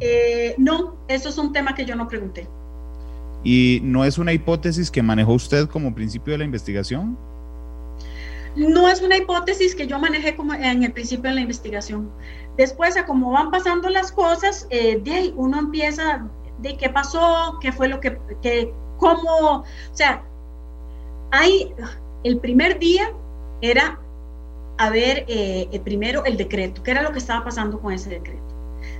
Eh, 0.00 0.54
no, 0.58 0.96
eso 1.08 1.28
es 1.28 1.38
un 1.38 1.52
tema 1.52 1.74
que 1.74 1.84
yo 1.84 1.96
no 1.96 2.08
pregunté. 2.08 2.46
¿Y 3.44 3.80
no 3.82 4.04
es 4.04 4.18
una 4.18 4.32
hipótesis 4.32 4.90
que 4.90 5.02
manejó 5.02 5.32
usted 5.34 5.68
como 5.68 5.94
principio 5.94 6.32
de 6.32 6.38
la 6.38 6.44
investigación? 6.44 7.18
No 8.56 8.88
es 8.88 9.02
una 9.02 9.16
hipótesis 9.16 9.74
que 9.74 9.86
yo 9.86 9.98
manejé 9.98 10.34
como 10.34 10.54
en 10.54 10.82
el 10.82 10.92
principio 10.92 11.30
de 11.30 11.36
la 11.36 11.40
investigación. 11.40 12.10
Después, 12.58 12.96
a 12.96 13.06
cómo 13.06 13.30
van 13.30 13.50
pasando 13.50 13.88
las 13.88 14.12
cosas, 14.12 14.66
eh, 14.70 15.00
de 15.02 15.12
ahí 15.12 15.34
uno 15.36 15.58
empieza 15.58 16.26
de 16.58 16.76
qué 16.76 16.90
pasó, 16.90 17.56
qué 17.60 17.72
fue 17.72 17.88
lo 17.88 18.00
que, 18.00 18.18
que 18.42 18.74
cómo, 18.98 19.58
o 19.58 19.64
sea, 19.92 20.24
hay, 21.30 21.72
el 22.24 22.38
primer 22.38 22.78
día 22.80 23.12
era 23.60 23.98
a 24.76 24.90
ver 24.90 25.24
eh, 25.28 25.80
primero 25.84 26.24
el 26.24 26.36
decreto, 26.36 26.82
qué 26.82 26.90
era 26.90 27.02
lo 27.02 27.12
que 27.12 27.18
estaba 27.18 27.44
pasando 27.44 27.80
con 27.80 27.92
ese 27.92 28.10
decreto. 28.10 28.42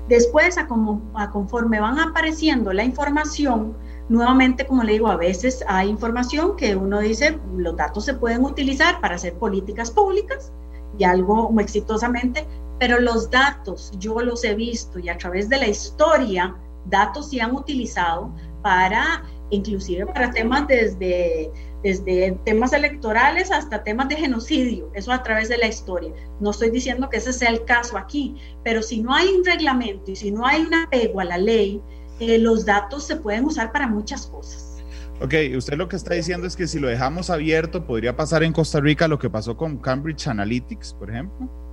Después, 0.09 0.57
a, 0.57 0.67
como, 0.67 1.03
a 1.15 1.31
conforme 1.31 1.81
van 1.81 1.99
apareciendo 1.99 2.73
la 2.73 2.85
información, 2.85 3.77
nuevamente, 4.09 4.67
como 4.67 4.83
le 4.85 4.93
digo, 4.93 5.09
a 5.09 5.17
veces 5.17 5.65
hay 5.69 5.89
información 5.89 6.57
que 6.57 6.77
uno 6.77 7.01
dice, 7.01 7.39
los 7.57 7.77
datos 7.77 8.05
se 8.05 8.15
pueden 8.15 8.45
utilizar 8.45 9.01
para 9.01 9.17
hacer 9.17 9.35
políticas 9.35 9.91
públicas 9.91 10.53
y 10.99 11.05
algo 11.05 11.53
exitosamente, 11.61 12.47
pero 12.79 13.01
los 13.01 13.31
datos 13.31 13.93
yo 13.99 14.20
los 14.20 14.45
he 14.45 14.55
visto 14.55 14.99
y 14.99 15.09
a 15.09 15.18
través 15.18 15.49
de 15.49 15.59
la 15.59 15.68
historia, 15.68 16.55
datos 16.87 17.31
se 17.31 17.41
han 17.41 17.55
utilizado 17.55 18.35
para 18.62 19.24
inclusive 19.51 20.07
para 20.07 20.31
temas 20.31 20.66
desde, 20.68 21.51
desde 21.83 22.39
temas 22.45 22.72
electorales 22.72 23.51
hasta 23.51 23.83
temas 23.83 24.09
de 24.09 24.16
genocidio, 24.16 24.91
eso 24.95 25.12
a 25.12 25.22
través 25.22 25.49
de 25.49 25.59
la 25.59 25.68
historia. 25.68 26.12
No 26.41 26.51
estoy 26.51 26.70
diciendo 26.70 27.09
que 27.09 27.18
ese 27.18 27.33
sea 27.33 27.51
el 27.51 27.64
caso 27.64 27.97
aquí, 27.97 28.37
pero 28.64 28.83
si 28.83 29.01
no 29.01 29.14
hay 29.14 29.29
un 29.29 29.45
reglamento 29.45 30.11
y 30.11 30.16
si 30.16 30.31
no 30.31 30.47
hay 30.47 30.62
un 30.62 30.74
apego 30.74 31.20
a 31.20 31.24
la 31.24 31.39
ley, 31.39 31.81
eh, 32.20 32.39
los 32.39 32.64
datos 32.64 33.07
se 33.07 33.16
pueden 33.16 33.45
usar 33.45 33.72
para 33.72 33.87
muchas 33.87 34.26
cosas. 34.26 34.83
Ok, 35.20 35.35
usted 35.57 35.76
lo 35.76 35.89
que 35.89 35.97
está 35.97 36.14
diciendo 36.14 36.47
es 36.47 36.55
que 36.55 36.68
si 36.68 36.79
lo 36.79 36.89
dejamos 36.89 37.29
abierto, 37.29 37.85
podría 37.85 38.14
pasar 38.14 38.45
en 38.45 38.53
Costa 38.53 38.81
Rica 38.81 39.09
lo 39.09 39.18
que 39.18 39.29
pasó 39.29 39.57
con 39.57 39.79
Cambridge 39.79 40.29
Analytics, 40.29 40.95
por 40.95 41.11
ejemplo 41.11 41.68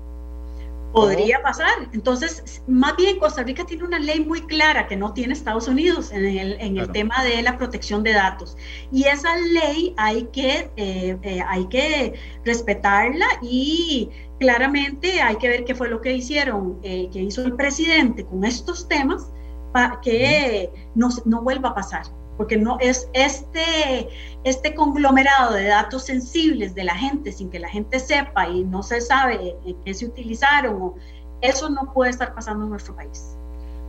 podría 0.96 1.42
pasar. 1.42 1.90
Entonces, 1.92 2.64
más 2.68 2.96
bien 2.96 3.20
Costa 3.20 3.44
Rica 3.44 3.66
tiene 3.66 3.84
una 3.84 4.00
ley 4.00 4.22
muy 4.22 4.42
clara 4.44 4.88
que 4.88 4.96
no 4.96 5.14
tiene 5.14 5.34
Estados 5.34 5.68
Unidos 5.68 6.12
en 6.14 6.26
el, 6.26 6.54
en 6.54 6.78
el 6.78 6.90
tema 6.94 7.22
de 7.22 7.42
la 7.42 7.58
protección 7.58 8.02
de 8.02 8.14
datos. 8.14 8.56
Y 8.94 9.04
esa 9.04 9.36
ley 9.36 9.94
hay 9.98 10.24
que, 10.32 10.72
eh, 10.78 11.18
eh, 11.22 11.42
hay 11.48 11.66
que 11.68 12.14
respetarla 12.46 13.26
y 13.42 14.10
claramente 14.40 15.22
hay 15.22 15.36
que 15.36 15.50
ver 15.50 15.66
qué 15.66 15.76
fue 15.76 15.90
lo 15.90 16.00
que 16.00 16.14
hicieron, 16.14 16.80
eh, 16.82 17.10
que 17.12 17.22
hizo 17.22 17.44
el 17.44 17.56
presidente 17.56 18.26
con 18.26 18.46
estos 18.46 18.88
temas 18.88 19.30
para 19.74 20.00
que 20.00 20.72
no, 20.96 21.10
no 21.26 21.42
vuelva 21.42 21.70
a 21.70 21.76
pasar 21.76 22.06
porque 22.38 22.58
no 22.58 22.78
es 22.80 23.10
este, 23.14 24.10
este 24.44 24.74
conglomerado 24.76 25.54
de 25.54 25.66
datos 25.68 26.06
sensibles 26.06 26.76
de 26.76 26.84
la 26.84 26.96
gente 26.96 27.32
sin 27.32 27.50
que 27.50 27.60
la 27.60 27.70
gente 27.70 28.00
sepa 28.00 28.48
y 28.50 28.64
no 28.64 28.84
se 28.84 29.02
sabe 29.02 29.56
en 29.66 29.76
qué 29.84 29.94
se 29.94 30.06
utilizaron, 30.06 30.94
eso 31.42 31.70
no 31.70 31.94
puede 31.94 32.12
estar 32.12 32.34
pasando 32.34 32.66
en 32.66 32.72
nuestro 32.72 32.96
país. 32.96 33.38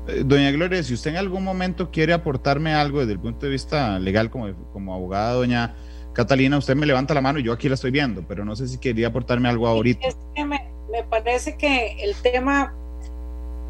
Eh, 0.09 0.22
doña 0.24 0.51
Gloria, 0.51 0.82
si 0.82 0.94
usted 0.94 1.11
en 1.11 1.16
algún 1.16 1.42
momento 1.42 1.90
quiere 1.90 2.12
aportarme 2.12 2.74
algo 2.74 3.01
desde 3.01 3.12
el 3.12 3.20
punto 3.20 3.47
de 3.47 3.53
vista 3.53 3.99
legal 3.99 4.30
como, 4.30 4.53
como 4.72 4.94
abogada, 4.94 5.34
doña 5.34 5.74
Catalina, 6.12 6.57
usted 6.57 6.76
me 6.76 6.86
levanta 6.86 7.12
la 7.12 7.20
mano 7.20 7.38
y 7.38 7.42
yo 7.42 7.53
aquí 7.53 7.68
la 7.68 7.74
estoy 7.74 7.90
viendo, 7.90 8.22
pero 8.26 8.44
no 8.44 8.57
sé 8.57 8.68
si 8.68 8.78
quería 8.78 9.09
aportarme 9.09 9.49
algo 9.49 9.66
ahorita. 9.66 10.09
me, 10.36 10.47
me, 10.90 11.05
parece 11.11 11.57
que 11.57 12.03
el 12.03 12.14
tema 12.22 12.72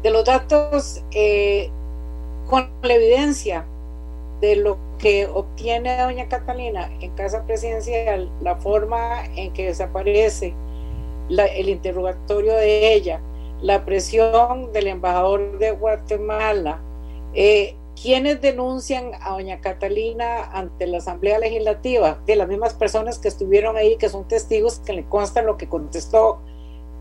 de 0.03 0.11
los 0.11 0.23
datos 0.23 1.03
eh, 1.11 1.69
con 2.47 2.69
la 2.83 2.93
evidencia 2.93 3.65
de 4.41 4.55
lo 4.55 4.77
que 4.99 5.27
obtiene 5.27 5.97
doña 5.97 6.27
Catalina 6.27 6.91
en 7.01 7.11
casa 7.15 7.45
presidencial, 7.45 8.29
la 8.41 8.55
forma 8.57 9.25
en 9.35 9.53
que 9.53 9.67
desaparece 9.67 10.53
el 11.29 11.69
interrogatorio 11.69 12.53
de 12.53 12.93
ella, 12.93 13.21
la 13.61 13.85
presión 13.85 14.71
del 14.71 14.87
embajador 14.87 15.57
de 15.57 15.71
Guatemala, 15.71 16.81
eh, 17.33 17.75
quienes 18.01 18.41
denuncian 18.41 19.11
a 19.21 19.31
doña 19.31 19.59
Catalina 19.59 20.51
ante 20.51 20.85
la 20.85 20.99
Asamblea 20.99 21.39
Legislativa, 21.39 22.19
de 22.25 22.35
las 22.35 22.47
mismas 22.47 22.73
personas 22.75 23.17
que 23.17 23.27
estuvieron 23.27 23.75
ahí, 23.75 23.97
que 23.97 24.09
son 24.09 24.27
testigos, 24.27 24.79
que 24.79 24.93
le 24.93 25.05
consta 25.05 25.41
lo 25.41 25.57
que 25.57 25.67
contestó 25.67 26.39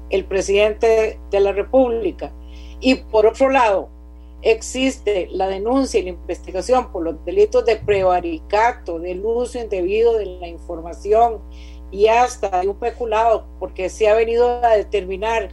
el 0.08 0.24
presidente 0.24 1.20
de 1.30 1.40
la 1.40 1.52
República. 1.52 2.32
Y 2.80 2.96
por 2.96 3.26
otro 3.26 3.50
lado, 3.50 3.88
existe 4.50 5.28
la 5.32 5.48
denuncia 5.48 5.98
y 5.98 6.04
la 6.04 6.10
investigación 6.10 6.92
por 6.92 7.02
los 7.02 7.24
delitos 7.24 7.64
de 7.64 7.76
prevaricato, 7.76 9.00
del 9.00 9.24
uso 9.26 9.58
indebido 9.58 10.16
de 10.16 10.26
la 10.26 10.46
información 10.46 11.40
y 11.90 12.06
hasta 12.06 12.60
de 12.60 12.68
un 12.68 12.76
peculado, 12.78 13.46
porque 13.58 13.88
se 13.88 14.08
ha 14.08 14.14
venido 14.14 14.64
a 14.64 14.76
determinar 14.76 15.52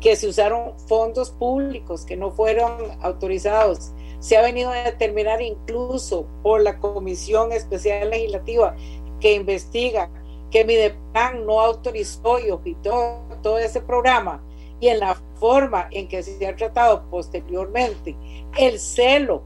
que 0.00 0.16
se 0.16 0.26
usaron 0.26 0.76
fondos 0.88 1.30
públicos 1.30 2.04
que 2.04 2.16
no 2.16 2.32
fueron 2.32 2.72
autorizados. 3.00 3.92
Se 4.18 4.36
ha 4.36 4.42
venido 4.42 4.70
a 4.70 4.82
determinar 4.82 5.40
incluso 5.40 6.26
por 6.42 6.62
la 6.62 6.80
Comisión 6.80 7.52
Especial 7.52 8.10
Legislativa 8.10 8.74
que 9.20 9.34
investiga 9.34 10.10
que 10.50 10.64
Mideplan 10.64 11.46
no 11.46 11.60
autorizó 11.60 12.40
y 12.40 12.50
objetó 12.50 13.20
todo 13.40 13.58
ese 13.58 13.80
programa 13.80 14.44
y 14.82 14.88
en 14.88 14.98
la 14.98 15.16
forma 15.36 15.86
en 15.92 16.08
que 16.08 16.24
se 16.24 16.44
ha 16.44 16.56
tratado 16.56 17.08
posteriormente 17.08 18.16
el 18.58 18.80
celo 18.80 19.44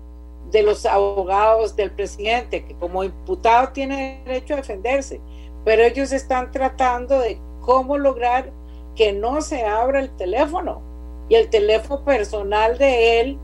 de 0.51 0.63
los 0.63 0.87
abogados 0.87 1.77
del 1.77 1.91
presidente, 1.91 2.65
que 2.65 2.75
como 2.77 3.05
imputado 3.05 3.69
tiene 3.69 4.23
derecho 4.25 4.55
a 4.55 4.57
defenderse, 4.57 5.21
pero 5.63 5.83
ellos 5.83 6.11
están 6.13 6.51
tratando 6.53 7.21
de 7.21 7.39
cómo 7.61 7.99
lograr 7.99 8.51
que 8.95 9.13
no 9.13 9.43
se 9.43 9.63
abra 9.63 10.01
el 10.01 10.17
teléfono 10.17 10.81
y 11.29 11.35
el 11.35 11.51
teléfono 11.51 12.03
personal 12.03 12.79
de 12.79 13.21
él, 13.21 13.39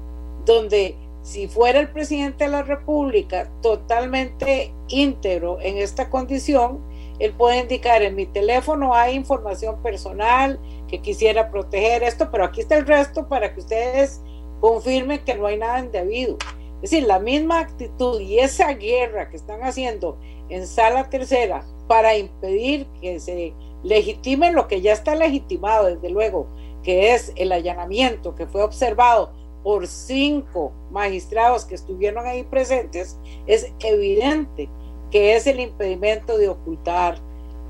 donde 0.47 0.97
si 1.21 1.47
fuera 1.47 1.79
el 1.79 1.91
presidente 1.91 2.45
de 2.45 2.51
la 2.51 2.63
República 2.63 3.51
totalmente 3.61 4.73
íntegro 4.89 5.59
en 5.61 5.77
esta 5.77 6.09
condición, 6.09 6.81
él 7.19 7.35
puede 7.35 7.59
indicar 7.59 8.01
en 8.01 8.17
mi 8.17 8.25
teléfono 8.25 8.95
hay 8.95 9.15
información 9.15 9.83
personal 9.83 10.59
que 10.93 11.01
quisiera 11.01 11.51
proteger 11.51 12.03
esto, 12.03 12.31
pero 12.31 12.45
aquí 12.45 12.61
está 12.61 12.77
el 12.77 12.87
resto 12.87 13.27
para 13.27 13.55
que 13.55 13.61
ustedes 13.61 14.21
confirmen 14.61 15.25
que 15.25 15.35
no 15.35 15.47
hay 15.47 15.57
nada 15.57 15.81
indebido. 15.81 16.37
Es 16.83 16.91
decir, 16.91 17.05
la 17.05 17.19
misma 17.19 17.61
actitud 17.61 18.21
y 18.21 18.41
esa 18.41 18.75
guerra 18.75 19.31
que 19.31 19.37
están 19.37 19.63
haciendo 19.65 20.19
en 20.51 20.67
sala 20.67 21.09
tercera 21.09 21.65
para 21.89 22.15
impedir 22.15 22.87
que 23.01 23.19
se 23.21 23.55
legitime 23.83 24.53
lo 24.53 24.69
que 24.69 24.83
ya 24.83 24.93
está 24.93 25.15
legitimado, 25.15 25.87
desde 25.87 26.11
luego, 26.11 26.47
que 26.83 27.15
es 27.15 27.33
el 27.37 27.53
allanamiento 27.53 28.35
que 28.35 28.47
fue 28.47 28.63
observado 28.63 29.33
por 29.63 29.87
cinco 29.87 30.75
magistrados 30.91 31.65
que 31.65 31.75
estuvieron 31.75 32.27
ahí 32.27 32.43
presentes, 32.43 33.19
es 33.47 33.73
evidente 33.81 34.69
que 35.11 35.37
es 35.37 35.47
el 35.47 35.59
impedimento 35.59 36.37
de 36.37 36.51
ocultar, 36.51 37.19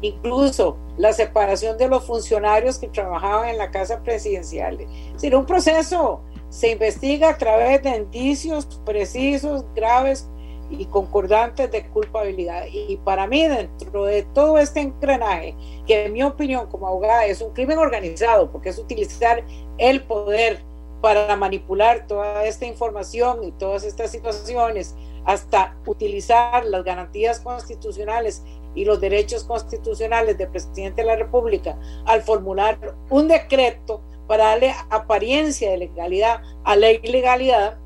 incluso 0.02 0.76
la 0.98 1.12
separación 1.12 1.78
de 1.78 1.88
los 1.88 2.04
funcionarios 2.04 2.78
que 2.78 2.88
trabajaban 2.88 3.48
en 3.48 3.58
la 3.58 3.70
casa 3.70 4.02
presidencial. 4.02 4.80
Es 4.80 5.12
decir, 5.14 5.34
un 5.34 5.46
proceso 5.46 6.20
se 6.50 6.72
investiga 6.72 7.30
a 7.30 7.38
través 7.38 7.82
de 7.82 7.96
indicios 7.96 8.66
precisos, 8.84 9.64
graves 9.74 10.28
y 10.70 10.84
concordantes 10.86 11.70
de 11.70 11.86
culpabilidad. 11.88 12.66
Y 12.70 12.98
para 12.98 13.26
mí, 13.26 13.46
dentro 13.46 14.04
de 14.04 14.22
todo 14.22 14.58
este 14.58 14.80
engranaje, 14.80 15.54
que 15.86 16.06
en 16.06 16.12
mi 16.12 16.22
opinión 16.22 16.66
como 16.66 16.88
abogada 16.88 17.24
es 17.26 17.40
un 17.40 17.52
crimen 17.52 17.78
organizado, 17.78 18.50
porque 18.50 18.70
es 18.70 18.78
utilizar 18.78 19.44
el 19.78 20.02
poder 20.02 20.62
para 21.00 21.34
manipular 21.36 22.06
toda 22.06 22.44
esta 22.44 22.64
información 22.64 23.44
y 23.44 23.52
todas 23.52 23.84
estas 23.84 24.10
situaciones, 24.10 24.94
hasta 25.24 25.76
utilizar 25.86 26.64
las 26.64 26.84
garantías 26.84 27.40
constitucionales 27.40 28.42
y 28.74 28.84
los 28.84 29.00
derechos 29.00 29.44
constitucionales 29.44 30.38
del 30.38 30.48
presidente 30.48 31.02
de 31.02 31.08
la 31.08 31.16
República 31.16 31.76
al 32.06 32.22
formular 32.22 32.94
un 33.10 33.28
decreto 33.28 34.00
para 34.26 34.44
darle 34.44 34.74
apariencia 34.90 35.70
de 35.70 35.78
legalidad 35.78 36.42
a 36.64 36.76
la 36.76 36.90
ilegalidad, 36.90 37.76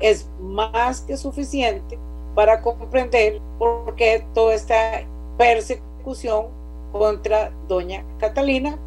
es 0.00 0.28
más 0.40 1.02
que 1.02 1.16
suficiente 1.16 1.98
para 2.34 2.62
comprender 2.62 3.40
por 3.58 3.94
qué 3.94 4.24
toda 4.34 4.54
esta 4.54 5.04
persecución 5.36 6.46
contra 6.92 7.52
doña 7.68 8.04
Catalina, 8.18 8.78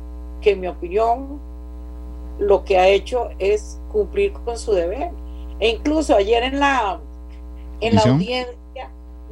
que 0.41 0.51
en 0.51 0.61
mi 0.61 0.67
opinión 0.67 1.39
lo 2.39 2.63
que 2.63 2.77
ha 2.77 2.87
hecho 2.87 3.29
es 3.39 3.79
cumplir 3.91 4.33
con 4.33 4.57
su 4.57 4.73
deber. 4.73 5.11
E 5.59 5.69
incluso 5.69 6.15
ayer 6.15 6.43
en 6.43 6.59
la, 6.59 6.99
en 7.79 7.95
la 7.95 8.01
audiencia 8.01 8.64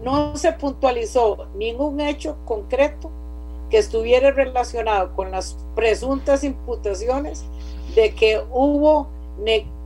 no 0.03 0.35
se 0.35 0.51
puntualizó 0.53 1.47
ningún 1.55 2.01
hecho 2.01 2.37
concreto 2.45 3.09
que 3.69 3.77
estuviera 3.77 4.31
relacionado 4.31 5.15
con 5.15 5.31
las 5.31 5.57
presuntas 5.75 6.43
imputaciones 6.43 7.45
de 7.95 8.13
que 8.13 8.41
hubo 8.51 9.07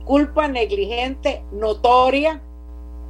culpa 0.04 0.48
negligente 0.48 1.42
notoria 1.52 2.42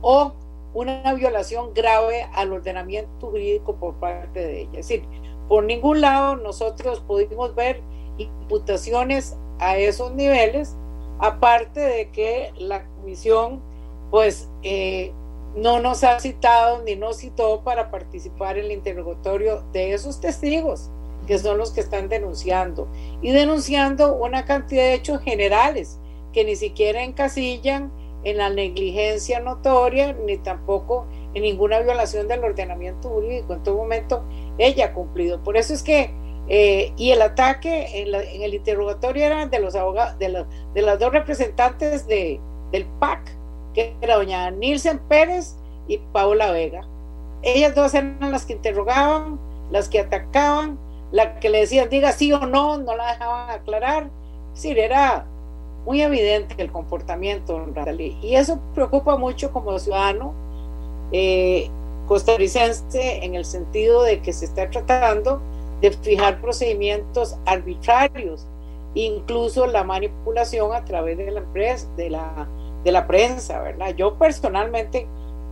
o 0.03 0.33
una 0.75 1.15
violación 1.15 1.73
grave 1.75 2.25
al 2.35 2.53
ordenamiento 2.53 3.29
jurídico 3.29 3.75
por 3.77 3.95
parte 3.95 4.41
de 4.41 4.61
ella. 4.63 4.71
Es 4.81 4.89
decir, 4.89 5.05
por 5.49 5.65
ningún 5.65 6.01
lado 6.01 6.37
nosotros 6.37 7.01
pudimos 7.01 7.55
ver 7.55 7.81
imputaciones 8.19 9.37
a 9.59 9.77
esos 9.77 10.13
niveles, 10.15 10.77
aparte 11.19 11.81
de 11.81 12.11
que 12.11 12.53
la 12.59 12.85
comisión 12.85 13.61
pues 14.11 14.49
eh, 14.63 15.13
no 15.57 15.81
nos 15.81 16.05
ha 16.05 16.21
citado 16.21 16.83
ni 16.85 16.97
nos 16.97 17.19
citó 17.19 17.63
para 17.65 17.91
participar 17.91 18.59
en 18.59 18.67
el 18.67 18.73
interrogatorio 18.73 19.63
de 19.73 19.95
esos 19.95 20.21
testigos, 20.21 20.91
que 21.27 21.39
son 21.39 21.59
los 21.59 21.73
que 21.73 21.81
están 21.81 22.09
denunciando, 22.09 22.89
y 23.23 23.33
denunciando 23.33 24.15
una 24.15 24.45
cantidad 24.45 24.83
de 24.83 24.95
hechos 24.95 25.21
generales 25.23 25.99
que 26.33 26.45
ni 26.45 26.57
siquiera 26.57 27.03
encasillan 27.03 27.93
en 28.25 28.37
la 28.37 28.51
negligencia 28.51 29.41
notoria, 29.41 30.13
ni 30.13 30.39
tampoco 30.39 31.07
en 31.35 31.43
ninguna 31.43 31.81
violación 31.81 32.29
del 32.29 32.45
ordenamiento 32.45 33.09
jurídico. 33.09 33.55
En 33.55 33.63
todo 33.63 33.77
momento 33.77 34.25
ella 34.59 34.87
ha 34.87 34.93
cumplido. 34.93 35.43
Por 35.43 35.57
eso 35.57 35.73
es 35.73 35.83
que, 35.83 36.11
eh, 36.49 36.93
y 36.97 37.11
el 37.11 37.23
ataque 37.23 38.03
en, 38.03 38.15
el 38.15 38.55
interrogatorio 38.55 39.25
era 39.25 39.47
de 39.47 39.61
los 39.61 39.75
abogados, 39.75 40.19
de, 40.19 40.45
de 40.75 40.83
las 40.83 40.99
dos 40.99 41.13
representantes 41.13 42.07
de, 42.07 42.41
del 42.73 42.87
PAC, 42.99 43.38
que 43.75 43.95
era 44.01 44.17
doña 44.17 44.51
Nilsen 44.51 44.99
Pérez 44.99 45.57
y 45.87 45.99
Paula 46.13 46.51
Vega. 46.53 46.83
Ellas 47.43 47.75
dos 47.75 47.95
eran 47.95 48.33
las 48.33 48.45
que 48.45 48.55
interrogaban, 48.55 49.39
las 49.71 49.89
que 49.89 50.01
atacaban, 50.01 50.79
la 51.13 51.39
que 51.41 51.49
le 51.49 51.61
decían 51.61 51.89
diga 51.89 52.13
sí 52.13 52.33
o 52.33 52.41
no, 52.41 52.79
no 52.79 52.97
la 52.97 53.13
dejaban 53.13 53.51
aclarar. 53.51 54.11
Sí, 54.55 54.71
era 54.71 55.27
muy 55.85 56.03
evidente 56.03 56.55
el 56.59 56.71
comportamiento 56.71 57.67
y 58.21 58.35
eso 58.35 58.61
preocupa 58.75 59.17
mucho 59.17 59.53
como 59.53 59.79
ciudadano 59.79 60.35
eh, 61.13 61.71
costarricense 62.07 63.25
en 63.25 63.35
el 63.35 63.45
sentido 63.45 64.03
de 64.03 64.21
que 64.21 64.33
se 64.33 64.45
está 64.45 64.69
tratando 64.69 65.41
de 65.81 65.93
fijar 65.93 66.41
procedimientos 66.41 67.37
arbitrarios, 67.47 68.47
incluso 68.95 69.67
la 69.67 69.85
manipulación 69.85 70.75
a 70.75 70.85
través 70.85 71.17
de 71.17 71.31
la, 71.31 71.43
de 71.97 72.11
la, 72.11 72.49
de 72.85 72.93
la 72.93 73.07
prensa, 73.07 73.61
¿verdad? 73.61 73.95
Yo 73.97 74.17
personalmente 74.19 75.07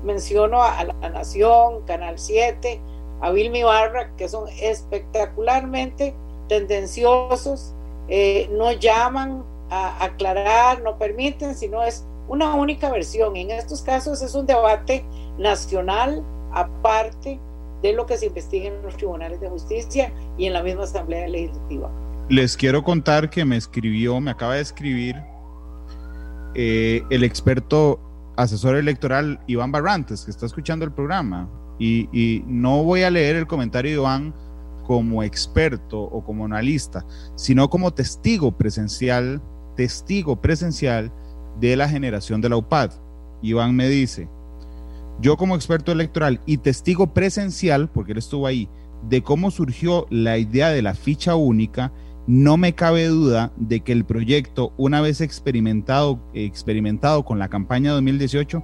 menciono 0.05 0.63
a 0.63 0.85
La 0.85 1.11
Nación, 1.11 1.85
Canal 1.87 2.19
7, 2.19 2.81
a 3.21 3.31
Vilmi 3.31 3.63
Barra, 3.63 4.15
que 4.17 4.29
son 4.29 4.49
espectacularmente 4.61 6.15
tendenciosos, 6.49 7.75
eh, 8.09 8.49
no 8.53 8.73
llaman 8.73 9.43
a 9.71 10.05
aclarar, 10.05 10.83
no 10.83 10.97
permiten, 10.97 11.55
sino 11.55 11.83
es 11.83 12.07
una 12.29 12.55
única 12.55 12.91
versión. 12.91 13.37
En 13.37 13.51
estos 13.51 13.83
casos 13.83 14.23
es 14.23 14.35
un 14.35 14.47
debate 14.47 15.05
nacional 15.39 16.23
aparte 16.53 17.41
de 17.83 17.93
lo 17.93 18.07
que 18.07 18.17
se 18.17 18.27
investiga 18.27 18.69
en 18.69 18.83
los 18.83 18.97
tribunales 18.97 19.41
de 19.41 19.49
justicia 19.49 20.13
y 20.39 20.47
en 20.47 20.53
la 20.53 20.63
misma 20.63 20.85
Asamblea 20.85 21.29
Legislativa. 21.29 21.91
Les 22.29 22.57
quiero 22.57 22.83
contar 22.83 23.31
que 23.31 23.45
me 23.45 23.57
escribió, 23.57 24.21
me 24.21 24.31
acaba 24.31 24.55
de 24.55 24.63
escribir 24.63 25.17
eh, 26.57 27.03
el 27.11 27.23
experto 27.23 28.01
asesor 28.37 28.77
electoral 28.77 29.41
Iván 29.47 29.73
Barrantes, 29.73 30.25
que 30.25 30.31
está 30.31 30.47
escuchando 30.47 30.85
el 30.85 30.93
programa. 30.93 31.49
Y, 31.79 32.09
y, 32.13 32.43
no 32.47 32.83
voy 32.83 33.03
a 33.03 33.11
leer 33.11 33.37
el 33.37 33.47
comentario 33.47 33.91
de 33.91 33.97
Iván 33.99 34.35
como 34.87 35.23
experto 35.23 36.01
o 36.01 36.25
como 36.25 36.47
analista, 36.47 37.05
sino 37.35 37.69
como 37.69 37.93
testigo 37.93 38.57
presencial 38.57 39.43
testigo 39.77 40.41
presencial 40.41 41.13
de 41.61 41.77
la 41.77 41.89
generación 41.89 42.41
de 42.41 42.49
la 42.49 42.57
UPAD. 42.57 42.91
Iván 43.43 43.77
me 43.77 43.89
dice, 43.89 44.29
yo 45.21 45.37
como 45.37 45.55
experto 45.55 45.93
electoral 45.93 46.41
y 46.47 46.57
testigo 46.57 47.15
presencial, 47.15 47.89
porque 47.89 48.13
él 48.13 48.19
estuvo 48.19 48.47
ahí, 48.47 48.69
de 49.09 49.23
cómo 49.23 49.51
surgió 49.51 50.07
la 50.11 50.39
idea 50.39 50.71
de 50.71 50.83
la 50.83 50.95
ficha 50.95 51.37
única, 51.37 51.93
no 52.27 52.57
me 52.57 52.75
cabe 52.75 53.07
duda 53.07 53.53
de 53.57 53.81
que 53.81 53.93
el 53.93 54.05
proyecto, 54.05 54.73
una 54.77 55.01
vez 55.01 55.21
experimentado, 55.21 56.21
experimentado 56.35 57.25
con 57.25 57.39
la 57.39 57.49
campaña 57.49 57.93
2018, 57.93 58.63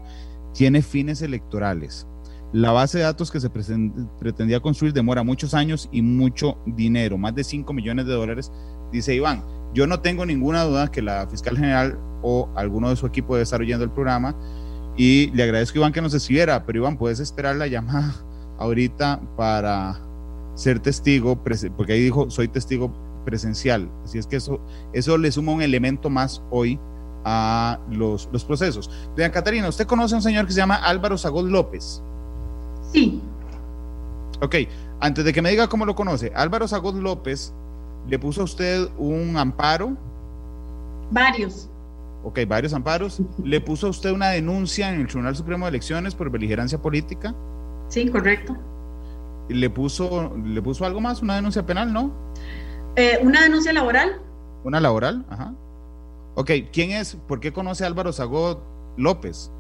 tiene 0.53 0.83
fines 0.83 1.23
electorales. 1.23 2.07
La 2.53 2.73
base 2.73 2.99
de 2.99 3.05
datos 3.05 3.31
que 3.31 3.41
se 3.41 3.49
pretendía 3.51 4.61
construir 4.61 4.93
demora 4.93 5.23
muchos 5.23 5.55
años 5.55 5.89
y 5.91 6.03
mucho 6.03 6.59
dinero, 6.67 7.17
más 7.17 7.35
de 7.35 7.45
5 7.45 7.73
millones 7.73 8.05
de 8.07 8.13
dólares, 8.13 8.53
dice 8.91 9.15
Iván. 9.15 9.43
Yo 9.73 9.87
no 9.87 10.01
tengo 10.01 10.27
ninguna 10.27 10.65
duda 10.65 10.91
que 10.91 11.01
la 11.01 11.27
fiscal 11.29 11.57
general 11.57 11.99
o 12.21 12.51
alguno 12.57 12.91
de 12.91 12.97
su 12.97 13.07
equipo 13.07 13.35
debe 13.35 13.45
estar 13.45 13.61
oyendo 13.61 13.85
el 13.85 13.91
programa 13.91 14.37
y 14.99 15.31
le 15.31 15.45
agradezco 15.45 15.79
Iván 15.79 15.93
que 15.93 16.03
nos 16.03 16.13
escribiera, 16.13 16.67
pero 16.67 16.81
Iván, 16.81 16.99
puedes 16.99 17.21
esperar 17.21 17.57
la 17.57 17.69
llamada 17.69 18.15
ahorita 18.59 19.21
para 19.37 19.99
ser 20.55 20.81
testigo, 20.81 21.43
porque 21.77 21.93
ahí 21.95 22.03
dijo, 22.03 22.29
soy 22.31 22.49
testigo 22.49 22.93
presencial. 23.25 23.91
Así 24.05 24.19
es 24.19 24.27
que 24.27 24.37
eso, 24.37 24.61
eso 24.93 25.19
le 25.19 25.31
suma 25.33 25.53
un 25.53 25.63
elemento 25.63 26.11
más 26.11 26.43
hoy 26.51 26.79
a 27.25 27.79
los, 27.91 28.29
los 28.33 28.45
procesos. 28.45 28.91
Doña 29.17 29.31
Catarina, 29.31 29.69
¿usted 29.69 29.87
conoce 29.87 30.15
a 30.15 30.19
un 30.19 30.23
señor 30.23 30.47
que 30.47 30.53
se 30.53 30.59
llama 30.59 30.77
Álvaro 30.77 31.17
Zagol 31.17 31.51
López? 31.51 32.03
Sí. 32.93 33.21
Ok, 34.41 34.57
antes 35.01 35.25
de 35.25 35.33
que 35.33 35.41
me 35.41 35.51
diga 35.51 35.69
cómo 35.69 35.87
lo 35.87 35.95
conoce, 35.95 36.33
Álvaro 36.35 36.67
Zagol 36.67 37.01
López 37.01 37.55
¿Le 38.09 38.19
puso 38.19 38.41
a 38.41 38.45
usted 38.45 38.89
un 38.99 39.37
amparo? 39.37 39.97
Varios. 41.11 41.69
Ok, 42.25 42.41
varios 42.47 42.73
amparos. 42.73 43.21
¿Le 43.43 43.61
puso 43.61 43.87
a 43.87 43.91
usted 43.91 44.11
una 44.13 44.29
denuncia 44.31 44.93
en 44.93 45.01
el 45.01 45.07
Tribunal 45.07 45.37
Supremo 45.37 45.67
de 45.67 45.71
Elecciones 45.71 46.15
por 46.15 46.31
beligerancia 46.31 46.81
política? 46.81 47.35
Sí, 47.89 48.09
correcto. 48.09 48.57
¿Le 49.49 49.71
puso, 49.71 50.35
¿le 50.45 50.63
puso 50.63 50.85
algo 50.85 51.01
más? 51.01 51.23
¿Una 51.23 51.37
denuncia 51.37 51.65
penal, 51.67 51.93
no? 51.93 52.13
Eh, 52.97 53.19
¿Una 53.23 53.43
denuncia 53.43 53.73
laboral? 53.73 54.21
¿Una 54.65 54.81
laboral? 54.81 55.25
Ajá. 55.31 55.55
Ok, 56.35 56.51
¿quién 56.73 56.91
es? 56.91 57.17
¿Por 57.29 57.41
qué 57.41 57.53
conoce 57.53 57.85
a 57.85 57.87
Álvaro 57.87 58.13
Zagot 58.13 58.63
López? 58.97 59.51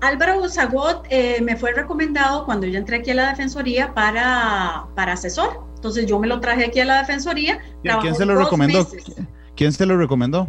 Álvaro 0.00 0.48
Zagot 0.48 1.06
eh, 1.08 1.40
me 1.42 1.56
fue 1.56 1.72
recomendado 1.72 2.44
cuando 2.44 2.66
yo 2.66 2.78
entré 2.78 2.98
aquí 2.98 3.10
a 3.10 3.14
la 3.14 3.28
Defensoría 3.28 3.94
para, 3.94 4.86
para 4.94 5.14
asesor. 5.14 5.60
Entonces 5.76 6.06
yo 6.06 6.18
me 6.18 6.26
lo 6.26 6.40
traje 6.40 6.64
aquí 6.64 6.80
a 6.80 6.84
la 6.84 6.98
Defensoría. 6.98 7.58
¿Quién 8.00 8.14
se 8.14 8.26
lo 8.26 8.36
recomendó? 8.36 8.86
¿Quién 9.56 9.72
se 9.72 9.86
lo 9.86 9.96
recomendó? 9.96 10.48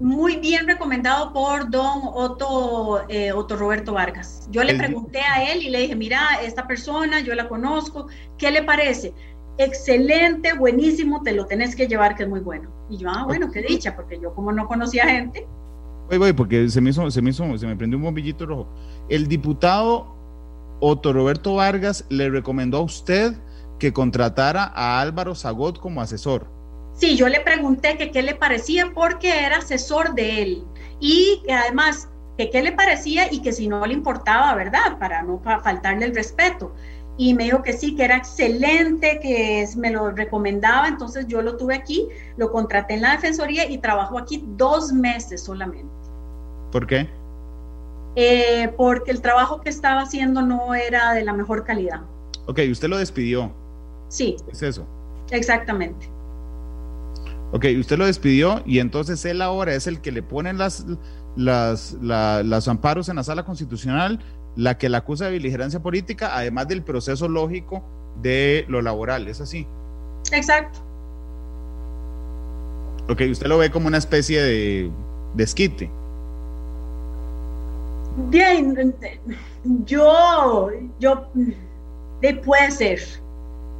Muy 0.00 0.36
bien 0.36 0.66
recomendado 0.66 1.32
por 1.32 1.70
don 1.70 2.00
Otto, 2.04 3.04
eh, 3.08 3.32
Otto 3.32 3.56
Roberto 3.56 3.92
Vargas. 3.92 4.46
Yo 4.50 4.62
le 4.62 4.74
pregunté 4.74 5.20
a 5.20 5.50
él 5.50 5.62
y 5.62 5.70
le 5.70 5.80
dije, 5.80 5.96
mira, 5.96 6.20
esta 6.42 6.66
persona, 6.66 7.20
yo 7.20 7.34
la 7.34 7.48
conozco, 7.48 8.08
¿qué 8.36 8.50
le 8.50 8.62
parece? 8.62 9.14
Excelente, 9.58 10.52
buenísimo, 10.54 11.22
te 11.22 11.32
lo 11.32 11.46
tenés 11.46 11.74
que 11.74 11.86
llevar, 11.86 12.14
que 12.14 12.24
es 12.24 12.28
muy 12.28 12.40
bueno. 12.40 12.70
Y 12.90 12.98
yo, 12.98 13.08
ah, 13.10 13.24
bueno, 13.24 13.50
qué 13.50 13.62
dicha, 13.62 13.96
porque 13.96 14.18
yo 14.20 14.34
como 14.34 14.52
no 14.52 14.66
conocía 14.66 15.06
gente. 15.06 15.46
Voy, 16.08 16.18
voy, 16.18 16.32
porque 16.32 16.68
se 16.68 16.80
me 16.80 16.90
hizo, 16.90 17.10
se 17.10 17.22
me 17.22 17.30
hizo, 17.30 17.58
se 17.58 17.66
me 17.66 17.76
prendió 17.76 17.98
un 17.98 18.04
bombillito 18.04 18.46
rojo. 18.46 18.68
El 19.08 19.26
diputado 19.26 20.14
Otto 20.80 21.12
Roberto 21.12 21.54
Vargas 21.54 22.04
le 22.10 22.28
recomendó 22.28 22.78
a 22.78 22.82
usted 22.82 23.34
que 23.78 23.92
contratara 23.92 24.72
a 24.74 25.00
Álvaro 25.00 25.34
Zagot 25.34 25.78
como 25.78 26.00
asesor. 26.00 26.46
Sí, 26.94 27.16
yo 27.16 27.28
le 27.28 27.40
pregunté 27.40 27.96
que 27.96 28.10
qué 28.10 28.22
le 28.22 28.34
parecía 28.34 28.92
porque 28.94 29.44
era 29.44 29.58
asesor 29.58 30.14
de 30.14 30.42
él 30.42 30.64
y 31.00 31.42
además 31.50 32.08
que 32.38 32.50
qué 32.50 32.62
le 32.62 32.72
parecía 32.72 33.32
y 33.32 33.40
que 33.42 33.52
si 33.52 33.68
no 33.68 33.84
le 33.86 33.94
importaba, 33.94 34.54
¿verdad? 34.54 34.98
Para 34.98 35.22
no 35.22 35.40
faltarle 35.40 36.06
el 36.06 36.14
respeto. 36.14 36.74
Y 37.18 37.34
me 37.34 37.44
dijo 37.44 37.62
que 37.62 37.72
sí, 37.72 37.96
que 37.96 38.04
era 38.04 38.16
excelente, 38.16 39.18
que 39.20 39.66
me 39.76 39.90
lo 39.90 40.10
recomendaba, 40.10 40.88
entonces 40.88 41.26
yo 41.28 41.40
lo 41.42 41.56
tuve 41.56 41.74
aquí, 41.74 42.08
lo 42.36 42.52
contraté 42.52 42.94
en 42.94 43.02
la 43.02 43.12
Defensoría 43.12 43.68
y 43.70 43.78
trabajó 43.78 44.18
aquí 44.18 44.44
dos 44.56 44.92
meses 44.92 45.42
solamente. 45.42 45.92
¿Por 46.70 46.86
qué? 46.86 47.08
Eh, 48.16 48.72
porque 48.76 49.10
el 49.10 49.20
trabajo 49.20 49.60
que 49.60 49.70
estaba 49.70 50.02
haciendo 50.02 50.42
no 50.42 50.74
era 50.74 51.12
de 51.14 51.24
la 51.24 51.32
mejor 51.32 51.64
calidad. 51.64 52.02
Ok, 52.46 52.60
usted 52.70 52.88
lo 52.88 52.98
despidió. 52.98 53.50
Sí. 54.08 54.36
Es 54.50 54.62
eso. 54.62 54.86
Exactamente. 55.30 56.08
Ok, 57.52 57.64
usted 57.78 57.96
lo 57.96 58.06
despidió 58.06 58.62
y 58.66 58.80
entonces 58.80 59.24
él 59.24 59.40
ahora 59.40 59.74
es 59.74 59.86
el 59.86 60.00
que 60.00 60.12
le 60.12 60.22
pone 60.22 60.52
las, 60.52 60.84
las, 61.36 61.92
las 62.00 62.68
amparos 62.68 63.08
en 63.08 63.16
la 63.16 63.22
sala 63.22 63.44
constitucional, 63.44 64.20
la 64.56 64.78
que 64.78 64.88
la 64.88 64.98
acusa 64.98 65.26
de 65.26 65.32
beligerancia 65.32 65.80
política, 65.80 66.36
además 66.36 66.66
del 66.66 66.82
proceso 66.82 67.28
lógico 67.28 67.82
de 68.22 68.64
lo 68.68 68.82
laboral, 68.82 69.28
¿es 69.28 69.40
así? 69.40 69.66
Exacto. 70.32 70.80
Ok, 73.08 73.22
usted 73.30 73.46
lo 73.46 73.58
ve 73.58 73.70
como 73.70 73.86
una 73.86 73.98
especie 73.98 74.42
de 74.42 74.90
desquite. 75.34 75.88
Bien, 78.30 78.94
yo, 79.84 80.70
yo, 80.98 81.28
de, 82.22 82.34
puede 82.34 82.70
ser. 82.70 83.00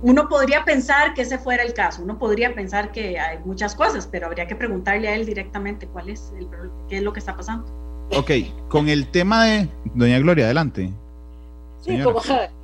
Uno 0.03 0.29
podría 0.29 0.63
pensar 0.63 1.15
que 1.15 1.23
ese 1.23 1.39
fuera 1.39 1.63
el 1.63 1.73
caso, 1.73 2.03
uno 2.03 2.19
podría 2.19 2.55
pensar 2.55 2.93
que 2.93 3.19
hay 3.19 3.39
muchas 3.47 3.75
cosas, 3.75 4.07
pero 4.07 4.27
habría 4.27 4.47
que 4.47 4.55
preguntarle 4.55 5.09
a 5.09 5.15
él 5.15 5.25
directamente 5.25 5.87
cuál 5.87 6.11
es 6.11 6.33
el, 6.39 6.47
qué 6.89 6.99
es 6.99 7.03
lo 7.03 7.15
que 7.15 7.21
está 7.21 7.35
pasando. 7.35 7.86
Ok, 8.15 8.31
con 8.69 8.89
el 8.89 9.11
tema 9.11 9.47
de 9.47 9.69
Doña 9.95 10.19
Gloria, 10.19 10.45
adelante. 10.47 10.91
Sí, 11.81 12.01
como, 12.03 12.21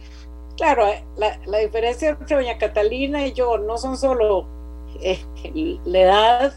claro, 0.57 0.86
la, 1.16 1.38
la, 1.47 1.59
diferencia 1.59 2.11
entre 2.11 2.36
Doña 2.36 2.59
Catalina 2.59 3.26
y 3.26 3.32
yo 3.32 3.59
no 3.59 3.78
son 3.78 3.97
solo 3.97 4.47
eh, 5.01 5.18
la 5.84 5.99
edad 5.99 6.53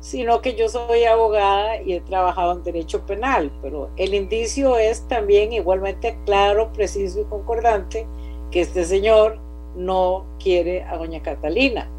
sino 0.00 0.40
que 0.40 0.54
yo 0.54 0.68
soy 0.68 1.04
abogada 1.04 1.82
y 1.82 1.94
he 1.94 2.00
trabajado 2.00 2.52
en 2.52 2.62
derecho 2.62 3.04
penal, 3.04 3.50
pero 3.62 3.90
el 3.96 4.14
indicio 4.14 4.78
es 4.78 5.06
también 5.08 5.52
igualmente 5.52 6.16
claro, 6.24 6.72
preciso 6.72 7.20
y 7.20 7.24
concordante 7.24 8.06
que 8.50 8.60
este 8.60 8.84
señor 8.84 9.38
no 9.76 10.24
quiere 10.42 10.84
a 10.84 10.96
doña 10.96 11.22
Catalina. 11.22 11.90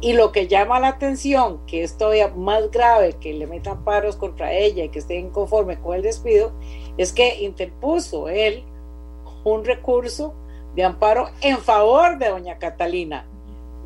Y 0.00 0.12
lo 0.12 0.30
que 0.30 0.46
llama 0.46 0.78
la 0.78 0.88
atención, 0.88 1.60
que 1.66 1.82
es 1.82 1.96
todavía 1.96 2.28
más 2.28 2.70
grave 2.70 3.14
que 3.14 3.34
le 3.34 3.46
metan 3.46 3.84
paros 3.84 4.16
contra 4.16 4.52
ella 4.52 4.84
y 4.84 4.88
que 4.90 5.00
esté 5.00 5.16
inconforme 5.16 5.80
con 5.80 5.96
el 5.96 6.02
despido, 6.02 6.52
es 6.96 7.12
que 7.12 7.42
interpuso 7.42 8.28
él 8.28 8.62
un 9.44 9.64
recurso 9.64 10.34
de 10.76 10.84
amparo 10.84 11.30
en 11.40 11.58
favor 11.58 12.18
de 12.18 12.28
doña 12.28 12.58
Catalina. 12.58 13.26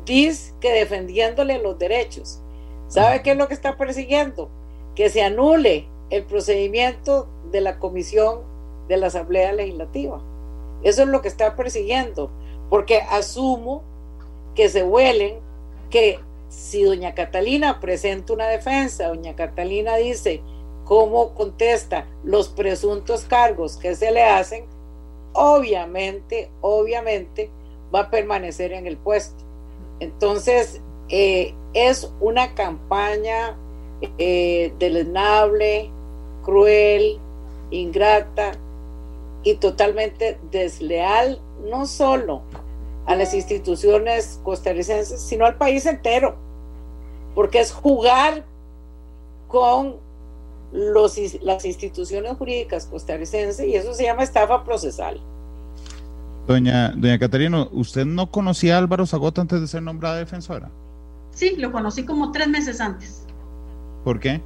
Dice 0.05 0.53
que 0.59 0.71
defendiéndole 0.71 1.57
los 1.59 1.79
derechos 1.79 2.43
¿Sabe 2.93 3.23
qué 3.23 3.31
es 3.31 3.37
lo 3.37 3.47
que 3.47 3.55
está 3.55 3.75
persiguiendo? 3.75 4.51
Que 4.93 5.09
se 5.09 5.23
anule 5.23 5.87
el 6.11 6.25
procedimiento 6.25 7.27
de 7.49 7.59
la 7.59 7.79
comisión 7.79 8.41
de 8.87 8.97
la 8.97 9.07
Asamblea 9.07 9.51
Legislativa. 9.51 10.21
Eso 10.83 11.01
es 11.01 11.07
lo 11.07 11.23
que 11.23 11.27
está 11.27 11.55
persiguiendo, 11.55 12.29
porque 12.69 13.01
asumo 13.01 13.81
que 14.53 14.69
se 14.69 14.83
huelen 14.83 15.39
que 15.93 16.19
si 16.49 16.81
doña 16.81 17.13
Catalina 17.13 17.79
presenta 17.79 18.33
una 18.33 18.47
defensa, 18.47 19.09
doña 19.09 19.35
Catalina 19.35 19.95
dice 19.97 20.41
cómo 20.85 21.35
contesta 21.35 22.07
los 22.23 22.49
presuntos 22.49 23.25
cargos 23.25 23.77
que 23.77 23.95
se 23.95 24.11
le 24.11 24.23
hacen, 24.23 24.65
obviamente, 25.33 26.49
obviamente 26.61 27.51
va 27.93 27.99
a 28.01 28.09
permanecer 28.09 28.73
en 28.73 28.87
el 28.87 28.97
puesto. 28.97 29.43
Entonces, 29.99 30.81
eh, 31.09 31.53
es 31.75 32.11
una 32.19 32.55
campaña 32.55 33.55
eh, 34.17 34.73
deleznable, 34.79 35.91
cruel, 36.41 37.19
ingrata 37.69 38.53
y 39.43 39.53
totalmente 39.55 40.39
desleal, 40.49 41.39
no 41.69 41.85
solo 41.85 42.41
a 43.05 43.15
las 43.15 43.33
instituciones 43.33 44.39
costarricenses, 44.43 45.21
sino 45.21 45.45
al 45.45 45.55
país 45.55 45.85
entero, 45.85 46.35
porque 47.35 47.59
es 47.59 47.71
jugar 47.71 48.45
con 49.47 49.97
los, 50.71 51.17
las 51.43 51.65
instituciones 51.65 52.35
jurídicas 52.37 52.85
costarricenses 52.87 53.67
y 53.67 53.75
eso 53.75 53.93
se 53.93 54.03
llama 54.03 54.23
estafa 54.23 54.63
procesal. 54.63 55.19
Doña, 56.47 56.89
doña 56.89 57.19
Catarina, 57.19 57.67
¿usted 57.71 58.05
no 58.05 58.29
conocía 58.29 58.75
a 58.75 58.79
Álvaro 58.79 59.05
Zagota 59.05 59.41
antes 59.41 59.61
de 59.61 59.67
ser 59.67 59.81
nombrada 59.81 60.17
defensora? 60.17 60.69
Sí, 61.31 61.55
lo 61.57 61.71
conocí 61.71 62.05
como 62.05 62.31
tres 62.31 62.47
meses 62.47 62.81
antes. 62.81 63.25
¿Por 64.03 64.19
qué? 64.19 64.41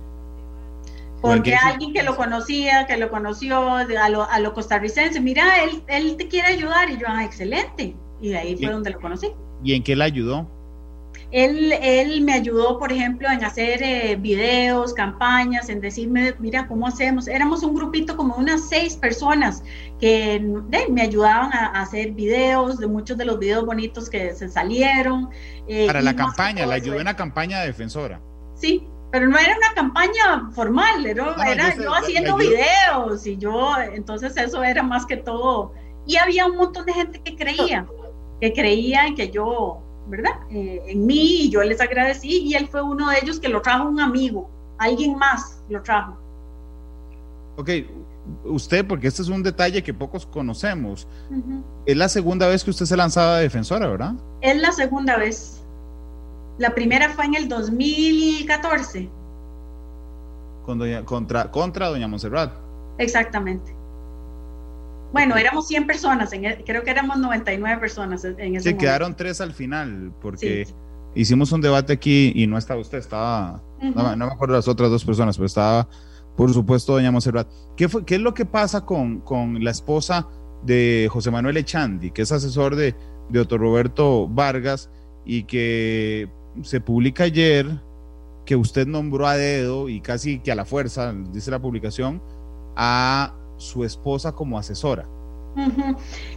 Porque 1.22 1.56
alguien 1.56 1.94
que 1.94 2.04
lo 2.04 2.16
conocía, 2.16 2.86
que 2.86 2.96
lo 2.98 3.10
conoció 3.10 3.72
a 3.72 4.10
lo, 4.10 4.30
a 4.30 4.40
lo 4.40 4.54
costarricense, 4.54 5.20
mira, 5.20 5.64
él, 5.64 5.84
él 5.88 6.16
te 6.16 6.28
quiere 6.28 6.50
ayudar. 6.50 6.92
Y 6.92 7.00
yo, 7.00 7.08
ah, 7.10 7.26
excelente. 7.26 7.96
Y 8.22 8.30
de 8.30 8.38
ahí 8.38 8.58
fue 8.58 8.72
donde 8.72 8.92
lo 8.92 9.00
conocí. 9.00 9.32
¿Y 9.64 9.74
en 9.74 9.84
qué 9.84 9.96
le 9.96 10.04
ayudó? 10.04 10.50
Él, 11.32 11.74
él 11.82 12.22
me 12.22 12.34
ayudó, 12.34 12.80
por 12.80 12.92
ejemplo, 12.92 13.30
en 13.30 13.44
hacer 13.44 13.84
eh, 13.84 14.16
videos, 14.16 14.94
campañas, 14.94 15.68
en 15.68 15.82
decirme, 15.82 16.34
mira, 16.40 16.68
¿cómo 16.68 16.88
hacemos? 16.88 17.28
Éramos 17.28 17.64
un 17.64 17.76
grupito 17.76 18.16
como 18.16 18.36
unas 18.36 18.70
seis 18.70 18.96
personas 18.96 19.64
que 20.00 20.40
me 20.90 21.02
ayudaban 21.02 21.52
a, 21.54 21.82
hacer 21.82 22.12
videos, 22.12 22.78
de 22.78 22.88
muchos 22.88 23.18
de 23.18 23.26
los 23.26 23.40
videos 23.40 23.66
bonitos 23.66 24.10
que 24.10 24.34
se 24.36 24.48
salieron. 24.48 25.30
Eh, 25.68 25.88
Para 25.88 26.02
la 26.02 26.16
campaña, 26.16 26.66
la 26.66 26.76
ayudó 26.76 27.00
en 27.00 27.06
la 27.06 27.16
campaña 27.16 27.62
defensora. 27.62 28.22
Sí, 28.56 28.88
pero 29.12 29.28
no 29.28 29.38
era 29.38 29.56
una 29.58 29.74
campaña 29.74 30.50
formal, 30.54 31.06
era, 31.06 31.36
era 31.46 31.76
yo, 31.76 31.94
haciendo 31.94 32.38
videos 32.38 33.26
y 33.26 33.38
yo, 33.38 33.74
entonces 33.94 34.36
eso 34.38 34.64
era 34.64 34.82
más 34.84 35.06
que 35.06 35.18
todo. 35.18 35.74
Y 36.06 36.16
había 36.16 36.46
un 36.46 36.56
montón 36.56 36.86
de 36.86 36.94
gente 36.94 37.22
que 37.22 37.36
creía, 37.36 37.86
que 38.40 38.54
creía 38.54 39.08
en 39.08 39.16
que 39.16 39.30
yo 39.30 39.82
¿verdad? 40.08 40.32
Eh, 40.50 40.82
en 40.88 41.06
mí 41.06 41.44
y 41.44 41.50
yo 41.50 41.62
les 41.64 41.80
agradecí 41.82 42.44
y 42.44 42.56
él 42.56 42.68
fue 42.68 42.82
uno 42.82 43.10
de 43.10 43.20
ellos 43.22 43.40
que 43.40 43.50
lo 43.50 43.62
trajo 43.62 43.88
un 43.88 44.00
amigo, 44.00 44.50
alguien 44.78 45.18
más 45.18 45.62
lo 45.70 45.82
trajo. 45.84 46.18
Ok, 47.58 47.70
usted, 48.46 48.88
porque 48.88 49.08
este 49.08 49.22
es 49.22 49.30
un 49.30 49.44
detalle 49.44 49.84
que 49.84 49.94
pocos 49.94 50.26
conocemos, 50.26 51.08
es 51.86 51.98
la 51.98 52.08
segunda 52.08 52.48
vez 52.48 52.64
que 52.64 52.70
usted 52.70 52.86
se 52.86 52.96
lanzaba 52.96 53.38
de 53.38 53.44
defensora, 53.44 53.88
¿verdad? 53.88 54.14
Es 54.42 54.60
la 54.62 54.72
segunda 54.72 55.18
vez. 55.18 55.64
La 56.58 56.74
primera 56.74 57.10
fue 57.10 57.26
en 57.26 57.36
el 57.36 57.50
2014. 57.50 59.10
contra, 61.06 61.52
contra 61.52 61.88
doña 61.90 62.08
Monserrat. 62.08 62.54
Exactamente. 62.98 63.77
Bueno, 65.12 65.38
éramos 65.38 65.68
100 65.68 65.88
personas, 65.88 66.32
e, 66.34 66.64
creo 66.66 66.84
que 66.84 66.92
éramos 66.92 67.18
99 67.18 67.80
personas 67.80 68.24
en 68.26 68.56
ese 68.56 68.72
Se 68.72 68.78
quedaron 68.78 69.16
tres 69.16 69.42
al 69.42 69.54
final, 69.54 70.12
porque 70.22 70.68
hicimos 71.16 71.52
un 71.52 71.62
debate 71.62 71.94
aquí 71.94 72.32
y 72.36 72.48
no 72.48 72.58
estaba 72.58 72.80
usted, 72.82 72.98
estaba, 73.00 73.62
no, 73.82 74.18
me 74.18 74.26
acuerdo 74.26 74.56
las 74.56 74.68
otras 74.68 74.90
dos 74.90 75.06
personas, 75.06 75.38
pero 75.38 75.46
estaba, 75.46 75.88
por 76.36 76.54
supuesto, 76.54 76.94
doña 76.94 77.12
Monserrat. 77.12 77.48
¿Qué, 77.76 77.88
fue, 77.88 78.06
¿Qué 78.06 78.16
es 78.16 78.22
lo 78.22 78.34
que 78.34 78.46
pasa 78.46 78.86
con, 78.86 79.22
con 79.22 79.64
la 79.64 79.72
esposa 79.72 80.28
de 80.64 81.08
José 81.12 81.32
Manuel 81.32 81.58
Echandi, 81.58 82.12
que 82.12 82.24
es 82.24 82.32
asesor 82.32 82.76
de, 82.76 82.96
de 83.30 83.40
Otto 83.40 83.58
Roberto 83.58 84.28
Vargas 84.28 84.90
y 85.26 85.44
que 85.44 86.30
se 86.64 86.82
publica 86.82 87.26
ayer 87.26 87.68
que 88.46 88.56
usted 88.56 88.88
nombró 88.88 89.28
a 89.28 89.36
dedo 89.36 89.90
y 89.90 90.00
casi 90.00 90.40
que 90.40 90.52
a 90.52 90.56
la 90.56 90.66
fuerza, 90.66 91.14
dice 91.32 91.52
la 91.52 91.60
publicación, 91.60 92.22
a 92.76 93.34
su 93.58 93.84
esposa 93.84 94.32
como 94.32 94.58
asesora. 94.58 95.06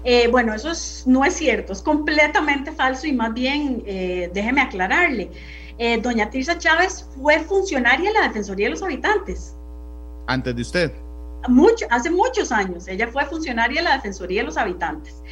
Eh, 0.02 0.28
bueno, 0.28 0.54
eso 0.54 0.72
no 1.06 1.24
es 1.24 1.34
cierto, 1.34 1.72
es 1.74 1.82
completamente 1.82 2.72
falso 2.72 3.06
y 3.06 3.12
más 3.12 3.34
bien, 3.34 3.82
eh, 3.84 4.30
déjeme 4.32 4.62
aclararle, 4.62 5.30
eh, 5.76 6.00
doña 6.00 6.30
Tirsa 6.30 6.56
Chávez 6.56 7.06
fue 7.20 7.38
funcionaria 7.40 8.10
de 8.10 8.18
la 8.18 8.28
Defensoría 8.28 8.66
de 8.66 8.70
los 8.70 8.82
Habitantes. 8.82 9.54
Antes 10.26 10.56
de 10.56 10.62
usted. 10.62 10.92
Mucho, 11.48 11.86
hace 11.90 12.10
muchos 12.10 12.50
años, 12.50 12.88
ella 12.88 13.08
fue 13.08 13.24
funcionaria 13.26 13.82
de 13.82 13.88
la 13.88 13.96
Defensoría 13.96 14.40
de 14.40 14.46
los 14.46 14.56
Habitantes. 14.56 15.22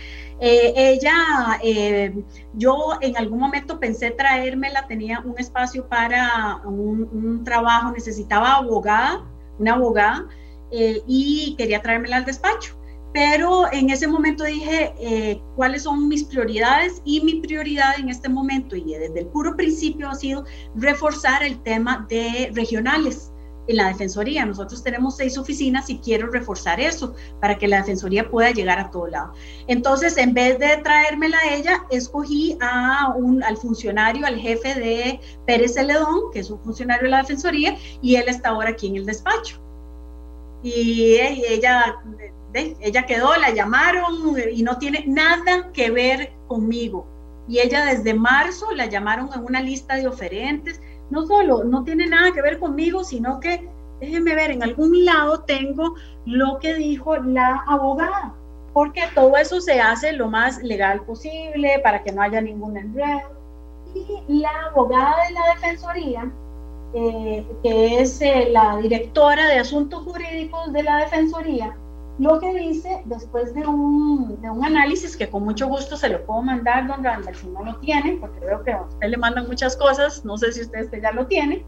ella, 0.40 1.58
yo 2.54 2.98
en 3.00 3.16
algún 3.16 3.38
momento 3.38 3.80
pensé 3.80 4.10
traérmela, 4.10 4.86
tenía 4.86 5.20
un 5.20 5.38
espacio 5.38 5.88
para 5.88 6.60
un, 6.64 7.08
un 7.10 7.44
trabajo, 7.44 7.90
necesitaba 7.92 8.56
abogada, 8.56 9.24
una 9.58 9.74
abogada, 9.74 10.26
eh, 10.72 11.02
y 11.06 11.54
quería 11.56 11.82
traérmela 11.82 12.16
al 12.16 12.24
despacho. 12.24 12.78
Pero 13.14 13.72
en 13.72 13.88
ese 13.90 14.06
momento 14.06 14.44
dije, 14.44 14.92
eh, 15.00 15.40
¿cuáles 15.56 15.84
son 15.84 16.08
mis 16.08 16.24
prioridades? 16.24 17.00
Y 17.04 17.22
mi 17.22 17.40
prioridad 17.40 17.98
en 17.98 18.10
este 18.10 18.28
momento 18.28 18.76
y 18.76 18.84
desde 18.84 19.20
el 19.20 19.26
puro 19.26 19.56
principio 19.56 20.10
ha 20.10 20.14
sido 20.14 20.44
reforzar 20.74 21.42
el 21.42 21.62
tema 21.62 22.06
de 22.08 22.50
regionales, 22.54 23.32
en 23.68 23.76
la 23.76 23.88
Defensoría. 23.88 24.44
Nosotros 24.44 24.82
tenemos 24.82 25.16
seis 25.16 25.38
oficinas 25.38 25.88
y 25.88 25.98
quiero 25.98 26.30
reforzar 26.30 26.80
eso 26.80 27.14
para 27.40 27.56
que 27.56 27.68
la 27.68 27.78
Defensoría 27.78 28.28
pueda 28.28 28.50
llegar 28.50 28.78
a 28.80 28.90
todo 28.90 29.06
lado. 29.06 29.32
Entonces, 29.68 30.16
en 30.16 30.34
vez 30.34 30.58
de 30.58 30.78
traérmela 30.78 31.38
a 31.38 31.54
ella, 31.54 31.84
escogí 31.90 32.56
a 32.60 33.12
un, 33.14 33.42
al 33.44 33.56
funcionario, 33.56 34.26
al 34.26 34.38
jefe 34.38 34.74
de 34.74 35.20
Pérez 35.46 35.74
Celedón, 35.74 36.32
que 36.32 36.40
es 36.40 36.50
un 36.50 36.60
funcionario 36.60 37.04
de 37.04 37.10
la 37.10 37.18
Defensoría, 37.18 37.76
y 38.02 38.16
él 38.16 38.24
está 38.28 38.50
ahora 38.50 38.70
aquí 38.70 38.88
en 38.88 38.96
el 38.96 39.06
despacho. 39.06 39.62
Y 40.62 41.16
ella, 41.20 41.96
ella 42.52 43.06
quedó, 43.06 43.36
la 43.36 43.50
llamaron 43.50 44.34
y 44.52 44.62
no 44.62 44.78
tiene 44.78 45.04
nada 45.06 45.70
que 45.72 45.90
ver 45.90 46.32
conmigo. 46.46 47.06
Y 47.46 47.60
ella 47.60 47.84
desde 47.84 48.12
marzo 48.14 48.72
la 48.72 48.86
llamaron 48.86 49.30
en 49.34 49.44
una 49.44 49.60
lista 49.60 49.96
de 49.96 50.08
oferentes 50.08 50.80
no 51.10 51.26
solo 51.26 51.64
no 51.64 51.84
tiene 51.84 52.06
nada 52.06 52.32
que 52.32 52.42
ver 52.42 52.58
conmigo, 52.58 53.04
sino 53.04 53.40
que, 53.40 53.68
déjenme 54.00 54.34
ver, 54.34 54.50
en 54.50 54.62
algún 54.62 55.04
lado 55.04 55.40
tengo 55.40 55.94
lo 56.26 56.58
que 56.58 56.74
dijo 56.74 57.16
la 57.16 57.64
abogada, 57.66 58.34
porque 58.72 59.02
todo 59.14 59.36
eso 59.36 59.60
se 59.60 59.80
hace 59.80 60.12
lo 60.12 60.28
más 60.28 60.62
legal 60.62 61.02
posible 61.04 61.80
para 61.82 62.02
que 62.02 62.12
no 62.12 62.22
haya 62.22 62.40
ningún 62.40 62.76
enredo. 62.76 63.38
Y 63.94 64.40
la 64.40 64.50
abogada 64.70 65.16
de 65.26 65.32
la 65.32 65.40
Defensoría, 65.54 66.30
eh, 66.94 67.46
que 67.62 68.00
es 68.00 68.20
eh, 68.22 68.48
la 68.50 68.78
directora 68.78 69.46
de 69.46 69.58
Asuntos 69.58 70.04
Jurídicos 70.04 70.72
de 70.72 70.82
la 70.82 70.98
Defensoría, 70.98 71.76
lo 72.18 72.40
que 72.40 72.52
dice, 72.54 73.02
después 73.04 73.54
de 73.54 73.66
un, 73.66 74.40
de 74.40 74.50
un, 74.50 74.64
análisis 74.64 75.16
que 75.16 75.28
con 75.28 75.44
mucho 75.44 75.68
gusto 75.68 75.96
se 75.96 76.08
lo 76.08 76.24
puedo 76.24 76.42
mandar, 76.42 76.86
don 76.86 77.04
Randall, 77.04 77.34
si 77.34 77.46
no 77.48 77.62
lo 77.62 77.76
tiene, 77.76 78.16
porque 78.20 78.40
veo 78.40 78.64
que 78.64 78.72
a 78.72 78.82
usted 78.82 79.08
le 79.08 79.16
mandan 79.16 79.46
muchas 79.46 79.76
cosas, 79.76 80.24
no 80.24 80.36
sé 80.36 80.52
si 80.52 80.62
usted 80.62 80.80
este 80.80 81.00
ya 81.00 81.12
lo 81.12 81.26
tiene. 81.26 81.64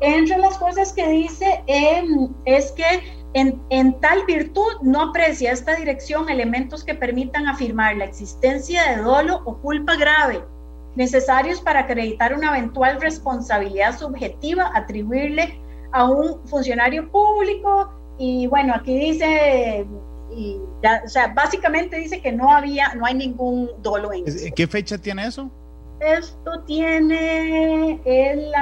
Entre 0.00 0.38
las 0.38 0.58
cosas 0.58 0.92
que 0.92 1.08
dice 1.08 1.62
em, 1.66 2.28
es 2.44 2.70
que 2.72 2.84
en, 3.34 3.60
en, 3.70 3.98
tal 4.00 4.24
virtud 4.26 4.80
no 4.82 5.02
aprecia 5.02 5.52
esta 5.52 5.74
dirección 5.74 6.28
elementos 6.28 6.84
que 6.84 6.94
permitan 6.94 7.48
afirmar 7.48 7.96
la 7.96 8.04
existencia 8.04 8.90
de 8.90 9.02
dolo 9.02 9.42
o 9.44 9.56
culpa 9.58 9.96
grave 9.96 10.42
necesarios 10.96 11.60
para 11.60 11.80
acreditar 11.80 12.34
una 12.34 12.56
eventual 12.56 13.00
responsabilidad 13.00 13.98
subjetiva, 13.98 14.70
atribuirle 14.74 15.60
a 15.92 16.04
un 16.04 16.46
funcionario 16.46 17.10
público 17.10 17.90
y 18.18 18.46
bueno, 18.48 18.74
aquí 18.74 18.98
dice, 18.98 19.86
y 20.30 20.60
o 21.04 21.08
sea, 21.08 21.28
básicamente 21.28 21.96
dice 21.96 22.20
que 22.20 22.32
no 22.32 22.50
había, 22.50 22.94
no 22.94 23.06
hay 23.06 23.14
ningún 23.14 23.70
dolo 23.80 24.12
en. 24.12 24.24
¿Qué 24.54 24.66
fecha 24.66 24.98
tiene 24.98 25.26
eso? 25.26 25.50
Esto 26.00 26.62
tiene 26.66 28.00
el, 28.04 28.52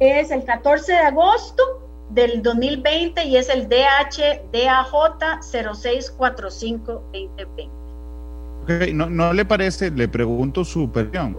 es 0.00 0.30
el 0.30 0.44
14 0.44 0.92
de 0.92 0.98
agosto 0.98 1.62
del 2.10 2.42
2020 2.42 3.24
y 3.24 3.36
es 3.36 3.48
el 3.48 3.68
DH 3.68 4.50
DAJ 4.52 5.40
0645 5.42 7.02
Okay, 8.68 8.92
no, 8.92 9.08
¿No 9.08 9.32
le 9.32 9.46
parece, 9.46 9.90
le 9.90 10.08
pregunto 10.08 10.62
su 10.62 10.84
opinión, 10.84 11.38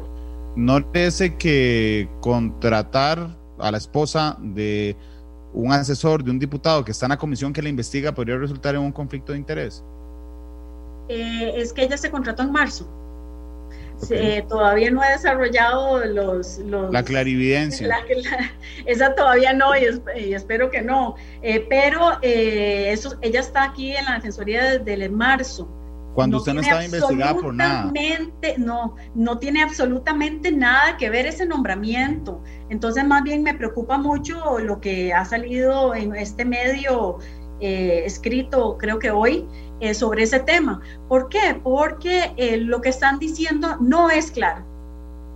no 0.56 0.80
le 0.80 0.86
parece 0.86 1.36
que 1.36 2.10
contratar 2.22 3.38
a 3.60 3.70
la 3.70 3.78
esposa 3.78 4.36
de 4.42 4.98
un 5.54 5.72
asesor 5.72 6.24
de 6.24 6.32
un 6.32 6.40
diputado 6.40 6.84
que 6.84 6.92
está 6.92 7.06
en 7.06 7.12
la 7.12 7.18
comisión 7.18 7.54
que 7.54 7.62
le 7.62 7.70
investiga 7.70 8.14
podría 8.14 8.38
resultar 8.38 8.74
en 8.74 8.82
un 8.82 8.92
conflicto 8.92 9.34
de 9.34 9.38
interés? 9.38 9.84
Eh, 11.08 11.54
es 11.56 11.72
que 11.72 11.84
ella 11.84 11.98
se 11.98 12.10
contrató 12.10 12.42
en 12.42 12.52
marzo. 12.52 12.90
Eh, 14.10 14.44
todavía 14.48 14.90
no 14.90 15.02
ha 15.04 15.10
desarrollado 15.10 16.04
los, 16.06 16.58
la 16.60 17.04
clarividencia. 17.04 17.88
esa 18.86 19.14
todavía 19.14 19.54
no 19.54 19.78
y, 19.78 20.34
espero 20.34 20.72
que 20.72 20.82
no. 20.82 21.16
Eh, 21.44 21.64
pero 21.70 22.18
eso, 22.24 23.18
ella 23.22 23.42
está 23.42 23.66
aquí 23.66 23.96
en 23.96 24.06
la 24.06 24.16
Defensoría 24.16 24.80
desde 24.80 25.06
el 25.06 25.12
marzo. 25.12 25.70
Cuando 26.14 26.38
usted 26.38 26.54
no 26.54 26.62
estaba 26.62 26.84
investigada 26.84 27.34
por 27.36 27.54
nada. 27.54 27.92
No, 28.58 28.96
no 29.16 29.38
tiene 29.38 29.62
absolutamente 29.62 30.52
nada 30.52 30.98
que 30.98 31.10
ver 31.10 31.26
ese 31.26 31.46
nombramiento. 31.46 32.44
Entonces, 32.70 33.06
más 33.06 33.24
bien 33.24 33.44
me 33.44 33.54
preocupa 33.54 33.98
mucho 33.98 34.60
lo 34.60 34.82
que 34.82 35.14
ha 35.14 35.24
salido 35.24 35.96
en 35.96 36.16
este 36.16 36.46
medio 36.46 37.20
eh, 37.62 38.04
escrito, 38.06 38.78
creo 38.78 39.00
que 39.00 39.12
hoy, 39.12 39.46
eh, 39.82 39.94
sobre 39.94 40.24
ese 40.24 40.40
tema. 40.40 40.82
¿Por 41.10 41.28
qué? 41.28 41.60
Porque 41.62 42.32
eh, 42.38 42.58
lo 42.58 42.82
que 42.82 42.90
están 42.90 43.20
diciendo 43.20 43.78
no 43.82 44.10
es 44.10 44.32
claro. 44.32 44.66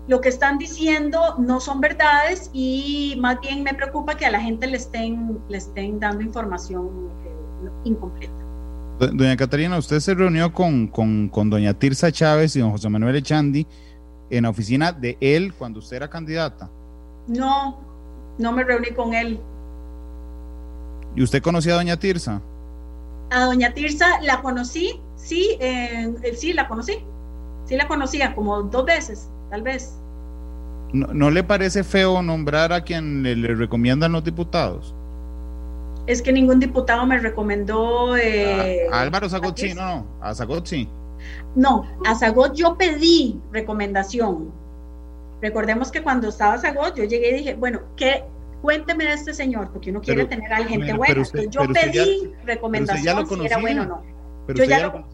Lo 0.08 0.22
que 0.22 0.30
están 0.30 0.58
diciendo 0.58 1.36
no 1.38 1.60
son 1.60 1.82
verdades 1.82 2.50
y 2.54 3.16
más 3.20 3.40
bien 3.42 3.64
me 3.64 3.74
preocupa 3.74 4.16
que 4.16 4.26
a 4.26 4.32
la 4.32 4.40
gente 4.40 4.68
le 4.68 4.78
estén, 4.78 5.40
le 5.50 5.58
estén 5.58 6.00
dando 6.00 6.24
información 6.24 7.10
incompleta. 7.84 8.43
Doña 9.12 9.36
Catarina, 9.38 9.78
usted 9.78 10.00
se 10.00 10.14
reunió 10.14 10.54
con, 10.54 10.88
con, 10.88 11.50
doña 11.50 11.74
Tirsa 11.74 12.12
Chávez 12.12 12.56
y 12.56 12.60
don 12.60 12.72
José 12.72 12.90
Manuel 12.90 13.16
Echandi 13.16 13.66
en 14.30 14.44
la 14.44 14.50
oficina 14.50 14.92
de 14.92 15.18
él 15.20 15.54
cuando 15.54 15.80
usted 15.80 15.98
era 15.98 16.10
candidata. 16.10 16.70
No, 17.28 17.80
no 18.38 18.52
me 18.52 18.64
reuní 18.64 18.92
con 18.92 19.14
él. 19.14 19.40
¿Y 21.16 21.24
usted 21.24 21.42
conocía 21.42 21.74
a 21.74 21.78
doña 21.78 21.98
Tirsa? 21.98 22.42
A 23.32 23.46
doña 23.46 23.74
Tirsa 23.74 24.22
la 24.22 24.42
conocí, 24.42 25.00
sí, 25.16 25.58
sí, 26.36 26.54
la 26.54 26.68
conocí. 26.68 27.00
Sí 27.66 27.76
la 27.76 27.88
conocía 27.88 28.36
como 28.36 28.64
dos 28.64 28.86
veces, 28.86 29.30
tal 29.50 29.62
vez. 29.62 29.98
¿No, 30.92 31.32
le 31.32 31.44
parece 31.44 31.84
feo 31.84 32.22
nombrar 32.22 32.74
a 32.74 32.82
quien 32.82 33.24
le 33.24 33.56
recomiendan 33.56 34.12
los 34.12 34.24
diputados? 34.24 34.94
Es 36.08 36.22
que 36.22 36.32
ningún 36.32 36.60
diputado 36.60 37.06
me 37.06 37.18
recomendó. 37.18 38.18
Eh, 38.18 38.88
Álvaro 38.92 39.30
Zagot 39.30 39.58
sí, 39.58 39.74
no, 39.74 40.00
no, 40.00 40.08
a 40.22 40.34
Zagot 40.34 40.66
sí. 40.66 40.90
No, 41.56 41.86
a 42.06 42.16
Zagot 42.16 42.54
yo 42.54 42.78
pedí 42.78 43.40
recomendación. 43.52 44.52
Recordemos 45.42 45.92
que 45.92 46.02
cuando 46.02 46.30
estaba 46.30 46.58
Zagot, 46.58 46.96
yo 46.96 47.04
llegué 47.04 47.32
y 47.32 47.34
dije, 47.36 47.56
bueno, 47.56 47.82
¿qué? 47.96 48.24
Cuénteme 48.62 49.04
de 49.04 49.14
este 49.14 49.34
señor, 49.34 49.72
porque 49.72 49.90
uno 49.90 50.00
quiere 50.00 50.26
tener 50.26 50.52
a 50.54 50.64
gente 50.64 50.94
buena. 50.94 51.24
yo 51.50 51.62
pedí 51.74 52.32
recomendación 52.46 53.28
si 53.28 53.46
era 53.46 53.58
bueno 53.58 53.82
o 53.82 53.86
no. 53.86 54.04
Pero 54.48 54.60
yo 54.60 54.66
ya, 54.66 54.88
lo, 54.88 55.06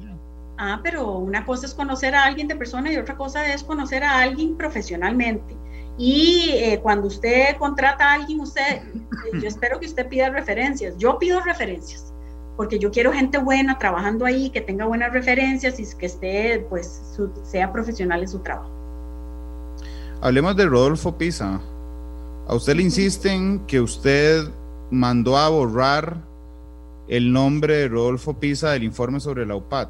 Ah, 0.61 0.81
pero 0.83 1.17
una 1.17 1.45
cosa 1.45 1.65
es 1.65 1.73
conocer 1.73 2.13
a 2.13 2.25
alguien 2.25 2.49
de 2.49 2.55
persona 2.57 2.91
y 2.91 2.97
otra 2.97 3.15
cosa 3.15 3.53
es 3.53 3.63
conocer 3.63 4.03
a 4.03 4.19
alguien 4.19 4.57
profesionalmente. 4.57 5.55
Y 5.99 6.51
eh, 6.53 6.79
cuando 6.81 7.07
usted 7.07 7.57
contrata 7.57 8.05
a 8.05 8.13
alguien, 8.13 8.39
usted, 8.39 8.81
yo 9.33 9.47
espero 9.47 9.81
que 9.81 9.85
usted 9.85 10.07
pida 10.07 10.29
referencias. 10.29 10.97
Yo 10.97 11.19
pido 11.19 11.41
referencias, 11.41 12.13
porque 12.55 12.79
yo 12.79 12.89
quiero 12.89 13.11
gente 13.11 13.37
buena 13.37 13.77
trabajando 13.77 14.23
ahí, 14.25 14.49
que 14.49 14.61
tenga 14.61 14.85
buenas 14.85 15.11
referencias 15.11 15.77
y 15.77 15.97
que 15.97 16.05
esté, 16.05 16.65
pues, 16.69 17.17
sea 17.43 17.73
profesional 17.73 18.21
en 18.21 18.29
su 18.29 18.39
trabajo. 18.39 18.71
Hablemos 20.21 20.55
de 20.55 20.65
Rodolfo 20.67 21.17
Pisa. 21.17 21.59
A 22.47 22.55
usted 22.55 22.75
le 22.77 22.83
insisten 22.83 23.59
que 23.67 23.81
usted 23.81 24.49
mandó 24.89 25.37
a 25.37 25.49
borrar 25.49 26.15
el 27.09 27.33
nombre 27.33 27.75
de 27.75 27.87
Rodolfo 27.89 28.33
Pisa 28.35 28.71
del 28.71 28.83
informe 28.83 29.19
sobre 29.19 29.45
la 29.45 29.57
UPAD. 29.57 29.89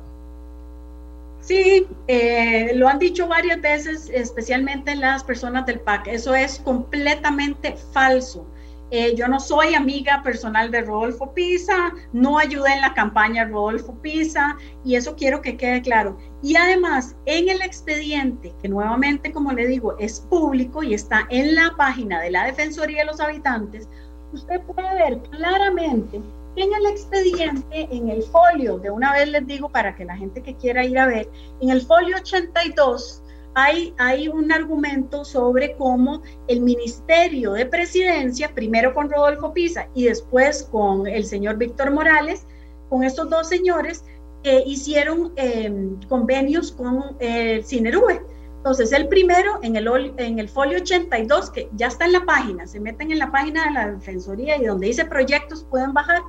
Sí, 1.49 1.87
eh, 2.07 2.73
lo 2.75 2.87
han 2.87 2.99
dicho 2.99 3.27
varias 3.27 3.59
veces, 3.59 4.11
especialmente 4.13 4.95
las 4.95 5.23
personas 5.23 5.65
del 5.65 5.79
PAC. 5.79 6.05
Eso 6.05 6.35
es 6.35 6.59
completamente 6.59 7.75
falso. 7.91 8.45
Eh, 8.91 9.15
yo 9.15 9.27
no 9.27 9.39
soy 9.39 9.73
amiga 9.73 10.21
personal 10.21 10.69
de 10.69 10.81
Rodolfo 10.81 11.33
Pisa, 11.33 11.91
no 12.13 12.37
ayudé 12.37 12.73
en 12.73 12.81
la 12.81 12.93
campaña 12.93 13.45
Rodolfo 13.45 13.95
Pisa 13.99 14.57
y 14.85 14.93
eso 14.93 15.15
quiero 15.15 15.41
que 15.41 15.57
quede 15.57 15.81
claro. 15.81 16.19
Y 16.43 16.55
además, 16.55 17.15
en 17.25 17.49
el 17.49 17.63
expediente, 17.63 18.53
que 18.61 18.69
nuevamente, 18.69 19.31
como 19.31 19.51
le 19.51 19.65
digo, 19.65 19.97
es 19.97 20.19
público 20.19 20.83
y 20.83 20.93
está 20.93 21.25
en 21.31 21.55
la 21.55 21.73
página 21.75 22.21
de 22.21 22.29
la 22.29 22.45
Defensoría 22.45 22.99
de 22.99 23.05
los 23.05 23.19
Habitantes, 23.19 23.89
usted 24.33 24.61
puede 24.61 24.93
ver 24.93 25.19
claramente 25.31 26.21
en 26.61 26.73
el 26.73 26.85
expediente, 26.87 27.87
en 27.91 28.09
el 28.09 28.23
folio, 28.23 28.77
de 28.77 28.89
una 28.89 29.13
vez 29.13 29.27
les 29.29 29.45
digo 29.47 29.69
para 29.69 29.95
que 29.95 30.05
la 30.05 30.15
gente 30.15 30.41
que 30.41 30.55
quiera 30.55 30.85
ir 30.85 30.97
a 30.97 31.07
ver, 31.07 31.29
en 31.61 31.69
el 31.69 31.81
folio 31.81 32.17
82 32.17 33.23
hay, 33.55 33.93
hay 33.97 34.27
un 34.27 34.51
argumento 34.51 35.25
sobre 35.25 35.75
cómo 35.75 36.21
el 36.47 36.61
Ministerio 36.61 37.53
de 37.53 37.65
Presidencia, 37.65 38.53
primero 38.53 38.93
con 38.93 39.09
Rodolfo 39.09 39.53
Pisa 39.53 39.87
y 39.93 40.05
después 40.05 40.63
con 40.71 41.07
el 41.07 41.25
señor 41.25 41.57
Víctor 41.57 41.91
Morales, 41.91 42.45
con 42.89 43.03
estos 43.03 43.29
dos 43.29 43.49
señores, 43.49 44.05
eh, 44.43 44.63
hicieron 44.65 45.33
em, 45.35 45.99
convenios 46.07 46.71
con 46.71 47.17
el 47.19 47.65
Cinerube 47.65 48.21
entonces, 48.59 48.91
el 48.91 49.07
primero, 49.07 49.59
en 49.63 49.77
el, 49.77 50.13
en 50.17 50.37
el 50.37 50.49
folio 50.49 50.79
82, 50.79 51.49
que 51.49 51.69
ya 51.75 51.87
está 51.87 52.05
en 52.05 52.11
la 52.11 52.25
página, 52.25 52.67
se 52.67 52.81
meten 52.81 53.09
en 53.09 53.19
la 53.19 53.31
página 53.31 53.65
de 53.65 53.71
la 53.71 53.91
Defensoría 53.91 54.57
y 54.57 54.65
donde 54.65 54.87
dice 54.87 55.05
proyectos 55.05 55.63
pueden 55.63 55.93
bajar, 55.93 56.21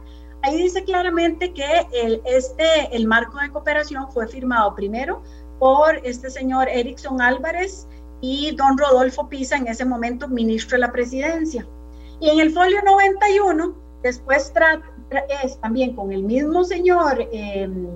ahí 0.42 0.62
dice 0.62 0.84
claramente 0.84 1.52
que 1.52 1.86
el, 1.92 2.22
este, 2.24 2.94
el 2.94 3.06
marco 3.06 3.38
de 3.38 3.50
cooperación 3.50 4.10
fue 4.12 4.26
firmado 4.26 4.74
primero 4.74 5.22
por 5.58 5.96
este 6.04 6.30
señor 6.30 6.68
Erickson 6.68 7.20
Álvarez 7.20 7.86
y 8.20 8.54
don 8.56 8.76
Rodolfo 8.76 9.28
Pisa, 9.28 9.56
en 9.56 9.68
ese 9.68 9.84
momento 9.84 10.28
ministro 10.28 10.76
de 10.76 10.80
la 10.80 10.92
presidencia. 10.92 11.66
Y 12.20 12.28
en 12.28 12.40
el 12.40 12.52
folio 12.52 12.82
91, 12.82 13.74
después 14.02 14.52
es 15.42 15.60
también 15.60 15.94
con 15.94 16.12
el 16.12 16.22
mismo 16.22 16.64
señor 16.64 17.28
em, 17.32 17.86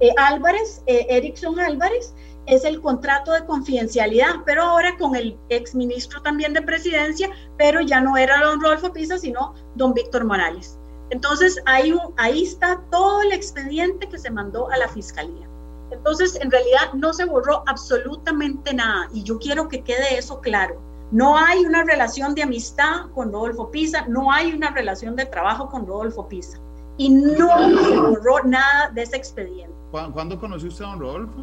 eh, 0.00 0.12
Álvarez, 0.16 0.82
eh, 0.86 1.06
Erickson 1.08 1.58
Álvarez, 1.58 2.14
es 2.46 2.64
el 2.64 2.80
contrato 2.80 3.32
de 3.32 3.44
confidencialidad, 3.46 4.42
pero 4.44 4.62
ahora 4.62 4.96
con 4.98 5.16
el 5.16 5.38
exministro 5.48 6.20
también 6.22 6.52
de 6.52 6.62
presidencia, 6.62 7.30
pero 7.56 7.80
ya 7.80 8.00
no 8.00 8.16
era 8.16 8.40
don 8.40 8.60
Rodolfo 8.60 8.92
Pisa, 8.92 9.18
sino 9.18 9.54
don 9.74 9.94
Víctor 9.94 10.24
Morales. 10.24 10.78
Entonces, 11.10 11.60
ahí, 11.66 11.94
ahí 12.16 12.42
está 12.42 12.80
todo 12.90 13.22
el 13.22 13.32
expediente 13.32 14.08
que 14.08 14.18
se 14.18 14.30
mandó 14.30 14.70
a 14.70 14.76
la 14.76 14.88
fiscalía. 14.88 15.48
Entonces, 15.90 16.38
en 16.40 16.50
realidad 16.50 16.92
no 16.94 17.12
se 17.12 17.24
borró 17.24 17.62
absolutamente 17.66 18.74
nada 18.74 19.08
y 19.12 19.22
yo 19.22 19.38
quiero 19.38 19.68
que 19.68 19.82
quede 19.82 20.18
eso 20.18 20.40
claro. 20.40 20.80
No 21.10 21.36
hay 21.36 21.64
una 21.64 21.84
relación 21.84 22.34
de 22.34 22.42
amistad 22.42 23.10
con 23.14 23.32
Rodolfo 23.32 23.70
Pisa, 23.70 24.06
no 24.08 24.32
hay 24.32 24.52
una 24.52 24.70
relación 24.70 25.14
de 25.14 25.26
trabajo 25.26 25.68
con 25.68 25.86
Rodolfo 25.86 26.26
Pisa 26.28 26.58
y 26.96 27.10
no 27.10 27.68
se 27.84 27.96
borró 27.96 28.42
nada 28.44 28.90
de 28.90 29.02
ese 29.02 29.16
expediente. 29.16 29.74
¿Cuándo 29.90 30.40
conoció 30.40 30.68
usted 30.68 30.84
a 30.84 30.88
don 30.88 31.00
Rodolfo? 31.00 31.42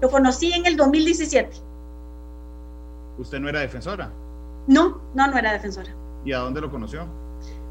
Lo 0.00 0.10
conocí 0.10 0.52
en 0.52 0.66
el 0.66 0.76
2017. 0.76 1.56
¿Usted 3.18 3.40
no 3.40 3.48
era 3.48 3.60
defensora? 3.60 4.12
No, 4.66 5.00
no, 5.14 5.26
no 5.26 5.38
era 5.38 5.52
defensora. 5.52 5.94
¿Y 6.24 6.32
a 6.32 6.38
dónde 6.38 6.60
lo 6.60 6.70
conoció? 6.70 7.06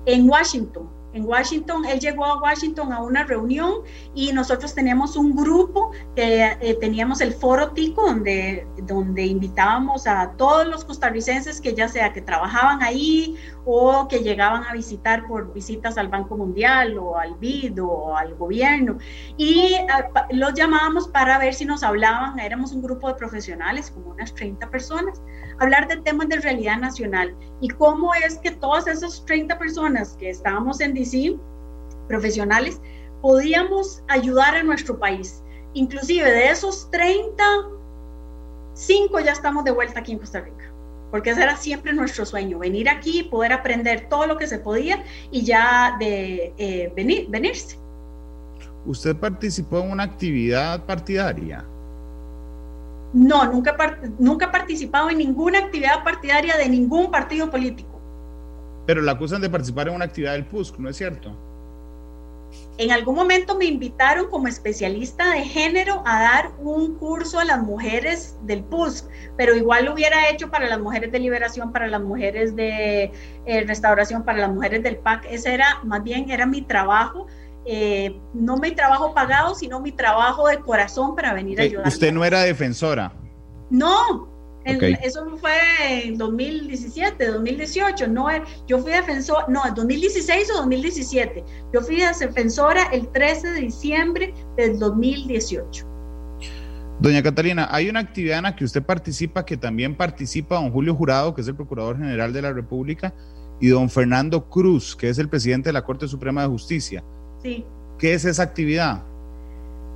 En 0.05 0.29
Washington. 0.29 0.89
En 1.13 1.25
Washington, 1.25 1.85
él 1.85 1.99
llegó 1.99 2.25
a 2.25 2.41
Washington 2.41 2.91
a 2.91 3.01
una 3.01 3.23
reunión 3.23 3.81
y 4.15 4.33
nosotros 4.33 4.73
teníamos 4.73 5.15
un 5.15 5.35
grupo 5.35 5.91
que 6.15 6.57
eh, 6.59 6.75
teníamos 6.81 7.21
el 7.21 7.33
foro 7.33 7.69
Tico 7.71 8.07
donde, 8.07 8.67
donde 8.81 9.23
invitábamos 9.23 10.07
a 10.07 10.31
todos 10.37 10.65
los 10.65 10.83
costarricenses 10.83 11.61
que 11.61 11.75
ya 11.75 11.87
sea 11.87 12.11
que 12.13 12.21
trabajaban 12.21 12.81
ahí 12.81 13.35
o 13.63 14.07
que 14.07 14.19
llegaban 14.19 14.63
a 14.63 14.73
visitar 14.73 15.27
por 15.27 15.53
visitas 15.53 15.99
al 15.99 16.07
Banco 16.07 16.35
Mundial 16.35 16.97
o 16.97 17.17
al 17.17 17.35
BID 17.35 17.83
o 17.83 18.17
al 18.17 18.33
gobierno. 18.33 18.97
Y 19.37 19.75
ah, 19.91 20.27
los 20.31 20.55
llamábamos 20.55 21.07
para 21.07 21.37
ver 21.37 21.53
si 21.53 21.63
nos 21.63 21.83
hablaban, 21.83 22.39
éramos 22.39 22.71
un 22.71 22.81
grupo 22.81 23.07
de 23.07 23.13
profesionales, 23.13 23.91
como 23.91 24.09
unas 24.09 24.33
30 24.33 24.67
personas, 24.71 25.21
hablar 25.59 25.87
de 25.87 25.97
temas 25.97 26.29
de 26.29 26.37
realidad 26.37 26.77
nacional 26.77 27.35
y 27.61 27.69
cómo 27.69 28.13
es 28.13 28.37
que 28.39 28.51
todas 28.51 28.87
esas 28.87 29.25
30 29.25 29.57
personas 29.57 30.15
que 30.19 30.29
estábamos 30.29 30.81
en 30.81 30.93
DC, 30.93 31.37
profesionales, 32.07 32.79
podíamos 33.21 34.03
ayudar 34.09 34.55
a 34.55 34.63
nuestro 34.63 34.99
país. 34.99 35.41
Inclusive 35.73 36.29
de 36.29 36.49
esos 36.49 36.89
30, 36.91 37.43
5 38.73 39.19
ya 39.21 39.31
estamos 39.31 39.63
de 39.63 39.71
vuelta 39.71 39.99
aquí 39.99 40.11
en 40.11 40.19
Costa 40.19 40.41
Rica, 40.41 40.71
porque 41.09 41.31
ese 41.31 41.43
era 41.43 41.55
siempre 41.55 41.93
nuestro 41.93 42.25
sueño, 42.25 42.59
venir 42.59 42.89
aquí, 42.89 43.23
poder 43.23 43.53
aprender 43.53 44.07
todo 44.09 44.27
lo 44.27 44.37
que 44.37 44.47
se 44.47 44.59
podía 44.59 45.03
y 45.31 45.43
ya 45.43 45.95
de 45.99 46.53
eh, 46.57 46.91
venir, 46.95 47.27
venirse. 47.29 47.77
¿Usted 48.85 49.15
participó 49.15 49.79
en 49.79 49.91
una 49.91 50.03
actividad 50.03 50.85
partidaria? 50.85 51.65
No, 53.13 53.45
nunca, 53.45 53.75
nunca 54.17 54.45
he 54.45 54.49
participado 54.49 55.09
en 55.09 55.19
ninguna 55.19 55.59
actividad 55.59 56.03
partidaria 56.03 56.57
de 56.57 56.67
ningún 56.67 57.11
partido 57.11 57.49
político. 57.49 58.01
Pero 58.85 59.01
la 59.01 59.13
acusan 59.13 59.41
de 59.41 59.49
participar 59.49 59.87
en 59.87 59.95
una 59.95 60.05
actividad 60.05 60.33
del 60.33 60.45
PUSC, 60.45 60.77
¿no 60.79 60.89
es 60.89 60.97
cierto? 60.97 61.35
En 62.77 62.91
algún 62.91 63.15
momento 63.15 63.55
me 63.55 63.65
invitaron 63.65 64.29
como 64.29 64.47
especialista 64.47 65.31
de 65.31 65.43
género 65.43 66.01
a 66.05 66.21
dar 66.21 66.51
un 66.57 66.95
curso 66.95 67.39
a 67.39 67.45
las 67.45 67.61
mujeres 67.61 68.35
del 68.43 68.63
PUSC, 68.63 69.07
pero 69.37 69.55
igual 69.55 69.85
lo 69.85 69.93
hubiera 69.93 70.29
hecho 70.29 70.49
para 70.49 70.67
las 70.67 70.79
mujeres 70.79 71.11
de 71.11 71.19
liberación, 71.19 71.71
para 71.71 71.87
las 71.87 72.01
mujeres 72.01 72.55
de 72.55 73.11
eh, 73.45 73.63
restauración, 73.67 74.23
para 74.23 74.39
las 74.39 74.51
mujeres 74.51 74.81
del 74.81 74.97
PAC. 74.97 75.25
Ese 75.29 75.53
era, 75.53 75.81
más 75.83 76.03
bien, 76.03 76.31
era 76.31 76.45
mi 76.47 76.63
trabajo 76.63 77.27
eh, 77.65 78.19
no 78.33 78.57
mi 78.57 78.71
trabajo 78.71 79.13
pagado, 79.13 79.55
sino 79.55 79.79
mi 79.79 79.91
trabajo 79.91 80.47
de 80.47 80.59
corazón 80.59 81.15
para 81.15 81.33
venir 81.33 81.59
a 81.59 81.63
ayudar. 81.63 81.87
¿Usted 81.87 82.11
no 82.13 82.25
era 82.25 82.41
defensora? 82.41 83.13
No, 83.69 84.29
eso 84.65 85.25
fue 85.37 86.05
en 86.05 86.17
2017, 86.17 87.25
2018. 87.25 88.07
No, 88.07 88.27
yo 88.67 88.79
fui 88.79 88.91
defensora, 88.91 89.45
no, 89.47 89.61
2016 89.75 90.51
o 90.51 90.57
2017. 90.57 91.43
Yo 91.73 91.81
fui 91.81 91.97
defensora 91.97 92.83
el 92.91 93.07
13 93.09 93.51
de 93.51 93.61
diciembre 93.61 94.33
del 94.57 94.79
2018. 94.79 95.87
Doña 96.99 97.23
Catalina, 97.23 97.67
hay 97.71 97.89
una 97.89 97.99
actividad 97.99 98.37
en 98.37 98.43
la 98.43 98.55
que 98.55 98.63
usted 98.63 98.83
participa, 98.83 99.45
que 99.45 99.57
también 99.57 99.95
participa 99.95 100.55
don 100.55 100.71
Julio 100.71 100.95
Jurado, 100.95 101.33
que 101.33 101.41
es 101.41 101.47
el 101.47 101.55
Procurador 101.55 101.97
General 101.97 102.31
de 102.31 102.41
la 102.41 102.53
República, 102.53 103.13
y 103.59 103.67
don 103.67 103.89
Fernando 103.89 104.49
Cruz, 104.49 104.95
que 104.95 105.09
es 105.09 105.17
el 105.17 105.27
presidente 105.27 105.69
de 105.69 105.73
la 105.73 105.83
Corte 105.83 106.07
Suprema 106.07 106.43
de 106.43 106.47
Justicia. 106.47 107.03
¿Qué 107.43 108.13
es 108.13 108.25
esa 108.25 108.43
actividad? 108.43 109.03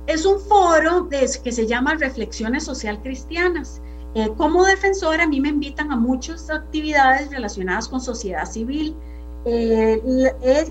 Es 0.06 0.24
un 0.24 0.40
foro 0.40 1.08
que 1.08 1.52
se 1.52 1.66
llama 1.66 1.94
Reflexiones 1.94 2.64
Social 2.64 3.00
Cristianas. 3.02 3.80
Eh, 4.14 4.30
como 4.36 4.64
defensora, 4.64 5.24
a 5.24 5.26
mí 5.26 5.40
me 5.40 5.50
invitan 5.50 5.92
a 5.92 5.96
muchas 5.96 6.48
actividades 6.48 7.30
relacionadas 7.30 7.88
con 7.88 8.00
sociedad 8.00 8.46
civil. 8.46 8.96
Eh, 9.44 10.00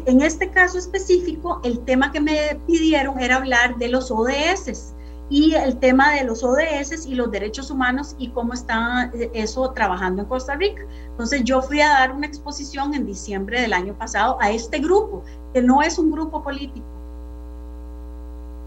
en 0.06 0.22
este 0.22 0.50
caso 0.50 0.78
específico, 0.78 1.62
el 1.64 1.80
tema 1.86 2.12
que 2.12 2.20
me 2.20 2.60
pidieron 2.68 3.20
era 3.20 3.38
hablar 3.38 3.78
de 3.78 3.90
los 3.90 4.12
ODS 4.12 4.94
y 5.30 5.56
el 5.56 5.78
tema 5.78 6.14
de 6.14 6.24
los 6.24 6.44
ODS 6.44 7.06
y 7.06 7.16
los 7.16 7.32
derechos 7.32 7.70
humanos 7.70 8.16
y 8.18 8.30
cómo 8.30 8.54
está 8.54 9.12
eh, 9.14 9.30
eso 9.34 9.72
trabajando 9.72 10.22
en 10.22 10.28
Costa 10.28 10.56
Rica. 10.56 10.82
Entonces 11.10 11.44
yo 11.44 11.62
fui 11.62 11.82
a 11.82 11.90
dar 11.90 12.14
una 12.14 12.28
exposición 12.28 12.94
en 12.94 13.06
diciembre 13.06 13.62
del 13.62 13.74
año 13.74 13.98
pasado 13.98 14.38
a 14.40 14.52
este 14.52 14.80
grupo, 14.80 15.24
que 15.58 15.64
no 15.64 15.82
es 15.82 15.98
un 15.98 16.12
grupo 16.12 16.44
político. 16.44 16.86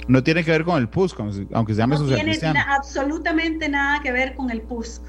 No 0.09 0.25
tiene 0.25 0.43
que 0.43 0.51
ver 0.51 0.65
con 0.65 0.77
el 0.79 0.89
PUSC, 0.89 1.21
aunque 1.53 1.73
se 1.73 1.79
llame 1.79 1.97
no 1.97 2.05
tiene 2.05 2.37
absolutamente 2.67 3.69
nada 3.69 4.01
que 4.03 4.11
ver 4.11 4.35
con 4.35 4.51
el 4.51 4.61
PUSC. 4.63 5.01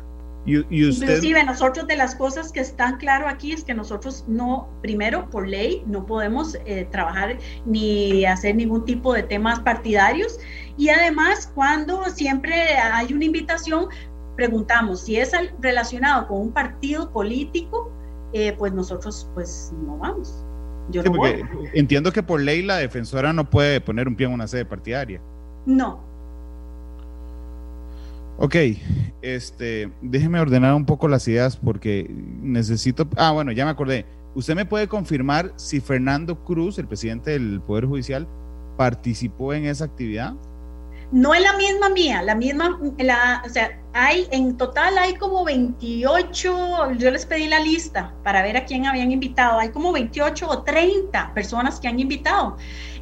Y, 0.45 0.59
usted... 0.59 1.07
Inclusive 1.07 1.43
nosotros 1.43 1.87
de 1.87 1.95
las 1.95 2.13
cosas 2.13 2.51
que 2.51 2.59
están 2.59 2.97
claro 2.97 3.27
aquí 3.27 3.51
es 3.51 3.63
que 3.63 3.73
nosotros 3.73 4.25
no, 4.27 4.69
primero 4.83 5.27
por 5.31 5.47
ley, 5.47 5.83
no 5.87 6.05
podemos 6.05 6.55
eh, 6.65 6.87
trabajar 6.91 7.39
ni 7.65 8.25
hacer 8.25 8.55
ningún 8.55 8.85
tipo 8.85 9.11
de 9.13 9.23
temas 9.23 9.59
partidarios 9.61 10.37
y 10.77 10.89
además 10.89 11.51
cuando 11.55 12.05
siempre 12.05 12.77
hay 12.77 13.11
una 13.11 13.25
invitación, 13.25 13.87
preguntamos 14.35 15.01
si 15.01 15.15
es 15.15 15.31
relacionado 15.59 16.27
con 16.27 16.41
un 16.41 16.51
partido 16.51 17.11
político, 17.11 17.91
eh, 18.33 18.53
pues 18.57 18.71
nosotros 18.71 19.27
pues 19.33 19.73
no 19.83 19.97
vamos. 19.97 20.45
Yo 20.89 21.03
no 21.03 21.11
voy. 21.11 21.43
Entiendo 21.73 22.11
que 22.11 22.23
por 22.23 22.41
ley 22.41 22.61
la 22.61 22.77
defensora 22.77 23.33
no 23.33 23.49
puede 23.49 23.81
poner 23.81 24.07
un 24.07 24.15
pie 24.15 24.27
en 24.27 24.33
una 24.33 24.47
sede 24.47 24.65
partidaria. 24.65 25.21
No, 25.65 26.11
Ok, 28.43 28.55
este, 29.21 29.91
déjeme 30.01 30.39
ordenar 30.39 30.73
un 30.73 30.85
poco 30.85 31.07
las 31.07 31.27
ideas 31.27 31.57
porque 31.57 32.09
necesito. 32.41 33.07
Ah, 33.15 33.29
bueno, 33.31 33.51
ya 33.51 33.65
me 33.65 33.69
acordé. 33.71 34.07
¿Usted 34.33 34.55
me 34.55 34.65
puede 34.65 34.87
confirmar 34.87 35.53
si 35.57 35.79
Fernando 35.79 36.43
Cruz, 36.43 36.79
el 36.79 36.87
presidente 36.87 37.29
del 37.29 37.61
Poder 37.61 37.85
Judicial, 37.85 38.27
participó 38.77 39.53
en 39.53 39.65
esa 39.65 39.85
actividad? 39.85 40.33
No 41.11 41.33
es 41.33 41.41
la 41.41 41.57
misma 41.57 41.89
mía, 41.89 42.21
la 42.21 42.35
misma, 42.35 42.79
la, 42.97 43.43
o 43.45 43.49
sea, 43.49 43.77
hay, 43.93 44.27
en 44.31 44.55
total 44.55 44.97
hay 44.97 45.15
como 45.15 45.43
28, 45.43 46.93
yo 46.93 47.11
les 47.11 47.25
pedí 47.25 47.47
la 47.47 47.59
lista 47.59 48.13
para 48.23 48.41
ver 48.41 48.55
a 48.55 48.65
quién 48.65 48.85
habían 48.85 49.11
invitado, 49.11 49.59
hay 49.59 49.69
como 49.69 49.91
28 49.91 50.47
o 50.47 50.63
30 50.63 51.33
personas 51.33 51.79
que 51.79 51.89
han 51.89 51.99
invitado. 51.99 52.55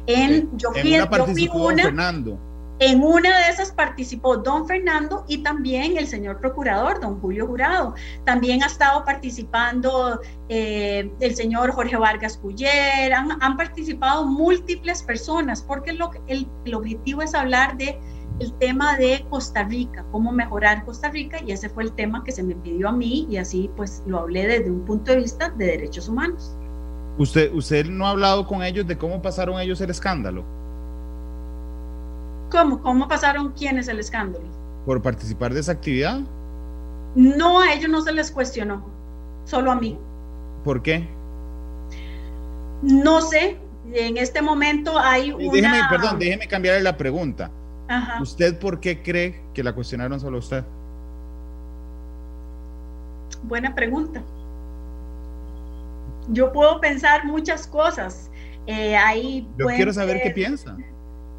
En, 0.06 0.50
yo 0.58 0.72
fui, 0.72 0.94
en 0.94 1.02
una 1.02 1.10
participó 1.10 1.68
Fernando. 1.68 2.49
En 2.80 3.02
una 3.02 3.38
de 3.40 3.50
esas 3.50 3.72
participó 3.72 4.38
don 4.38 4.66
Fernando 4.66 5.26
y 5.28 5.42
también 5.42 5.98
el 5.98 6.06
señor 6.06 6.40
procurador, 6.40 6.98
don 6.98 7.20
Julio 7.20 7.46
Jurado. 7.46 7.94
También 8.24 8.62
ha 8.62 8.66
estado 8.66 9.04
participando 9.04 10.18
eh, 10.48 11.12
el 11.20 11.34
señor 11.34 11.72
Jorge 11.72 11.98
Vargas 11.98 12.38
Cuyer, 12.38 13.12
han, 13.12 13.56
participado 13.58 14.26
múltiples 14.26 15.02
personas, 15.02 15.60
porque 15.62 15.92
lo, 15.92 16.10
el, 16.26 16.48
el 16.64 16.74
objetivo 16.74 17.20
es 17.20 17.34
hablar 17.34 17.76
de 17.76 18.00
tema 18.58 18.96
de 18.96 19.26
Costa 19.28 19.64
Rica, 19.64 20.06
cómo 20.10 20.32
mejorar 20.32 20.82
Costa 20.86 21.10
Rica, 21.10 21.38
y 21.46 21.52
ese 21.52 21.68
fue 21.68 21.82
el 21.82 21.92
tema 21.92 22.24
que 22.24 22.32
se 22.32 22.42
me 22.42 22.54
pidió 22.54 22.88
a 22.88 22.92
mí, 22.92 23.26
y 23.28 23.36
así 23.36 23.70
pues 23.76 24.02
lo 24.06 24.20
hablé 24.20 24.46
desde 24.46 24.70
un 24.70 24.86
punto 24.86 25.12
de 25.12 25.18
vista 25.18 25.50
de 25.50 25.66
derechos 25.66 26.08
humanos. 26.08 26.56
¿Usted, 27.18 27.52
usted 27.52 27.84
no 27.84 28.06
ha 28.06 28.10
hablado 28.10 28.46
con 28.46 28.62
ellos 28.62 28.86
de 28.86 28.96
cómo 28.96 29.20
pasaron 29.20 29.60
ellos 29.60 29.82
el 29.82 29.90
escándalo? 29.90 30.59
¿Cómo? 32.50 32.82
¿Cómo 32.82 33.08
pasaron 33.08 33.52
quiénes 33.52 33.88
el 33.88 34.00
escándalo? 34.00 34.44
¿Por 34.84 35.00
participar 35.02 35.54
de 35.54 35.60
esa 35.60 35.72
actividad? 35.72 36.20
No, 37.14 37.60
a 37.60 37.72
ellos 37.72 37.90
no 37.90 38.00
se 38.02 38.12
les 38.12 38.30
cuestionó, 38.30 38.84
solo 39.44 39.70
a 39.70 39.74
mí. 39.76 39.98
¿Por 40.64 40.82
qué? 40.82 41.08
No 42.82 43.20
sé, 43.20 43.58
en 43.92 44.16
este 44.16 44.42
momento 44.42 44.98
hay 44.98 45.32
una... 45.32 45.52
Déjeme, 45.52 45.80
perdón, 45.90 46.18
déjeme 46.18 46.48
cambiar 46.48 46.80
la 46.82 46.96
pregunta. 46.96 47.50
¿Usted 48.20 48.58
por 48.58 48.78
qué 48.78 49.02
cree 49.02 49.42
que 49.52 49.64
la 49.64 49.72
cuestionaron 49.72 50.20
solo 50.20 50.36
a 50.36 50.40
usted? 50.40 50.64
Buena 53.42 53.74
pregunta. 53.74 54.22
yo 56.28 56.52
puedo 56.52 56.80
pensar 56.80 57.24
muchas 57.26 57.66
cosas. 57.66 58.30
Eh, 58.66 58.96
ahí 58.96 59.48
yo 59.58 59.66
quiero 59.66 59.92
saber 59.92 60.20
qué 60.22 60.30
piensa. 60.30 60.76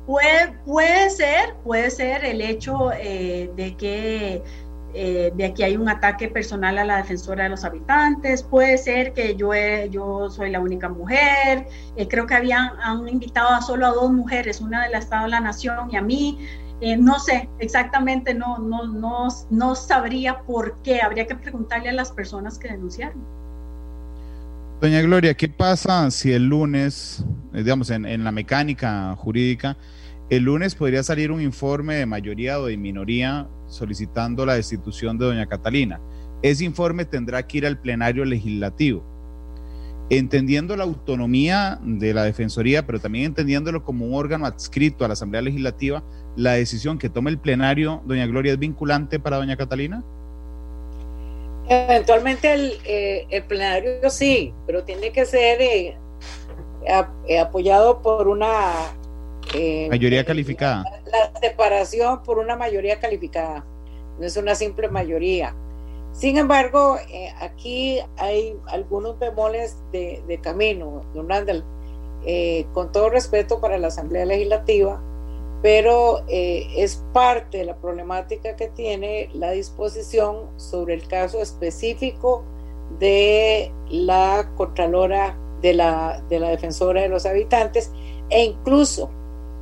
Puede, 0.06 0.54
puede 0.66 1.10
ser, 1.10 1.56
puede 1.64 1.90
ser 1.92 2.26
el 2.26 2.42
hecho 2.42 2.92
eh, 2.94 3.52
de 3.56 3.76
que 3.78 4.44
eh, 4.94 5.32
de 5.36 5.46
aquí 5.46 5.64
hay 5.64 5.78
un 5.78 5.88
ataque 5.88 6.28
personal 6.28 6.78
a 6.78 6.84
la 6.84 6.98
defensora 6.98 7.44
de 7.44 7.50
los 7.50 7.64
habitantes, 7.64 8.44
puede 8.44 8.78
ser 8.78 9.14
que 9.14 9.36
yo, 9.36 9.54
yo 9.90 10.30
soy 10.30 10.52
la 10.52 10.60
única 10.60 10.90
mujer, 10.90 11.68
eh, 11.96 12.08
creo 12.10 12.28
que 12.28 12.36
habían 12.36 12.72
han 12.82 13.08
invitado 13.08 13.50
a 13.50 13.62
solo 13.62 13.88
a 13.88 13.92
dos 13.92 14.12
mujeres, 14.12 14.60
una 14.60 14.84
del 14.84 14.96
Estado 14.96 15.24
de 15.24 15.30
la 15.30 15.40
Nación 15.40 15.90
y 15.92 15.96
a 15.96 16.02
mí, 16.02 16.46
eh, 16.82 16.98
no 16.98 17.20
sé, 17.20 17.50
exactamente 17.60 18.34
no, 18.34 18.58
no, 18.58 18.86
no, 18.88 19.30
no 19.50 19.76
sabría 19.76 20.42
por 20.42 20.82
qué, 20.82 21.02
habría 21.02 21.26
que 21.26 21.36
preguntarle 21.36 21.90
a 21.90 21.94
las 21.94 22.12
personas 22.12 22.60
que 22.60 22.68
denunciaron. 22.68 23.41
Doña 24.82 25.00
Gloria, 25.04 25.36
¿qué 25.36 25.48
pasa 25.48 26.10
si 26.10 26.32
el 26.32 26.48
lunes, 26.48 27.24
digamos, 27.54 27.92
en, 27.92 28.04
en 28.04 28.24
la 28.24 28.32
mecánica 28.32 29.16
jurídica, 29.16 29.78
el 30.32 30.42
lunes 30.46 30.74
podría 30.74 31.04
salir 31.04 31.32
un 31.32 31.40
informe 31.40 31.98
de 31.98 32.08
mayoría 32.08 32.60
o 32.60 32.66
de 32.66 32.78
minoría 32.78 33.48
solicitando 33.68 34.44
la 34.44 34.56
destitución 34.56 35.20
de 35.20 35.26
doña 35.28 35.46
Catalina. 35.46 36.02
Ese 36.42 36.66
informe 36.66 37.06
tendrá 37.06 37.46
que 37.46 37.60
ir 37.60 37.68
al 37.68 37.80
plenario 37.80 38.26
legislativo. 38.26 39.06
Entendiendo 40.10 40.76
la 40.76 40.84
autonomía 40.84 41.80
de 41.84 42.16
la 42.16 42.24
Defensoría, 42.24 42.88
pero 42.88 43.00
también 43.00 43.26
entendiéndolo 43.26 43.84
como 43.84 44.08
un 44.08 44.16
órgano 44.16 44.48
adscrito 44.48 45.06
a 45.06 45.10
la 45.10 45.14
Asamblea 45.14 45.44
Legislativa, 45.44 46.04
la 46.36 46.54
decisión 46.54 46.98
que 46.98 47.08
tome 47.08 47.30
el 47.30 47.38
plenario, 47.38 48.02
doña 48.08 48.26
Gloria, 48.26 48.54
¿es 48.54 48.58
vinculante 48.58 49.20
para 49.20 49.38
doña 49.38 49.58
Catalina? 49.58 50.04
Eventualmente 51.72 52.52
el, 52.52 52.78
eh, 52.84 53.44
plenario 53.48 54.10
sí, 54.10 54.54
pero 54.66 54.84
tiene 54.84 55.12
que 55.12 55.26
ser 55.26 55.62
eh, 55.62 55.98
eh, 57.28 57.40
apoyado 57.40 58.02
por 58.02 58.28
una 58.28 58.74
eh, 59.54 59.88
mayoría 59.90 60.26
calificada. 60.26 60.84
La, 61.06 61.40
separación 61.40 62.24
por 62.24 62.40
una 62.40 62.56
mayoría 62.56 63.00
calificada, 63.00 63.66
no 64.20 64.26
es 64.26 64.38
una 64.38 64.56
simple 64.56 64.88
mayoría. 64.88 65.56
Sin 66.14 66.38
embargo, 66.38 66.98
eh, 67.10 67.34
aquí 67.40 68.00
hay 68.18 68.56
algunos 68.68 69.18
bemoles 69.18 69.78
de, 69.92 70.22
de 70.28 70.40
camino, 70.40 71.04
eh, 72.26 72.66
con 72.74 72.92
todo 72.92 73.10
respeto 73.10 73.60
para 73.60 73.78
la 73.78 73.88
Asamblea 73.88 74.26
Legislativa, 74.26 75.02
pero 75.62 76.24
es 76.28 77.04
parte 77.14 77.60
de 77.60 77.66
la 77.66 77.78
problemática 77.78 78.56
que 78.56 78.68
tiene 78.68 79.30
la 79.34 79.52
disposición 79.52 80.50
sobre 80.58 80.96
el 80.96 81.08
caso 81.08 81.42
específico 81.42 82.44
de 83.00 83.72
la 83.90 84.52
Contralora 84.58 85.38
de 85.62 85.74
la, 85.74 86.24
de 86.30 86.40
la 86.40 86.50
Defensora 86.50 87.02
de 87.02 87.10
los 87.10 87.26
Habitantes 87.26 87.92
e 88.30 88.44
incluso 88.44 89.12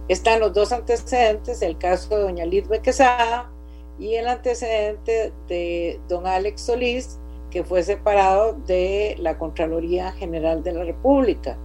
están 0.07 0.39
los 0.39 0.53
dos 0.53 0.71
antecedentes, 0.71 1.61
el 1.61 1.77
caso 1.77 2.15
de 2.15 2.21
doña 2.23 2.45
Liz 2.45 2.67
Quesada 2.81 3.51
y 3.99 4.15
el 4.15 4.27
antecedente 4.27 5.33
de 5.47 5.99
don 6.07 6.25
Alex 6.25 6.61
Solís, 6.61 7.19
que 7.51 7.63
fue 7.63 7.83
separado 7.83 8.53
de 8.65 9.15
la 9.19 9.37
Contraloría 9.37 10.11
General 10.13 10.63
de 10.63 10.71
la 10.71 10.83
República. 10.83 11.57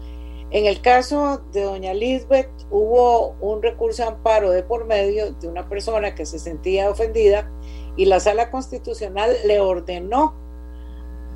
En 0.55 0.67
el 0.67 0.81
caso 0.81 1.43
de 1.53 1.63
doña 1.63 1.93
Lisbeth 1.95 2.49
hubo 2.71 3.31
un 3.41 3.61
recurso 3.61 4.05
de 4.05 4.11
amparo 4.11 4.53
de 4.53 4.63
por 4.63 4.85
medio 4.85 5.33
de 5.33 5.49
una 5.49 5.69
persona 5.69 6.15
que 6.15 6.27
se 6.27 6.39
sentía 6.39 6.89
ofendida 6.89 7.51
y 7.97 8.05
la 8.05 8.21
sala 8.21 8.53
constitucional 8.53 9.37
le 9.47 9.59
ordenó 9.59 10.33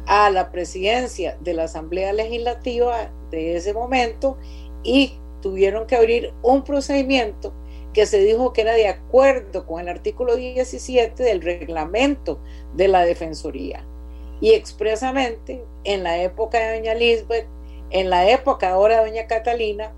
a 0.06 0.30
la 0.30 0.52
presidencia 0.52 1.36
de 1.40 1.52
la 1.52 1.64
Asamblea 1.64 2.12
Legislativa 2.12 3.10
de 3.32 3.56
ese 3.56 3.74
momento 3.74 4.38
y 4.84 5.14
tuvieron 5.42 5.88
que 5.88 5.96
abrir 5.96 6.32
un 6.42 6.62
procedimiento 6.62 7.52
que 7.92 8.06
se 8.06 8.20
dijo 8.20 8.52
que 8.52 8.60
era 8.60 8.74
de 8.74 8.86
acuerdo 8.86 9.66
con 9.66 9.80
el 9.80 9.88
artículo 9.88 10.36
17 10.36 11.24
del 11.24 11.42
reglamento 11.42 12.38
de 12.76 12.86
la 12.86 13.04
Defensoría. 13.04 13.84
Y 14.40 14.52
expresamente, 14.52 15.64
en 15.82 16.04
la 16.04 16.22
época 16.22 16.60
de 16.60 16.78
doña 16.78 16.94
Lisbeth, 16.94 17.48
en 17.90 18.10
la 18.10 18.30
época 18.30 18.70
ahora 18.70 19.00
doña 19.00 19.26
Catalina, 19.26 19.92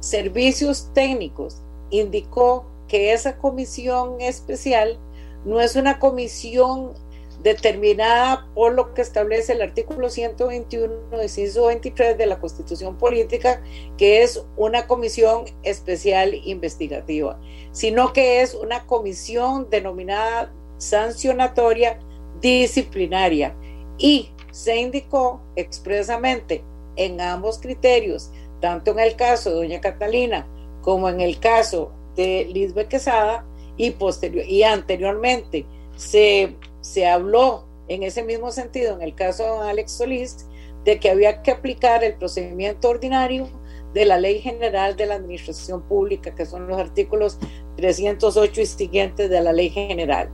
Servicios 0.00 0.90
Técnicos 0.94 1.62
indicó 1.90 2.66
que 2.86 3.12
esa 3.12 3.36
comisión 3.36 4.20
especial 4.20 4.98
no 5.44 5.60
es 5.60 5.76
una 5.76 5.98
comisión 5.98 6.94
determinada 7.42 8.48
por 8.54 8.74
lo 8.74 8.94
que 8.94 9.02
establece 9.02 9.52
el 9.52 9.62
artículo 9.62 10.10
121, 10.10 10.92
inciso 11.22 11.66
23 11.66 12.18
de 12.18 12.26
la 12.26 12.40
Constitución 12.40 12.96
Política, 12.96 13.62
que 13.96 14.22
es 14.22 14.44
una 14.56 14.86
comisión 14.86 15.44
especial 15.62 16.34
investigativa, 16.44 17.38
sino 17.70 18.12
que 18.12 18.42
es 18.42 18.54
una 18.54 18.86
comisión 18.86 19.70
denominada 19.70 20.52
sancionatoria 20.78 22.00
disciplinaria. 22.40 23.54
Y 23.98 24.30
se 24.50 24.76
indicó 24.76 25.40
expresamente 25.54 26.64
en 26.98 27.20
ambos 27.20 27.58
criterios, 27.58 28.30
tanto 28.60 28.90
en 28.90 28.98
el 29.00 29.16
caso 29.16 29.50
de 29.50 29.56
doña 29.56 29.80
Catalina 29.80 30.46
como 30.82 31.08
en 31.08 31.20
el 31.20 31.40
caso 31.40 31.92
de 32.14 32.46
Lisbeth 32.52 32.88
Quesada 32.88 33.46
y, 33.76 33.92
posterior, 33.92 34.44
y 34.44 34.62
anteriormente 34.62 35.64
se 35.96 36.56
se 36.80 37.06
habló 37.06 37.64
en 37.88 38.02
ese 38.02 38.22
mismo 38.22 38.50
sentido, 38.50 38.94
en 38.94 39.02
el 39.02 39.14
caso 39.14 39.62
de 39.62 39.70
Alex 39.70 39.92
Solís, 39.92 40.46
de 40.84 40.98
que 40.98 41.10
había 41.10 41.42
que 41.42 41.50
aplicar 41.50 42.04
el 42.04 42.14
procedimiento 42.14 42.88
ordinario 42.88 43.48
de 43.94 44.04
la 44.04 44.18
Ley 44.18 44.40
General 44.40 44.96
de 44.96 45.06
la 45.06 45.16
Administración 45.16 45.82
Pública, 45.82 46.34
que 46.34 46.46
son 46.46 46.66
los 46.66 46.78
artículos 46.78 47.38
308 47.76 48.60
y 48.60 48.66
siguientes 48.66 49.30
de 49.30 49.40
la 49.40 49.52
Ley 49.52 49.70
General. 49.70 50.30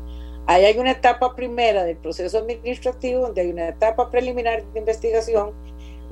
Ahí 0.46 0.64
hay 0.64 0.78
una 0.78 0.90
etapa 0.90 1.34
primera 1.34 1.84
del 1.84 1.96
proceso 1.96 2.38
administrativo, 2.38 3.22
donde 3.22 3.42
hay 3.42 3.50
una 3.50 3.68
etapa 3.68 4.10
preliminar 4.10 4.64
de 4.72 4.78
investigación. 4.78 5.52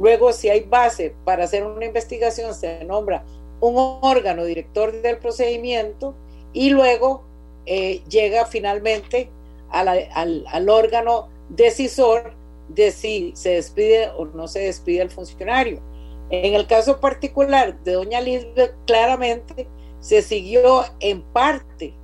Luego, 0.03 0.33
si 0.33 0.49
hay 0.49 0.63
base 0.63 1.15
para 1.25 1.45
hacer 1.45 1.65
una 1.65 1.85
investigación, 1.85 2.55
se 2.55 2.85
nombra 2.85 3.25
un 3.61 3.77
órgano 4.03 4.45
director 4.45 4.91
del 5.01 5.19
procedimiento 5.19 6.17
y 6.53 6.71
luego 6.71 7.23
eh, 7.67 8.03
llega 8.09 8.45
finalmente 8.47 9.31
al, 9.71 10.69
órgano 10.69 11.29
decisor 11.51 12.35
de 12.69 12.91
si 12.91 13.31
se 13.37 13.51
despide 13.51 14.09
o 14.17 14.25
no 14.25 14.49
se 14.49 14.63
despide 14.63 15.03
el 15.03 15.11
funcionario. 15.11 15.81
En 16.31 16.55
el 16.55 16.67
caso 16.67 16.99
particular 16.99 17.81
de 17.85 17.93
doña 17.93 18.21
Lisbeth, 18.21 18.75
claramente 18.87 19.69
se 20.01 20.21
siguió 20.23 20.83
en 20.99 21.23
parte 21.23 21.95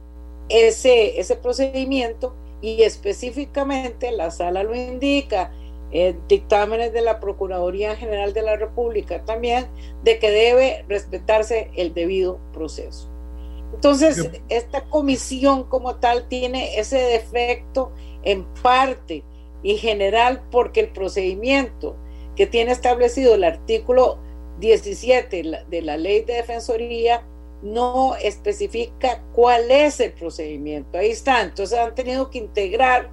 ese, 0.49 1.19
ese 1.19 1.35
procedimiento 1.35 2.33
y 2.61 2.83
específicamente 2.83 4.13
la 4.13 4.31
sala 4.31 4.63
lo 4.63 4.77
indica, 4.77 5.51
en 5.91 6.21
dictámenes 6.29 6.93
de 6.93 7.03
la 7.03 7.21
Procuraduría 7.21 7.97
General 7.97 8.33
de 8.33 8.43
la 8.43 8.57
República 8.57 9.25
también, 9.25 9.67
de 10.03 10.19
que 10.19 10.31
debe 10.31 10.85
respetarse 10.89 11.71
el 11.77 11.95
debido 11.95 12.39
proceso. 12.53 13.11
Entonces, 13.75 14.31
esta 14.49 14.85
comisión 14.85 15.65
como 15.65 15.97
tal 15.97 16.27
tiene 16.29 16.79
ese 16.79 16.99
defecto 16.99 17.93
en 18.23 18.45
parte 18.63 19.23
y 19.63 19.77
general 19.77 20.43
porque 20.51 20.81
el 20.81 20.89
procedimiento 20.89 21.97
que 22.35 22.47
tiene 22.47 22.73
establecido 22.73 23.35
el 23.35 23.45
artículo 23.45 24.19
17 24.61 25.65
de 25.69 25.83
la 25.83 25.97
ley 25.97 26.23
de 26.23 26.35
defensoría 26.35 27.27
no 27.63 28.15
especifica 28.17 29.23
cuál 29.33 29.71
es 29.71 30.01
el 30.01 30.13
procedimiento. 30.13 30.99
Ahí 30.99 31.11
está. 31.11 31.43
Entonces 31.43 31.79
han 31.79 31.95
tenido 31.95 32.31
que 32.31 32.39
integrar 32.39 33.11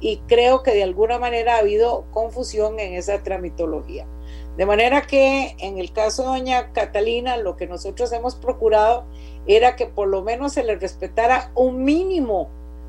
y 0.00 0.18
creo 0.26 0.62
que 0.62 0.72
de 0.72 0.82
alguna 0.82 1.18
manera 1.18 1.56
ha 1.56 1.58
habido 1.58 2.04
confusión 2.12 2.78
en 2.78 2.94
esa 2.94 3.22
tramitología. 3.22 4.06
De 4.56 4.66
manera 4.66 5.02
que 5.02 5.54
en 5.58 5.78
el 5.78 5.92
caso 5.92 6.22
de 6.22 6.28
doña 6.28 6.72
Catalina, 6.72 7.36
lo 7.36 7.56
que 7.56 7.66
nosotros 7.66 8.12
hemos 8.12 8.34
procurado 8.34 9.04
era 9.46 9.76
que 9.76 9.86
por 9.86 10.08
lo 10.08 10.22
menos 10.22 10.54
se 10.54 10.64
le 10.64 10.76
respetara 10.76 11.50
un 11.54 11.84
mínimo 11.84 12.48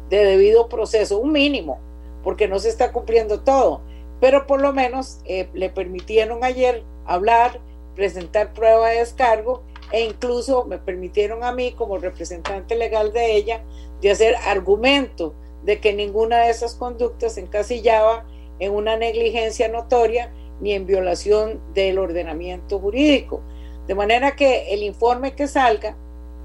de 0.10 0.24
debido 0.24 0.70
proceso, 0.70 1.18
un 1.18 1.32
mínimo, 1.32 1.80
porque 2.24 2.48
no 2.48 2.60
se 2.60 2.70
está 2.70 2.92
cumpliendo 2.92 3.42
todo, 3.42 3.82
pero 4.20 4.48
por 4.48 4.62
lo 4.62 4.74
menos 4.74 5.20
eh, 5.26 5.50
le 5.54 5.70
permitieron 5.70 6.44
ayer 6.44 6.84
hablar, 7.06 7.60
presentar 7.96 8.54
prueba 8.54 8.90
de 8.90 9.00
descargo 9.00 9.64
e 9.92 10.06
incluso 10.06 10.66
me 10.66 10.78
permitieron 10.78 11.44
a 11.44 11.52
mí 11.52 11.72
como 11.74 11.98
representante 11.98 12.76
legal 12.76 13.14
de 13.14 13.36
ella 13.36 13.64
de 14.02 14.12
hacer 14.12 14.36
argumento 14.46 15.34
de 15.68 15.82
que 15.82 15.94
ninguna 15.94 16.40
de 16.40 16.50
esas 16.50 16.76
conductas 16.76 17.38
encasillaba 17.38 18.26
en 18.58 18.72
una 18.72 18.96
negligencia 18.96 19.68
notoria 19.68 20.32
ni 20.62 20.72
en 20.72 20.88
violación 20.88 21.62
del 21.74 22.00
ordenamiento 22.00 22.80
jurídico. 22.80 23.42
De 23.86 23.94
manera 23.94 24.38
que 24.38 24.74
el 24.74 24.82
informe 24.82 25.36
que 25.36 25.46
salga 25.46 25.98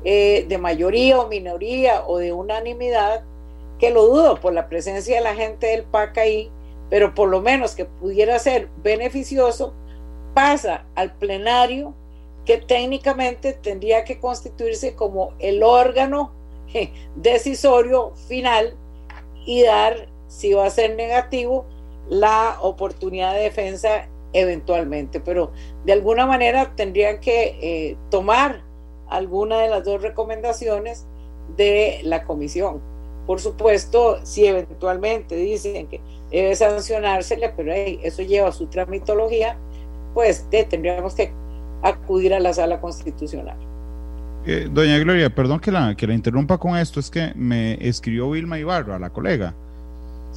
eh, 0.05 0.45
de 0.49 0.59
mayoría 0.59 1.21
o 1.21 1.29
minoría 1.29 2.05
o 2.05 2.19
de 2.19 2.33
unanimidad, 2.33 3.23
que 3.79 3.91
lo 3.91 4.07
dudo 4.07 4.41
por 4.41 4.53
la 4.55 4.69
presencia 4.69 5.17
de 5.17 5.23
la 5.23 5.37
gente 5.37 5.69
del 5.69 5.85
PAC 5.85 6.19
ahí, 6.19 6.51
pero 6.91 7.15
por 7.15 7.29
lo 7.29 7.41
menos 7.41 7.77
que 7.77 7.85
pudiera 7.85 8.37
ser 8.41 8.71
beneficioso, 8.83 9.73
pasa 10.35 10.85
al 10.97 11.15
plenario 11.15 11.95
que 12.45 12.59
técnicamente 12.59 13.53
tendría 13.53 14.03
que 14.03 14.19
constituirse 14.19 14.97
como 14.97 15.33
el 15.39 15.63
órgano 15.63 16.33
decisorio 17.15 18.17
final 18.27 18.77
y 19.45 19.63
dar, 19.63 20.09
si 20.29 20.53
va 20.53 20.67
a 20.67 20.71
ser 20.71 20.97
negativo, 20.97 21.67
la 22.09 22.59
oportunidad 22.61 23.35
de 23.35 23.43
defensa 23.43 24.09
eventualmente. 24.33 25.21
Pero 25.21 25.53
de 25.85 25.93
alguna 25.93 26.27
manera 26.27 26.75
tendrían 26.77 27.21
que 27.21 27.59
eh, 27.61 27.97
tomar 28.11 28.63
alguna 29.09 29.61
de 29.61 29.69
las 29.69 29.85
dos 29.85 30.03
recomendaciones 30.03 31.07
de 31.57 32.01
la 32.05 32.25
comisión. 32.25 32.81
Por 33.27 33.41
supuesto, 33.41 34.25
si 34.25 34.47
eventualmente 34.47 35.37
dicen 35.37 35.87
que 35.87 36.01
debe 36.31 36.57
sancionársele, 36.57 37.51
pero 37.51 37.73
eso 37.73 38.23
lleva 38.23 38.51
su 38.53 38.67
tramitología, 38.67 39.57
pues 40.15 40.47
tendríamos 40.51 41.15
que 41.15 41.33
acudir 41.83 42.35
a 42.35 42.41
la 42.41 42.53
sala 42.53 42.81
constitucional. 42.81 43.72
Eh, 44.45 44.69
doña 44.71 44.99
Gloria, 44.99 45.33
perdón 45.35 45.61
que 45.61 45.71
la, 45.71 45.95
que 45.95 46.07
la 46.07 46.15
interrumpa 46.15 46.59
con 46.59 46.77
esto, 46.77 46.99
es 46.99 47.11
que 47.11 47.33
me 47.37 47.75
escribió 47.87 48.31
Vilma 48.31 48.59
Ibarra, 48.59 48.99
la 48.99 49.11
colega, 49.11 49.55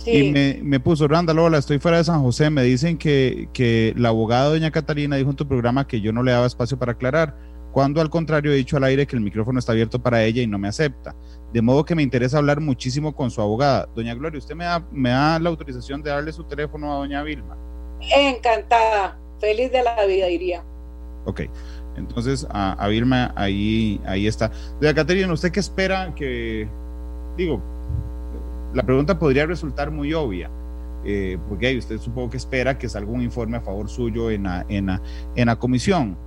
y 0.05 0.31
me, 0.31 0.59
me, 0.61 0.79
puso, 0.79 1.07
Randa, 1.07 1.33
hola, 1.33 1.57
estoy 1.57 1.79
fuera 1.79 1.97
de 1.97 2.03
San 2.03 2.21
José, 2.21 2.49
me 2.49 2.63
dicen 2.63 2.97
que, 2.97 3.47
que 3.53 3.93
la 3.95 4.09
abogada 4.09 4.49
doña 4.49 4.69
Catalina 4.69 5.15
dijo 5.15 5.29
en 5.29 5.35
tu 5.35 5.47
programa 5.47 5.87
que 5.87 6.01
yo 6.01 6.11
no 6.11 6.21
le 6.21 6.33
daba 6.33 6.45
espacio 6.45 6.77
para 6.77 6.91
aclarar, 6.91 7.35
cuando 7.71 8.01
al 8.01 8.09
contrario 8.09 8.51
he 8.51 8.55
dicho 8.55 8.77
al 8.77 8.83
aire 8.83 9.07
que 9.07 9.15
el 9.15 9.21
micrófono 9.21 9.59
está 9.59 9.71
abierto 9.71 9.99
para 9.99 10.23
ella 10.23 10.41
y 10.41 10.47
no 10.47 10.57
me 10.57 10.67
acepta. 10.67 11.15
De 11.51 11.61
modo 11.61 11.83
que 11.83 11.95
me 11.95 12.03
interesa 12.03 12.37
hablar 12.37 12.61
muchísimo 12.61 13.13
con 13.13 13.31
su 13.31 13.41
abogada. 13.41 13.89
Doña 13.93 14.13
Gloria, 14.13 14.39
¿usted 14.39 14.55
me 14.55 14.63
da, 14.63 14.85
me 14.91 15.09
da 15.09 15.39
la 15.39 15.49
autorización 15.49 16.01
de 16.01 16.09
darle 16.09 16.31
su 16.31 16.45
teléfono 16.45 16.93
a 16.93 16.97
doña 16.97 17.21
Vilma? 17.23 17.57
Encantada, 17.99 19.17
feliz 19.39 19.71
de 19.73 19.83
la 19.83 20.05
vida, 20.05 20.27
diría. 20.27 20.63
Ok. 21.25 21.41
Entonces, 21.97 22.45
a, 22.49 22.87
Vilma, 22.87 23.31
ahí, 23.35 24.01
ahí 24.05 24.27
está. 24.27 24.51
Doña 24.79 24.93
Caterina, 24.93 25.31
¿usted 25.31 25.51
qué 25.51 25.59
espera 25.59 26.13
que, 26.15 26.67
digo, 27.37 27.61
la 28.73 28.83
pregunta 28.83 29.17
podría 29.17 29.45
resultar 29.45 29.91
muy 29.91 30.13
obvia, 30.13 30.49
eh, 31.05 31.37
porque 31.47 31.77
usted 31.77 31.97
supongo 31.99 32.31
que 32.31 32.37
espera 32.37 32.77
que 32.77 32.89
salga 32.89 33.09
un 33.09 33.21
informe 33.21 33.57
a 33.57 33.61
favor 33.61 33.87
suyo 33.87 34.29
en 34.29 34.43
la, 34.43 34.65
en 34.67 34.89
en 35.35 35.45
la 35.45 35.55
comisión. 35.55 36.17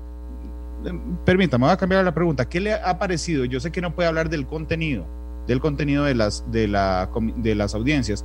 Permítame, 1.25 1.65
voy 1.65 1.73
a 1.73 1.77
cambiar 1.77 2.05
la 2.05 2.15
pregunta. 2.15 2.49
¿Qué 2.49 2.61
le 2.61 2.73
ha 2.73 2.99
parecido? 2.99 3.45
Yo 3.45 3.61
sé 3.61 3.71
que 3.71 3.81
no 3.81 3.95
puede 3.95 4.09
hablar 4.09 4.31
del 4.31 4.47
contenido, 4.47 5.05
del 5.47 5.61
contenido 5.61 6.05
de 6.05 6.15
las, 6.15 6.51
de, 6.51 6.69
la, 6.69 7.11
de 7.37 7.55
las 7.55 7.75
audiencias, 7.75 8.25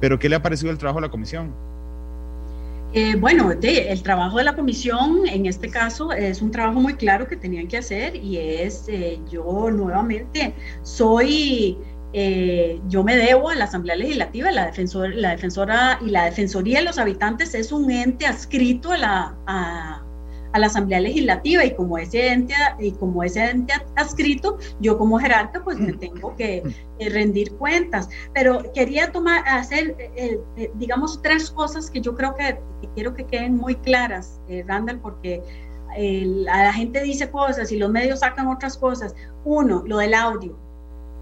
pero 0.00 0.18
¿qué 0.18 0.28
le 0.28 0.36
ha 0.36 0.42
parecido 0.42 0.72
el 0.72 0.78
trabajo 0.78 1.00
de 1.00 1.06
la 1.06 1.10
comisión? 1.10 1.52
Eh, 2.92 3.14
bueno, 3.14 3.52
el 3.52 4.02
trabajo 4.02 4.38
de 4.38 4.44
la 4.44 4.56
comisión 4.56 5.28
en 5.28 5.46
este 5.46 5.68
caso 5.68 6.12
es 6.12 6.42
un 6.42 6.50
trabajo 6.50 6.80
muy 6.80 6.94
claro 6.94 7.28
que 7.28 7.36
tenían 7.36 7.68
que 7.68 7.78
hacer 7.78 8.16
y 8.16 8.36
es, 8.36 8.86
eh, 8.88 9.20
yo 9.30 9.70
nuevamente 9.70 10.54
soy, 10.82 11.78
eh, 12.12 12.80
yo 12.88 13.04
me 13.04 13.16
debo 13.16 13.50
a 13.50 13.54
la 13.54 13.66
Asamblea 13.66 13.94
Legislativa, 13.94 14.50
la, 14.50 14.66
defensor, 14.66 15.14
la 15.14 15.30
defensora 15.30 16.00
y 16.04 16.10
la 16.10 16.24
Defensoría 16.24 16.80
de 16.80 16.86
los 16.86 16.98
Habitantes 16.98 17.54
es 17.54 17.70
un 17.70 17.88
ente 17.92 18.26
adscrito 18.26 18.90
a 18.90 18.98
la, 18.98 20.04
a 20.52 20.58
la 20.58 20.66
Asamblea 20.66 21.00
Legislativa 21.00 21.64
y 21.64 21.74
como 21.74 21.98
ese 21.98 22.28
ente, 22.28 22.54
y 22.78 22.92
como 22.92 23.22
ese 23.22 23.50
ente 23.50 23.74
adscrito, 23.96 24.58
yo 24.80 24.98
como 24.98 25.18
jerarca 25.18 25.62
pues 25.62 25.78
me 25.78 25.92
tengo 25.92 26.34
que 26.36 26.62
eh, 26.98 27.08
rendir 27.08 27.52
cuentas. 27.56 28.08
Pero 28.34 28.72
quería 28.72 29.12
tomar, 29.12 29.46
hacer, 29.46 29.96
eh, 29.98 30.40
eh, 30.56 30.70
digamos, 30.74 31.20
tres 31.22 31.50
cosas 31.50 31.90
que 31.90 32.00
yo 32.00 32.14
creo 32.14 32.34
que, 32.34 32.58
quiero 32.94 33.14
que 33.14 33.24
queden 33.24 33.56
muy 33.56 33.76
claras, 33.76 34.40
Randall, 34.66 35.00
porque 35.00 35.42
la 35.96 36.72
gente 36.72 37.02
dice 37.02 37.30
cosas 37.30 37.72
y 37.72 37.76
los 37.76 37.90
medios 37.90 38.20
sacan 38.20 38.46
otras 38.48 38.76
cosas. 38.76 39.14
Uno, 39.44 39.82
lo 39.86 39.98
del 39.98 40.14
audio. 40.14 40.56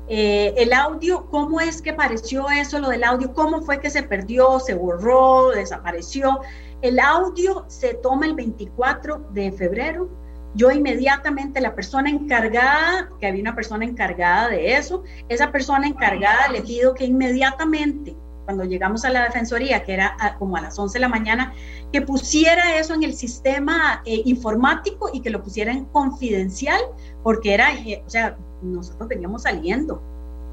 el 0.09 0.73
audio, 0.73 1.27
¿cómo 1.31 1.61
es 1.61 1.83
que 1.83 1.91
apareció 1.91 2.49
eso, 2.51 2.79
lo 2.79 2.89
del 2.89 3.05
audio? 3.05 3.33
¿Cómo 3.33 3.63
fue 3.63 3.81
que 3.81 3.91
se 3.91 4.03
perdió, 4.03 4.61
se 4.61 4.75
borró, 4.75 5.51
desapareció? 5.51 6.41
El 6.81 7.01
audio 7.01 7.65
se 7.67 7.95
toma 7.95 8.27
el 8.27 8.35
24 8.35 9.31
de 9.33 9.51
febrero. 9.51 10.09
Yo 10.55 10.71
inmediatamente, 10.71 11.61
la 11.61 11.75
persona 11.75 12.09
encargada, 12.09 13.11
que 13.19 13.27
había 13.27 13.43
una 13.43 13.55
persona 13.55 13.85
encargada 13.85 14.49
de 14.49 14.77
eso, 14.77 15.03
esa 15.29 15.51
persona 15.51 15.89
encargada 15.89 16.49
le 16.49 16.63
pido 16.63 16.95
que 16.95 17.05
inmediatamente, 17.05 18.17
cuando 18.45 18.65
llegamos 18.65 19.05
a 19.05 19.11
la 19.11 19.25
defensoría, 19.25 19.85
que 19.85 19.93
era 19.93 20.37
como 20.39 20.57
a 20.57 20.61
las 20.61 20.79
11 20.79 20.95
de 20.95 21.01
la 21.01 21.09
mañana, 21.09 21.53
que 21.93 22.01
pusiera 22.01 22.79
eso 22.79 22.95
en 22.95 23.03
el 23.03 23.13
sistema 23.13 24.01
eh, 24.07 24.23
informático 24.25 25.11
y 25.13 25.21
que 25.21 25.31
lo 25.31 25.43
pusiera 25.43 25.73
en 25.73 25.85
confidencial, 25.87 26.81
porque 27.23 27.55
era, 27.55 27.75
eh, 27.75 28.03
o 28.07 28.09
sea, 28.09 28.39
nosotros 28.63 29.09
veníamos 29.09 29.43
saliendo 29.43 30.01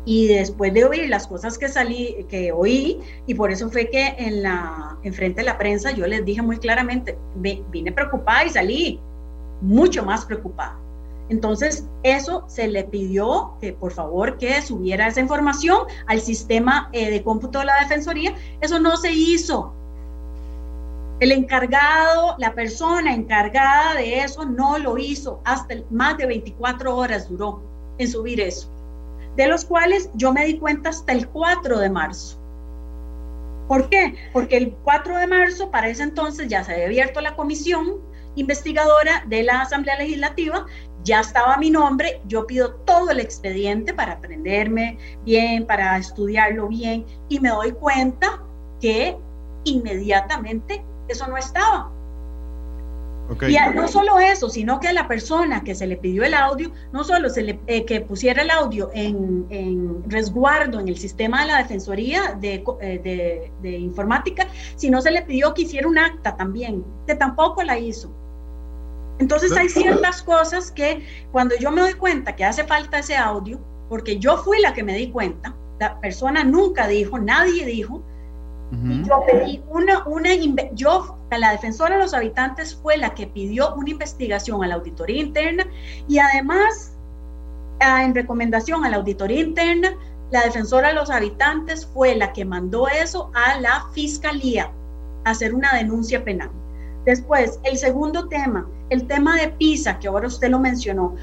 y 0.06 0.28
después 0.28 0.74
de 0.74 0.86
oír 0.86 1.10
las 1.10 1.28
cosas 1.28 1.58
que 1.58 1.68
salí, 1.68 2.26
que 2.30 2.52
oí, 2.52 3.00
y 3.26 3.34
por 3.34 3.52
eso 3.52 3.70
fue 3.70 3.90
que 3.90 4.16
en 4.20 4.44
la, 4.44 4.98
en 5.04 5.14
frente 5.14 5.42
de 5.42 5.46
la 5.46 5.58
prensa 5.58 5.92
yo 5.92 6.06
les 6.06 6.24
dije 6.24 6.44
muy 6.44 6.58
claramente, 6.58 7.18
vine 7.36 7.92
preocupada 7.92 8.46
y 8.46 8.50
salí 8.52 9.00
mucho 9.62 10.06
más 10.06 10.26
preocupada. 10.26 10.78
Entonces, 11.30 11.88
eso 12.04 12.46
se 12.48 12.68
le 12.68 12.84
pidió 12.84 13.54
que 13.60 13.74
por 13.74 13.92
favor 13.92 14.38
que 14.38 14.62
subiera 14.62 15.08
esa 15.08 15.22
información 15.22 15.80
al 16.06 16.22
sistema 16.22 16.88
eh, 16.94 17.10
de 17.10 17.24
cómputo 17.24 17.60
de 17.60 17.66
la 17.66 17.80
Defensoría. 17.80 18.36
Eso 18.62 18.78
no 18.78 18.96
se 18.96 19.12
hizo. 19.12 19.74
El 21.20 21.32
encargado, 21.32 22.36
la 22.38 22.54
persona 22.54 23.12
encargada 23.12 23.96
de 23.96 24.20
eso 24.20 24.46
no 24.46 24.78
lo 24.78 25.00
hizo. 25.00 25.40
Hasta 25.46 25.74
más 25.90 26.16
de 26.20 26.28
24 26.28 26.96
horas 26.96 27.28
duró 27.28 27.60
en 27.98 28.08
subir 28.08 28.40
eso 28.40 28.70
de 29.36 29.48
los 29.48 29.66
cuales 29.66 30.10
yo 30.16 30.34
me 30.34 30.46
di 30.46 30.58
cuenta 30.58 30.90
hasta 30.90 31.12
el 31.12 31.28
4 31.28 31.80
de 31.80 31.90
marzo. 31.90 32.40
¿Por 33.68 33.90
qué? 33.90 34.16
Porque 34.32 34.58
el 34.58 34.72
4 34.84 35.18
de 35.18 35.28
marzo, 35.28 35.72
para 35.72 35.90
ese 35.90 36.04
entonces, 36.04 36.48
ya 36.48 36.64
se 36.64 36.74
había 36.74 36.86
abierto 36.86 37.22
la 37.22 37.36
comisión 37.36 38.00
investigadora 38.36 39.24
de 39.28 39.44
la 39.44 39.62
Asamblea 39.62 39.98
Legislativa, 39.98 40.66
ya 41.04 41.22
estaba 41.22 41.58
mi 41.58 41.70
nombre, 41.70 42.22
yo 42.28 42.46
pido 42.48 42.74
todo 42.86 43.12
el 43.12 43.20
expediente 43.20 43.94
para 43.94 44.14
aprenderme 44.14 44.98
bien, 45.24 45.66
para 45.66 45.98
estudiarlo 45.98 46.68
bien, 46.68 47.06
y 47.30 47.40
me 47.40 47.50
doy 47.50 47.72
cuenta 47.72 48.42
que 48.82 49.18
inmediatamente 49.64 50.84
eso 51.08 51.28
no 51.28 51.38
estaba. 51.38 51.95
Y 53.48 53.58
no 53.76 53.88
solo 53.88 54.20
eso, 54.20 54.50
sino 54.50 54.80
que 54.80 54.90
a 54.90 54.94
la 54.94 55.08
persona 55.08 55.64
que 55.64 55.74
se 55.74 55.88
le 55.88 55.98
pidió 55.98 56.24
el 56.24 56.34
audio, 56.34 56.72
no 56.92 57.04
solo 57.04 57.30
se 57.30 57.42
le, 57.42 57.60
eh, 57.66 57.84
que 57.86 58.02
pusiera 58.02 58.44
el 58.44 58.52
audio 58.52 58.92
en, 58.94 60.04
resguardo 60.08 60.80
en 60.80 60.88
el 60.88 60.98
sistema 60.98 61.42
de 61.42 61.48
la 61.48 61.58
Defensoría 61.58 62.38
de, 62.40 62.64
eh, 62.82 63.52
de, 63.62 63.78
Informática, 63.78 64.48
sino 64.76 65.02
se 65.02 65.12
le 65.12 65.24
pidió 65.24 65.54
que 65.54 65.64
hiciera 65.64 65.88
un 65.88 65.98
acta 65.98 66.38
también, 66.38 66.84
que 67.08 67.16
tampoco 67.16 67.64
la 67.64 67.80
hizo. 67.80 68.12
Entonces 69.18 69.52
hay 69.54 69.70
ciertas 69.70 70.22
cosas 70.22 70.72
que 70.72 71.06
cuando 71.32 71.56
yo 71.58 71.72
me 71.72 71.82
doy 71.82 71.94
cuenta 71.94 72.36
que 72.36 72.46
hace 72.46 72.64
falta 72.64 73.00
ese 73.00 73.16
audio, 73.16 73.60
porque 73.90 74.20
yo 74.20 74.38
fui 74.38 74.60
la 74.62 74.74
que 74.74 74.84
me 74.84 74.96
di 74.96 75.10
cuenta, 75.10 75.56
la 75.80 76.00
persona 76.00 76.44
nunca 76.44 76.88
dijo, 76.88 77.18
nadie 77.18 77.66
dijo, 77.66 78.04
yo 78.72 79.24
pedí 79.26 79.62
una, 79.70 80.06
una, 80.08 80.30
yo, 80.74 81.18
la 81.32 81.52
defensora 81.52 81.96
de 81.96 82.02
los 82.02 82.14
habitantes 82.14 82.76
fue 82.76 82.98
la 82.98 83.14
que 83.14 83.28
pidió 83.28 83.74
una 83.76 83.90
investigación 83.90 84.64
a 84.64 84.68
la 84.68 84.76
auditoría 84.76 85.22
interna 85.22 85.66
y 86.08 86.18
además, 86.18 86.94
en 87.80 88.16
recomendación 88.16 88.84
a 88.84 88.90
la 88.90 88.98
auditoría 88.98 89.40
interna, 89.42 89.96
la 90.32 90.44
defensora 90.44 90.90
de 90.90 90.96
los 90.96 91.10
habitantes 91.10 91.86
fue 91.86 92.16
la 92.16 92.34
que 92.34 92.44
mandó 92.44 92.88
eso 92.88 93.32
a 93.34 93.60
la 93.60 93.86
fiscalía 93.94 94.72
a 95.24 95.32
hacer 95.32 95.54
una 95.54 95.74
denuncia 95.74 96.24
penal. 96.24 96.50
Después, 97.06 97.60
el 97.64 97.78
segundo 97.78 98.28
tema, 98.28 98.68
el 98.90 99.06
tema 99.06 99.40
de 99.40 99.50
PISA, 99.50 100.00
que 100.00 100.08
ahora 100.08 100.28
usted 100.28 100.50
lo 100.50 100.60
mencionó. 100.60 101.16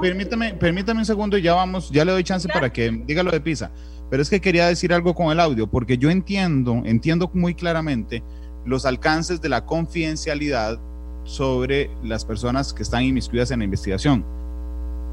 permítame, 0.00 0.54
permítame 0.54 1.00
un 1.00 1.06
segundo 1.06 1.38
y 1.38 1.42
ya 1.42 1.54
vamos, 1.54 1.90
ya 1.90 2.04
le 2.04 2.10
doy 2.10 2.24
chance 2.24 2.48
para 2.48 2.72
que 2.72 2.90
diga 3.06 3.22
lo 3.22 3.30
de 3.30 3.40
PISA. 3.40 3.70
Pero 4.10 4.22
es 4.22 4.30
que 4.30 4.40
quería 4.40 4.66
decir 4.66 4.92
algo 4.92 5.14
con 5.14 5.32
el 5.32 5.40
audio, 5.40 5.66
porque 5.66 5.98
yo 5.98 6.10
entiendo, 6.10 6.82
entiendo 6.84 7.30
muy 7.34 7.54
claramente 7.54 8.22
los 8.64 8.84
alcances 8.84 9.40
de 9.40 9.48
la 9.48 9.64
confidencialidad 9.64 10.78
sobre 11.24 11.90
las 12.02 12.24
personas 12.24 12.72
que 12.72 12.82
están 12.82 13.02
inmiscuidas 13.02 13.50
en 13.50 13.60
la 13.60 13.64
investigación. 13.64 14.24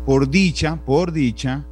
Por 0.05 0.29
dicha, 0.29 0.75
por 0.85 1.11
dicha, 1.11 1.65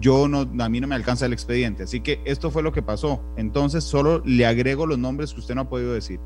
yo 0.00 0.26
no, 0.26 0.48
a 0.58 0.68
mí 0.68 0.80
no 0.80 0.88
me 0.88 0.94
alcanza 0.94 1.26
el 1.26 1.32
expediente. 1.32 1.84
Así 1.84 2.00
que 2.00 2.20
esto 2.24 2.50
fue 2.50 2.62
lo 2.62 2.72
que 2.72 2.82
pasó. 2.82 3.22
Entonces 3.36 3.84
solo 3.84 4.22
le 4.24 4.46
agrego 4.46 4.86
los 4.86 4.98
nombres 4.98 5.32
que 5.32 5.40
usted 5.40 5.54
no 5.54 5.62
ha 5.62 5.68
podido 5.68 5.92
decir. 5.92 6.18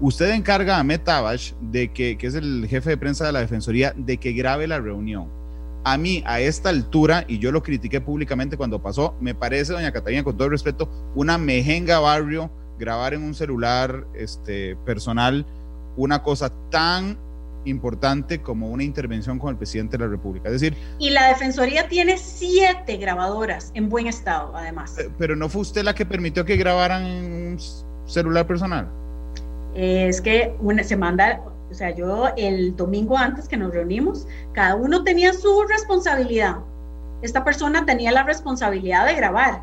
Usted 0.00 0.30
encarga 0.30 0.78
a 0.78 0.84
Metabash 0.84 1.52
de 1.60 1.92
que, 1.92 2.16
que 2.16 2.28
es 2.28 2.34
el 2.34 2.66
jefe 2.68 2.90
de 2.90 2.96
prensa 2.96 3.26
de 3.26 3.32
la 3.32 3.40
Defensoría, 3.40 3.92
de 3.96 4.16
que 4.16 4.32
grabe 4.32 4.66
la 4.66 4.78
reunión 4.78 5.37
a 5.84 5.96
mí 5.98 6.22
a 6.26 6.40
esta 6.40 6.68
altura, 6.68 7.24
y 7.28 7.38
yo 7.38 7.52
lo 7.52 7.62
critiqué 7.62 8.00
públicamente 8.00 8.56
cuando 8.56 8.82
pasó, 8.82 9.14
me 9.20 9.34
parece, 9.34 9.72
doña 9.72 9.92
Catalina, 9.92 10.24
con 10.24 10.36
todo 10.36 10.46
el 10.46 10.52
respeto, 10.52 10.88
una 11.14 11.38
mejenga 11.38 11.98
barrio 11.98 12.50
grabar 12.78 13.14
en 13.14 13.22
un 13.22 13.34
celular 13.34 14.06
este, 14.14 14.76
personal 14.84 15.46
una 15.96 16.22
cosa 16.22 16.52
tan 16.70 17.18
importante 17.64 18.40
como 18.40 18.70
una 18.70 18.84
intervención 18.84 19.38
con 19.38 19.50
el 19.50 19.56
presidente 19.56 19.98
de 19.98 20.04
la 20.04 20.10
República. 20.10 20.48
Es 20.48 20.60
decir... 20.60 20.76
Y 20.98 21.10
la 21.10 21.28
Defensoría 21.28 21.88
tiene 21.88 22.16
siete 22.16 22.96
grabadoras 22.96 23.72
en 23.74 23.88
buen 23.88 24.06
estado, 24.06 24.56
además. 24.56 24.96
Pero 25.18 25.36
no 25.36 25.48
fue 25.48 25.62
usted 25.62 25.82
la 25.82 25.94
que 25.94 26.06
permitió 26.06 26.44
que 26.44 26.56
grabaran 26.56 27.04
en 27.04 27.32
un 27.52 27.58
celular 28.06 28.46
personal. 28.46 28.88
Es 29.74 30.20
que 30.20 30.54
una, 30.60 30.82
se 30.82 30.96
manda, 30.96 31.42
o 31.70 31.74
sea, 31.74 31.94
yo 31.94 32.28
el 32.36 32.76
domingo 32.76 33.16
antes 33.16 33.48
que 33.48 33.56
nos 33.56 33.72
reunimos, 33.72 34.26
cada 34.52 34.74
uno 34.74 35.04
tenía 35.04 35.32
su 35.32 35.62
responsabilidad. 35.68 36.56
Esta 37.22 37.44
persona 37.44 37.84
tenía 37.84 38.12
la 38.12 38.22
responsabilidad 38.22 39.06
de 39.06 39.14
grabar. 39.14 39.62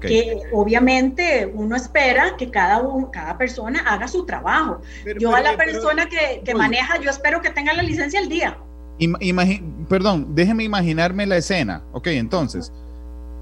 Que 0.00 0.40
obviamente 0.52 1.52
uno 1.54 1.76
espera 1.76 2.34
que 2.38 2.50
cada, 2.50 2.82
cada 3.12 3.36
persona 3.36 3.80
haga 3.80 4.08
su 4.08 4.24
trabajo. 4.24 4.80
yo 5.18 5.34
a 5.34 5.42
la 5.42 5.54
persona 5.58 6.08
que, 6.08 6.40
que 6.42 6.54
maneja, 6.54 6.98
yo 6.98 7.10
espero 7.10 7.42
que 7.42 7.50
tenga 7.50 7.74
la 7.74 7.82
licencia 7.82 8.18
al 8.18 8.30
día. 8.30 8.56
perdón, 9.90 10.34
déjeme 10.34 10.64
imaginarme 10.64 11.26
la 11.26 11.36
escena. 11.36 11.82
Ok, 11.92 12.06
entonces, 12.06 12.72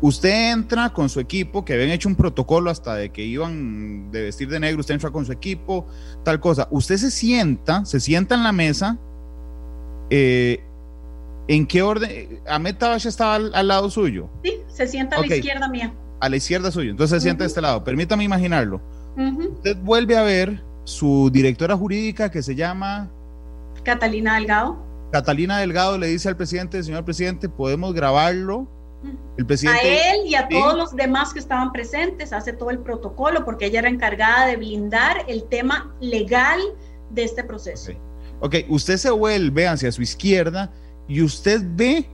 usted 0.01 0.52
entra 0.52 0.90
con 0.90 1.09
su 1.09 1.20
equipo, 1.20 1.64
que 1.64 1.74
habían 1.74 1.90
hecho 1.90 2.09
un 2.09 2.16
protocolo 2.16 2.70
hasta 2.70 2.94
de 2.94 3.10
que 3.10 3.24
iban 3.24 4.10
de 4.10 4.22
vestir 4.22 4.48
de 4.48 4.60
negro, 4.60 4.81
usted 4.81 4.94
entra 4.94 5.10
con 5.10 5.24
su 5.24 5.32
equipo, 5.32 5.86
tal 6.24 6.40
cosa. 6.40 6.68
Usted 6.70 6.97
se 6.97 7.10
sienta, 7.10 7.85
se 7.85 8.01
sienta 8.01 8.35
en 8.35 8.43
la 8.43 8.52
mesa. 8.52 8.98
Eh, 10.10 10.62
¿En 11.48 11.66
qué 11.66 11.82
orden? 11.82 12.40
¿Ahmed 12.47 12.77
Tabash 12.77 13.06
estaba 13.06 13.35
al, 13.35 13.68
lado 13.68 13.90
suyo? 13.90 14.28
Sí, 14.44 14.59
se 14.68 14.86
sienta 14.86 15.16
a 15.16 15.20
la 15.20 15.27
izquierda 15.27 15.68
mía 15.68 15.93
a 16.20 16.28
la 16.28 16.36
izquierda 16.36 16.70
suyo. 16.70 16.90
Entonces 16.90 17.18
se 17.18 17.27
sienta 17.27 17.44
de 17.44 17.48
este 17.48 17.60
lado. 17.60 17.82
Permítame 17.82 18.24
imaginarlo. 18.24 18.81
Usted 19.16 19.77
vuelve 19.78 20.16
a 20.16 20.22
ver 20.22 20.62
su 20.85 21.31
directora 21.32 21.77
jurídica 21.77 22.31
que 22.31 22.43
se 22.43 22.55
llama 22.55 23.10
Catalina 23.82 24.36
Delgado. 24.36 24.78
Catalina 25.10 25.59
Delgado 25.59 25.98
le 25.98 26.06
dice 26.06 26.28
al 26.28 26.36
presidente, 26.36 26.82
señor 26.82 27.05
presidente, 27.05 27.48
podemos 27.48 27.93
grabarlo. 27.93 28.68
El 29.36 29.47
presidente, 29.47 29.81
a 29.81 30.14
él 30.14 30.27
y 30.27 30.35
a 30.35 30.48
todos 30.48 30.77
los 30.77 30.94
demás 30.94 31.32
que 31.32 31.39
estaban 31.39 31.72
presentes, 31.72 32.32
hace 32.32 32.52
todo 32.52 32.70
el 32.70 32.78
protocolo 32.78 33.44
porque 33.44 33.66
ella 33.66 33.78
era 33.78 33.89
encargada 33.89 34.47
de 34.47 34.56
blindar 34.56 35.24
el 35.27 35.44
tema 35.44 35.94
legal 36.01 36.60
de 37.10 37.24
este 37.24 37.43
proceso. 37.43 37.93
Ok, 38.40 38.56
usted 38.68 38.97
se 38.97 39.10
vuelve 39.10 39.66
hacia 39.66 39.90
su 39.93 40.02
izquierda 40.02 40.70
y 41.09 41.22
usted 41.22 41.60
ve 41.64 42.06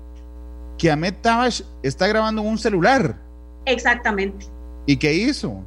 que 0.78 0.90
Ahmed 0.90 1.14
Tabash 1.22 1.62
está 1.82 2.06
grabando 2.06 2.42
en 2.42 2.48
un 2.48 2.58
celular. 2.58 3.16
Exactamente. 3.64 4.46
¿Y 4.86 4.96
qué 4.96 5.12
hizo? 5.12 5.64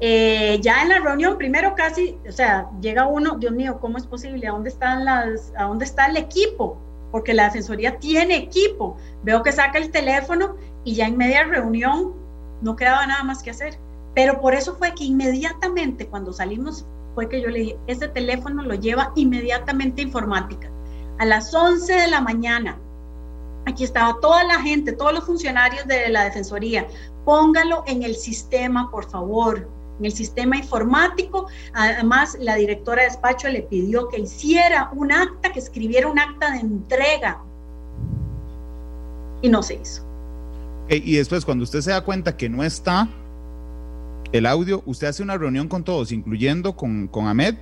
Eh, 0.00 0.58
ya 0.60 0.82
en 0.82 0.88
la 0.88 0.98
reunión, 0.98 1.38
primero 1.38 1.74
casi, 1.76 2.18
o 2.28 2.32
sea, 2.32 2.68
llega 2.80 3.06
uno, 3.06 3.36
Dios 3.38 3.52
mío, 3.52 3.78
¿cómo 3.80 3.98
es 3.98 4.06
posible? 4.06 4.48
¿A 4.48 4.50
dónde, 4.50 4.68
están 4.68 5.04
las, 5.04 5.52
¿A 5.56 5.64
dónde 5.64 5.84
está 5.84 6.06
el 6.06 6.16
equipo? 6.16 6.76
Porque 7.12 7.34
la 7.34 7.44
defensoría 7.44 7.98
tiene 7.98 8.36
equipo. 8.36 8.96
Veo 9.22 9.44
que 9.44 9.52
saca 9.52 9.78
el 9.78 9.92
teléfono 9.92 10.56
y 10.82 10.94
ya 10.94 11.06
en 11.06 11.16
media 11.16 11.44
reunión 11.44 12.14
no 12.60 12.74
quedaba 12.74 13.06
nada 13.06 13.22
más 13.22 13.42
que 13.42 13.50
hacer. 13.50 13.78
Pero 14.14 14.40
por 14.40 14.54
eso 14.54 14.74
fue 14.74 14.94
que 14.94 15.04
inmediatamente 15.04 16.08
cuando 16.08 16.32
salimos 16.32 16.84
fue 17.14 17.28
que 17.28 17.40
yo 17.40 17.48
le 17.48 17.58
dije, 17.60 17.78
ese 17.86 18.08
teléfono 18.08 18.62
lo 18.62 18.74
lleva 18.74 19.12
inmediatamente 19.14 20.02
informática. 20.02 20.70
A 21.18 21.24
las 21.24 21.54
11 21.54 21.92
de 21.92 22.08
la 22.08 22.20
mañana, 22.20 22.78
aquí 23.66 23.84
estaba 23.84 24.18
toda 24.20 24.44
la 24.44 24.60
gente, 24.60 24.92
todos 24.92 25.12
los 25.12 25.24
funcionarios 25.24 25.86
de 25.86 26.08
la 26.08 26.24
Defensoría, 26.24 26.86
póngalo 27.24 27.84
en 27.86 28.02
el 28.02 28.16
sistema, 28.16 28.90
por 28.90 29.08
favor, 29.08 29.68
en 29.98 30.06
el 30.06 30.12
sistema 30.12 30.56
informático. 30.56 31.46
Además, 31.74 32.36
la 32.40 32.56
directora 32.56 33.02
de 33.02 33.08
despacho 33.08 33.48
le 33.48 33.62
pidió 33.62 34.08
que 34.08 34.20
hiciera 34.20 34.90
un 34.94 35.12
acta, 35.12 35.52
que 35.52 35.58
escribiera 35.58 36.08
un 36.08 36.18
acta 36.18 36.50
de 36.52 36.58
entrega. 36.58 37.40
Y 39.40 39.48
no 39.48 39.62
se 39.62 39.74
hizo. 39.74 40.04
y 40.88 41.16
después, 41.16 41.44
cuando 41.44 41.64
usted 41.64 41.80
se 41.80 41.90
da 41.90 42.02
cuenta 42.02 42.36
que 42.36 42.48
no 42.48 42.62
está 42.62 43.08
el 44.32 44.46
audio, 44.46 44.82
usted 44.86 45.08
hace 45.08 45.22
una 45.22 45.36
reunión 45.36 45.68
con 45.68 45.84
todos, 45.84 46.12
incluyendo 46.12 46.74
con, 46.74 47.06
con 47.08 47.26
Ahmed, 47.26 47.56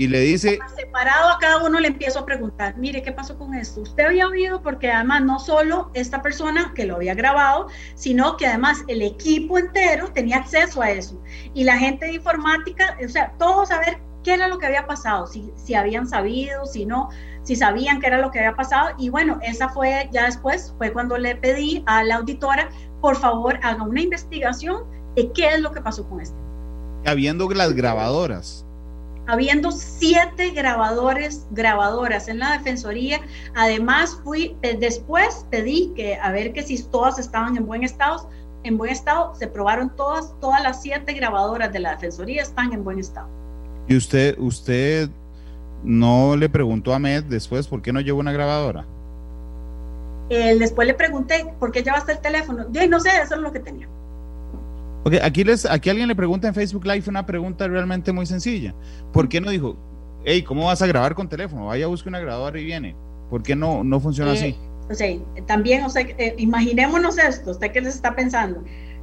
y 0.00 0.08
le 0.08 0.20
dice... 0.20 0.58
Separado 0.74 1.28
a 1.28 1.38
cada 1.38 1.62
uno 1.62 1.78
le 1.78 1.88
empiezo 1.88 2.20
a 2.20 2.24
preguntar, 2.24 2.74
mire, 2.78 3.02
¿qué 3.02 3.12
pasó 3.12 3.36
con 3.36 3.54
esto? 3.54 3.82
Usted 3.82 4.06
había 4.06 4.26
oído 4.26 4.62
porque 4.62 4.90
además 4.90 5.22
no 5.24 5.38
solo 5.38 5.90
esta 5.92 6.22
persona 6.22 6.72
que 6.74 6.86
lo 6.86 6.96
había 6.96 7.14
grabado, 7.14 7.66
sino 7.96 8.38
que 8.38 8.46
además 8.46 8.82
el 8.88 9.02
equipo 9.02 9.58
entero 9.58 10.10
tenía 10.10 10.38
acceso 10.38 10.80
a 10.80 10.90
eso. 10.90 11.22
Y 11.52 11.64
la 11.64 11.76
gente 11.76 12.06
de 12.06 12.14
informática, 12.14 12.96
o 13.04 13.08
sea, 13.10 13.34
todos 13.38 13.70
a 13.70 13.78
ver 13.80 13.98
qué 14.24 14.32
era 14.32 14.48
lo 14.48 14.58
que 14.58 14.64
había 14.64 14.86
pasado, 14.86 15.26
si, 15.26 15.52
si 15.54 15.74
habían 15.74 16.08
sabido, 16.08 16.64
si 16.64 16.86
no, 16.86 17.10
si 17.42 17.54
sabían 17.54 18.00
qué 18.00 18.06
era 18.06 18.22
lo 18.22 18.30
que 18.30 18.38
había 18.38 18.56
pasado. 18.56 18.94
Y 18.96 19.10
bueno, 19.10 19.38
esa 19.42 19.68
fue 19.68 20.08
ya 20.12 20.24
después, 20.24 20.72
fue 20.78 20.94
cuando 20.94 21.18
le 21.18 21.36
pedí 21.36 21.82
a 21.84 22.04
la 22.04 22.16
auditora, 22.16 22.70
por 23.02 23.16
favor, 23.16 23.60
haga 23.62 23.82
una 23.82 24.00
investigación 24.00 24.82
de 25.14 25.30
qué 25.32 25.48
es 25.48 25.60
lo 25.60 25.72
que 25.72 25.82
pasó 25.82 26.08
con 26.08 26.22
este. 26.22 26.38
Habiendo 27.04 27.50
las 27.50 27.74
grabadoras 27.74 28.64
habiendo 29.30 29.70
siete 29.70 30.50
grabadores, 30.50 31.46
grabadoras 31.52 32.28
en 32.28 32.40
la 32.40 32.52
defensoría. 32.52 33.20
Además, 33.54 34.18
fui 34.24 34.56
eh, 34.62 34.76
después 34.78 35.46
pedí 35.50 35.92
que 35.94 36.16
a 36.16 36.32
ver 36.32 36.52
que 36.52 36.62
si 36.62 36.82
todas 36.82 37.18
estaban 37.18 37.56
en 37.56 37.66
buen 37.66 37.84
estado, 37.84 38.28
en 38.64 38.76
buen 38.76 38.90
estado, 38.90 39.34
se 39.36 39.46
probaron 39.46 39.94
todas, 39.94 40.34
todas 40.40 40.62
las 40.62 40.82
siete 40.82 41.12
grabadoras 41.12 41.72
de 41.72 41.78
la 41.78 41.92
defensoría 41.92 42.42
están 42.42 42.72
en 42.72 42.82
buen 42.82 42.98
estado. 42.98 43.28
¿Y 43.86 43.96
usted, 43.96 44.36
usted 44.38 45.08
no 45.84 46.36
le 46.36 46.48
preguntó 46.48 46.92
a 46.92 46.98
Med 46.98 47.24
después 47.24 47.68
por 47.68 47.82
qué 47.82 47.92
no 47.92 48.00
llevó 48.00 48.20
una 48.20 48.32
grabadora? 48.32 48.84
después 50.28 50.86
le 50.86 50.94
pregunté 50.94 51.52
por 51.58 51.72
qué 51.72 51.82
llevaste 51.82 52.12
el 52.12 52.20
teléfono. 52.20 52.66
Yo 52.70 52.86
no 52.86 53.00
sé, 53.00 53.10
eso 53.20 53.34
es 53.34 53.40
lo 53.40 53.52
que 53.52 53.58
tenía. 53.58 53.88
Ok, 55.04 55.14
aquí, 55.22 55.44
les, 55.44 55.64
aquí 55.64 55.88
alguien 55.88 56.08
le 56.08 56.14
pregunta 56.14 56.48
en 56.48 56.54
Facebook 56.54 56.84
Live 56.84 57.04
una 57.08 57.24
pregunta 57.24 57.66
realmente 57.66 58.12
muy 58.12 58.26
sencilla. 58.26 58.74
¿Por 59.12 59.28
qué 59.28 59.40
no 59.40 59.50
dijo, 59.50 59.76
hey, 60.24 60.42
¿cómo 60.42 60.66
vas 60.66 60.82
a 60.82 60.86
grabar 60.86 61.14
con 61.14 61.28
teléfono? 61.28 61.66
Vaya, 61.66 61.86
busque 61.86 62.08
una 62.08 62.20
grabadora 62.20 62.60
y 62.60 62.64
viene. 62.64 62.94
¿Por 63.30 63.42
qué 63.42 63.56
no, 63.56 63.82
no 63.82 63.98
funciona 63.98 64.32
así? 64.32 64.46
Eh, 64.46 64.58
o 64.90 64.94
sea, 64.94 65.16
también, 65.46 65.84
o 65.84 65.88
sea, 65.88 66.02
eh, 66.02 66.34
imaginémonos 66.36 67.16
esto, 67.16 67.52
¿usted 67.52 67.72
qué 67.72 67.80
les 67.80 67.94
está 67.94 68.14
pensando? 68.14 68.62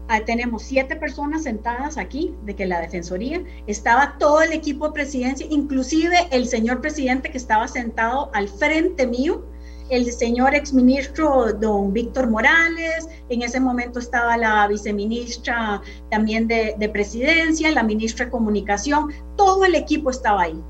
Ah, 0.10 0.22
tenemos 0.22 0.64
siete 0.64 0.96
personas 0.96 1.44
sentadas 1.44 1.98
aquí 1.98 2.34
de 2.46 2.56
que 2.56 2.66
la 2.66 2.80
Defensoría, 2.80 3.42
estaba 3.66 4.18
todo 4.20 4.42
el 4.42 4.54
equipo 4.54 4.88
de 4.88 4.94
presidencia, 4.94 5.48
inclusive 5.50 6.16
el 6.32 6.48
señor 6.48 6.80
presidente 6.82 7.32
que 7.32 7.38
estaba 7.38 7.68
sentado 7.68 8.30
al 8.34 8.48
frente 8.48 9.08
mío, 9.08 9.46
el 9.90 10.12
señor 10.12 10.54
exministro 10.56 11.54
don 11.54 11.94
Víctor 11.94 12.30
Morales, 12.30 13.08
en 13.30 13.42
ese 13.42 13.60
momento 13.60 14.00
estaba 14.00 14.38
la 14.38 14.68
viceministra 14.68 15.82
también 16.10 16.48
de, 16.48 16.90
presidencia, 16.92 17.72
la 17.72 17.84
ministra 17.84 18.26
de 18.26 18.32
comunicación, 18.32 19.12
todo 19.36 19.66
el 19.66 19.76
equipo 19.76 20.10
estaba 20.10 20.44
ahí. 20.44 20.62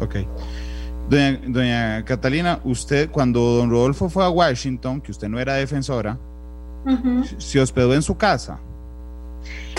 Ok. 0.00 0.16
Doña, 1.08 2.04
Catalina, 2.04 2.60
usted 2.64 3.10
cuando 3.10 3.40
don 3.40 3.70
Rodolfo 3.70 4.08
fue 4.08 4.24
a 4.24 4.30
Washington, 4.30 5.00
que 5.00 5.10
usted 5.10 5.28
no 5.28 5.38
era 5.38 5.54
defensora, 5.54 6.18
¿se 7.38 7.60
hospedó 7.60 7.94
en 7.94 8.02
su 8.02 8.16
casa? 8.16 8.58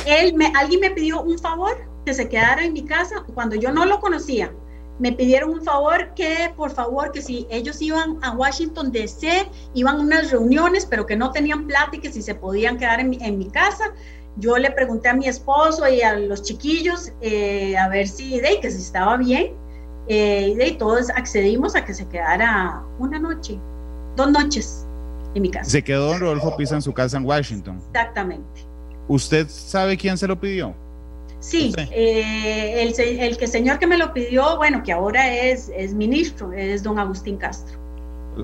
Él 0.05 0.35
me, 0.35 0.51
alguien 0.55 0.79
me 0.79 0.91
pidió 0.91 1.21
un 1.21 1.39
favor 1.39 1.75
que 2.05 2.13
se 2.13 2.27
quedara 2.27 2.63
en 2.63 2.73
mi 2.73 2.83
casa 2.83 3.23
cuando 3.33 3.55
yo 3.55 3.71
no 3.71 3.85
lo 3.85 3.99
conocía 3.99 4.51
me 4.99 5.11
pidieron 5.11 5.49
un 5.49 5.63
favor 5.63 6.13
que, 6.15 6.51
por 6.55 6.71
favor, 6.71 7.11
que 7.11 7.21
si 7.21 7.47
ellos 7.49 7.81
iban 7.81 8.17
a 8.21 8.31
Washington 8.31 8.91
DC, 8.91 9.49
iban 9.73 9.97
a 9.97 9.99
unas 10.01 10.31
reuniones, 10.31 10.85
pero 10.85 11.05
que 11.05 11.15
no 11.15 11.31
tenían 11.31 11.65
plata 11.65 11.95
y 11.95 11.99
que 11.99 12.11
si 12.11 12.21
se 12.21 12.35
podían 12.35 12.77
quedar 12.77 12.99
en 12.99 13.09
mi, 13.09 13.49
casa, 13.49 13.93
yo 14.37 14.57
le 14.57 14.71
pregunté 14.71 15.09
a 15.09 15.13
mi 15.13 15.27
esposo 15.27 15.87
y 15.87 16.01
a 16.01 16.13
los 16.15 16.43
chiquillos 16.43 17.11
eh, 17.21 17.75
a 17.77 17.89
ver 17.89 18.07
si, 18.07 18.39
de, 18.39 18.59
que 18.59 18.69
si 18.69 18.81
estaba 18.81 19.17
bien, 19.17 19.53
eh, 20.07 20.49
y 20.51 20.55
de 20.55 20.71
todos 20.73 21.09
accedimos 21.09 21.75
a 21.75 21.85
que 21.85 21.93
se 21.93 22.07
quedara 22.07 22.83
una 22.99 23.19
noche, 23.19 23.57
dos 24.15 24.31
noches 24.31 24.85
en 25.33 25.41
mi 25.41 25.49
casa. 25.49 25.69
Se 25.69 25.83
quedó 25.83 26.07
don 26.07 26.19
Rodolfo 26.19 26.55
Pisa 26.55 26.75
en 26.75 26.81
su 26.81 26.93
casa 26.93 27.17
en 27.17 27.25
Washington. 27.25 27.81
Exactamente. 27.91 28.65
¿Usted 29.07 29.47
sabe 29.49 29.97
quién 29.97 30.17
se 30.17 30.27
lo 30.27 30.39
pidió? 30.39 30.75
Sí, 31.43 31.73
eh, 31.77 32.83
el, 32.83 33.19
el, 33.19 33.37
que 33.37 33.47
señor 33.47 33.77
que 33.77 33.85
me 33.85 33.97
lo 33.97 34.13
pidió, 34.13 34.55
bueno, 34.55 34.81
que 34.81 34.93
ahora 34.93 35.29
es, 35.29 35.69
es 35.75 35.93
ministro, 35.93 36.53
es 36.53 36.83
don 36.83 36.97
Agustín 36.97 37.35
Castro. 37.35 37.77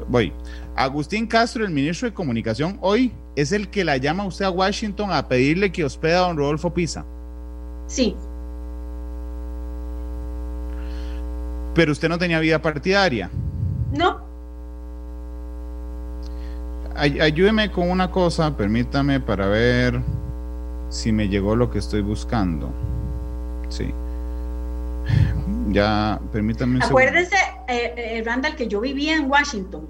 Voy. 0.09 0.34
Agustín 0.76 1.26
Castro, 1.26 1.63
el 1.63 1.71
ministro 1.71 2.09
de 2.09 2.13
Comunicación, 2.13 2.77
hoy 2.81 3.13
es 3.38 3.53
el 3.53 3.69
que 3.69 3.85
la 3.85 3.95
llama 3.95 4.23
a 4.23 4.27
usted 4.27 4.43
a 4.43 4.49
Washington 4.49 5.13
a 5.13 5.26
pedirle 5.30 5.71
que 5.71 5.85
hospeda 5.85 6.17
a 6.17 6.27
don 6.27 6.35
Rodolfo 6.35 6.73
Pisa. 6.73 7.05
Sí. 7.88 8.17
Pero 11.76 11.93
usted 11.93 12.09
no 12.09 12.17
tenía 12.17 12.41
vida 12.41 12.61
partidaria. 12.61 13.30
No. 13.93 14.19
Ay, 16.97 17.17
ayúdeme 17.21 17.71
con 17.71 17.89
una 17.89 18.11
cosa, 18.11 18.57
permítame 18.57 19.21
para 19.21 19.47
ver 19.47 20.01
si 20.89 21.11
me 21.11 21.29
llegó 21.29 21.55
lo 21.55 21.71
que 21.71 21.79
estoy 21.79 22.01
buscando. 22.01 22.69
Sí. 23.69 23.93
Ya, 25.69 26.19
permítanme. 26.31 26.79
Acuérdese, 26.83 27.35
eh, 27.67 27.93
eh, 27.95 28.23
Randall, 28.25 28.55
que 28.55 28.67
yo 28.67 28.81
vivía 28.81 29.15
en 29.15 29.29
Washington. 29.29 29.87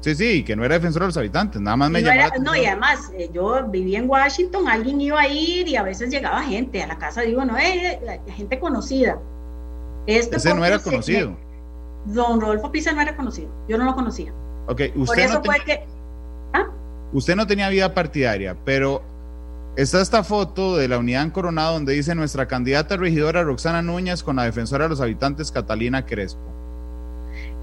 Sí, 0.00 0.14
sí, 0.14 0.42
que 0.44 0.56
no 0.56 0.64
era 0.64 0.76
defensor 0.76 1.02
de 1.02 1.08
los 1.08 1.16
habitantes, 1.18 1.60
nada 1.60 1.76
más 1.76 1.90
me 1.90 2.02
llamaba. 2.02 2.32
No, 2.40 2.56
y 2.56 2.64
además, 2.64 3.12
eh, 3.14 3.30
yo 3.32 3.66
vivía 3.68 3.98
en 3.98 4.08
Washington, 4.08 4.66
alguien 4.66 4.98
iba 5.00 5.20
a 5.20 5.28
ir 5.28 5.68
y 5.68 5.76
a 5.76 5.82
veces 5.82 6.10
llegaba 6.10 6.42
gente 6.42 6.82
a 6.82 6.86
la 6.86 6.96
casa, 6.96 7.20
digo, 7.20 7.44
no, 7.44 7.58
eh, 7.58 8.00
gente 8.34 8.58
conocida. 8.58 9.18
Este 10.06 10.36
Ese 10.36 10.54
no 10.54 10.64
era 10.64 10.78
conocido. 10.78 11.36
don 12.06 12.40
Rodolfo 12.40 12.72
Pisa 12.72 12.92
no 12.92 13.02
era 13.02 13.14
conocido, 13.14 13.50
yo 13.68 13.76
no 13.76 13.84
lo 13.84 13.94
conocía. 13.94 14.32
Ok, 14.68 14.80
usted 14.94 15.04
Por 15.04 15.18
eso 15.20 15.42
fue 15.44 15.56
que. 15.66 15.84
¿ah? 16.54 16.66
Usted 17.12 17.36
no 17.36 17.46
tenía 17.46 17.68
vida 17.68 17.92
partidaria, 17.92 18.56
pero 18.64 19.02
Está 19.76 20.00
esta 20.00 20.24
foto 20.24 20.76
de 20.76 20.88
la 20.88 20.98
unidad 20.98 21.22
en 21.22 21.30
Coronado 21.30 21.74
donde 21.74 21.92
dice 21.92 22.14
nuestra 22.14 22.48
candidata 22.48 22.96
regidora 22.96 23.44
Roxana 23.44 23.82
Núñez 23.82 24.22
con 24.22 24.36
la 24.36 24.44
defensora 24.44 24.84
de 24.84 24.90
los 24.90 25.00
habitantes 25.00 25.52
Catalina 25.52 26.04
Crespo. 26.04 26.40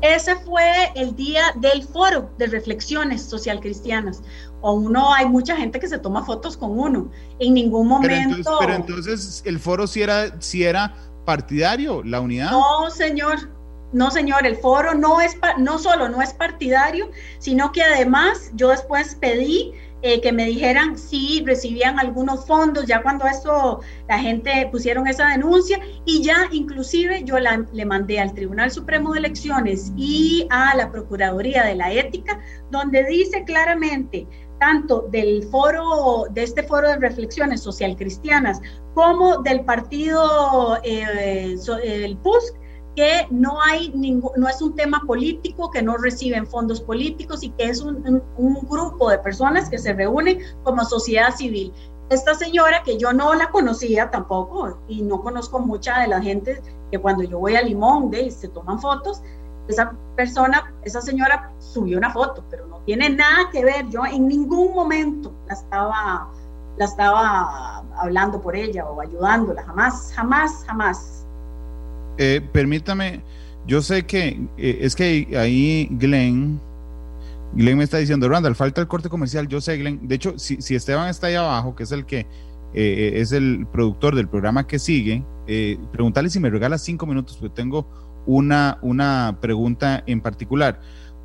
Ese 0.02 0.36
fue 0.36 0.92
el 0.96 1.16
día 1.16 1.42
del 1.56 1.84
foro 1.84 2.30
de 2.38 2.48
reflexiones 2.48 3.24
social 3.24 3.60
cristianas. 3.60 4.22
O 4.62 4.74
uno, 4.74 5.14
hay 5.14 5.26
mucha 5.26 5.56
gente 5.58 5.80
que 5.80 5.88
se 5.88 5.98
toma 5.98 6.24
fotos 6.24 6.56
con 6.56 6.80
uno. 6.80 7.12
En 7.40 7.54
ningún 7.54 7.88
momento. 7.88 8.58
Pero 8.60 8.74
entonces, 8.74 9.42
el 9.46 9.60
foro 9.60 9.88
sí 9.88 10.02
era, 10.02 10.32
era 10.54 10.96
partidario, 11.26 12.04
la 12.04 12.22
unidad. 12.22 12.52
No, 12.52 12.90
señor. 12.90 13.50
No, 13.92 14.12
señor, 14.12 14.46
el 14.46 14.58
foro 14.58 14.94
no 14.94 15.22
es 15.22 15.38
no 15.60 15.80
solo 15.80 16.10
no 16.10 16.22
es 16.22 16.34
partidario, 16.34 17.10
sino 17.40 17.72
que 17.72 17.82
además 17.82 18.52
yo 18.54 18.68
después 18.68 19.16
pedí 19.16 19.74
eh, 20.02 20.22
que 20.22 20.32
me 20.32 20.46
dijeran 20.46 20.98
si 20.98 21.44
recibían 21.46 22.00
algunos 22.00 22.46
fondos, 22.46 22.86
ya 22.86 23.02
cuando 23.02 23.26
eso 23.26 23.82
la 24.08 24.20
gente 24.20 24.68
pusieron 24.72 25.08
esa 25.08 25.30
denuncia 25.30 25.80
y 26.06 26.22
ya 26.22 26.48
inclusive 26.52 27.24
yo 27.24 27.40
la, 27.40 27.66
le 27.74 27.86
mandé 27.86 28.20
al 28.20 28.34
Tribunal 28.34 28.70
Supremo 28.70 29.14
de 29.14 29.20
Elecciones 29.20 29.92
y 29.96 30.48
a 30.52 30.76
la 30.76 30.92
Procuraduría 30.92 31.64
de 31.64 31.76
la 31.76 31.92
Ética, 31.92 32.40
donde 32.70 33.04
dice 33.06 33.44
claramente 33.44 34.28
tanto 34.60 35.08
del 35.12 35.44
foro, 35.50 36.26
de 36.32 36.44
este 36.44 36.64
foro 36.64 36.90
de 36.90 36.98
reflexiones 36.98 37.62
social 37.62 37.96
cristianas, 37.96 38.62
como 38.94 39.42
del 39.44 39.64
partido, 39.66 40.78
eh, 40.84 41.56
el 41.84 42.18
PUSC, 42.18 42.56
que 42.98 43.28
no 43.30 43.62
hay 43.62 43.90
ningún, 43.90 44.32
no 44.38 44.50
es 44.50 44.60
un 44.60 44.76
tema 44.76 45.04
político, 45.06 45.70
que 45.70 45.84
no 45.84 45.98
reciben 45.98 46.48
fondos 46.48 46.82
políticos 46.82 47.44
y 47.44 47.52
que 47.52 47.66
es 47.66 47.80
un, 47.80 48.24
grupo 48.68 49.12
de 49.12 49.20
personas 49.20 49.70
que 49.70 49.78
se 49.78 49.94
reúnen 49.94 50.40
como 50.64 50.84
sociedad 50.84 51.30
civil. 51.36 51.72
Esta 52.10 52.34
señora, 52.34 52.82
que 52.82 52.98
yo 52.98 53.14
no 53.14 53.36
la 53.36 53.52
conocía 53.52 54.10
tampoco 54.10 54.80
y 54.88 55.04
no 55.04 55.22
conozco 55.22 55.60
mucha 55.60 56.00
de 56.00 56.08
la 56.08 56.20
gente 56.20 56.60
que 56.92 56.98
cuando 56.98 57.22
yo 57.22 57.38
voy 57.38 57.56
a 57.56 57.62
Limón 57.62 58.10
de, 58.10 58.32
se 58.32 58.48
toman 58.48 58.82
fotos, 58.82 59.22
esa 59.68 59.94
persona, 60.16 60.74
esa 60.82 61.00
señora 61.00 61.52
subió 61.60 62.00
una 62.00 62.12
foto, 62.12 62.44
pero 62.50 62.66
no 62.66 62.80
tiene 62.80 63.12
nada 63.12 63.52
que 63.52 63.64
ver. 63.64 63.88
Yo 63.90 64.08
en 64.08 64.28
ningún 64.28 64.74
momento 64.74 65.32
la 65.46 65.54
estaba, 65.54 66.32
la 66.78 66.86
estaba 66.86 67.84
hablando 68.00 68.42
por 68.42 68.56
ella 68.56 68.88
o 68.90 69.00
ayudándola, 69.02 69.64
jamás, 69.66 70.12
jamás, 70.16 70.64
jamás 70.66 71.27
eh, 72.18 72.42
permítame, 72.52 73.22
yo 73.66 73.82
sé 73.82 74.06
que 74.06 74.40
eh, 74.58 74.80
es 74.82 74.96
que 74.96 75.28
ahí 75.38 75.88
Glenn, 75.92 76.60
Glenn 77.54 77.78
me 77.78 77.84
está 77.84 77.98
diciendo, 77.98 78.28
Randall, 78.30 78.56
falta 78.56 78.82
el 78.82 78.88
corte 78.88 79.10
comercial, 79.10 79.48
yo 79.48 79.62
sé, 79.62 79.78
Glenn, 79.78 80.08
de 80.08 80.16
hecho, 80.16 80.38
si, 80.38 80.76
Esteban 80.76 81.10
está 81.10 81.28
ahí 81.28 81.36
abajo, 81.36 81.76
que 81.76 81.84
es 81.84 81.92
el 81.92 82.06
que 82.06 82.28
eh, 82.74 83.14
es 83.16 83.32
el 83.32 83.68
productor 83.72 84.16
del 84.16 84.28
programa 84.28 84.68
que 84.68 84.80
sigue, 84.80 85.24
preguntarle 85.92 86.30
si 86.30 86.40
me 86.40 86.50
regala 86.50 86.78
cinco 86.78 87.06
minutos, 87.06 87.38
porque 87.38 87.56
tengo 87.56 87.88
una, 88.26 88.78
una 88.82 89.38
pregunta 89.40 90.04
en 90.06 90.20
particular. 90.22 90.80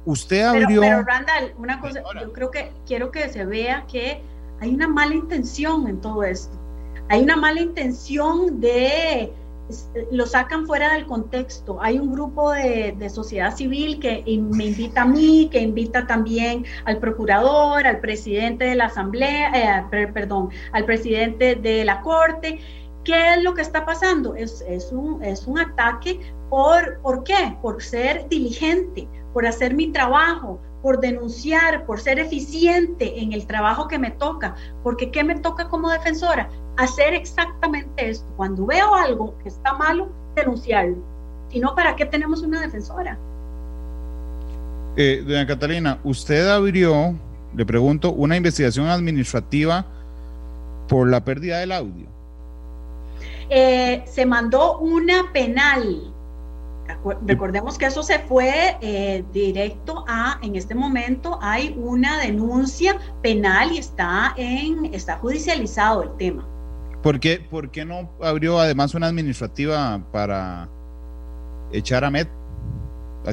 Usted 0.05 0.43
abrió... 0.43 0.81
Pero, 0.81 1.02
Randall, 1.02 1.55
una 1.59 1.81
cosa, 1.81 2.02
yo 2.20 2.32
creo 2.32 2.51
que 2.51 2.70
quiero 2.86 3.10
que 3.10 3.28
se 3.28 3.44
vea 3.44 3.85
que 3.90 4.20
hay 4.60 4.74
una 4.74 4.89
mala 4.89 5.14
intención 5.14 5.89
en 5.89 6.01
todo 6.01 6.23
esto. 6.23 6.56
Hay 7.09 7.23
una 7.23 7.36
mala 7.36 7.60
intención 7.60 8.60
de 8.60 9.32
lo 10.11 10.27
sacan 10.27 10.66
fuera 10.66 10.94
del 10.94 11.07
contexto. 11.07 11.81
Hay 11.81 11.99
un 11.99 12.12
grupo 12.12 12.53
de, 12.53 13.11
sociedad 13.11 13.55
civil 13.55 14.01
que 14.01 14.24
me 14.53 14.66
invita 14.66 15.03
a 15.03 15.05
mí, 15.05 15.49
que 15.51 15.61
invita 15.61 16.07
también 16.07 16.65
al 16.85 16.99
procurador, 16.99 17.86
al 17.86 18.01
presidente 18.01 18.65
de 18.65 18.74
la 18.74 18.86
asamblea, 18.86 19.86
eh, 19.93 20.09
perdón, 20.12 20.51
al 20.73 20.85
presidente 20.85 21.57
de 21.57 21.85
la 21.85 22.01
corte. 22.01 22.61
¿Qué 23.05 23.35
es 23.35 23.43
lo 23.43 23.55
que 23.55 23.62
está 23.62 23.85
pasando? 23.85 24.35
Es, 24.36 24.65
es, 24.69 24.93
un, 24.93 25.23
es 25.23 25.47
un 25.47 25.59
ataque 25.59 26.20
por, 26.49 27.01
¿por 27.03 27.24
qué? 27.24 27.57
Por 27.61 27.82
ser 27.82 28.28
diligente, 28.28 29.09
por 29.32 29.47
hacer 29.47 29.74
mi 29.74 29.90
trabajo, 29.90 30.61
por 30.82 31.01
denunciar, 31.01 31.86
por 31.86 32.01
ser 32.01 32.19
eficiente 32.19 33.20
en 33.20 33.32
el 33.32 33.47
trabajo 33.47 33.89
que 33.89 33.99
me 33.99 34.11
toca, 34.11 34.55
porque 34.82 35.11
¿qué 35.11 35.24
me 35.24 35.39
toca 35.39 35.69
como 35.69 35.90
defensora? 35.90 36.51
Hacer 36.77 37.15
exactamente 37.15 38.11
esto. 38.11 38.27
Cuando 38.36 38.66
veo 38.66 38.94
algo 38.94 39.35
que 39.43 39.49
está 39.49 39.74
malo, 39.74 40.09
denunciarlo. 40.35 40.97
Si 41.51 41.61
no, 41.61 41.74
¿para 41.74 41.94
qué 41.97 42.07
tenemos 42.07 42.43
una 42.43 42.61
defensora? 42.61 43.19
Eh, 44.97 45.23
doña 45.27 45.47
Catalina, 45.47 45.99
usted 46.05 46.49
abrió, 46.49 47.15
le 47.55 47.66
pregunto, 47.66 48.12
una 48.12 48.36
investigación 48.36 48.89
administrativa 48.89 49.86
por 50.89 51.11
la 51.11 51.24
pérdida 51.24 51.59
del 51.59 51.73
audio. 51.73 52.07
Eh, 53.51 54.03
se 54.07 54.24
mandó 54.24 54.78
una 54.78 55.31
penal 55.32 56.12
Recordemos 57.27 57.78
que 57.78 57.86
eso 57.86 58.03
se 58.03 58.19
fue 58.20 58.77
eh, 58.81 59.24
directo 59.32 60.05
a, 60.09 60.39
en 60.43 60.57
este 60.57 60.74
momento 60.74 61.39
hay 61.40 61.74
una 61.78 62.19
denuncia 62.19 62.99
penal 63.23 63.73
y 63.73 63.78
está, 63.78 64.35
en, 64.36 64.86
está 64.94 65.16
judicializado 65.19 66.03
el 66.03 66.16
tema. 66.16 66.47
¿Por 67.03 67.20
qué, 67.20 67.41
¿Por 67.51 67.70
qué 67.70 67.85
no 67.85 68.11
abrió 68.23 68.59
además 68.59 68.95
una 68.95 69.09
administrativa 69.09 70.01
para 70.12 70.69
echar 71.73 72.05
a 72.05 72.11
Met? 72.11 72.29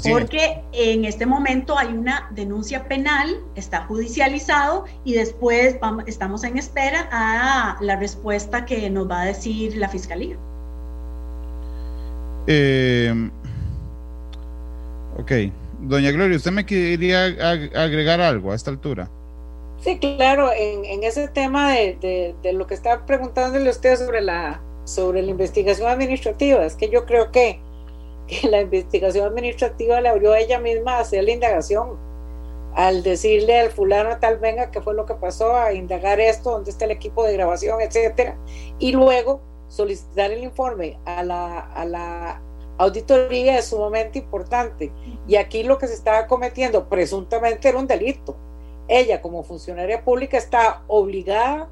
Porque 0.07 0.61
en 0.71 1.05
este 1.05 1.25
momento 1.25 1.77
hay 1.77 1.87
una 1.87 2.29
denuncia 2.31 2.87
penal, 2.87 3.37
está 3.55 3.85
judicializado 3.85 4.85
y 5.03 5.13
después 5.13 5.79
vamos, 5.79 6.03
estamos 6.05 6.43
en 6.43 6.57
espera 6.57 7.09
a 7.11 7.77
la 7.81 7.95
respuesta 7.95 8.65
que 8.65 8.87
nos 8.89 9.09
va 9.09 9.21
a 9.21 9.25
decir 9.25 9.75
la 9.77 9.89
fiscalía. 9.89 10.37
Eh, 12.45 13.31
Ok. 15.19 15.31
Doña 15.81 16.11
Gloria, 16.11 16.37
¿usted 16.37 16.51
me 16.51 16.65
quería 16.65 17.25
agregar 17.25 18.21
algo 18.21 18.51
a 18.51 18.55
esta 18.55 18.71
altura? 18.71 19.09
Sí, 19.81 19.97
claro, 19.97 20.51
en, 20.53 21.03
ese 21.03 21.29
tema 21.29 21.71
de, 21.73 22.35
lo 22.53 22.67
que 22.67 22.73
estaba 22.73 23.05
preguntándole 23.05 23.69
usted 23.69 23.95
sobre 23.95 24.19
la, 24.21 24.61
sobre 24.83 25.21
la 25.21 25.31
investigación 25.31 25.87
administrativa, 25.87 26.65
es 26.65 26.75
que 26.75 26.89
yo 26.89 27.05
creo 27.05 27.31
que, 27.31 27.61
la 28.49 28.61
investigación 28.61 29.25
administrativa 29.25 30.01
le 30.01 30.09
abrió 30.09 30.33
a 30.33 30.39
ella 30.39 30.59
misma 30.59 30.97
a 30.97 30.99
hacer 30.99 31.23
la 31.23 31.31
indagación, 31.31 31.97
al 32.75 33.03
decirle 33.03 33.59
al 33.59 33.71
fulano 33.71 34.19
tal 34.19 34.37
venga 34.37 34.69
qué 34.69 34.81
fue 34.81 34.93
lo 34.93 35.05
que 35.05 35.15
pasó, 35.15 35.55
a 35.55 35.73
indagar 35.73 36.19
esto, 36.19 36.51
dónde 36.51 36.71
está 36.71 36.85
el 36.85 36.91
equipo 36.91 37.23
de 37.23 37.33
grabación, 37.33 37.81
etcétera, 37.81 38.37
y 38.79 38.91
luego 38.91 39.41
solicitar 39.69 40.31
el 40.31 40.43
informe 40.43 40.99
a 41.05 41.23
la, 41.23 41.59
a 41.59 41.85
la 41.85 42.41
auditoría 42.77 43.57
es 43.57 43.65
sumamente 43.65 44.19
importante. 44.19 44.91
Y 45.27 45.35
aquí 45.37 45.63
lo 45.63 45.77
que 45.77 45.87
se 45.87 45.93
estaba 45.93 46.27
cometiendo 46.27 46.89
presuntamente 46.89 47.69
era 47.69 47.77
un 47.77 47.87
delito. 47.87 48.35
Ella 48.89 49.21
como 49.21 49.43
funcionaria 49.43 50.03
pública 50.03 50.37
está 50.37 50.81
obligada 50.87 51.69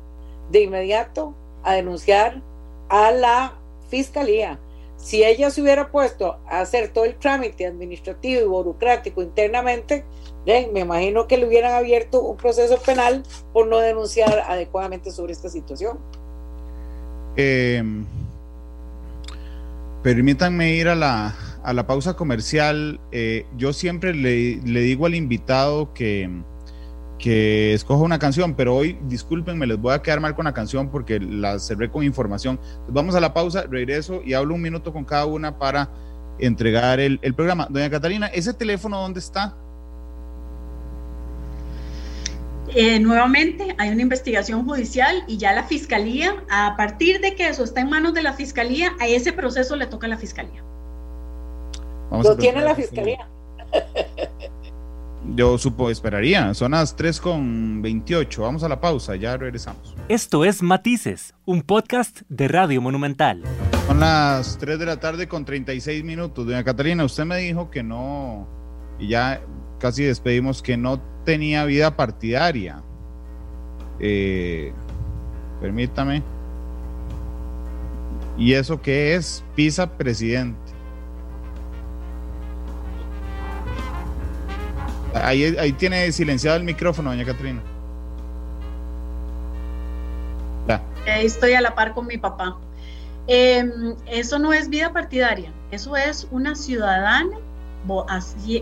de 0.52 0.62
inmediato 0.62 1.34
a 1.64 1.74
denunciar 1.74 2.42
a 2.90 3.12
la 3.12 3.54
fiscalía. 3.90 4.60
Si 4.96 5.24
ella 5.24 5.50
se 5.50 5.62
hubiera 5.62 5.92
puesto 5.92 6.38
a 6.48 6.62
hacer 6.62 6.90
todo 6.90 7.06
el 7.06 7.16
trámite 7.16 7.66
administrativo 7.66 8.42
y 8.42 8.46
burocrático 8.46 9.22
internamente, 9.22 10.06
me 10.46 10.80
imagino 10.80 11.28
que 11.28 11.38
le 11.38 11.46
hubieran 11.46 11.74
abierto 11.74 12.22
un 12.22 12.38
proceso 12.38 12.78
penal 12.78 13.24
por 13.52 13.68
no 13.68 13.80
denunciar 13.80 14.40
adecuadamente 14.48 15.12
sobre 15.12 15.34
esta 15.34 15.50
situación. 15.50 15.98
Eh, 17.36 17.84
Permítanme 20.08 20.74
ir 20.74 20.88
a 20.88 20.96
la, 20.96 21.36
a 21.64 21.74
la 21.74 21.86
pausa 21.86 22.16
comercial. 22.16 23.00
Eh, 23.12 23.46
yo 23.58 23.74
siempre 23.74 24.14
le, 24.14 24.62
le, 24.64 24.80
digo 24.80 25.06
al 25.06 25.16
invitado 25.16 25.94
que, 25.94 26.30
que 27.18 27.74
escoja 27.74 28.04
una 28.04 28.20
canción, 28.20 28.54
pero 28.54 28.76
hoy, 28.76 28.98
discúlpenme, 29.08 29.66
les 29.66 29.80
voy 29.80 29.94
a 29.94 30.02
quedar 30.02 30.20
mal 30.20 30.36
con 30.36 30.46
la 30.46 30.54
canción 30.54 30.90
porque 30.90 31.20
la 31.20 31.60
cerré 31.60 31.90
con 31.90 32.04
información. 32.04 32.60
vamos 32.88 33.16
a 33.16 33.20
la 33.20 33.34
pausa, 33.34 33.64
regreso 33.70 34.22
y 34.24 34.34
hablo 34.34 34.56
un 34.56 34.62
minuto 34.62 34.94
con 34.94 35.04
cada 35.04 35.26
una 35.26 35.58
para 35.58 35.90
entregar 36.40 37.00
el, 37.00 37.20
el 37.22 37.34
programa. 37.34 37.68
Doña 37.70 37.90
Catalina, 37.90 38.28
¿ese 38.28 38.54
teléfono 38.54 39.02
dónde 39.02 39.20
está? 39.20 39.56
Eh, 42.76 43.00
nuevamente 43.00 43.76
hay 43.78 43.90
una 43.90 44.02
investigación 44.02 44.66
judicial 44.66 45.24
y 45.28 45.38
ya 45.38 45.54
la 45.54 45.64
fiscalía, 45.64 46.44
a 46.50 46.76
partir 46.76 47.22
de 47.22 47.34
que 47.34 47.48
eso 47.48 47.64
está 47.64 47.82
en 47.82 47.90
manos 47.90 48.14
de 48.14 48.22
la 48.22 48.34
fiscalía, 48.34 48.94
a 49.00 49.08
ese 49.08 49.32
proceso 49.32 49.76
le 49.76 49.88
toca 49.88 50.06
a 50.06 50.10
la 50.10 50.18
fiscalía. 50.18 50.64
Lo 52.12 52.38
tiene 52.38 52.62
la 52.62 52.76
fiscalía. 52.76 53.28
Yo 55.36 55.58
supo, 55.58 55.90
esperaría. 55.90 56.54
Son 56.54 56.72
las 56.72 56.96
3 56.96 57.20
con 57.20 57.82
28. 57.82 58.42
Vamos 58.42 58.64
a 58.64 58.70
la 58.70 58.80
pausa, 58.80 59.16
ya 59.16 59.38
regresamos. 59.38 59.96
Esto 60.08 60.46
es 60.46 60.64
Matices, 60.64 61.34
un 61.46 61.62
podcast 61.62 62.22
de 62.30 62.48
Radio 62.48 62.82
Monumental. 62.82 63.44
Son 63.88 64.00
las 64.00 64.58
3 64.58 64.80
de 64.80 64.86
la 64.86 65.00
tarde 65.00 65.28
con 65.28 65.46
36 65.46 66.04
minutos. 66.04 66.46
Doña 66.46 66.64
Catalina, 66.64 67.04
usted 67.04 67.26
me 67.26 67.38
dijo 67.38 67.70
que 67.70 67.84
no, 67.84 68.48
y 69.00 69.10
ya 69.10 69.42
casi 69.80 70.04
despedimos, 70.04 70.62
que 70.62 70.78
no 70.78 71.02
tenía 71.24 71.66
vida 71.66 71.96
partidaria. 71.96 72.82
Eh, 74.00 74.72
permítame. 75.60 76.24
¿Y 78.38 78.54
eso 78.54 78.82
qué 78.82 79.16
es? 79.16 79.44
Pisa 79.56 79.98
presidente. 79.98 80.67
Ahí, 85.14 85.74
tiene 85.74 86.12
silenciado 86.12 86.58
el 86.58 86.64
micrófono, 86.64 87.10
doña 87.10 87.26
Catrina. 87.26 87.62
Ahí 91.06 91.26
estoy 91.26 91.54
a 91.54 91.62
la 91.62 91.74
par 91.74 91.94
con 91.94 92.06
mi 92.06 92.18
papá. 92.18 92.58
Em, 93.28 93.96
eso 94.08 94.40
no 94.40 94.54
es 94.54 94.70
vida 94.70 94.92
partidaria, 94.92 95.52
eso 95.72 95.96
es 95.96 96.28
una 96.32 96.56
ciudadana 96.56 97.38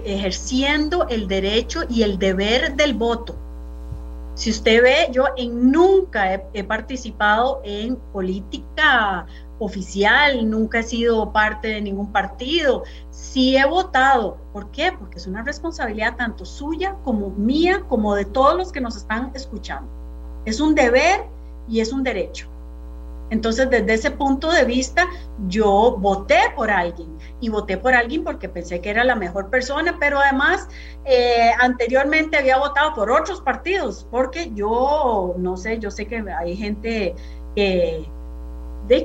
ejerciendo 0.05 1.07
el 1.09 1.27
derecho 1.27 1.83
y 1.89 2.03
el 2.03 2.19
deber 2.19 2.75
del 2.75 2.93
voto. 2.93 3.35
Si 4.35 4.49
usted 4.49 4.83
ve, 4.83 5.09
yo 5.11 5.27
nunca 5.49 6.33
he, 6.33 6.63
participado 6.63 7.61
en 7.63 7.95
política 8.11 9.25
oficial, 9.59 10.49
nunca 10.49 10.79
he 10.79 10.83
sido 10.83 11.31
parte 11.31 11.69
de 11.69 11.81
ningún 11.81 12.11
partido. 12.11 12.83
Sí 13.11 13.55
he 13.55 13.65
votado. 13.65 14.37
¿Por 14.51 14.69
qué? 14.71 14.91
Porque 14.91 15.17
es 15.17 15.25
una 15.25 15.41
responsabilidad 15.41 16.17
tanto 16.17 16.43
suya 16.43 16.97
como 17.05 17.29
mía, 17.29 17.85
como 17.87 18.13
de 18.13 18.25
todos 18.25 18.57
los 18.57 18.73
que 18.73 18.81
nos 18.81 18.97
están 18.97 19.31
escuchando. 19.33 19.89
Es 20.43 20.59
un 20.59 20.75
deber 20.75 21.23
y 21.69 21.79
es 21.79 21.93
un 21.93 22.03
derecho. 22.03 22.49
Entonces, 23.29 23.69
desde 23.69 23.93
ese 23.93 24.11
punto 24.11 24.51
de 24.51 24.65
vista, 24.65 25.07
yo 25.47 25.97
voté 25.97 26.39
por 26.55 26.69
alguien 26.69 27.17
y 27.41 27.49
voté 27.49 27.77
por 27.77 27.93
alguien 27.93 28.23
porque 28.23 28.47
pensé 28.47 28.81
que 28.81 28.89
era 28.89 29.03
la 29.03 29.15
mejor 29.15 29.49
persona, 29.49 29.97
pero 29.99 30.19
además 30.19 30.67
eh, 31.05 31.51
anteriormente 31.59 32.37
había 32.37 32.57
votado 32.57 32.93
por 32.93 33.11
otros 33.11 33.41
partidos, 33.41 34.07
porque 34.11 34.51
yo, 34.53 35.35
no 35.37 35.57
sé, 35.57 35.79
yo 35.79 35.89
sé 35.89 36.05
que 36.05 36.23
hay 36.39 36.55
gente 36.55 37.15
que 37.55 38.07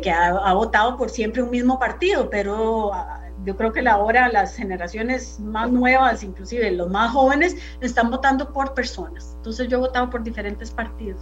que 0.02 0.10
ha, 0.10 0.52
votado 0.52 0.96
por 0.96 1.10
siempre 1.10 1.42
un 1.42 1.50
mismo 1.50 1.78
partido, 1.78 2.28
pero 2.28 2.92
ah, 2.92 3.22
yo 3.44 3.56
creo 3.56 3.72
que 3.72 3.86
ahora 3.88 4.28
las 4.28 4.54
generaciones 4.54 5.40
más 5.40 5.70
nuevas, 5.70 6.22
inclusive 6.22 6.70
los 6.72 6.90
más 6.90 7.12
jóvenes, 7.12 7.56
están 7.80 8.10
votando 8.10 8.52
por 8.52 8.74
personas. 8.74 9.32
Entonces 9.36 9.68
yo 9.68 9.78
he 9.78 9.80
votado 9.80 10.10
por 10.10 10.22
diferentes 10.22 10.70
partidos. 10.70 11.20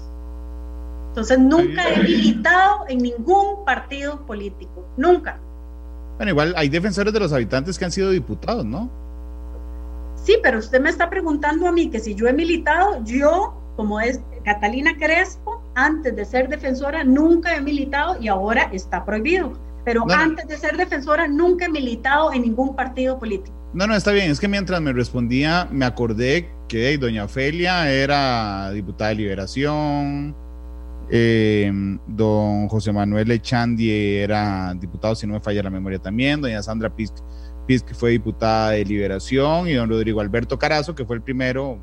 Entonces 1.18 1.40
nunca 1.40 1.82
he 1.88 2.00
militado 2.00 2.84
en 2.88 2.98
ningún 2.98 3.64
partido 3.64 4.24
político, 4.24 4.86
nunca. 4.96 5.40
Bueno, 6.16 6.30
igual 6.30 6.54
hay 6.56 6.68
defensores 6.68 7.12
de 7.12 7.18
los 7.18 7.32
habitantes 7.32 7.76
que 7.76 7.84
han 7.84 7.90
sido 7.90 8.10
diputados, 8.10 8.64
¿no? 8.64 8.88
Sí, 10.14 10.36
pero 10.40 10.60
usted 10.60 10.80
me 10.80 10.90
está 10.90 11.10
preguntando 11.10 11.66
a 11.66 11.72
mí 11.72 11.90
que 11.90 11.98
si 11.98 12.14
yo 12.14 12.28
he 12.28 12.32
militado, 12.32 13.02
yo, 13.04 13.60
como 13.74 14.00
es 14.00 14.20
Catalina 14.44 14.96
Crespo, 14.96 15.60
antes 15.74 16.14
de 16.14 16.24
ser 16.24 16.48
defensora 16.48 17.02
nunca 17.02 17.56
he 17.56 17.60
militado 17.60 18.16
y 18.20 18.28
ahora 18.28 18.70
está 18.72 19.04
prohibido. 19.04 19.58
Pero 19.84 20.04
antes 20.10 20.46
de 20.46 20.56
ser 20.56 20.76
defensora 20.76 21.26
nunca 21.26 21.64
he 21.64 21.68
militado 21.68 22.32
en 22.32 22.42
ningún 22.42 22.76
partido 22.76 23.18
político. 23.18 23.56
No, 23.74 23.88
no, 23.88 23.96
está 23.96 24.12
bien. 24.12 24.30
Es 24.30 24.38
que 24.38 24.46
mientras 24.46 24.80
me 24.80 24.92
respondía, 24.92 25.66
me 25.72 25.84
acordé 25.84 26.48
que 26.68 26.96
doña 26.96 27.24
Ofelia 27.24 27.90
era 27.90 28.70
diputada 28.70 29.10
de 29.10 29.16
Liberación, 29.16 30.36
eh, 31.10 31.70
don 32.06 32.68
José 32.68 32.92
Manuel 32.92 33.30
Echandi 33.30 33.90
era 33.90 34.74
diputado, 34.74 35.14
si 35.14 35.26
no 35.26 35.34
me 35.34 35.40
falla 35.40 35.62
la 35.62 35.70
memoria 35.70 35.98
también, 35.98 36.40
doña 36.40 36.62
Sandra 36.62 36.94
Piz, 36.94 37.12
que 37.66 37.94
fue 37.94 38.10
diputada 38.10 38.70
de 38.70 38.84
Liberación, 38.84 39.68
y 39.68 39.74
don 39.74 39.88
Rodrigo 39.88 40.20
Alberto 40.20 40.58
Carazo, 40.58 40.94
que 40.94 41.04
fue 41.04 41.16
el 41.16 41.22
primero. 41.22 41.78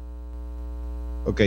Ok. 1.25 1.41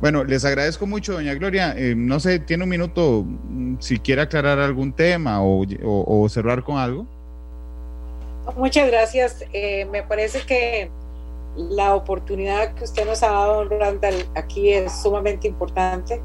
Bueno, 0.00 0.24
les 0.24 0.44
agradezco 0.44 0.86
mucho, 0.86 1.12
doña 1.12 1.34
Gloria. 1.34 1.74
Eh, 1.76 1.94
no 1.96 2.20
sé, 2.20 2.38
tiene 2.38 2.64
un 2.64 2.70
minuto 2.70 3.24
mm, 3.24 3.76
si 3.78 3.98
quiere 3.98 4.22
aclarar 4.22 4.58
algún 4.58 4.92
tema 4.92 5.38
o, 5.42 6.28
cerrar 6.28 6.62
con 6.62 6.78
algo. 6.78 7.06
Muchas 8.56 8.88
gracias. 8.88 9.44
Eh, 9.52 9.86
me 9.90 10.02
parece 10.02 10.42
que 10.42 10.90
la 11.56 11.94
oportunidad 11.94 12.74
que 12.74 12.84
usted 12.84 13.06
nos 13.06 13.22
ha 13.22 13.30
dado, 13.30 13.68
Randall, 13.68 14.26
aquí 14.34 14.72
es 14.72 15.00
sumamente 15.00 15.48
importante. 15.48 16.20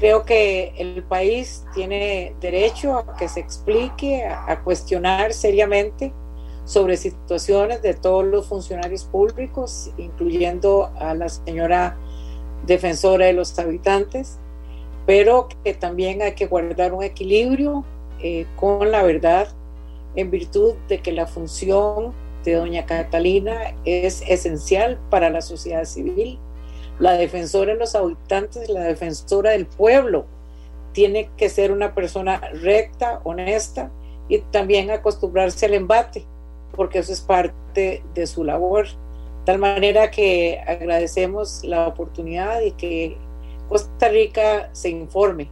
Creo 0.00 0.24
que 0.24 0.72
el 0.78 1.02
país 1.02 1.62
tiene 1.74 2.34
derecho 2.40 2.96
a 2.96 3.16
que 3.16 3.28
se 3.28 3.40
explique, 3.40 4.24
a 4.24 4.60
cuestionar 4.64 5.34
seriamente 5.34 6.10
sobre 6.64 6.96
situaciones 6.96 7.82
de 7.82 7.92
todos 7.92 8.24
los 8.24 8.46
funcionarios 8.46 9.04
públicos, 9.04 9.90
incluyendo 9.98 10.90
a 10.98 11.12
la 11.12 11.28
señora 11.28 11.98
defensora 12.64 13.26
de 13.26 13.34
los 13.34 13.58
habitantes, 13.58 14.38
pero 15.04 15.48
que 15.64 15.74
también 15.74 16.22
hay 16.22 16.32
que 16.32 16.46
guardar 16.46 16.94
un 16.94 17.02
equilibrio 17.02 17.84
eh, 18.22 18.46
con 18.56 18.90
la 18.90 19.02
verdad 19.02 19.48
en 20.16 20.30
virtud 20.30 20.76
de 20.88 21.00
que 21.00 21.12
la 21.12 21.26
función 21.26 22.14
de 22.42 22.54
doña 22.54 22.86
Catalina 22.86 23.74
es 23.84 24.22
esencial 24.26 24.98
para 25.10 25.28
la 25.28 25.42
sociedad 25.42 25.84
civil. 25.84 26.38
La 27.00 27.14
defensora 27.14 27.72
de 27.72 27.78
los 27.78 27.96
habitantes, 27.96 28.68
la 28.68 28.82
defensora 28.82 29.50
del 29.50 29.66
pueblo, 29.66 30.26
tiene 30.92 31.30
que 31.36 31.48
ser 31.48 31.72
una 31.72 31.94
persona 31.94 32.40
recta, 32.52 33.20
honesta 33.24 33.90
y 34.28 34.38
también 34.38 34.90
acostumbrarse 34.90 35.66
al 35.66 35.74
embate, 35.74 36.24
porque 36.76 37.00
eso 37.00 37.12
es 37.12 37.20
parte 37.20 38.04
de 38.14 38.26
su 38.26 38.44
labor 38.44 38.86
tal 39.44 39.58
manera 39.58 40.10
que 40.10 40.60
agradecemos 40.66 41.64
la 41.64 41.88
oportunidad 41.88 42.60
y 42.60 42.72
que 42.72 43.16
Costa 43.68 44.08
Rica 44.08 44.70
se 44.72 44.90
informe 44.90 45.48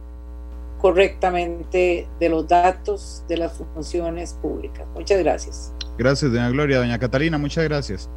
correctamente 0.79 2.07
de 2.19 2.29
los 2.29 2.47
datos 2.47 3.23
de 3.27 3.37
las 3.37 3.53
funciones 3.73 4.33
públicas. 4.41 4.85
Muchas 4.93 5.19
gracias. 5.19 5.73
Gracias, 5.97 6.31
doña 6.31 6.49
Gloria. 6.49 6.77
Doña 6.77 6.97
Catalina, 6.97 7.37
muchas 7.37 7.65
gracias. 7.65 8.09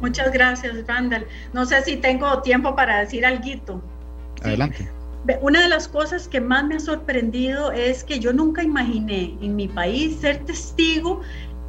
Muchas 0.00 0.32
gracias, 0.32 0.86
Randall. 0.86 1.26
No 1.52 1.66
sé 1.66 1.82
si 1.82 1.96
tengo 1.96 2.40
tiempo 2.42 2.74
para 2.76 3.00
decir 3.00 3.26
algo. 3.26 3.82
Adelante. 4.42 4.88
Una 5.42 5.62
de 5.62 5.68
las 5.68 5.88
cosas 5.88 6.28
que 6.28 6.40
más 6.40 6.64
me 6.64 6.76
ha 6.76 6.80
sorprendido 6.80 7.72
es 7.72 8.04
que 8.04 8.18
yo 8.18 8.32
nunca 8.32 8.62
imaginé 8.62 9.36
en 9.42 9.56
mi 9.56 9.68
país 9.68 10.20
ser 10.20 10.38
testigo 10.44 11.20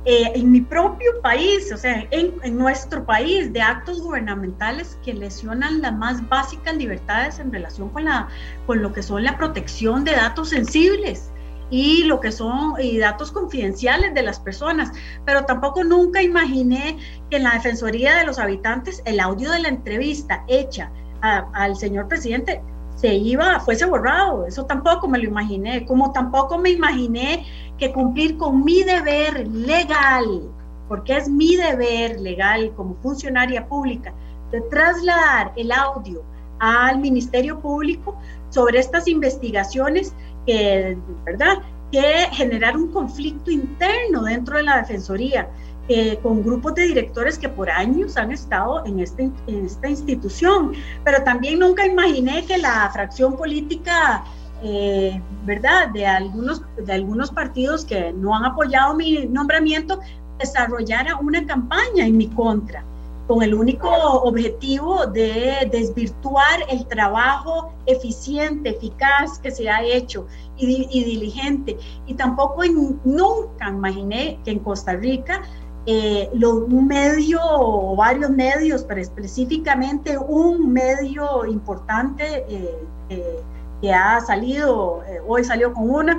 eh, 0.06 0.32
en 0.34 0.50
mi 0.52 0.62
propio 0.62 1.22
país, 1.22 1.72
o 1.74 1.78
sea, 1.78 2.08
en, 2.12 2.34
en, 2.42 2.58
nuestro 2.58 3.06
país, 3.06 3.52
de 3.52 3.62
actos 3.62 4.02
gubernamentales 4.02 4.98
que 5.04 5.14
lesionan 5.14 5.82
las 5.82 5.94
más 5.94 6.28
básicas 6.30 6.76
libertades 6.78 7.38
en 7.40 7.52
relación 7.52 7.90
con, 7.90 8.06
la, 8.06 8.30
con 8.66 8.82
lo 8.82 8.94
que 8.94 9.04
son 9.04 9.24
la 9.26 9.38
protección 9.38 10.06
de 10.06 10.14
datos 10.14 10.50
sensibles 10.50 11.30
y 11.70 12.04
lo 12.04 12.20
que 12.20 12.32
son 12.32 12.74
y 12.82 12.98
datos 12.98 13.32
confidenciales 13.32 14.14
de 14.14 14.24
las 14.24 14.40
personas, 14.40 14.92
pero 15.26 15.46
tampoco 15.46 15.84
nunca 15.84 16.22
imaginé 16.22 16.98
que 17.30 17.38
en 17.38 17.44
la 17.44 17.54
Defensoría 17.54 18.18
de 18.18 18.26
los 18.26 18.40
Habitantes 18.40 19.02
el 19.06 19.20
audio 19.20 19.52
de 19.52 19.60
la 19.60 19.70
entrevista 19.70 20.44
hecha 20.48 20.92
al 21.22 21.76
señor 21.76 22.08
presidente 22.08 22.62
se 22.96 23.14
iba, 23.16 23.60
fuese 23.62 23.86
borrado, 23.86 24.46
eso 24.46 24.66
tampoco 24.66 25.08
me 25.08 25.20
lo 25.20 25.24
imaginé, 25.26 25.86
como 25.86 26.12
tampoco 26.12 26.58
me 26.58 26.72
imaginé 26.72 27.46
que 27.78 27.94
cumplir 27.94 28.38
con 28.38 28.66
mi 28.66 28.84
deber 28.84 29.48
legal, 29.48 30.50
porque 30.90 31.16
es 31.16 31.30
mi 31.30 31.56
deber 31.56 32.20
legal 32.20 32.74
como 32.76 32.96
funcionaria 32.96 33.66
pública, 33.68 34.14
de 34.52 34.60
trasladar 34.62 35.54
el 35.56 35.72
audio 35.72 36.24
al 36.60 37.00
Ministerio 37.00 37.60
Público 37.60 38.18
sobre 38.50 38.80
estas 38.80 39.08
investigaciones 39.08 40.14
que, 40.46 40.98
¿verdad?, 41.26 41.60
que 41.92 42.28
generaron 42.34 42.84
un 42.84 42.92
conflicto 42.92 43.50
interno 43.52 44.24
dentro 44.24 44.58
de 44.58 44.64
la 44.64 44.78
Defensoría. 44.78 45.50
Eh, 45.92 46.20
con 46.22 46.44
grupos 46.44 46.76
de 46.76 46.84
directores 46.84 47.40
que 47.40 47.50
por 47.50 47.68
años 47.68 48.16
han 48.16 48.32
estado 48.32 48.86
en, 48.86 49.00
este, 49.00 49.32
en 49.48 49.66
esta 49.66 49.90
institución, 49.90 50.74
pero 51.04 51.24
también 51.24 51.58
nunca 51.58 51.84
imaginé 51.84 52.46
que 52.46 52.60
la 52.60 52.92
fracción 52.94 53.36
política 53.36 54.24
eh, 54.62 55.22
¿verdad? 55.46 55.90
De 55.90 56.06
algunos, 56.06 56.62
de 56.78 56.94
algunos 56.94 57.32
partidos 57.32 57.86
que 57.86 58.12
no 58.12 58.36
han 58.36 58.46
apoyado 58.46 58.94
mi 58.94 59.26
nombramiento, 59.26 60.00
desarrollara 60.38 61.16
una 61.18 61.46
campaña 61.46 62.06
en 62.06 62.18
mi 62.18 62.28
contra, 62.28 62.84
con 63.30 63.44
el 63.44 63.54
único 63.54 63.88
objetivo 64.24 65.06
de 65.06 65.70
desvirtuar 65.72 66.66
el 66.68 66.88
trabajo 66.88 67.72
eficiente, 67.86 68.72
eficaz 68.72 69.38
que 69.38 69.52
se 69.52 69.70
ha 69.70 69.84
hecho 69.84 70.26
y, 70.58 71.04
diligente. 71.04 71.78
Y 72.08 72.16
tampoco 72.16 72.64
nunca 73.04 73.70
imaginé 73.70 74.40
que 74.44 74.50
en 74.50 74.58
Costa 74.58 74.94
Rica 74.94 75.44
eh, 75.86 76.28
un 76.34 76.88
medio 76.88 77.40
o 77.44 77.96
varios 77.96 78.32
medios, 78.32 78.84
pero 78.84 79.00
específicamente 79.00 80.18
un 80.18 80.74
medio 80.74 81.46
importante 81.46 82.48
eh, 82.50 83.44
que 83.80 83.94
ha 83.94 84.20
salido, 84.22 85.04
hoy 85.28 85.44
salió 85.44 85.72
con 85.72 85.88
una, 85.88 86.18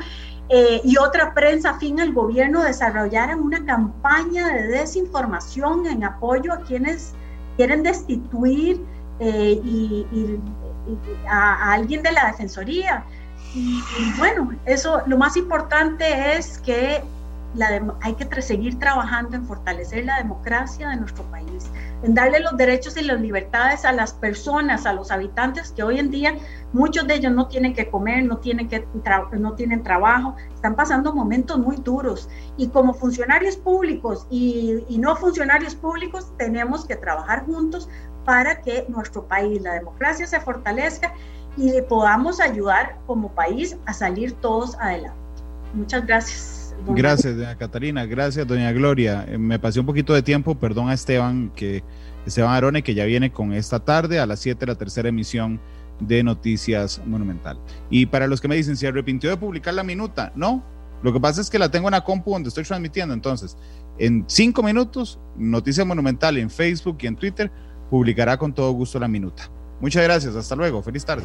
y 0.83 0.97
otra 0.97 1.33
prensa 1.33 1.71
afín 1.71 2.01
al 2.01 2.13
gobierno 2.13 2.65
desarrollaran 2.65 3.39
una 3.41 3.65
campaña 3.65 4.49
de 4.49 4.67
desinformación 4.67 5.87
en 5.87 6.03
apoyo 6.03 6.53
a 6.53 6.61
quienes 6.63 7.13
quieren 7.57 7.85
destituir 7.85 8.85
y, 9.21 10.07
a, 11.29 11.73
alguien 11.73 12.03
de 12.03 12.13
la 12.13 12.27
Defensoría. 12.27 13.05
Y, 13.55 13.81
bueno, 14.19 14.53
eso 14.65 15.03
lo 15.07 15.17
más 15.19 15.37
importante 15.37 16.37
es 16.37 16.59
que 16.59 17.03
hay 18.01 18.15
que 18.15 18.43
seguir 18.43 18.79
trabajando 18.79 19.37
en 19.37 19.45
fortalecer 19.45 20.05
la 20.05 20.19
democracia 20.19 20.89
de 20.91 20.97
nuestro 20.97 21.25
país, 21.25 21.71
en 22.03 22.15
darle 22.15 22.41
los 22.41 22.57
derechos 22.57 22.97
y 22.97 23.03
las 23.03 23.21
libertades 23.21 23.85
a 23.85 23.93
las 23.93 24.13
personas, 24.13 24.87
a 24.87 24.93
los 24.93 25.11
habitantes 25.11 25.73
que 25.73 25.83
hoy 25.83 25.99
en 25.99 26.11
día 26.11 26.37
muchos 26.73 27.07
de 27.07 27.15
ellos 27.15 27.33
no 27.33 27.49
tienen 27.49 27.75
que 27.75 27.91
comer, 27.91 28.25
no 28.25 28.39
tienen, 28.39 28.69
no 29.33 29.53
tienen 29.55 29.83
trabajo, 29.83 30.37
están 30.55 30.77
pasando 30.77 31.13
momentos 31.13 31.59
muy 31.59 31.77
duros. 31.77 32.29
Y 32.57 32.69
como 32.69 32.95
funcionarios 32.95 33.57
públicos 33.57 34.27
y 34.31 34.97
no 34.99 35.17
funcionarios 35.17 35.75
públicos 35.75 36.33
tenemos 36.39 36.87
que 36.87 36.97
trabajar 36.97 37.45
juntos 37.47 37.89
para 38.25 38.61
que 38.63 38.87
nuestro 38.89 39.27
país, 39.27 39.61
la 39.63 39.75
democracia 39.75 40.27
se 40.27 40.41
fortalezca 40.41 41.13
y 41.57 41.71
le 41.73 41.83
podamos 41.83 42.41
ayudar 42.41 42.97
como 43.07 43.33
país 43.33 43.77
a 43.87 43.93
salir 43.93 44.33
todos 44.35 44.77
adelante. 44.79 45.19
Muchas 45.75 46.07
gracias. 46.07 46.60
Gracias, 46.95 47.37
doña 47.37 47.57
Catalina. 47.57 48.05
Gracias, 48.05 48.47
doña 48.47 48.73
Gloria. 48.73 49.25
Eh, 49.29 49.39
me 49.39 49.59
pasé 49.59 49.81
un 49.81 49.87
poquito 49.87 50.13
de 50.13 50.23
tiempo, 50.23 50.57
perdón 50.57 50.89
a 50.89 50.95
Esteban, 50.95 51.51
que 51.55 51.83
Esteban 52.27 52.53
Arone, 52.53 52.83
que 52.83 52.95
ya 52.95 53.05
viene 53.05 53.33
con 53.33 53.53
esta 53.53 53.81
tarde 53.81 54.19
a 54.19 54.27
las 54.27 54.41
7 54.41 54.67
la 54.67 54.75
tercera 54.75 55.09
emisión 55.09 55.61
de 56.01 56.23
Noticias 56.23 57.01
Monumental. 57.07 57.59
Y 57.91 58.07
para 58.07 58.27
los 58.27 58.41
que 58.41 58.49
me 58.49 58.57
dicen, 58.57 58.77
¿se 58.77 58.89
arrepintió 58.89 59.31
de 59.31 59.37
publicar 59.37 59.75
la 59.75 59.83
minuta? 59.83 60.33
No, 60.35 60.63
lo 61.03 61.13
que 61.13 61.21
pasa 61.21 61.41
es 61.41 61.49
que 61.49 61.59
la 61.59 61.71
tengo 61.71 61.89
en 61.89 61.93
la 61.93 62.05
compu 62.05 62.33
donde 62.33 62.49
estoy 62.49 62.65
transmitiendo. 62.65 63.15
Entonces, 63.15 63.57
en 63.99 64.25
cinco 64.27 64.63
minutos, 64.63 65.19
Noticias 65.37 65.87
Monumental 65.87 66.37
en 66.39 66.51
Facebook 66.51 66.99
y 67.01 67.07
en 67.07 67.17
Twitter 67.17 67.51
publicará 67.89 68.37
con 68.37 68.53
todo 68.53 68.71
gusto 68.73 68.99
la 68.99 69.09
minuta. 69.09 69.51
Muchas 69.81 70.03
gracias, 70.03 70.37
hasta 70.37 70.57
luego, 70.57 70.83
feliz 70.83 71.05
tarde. 71.05 71.25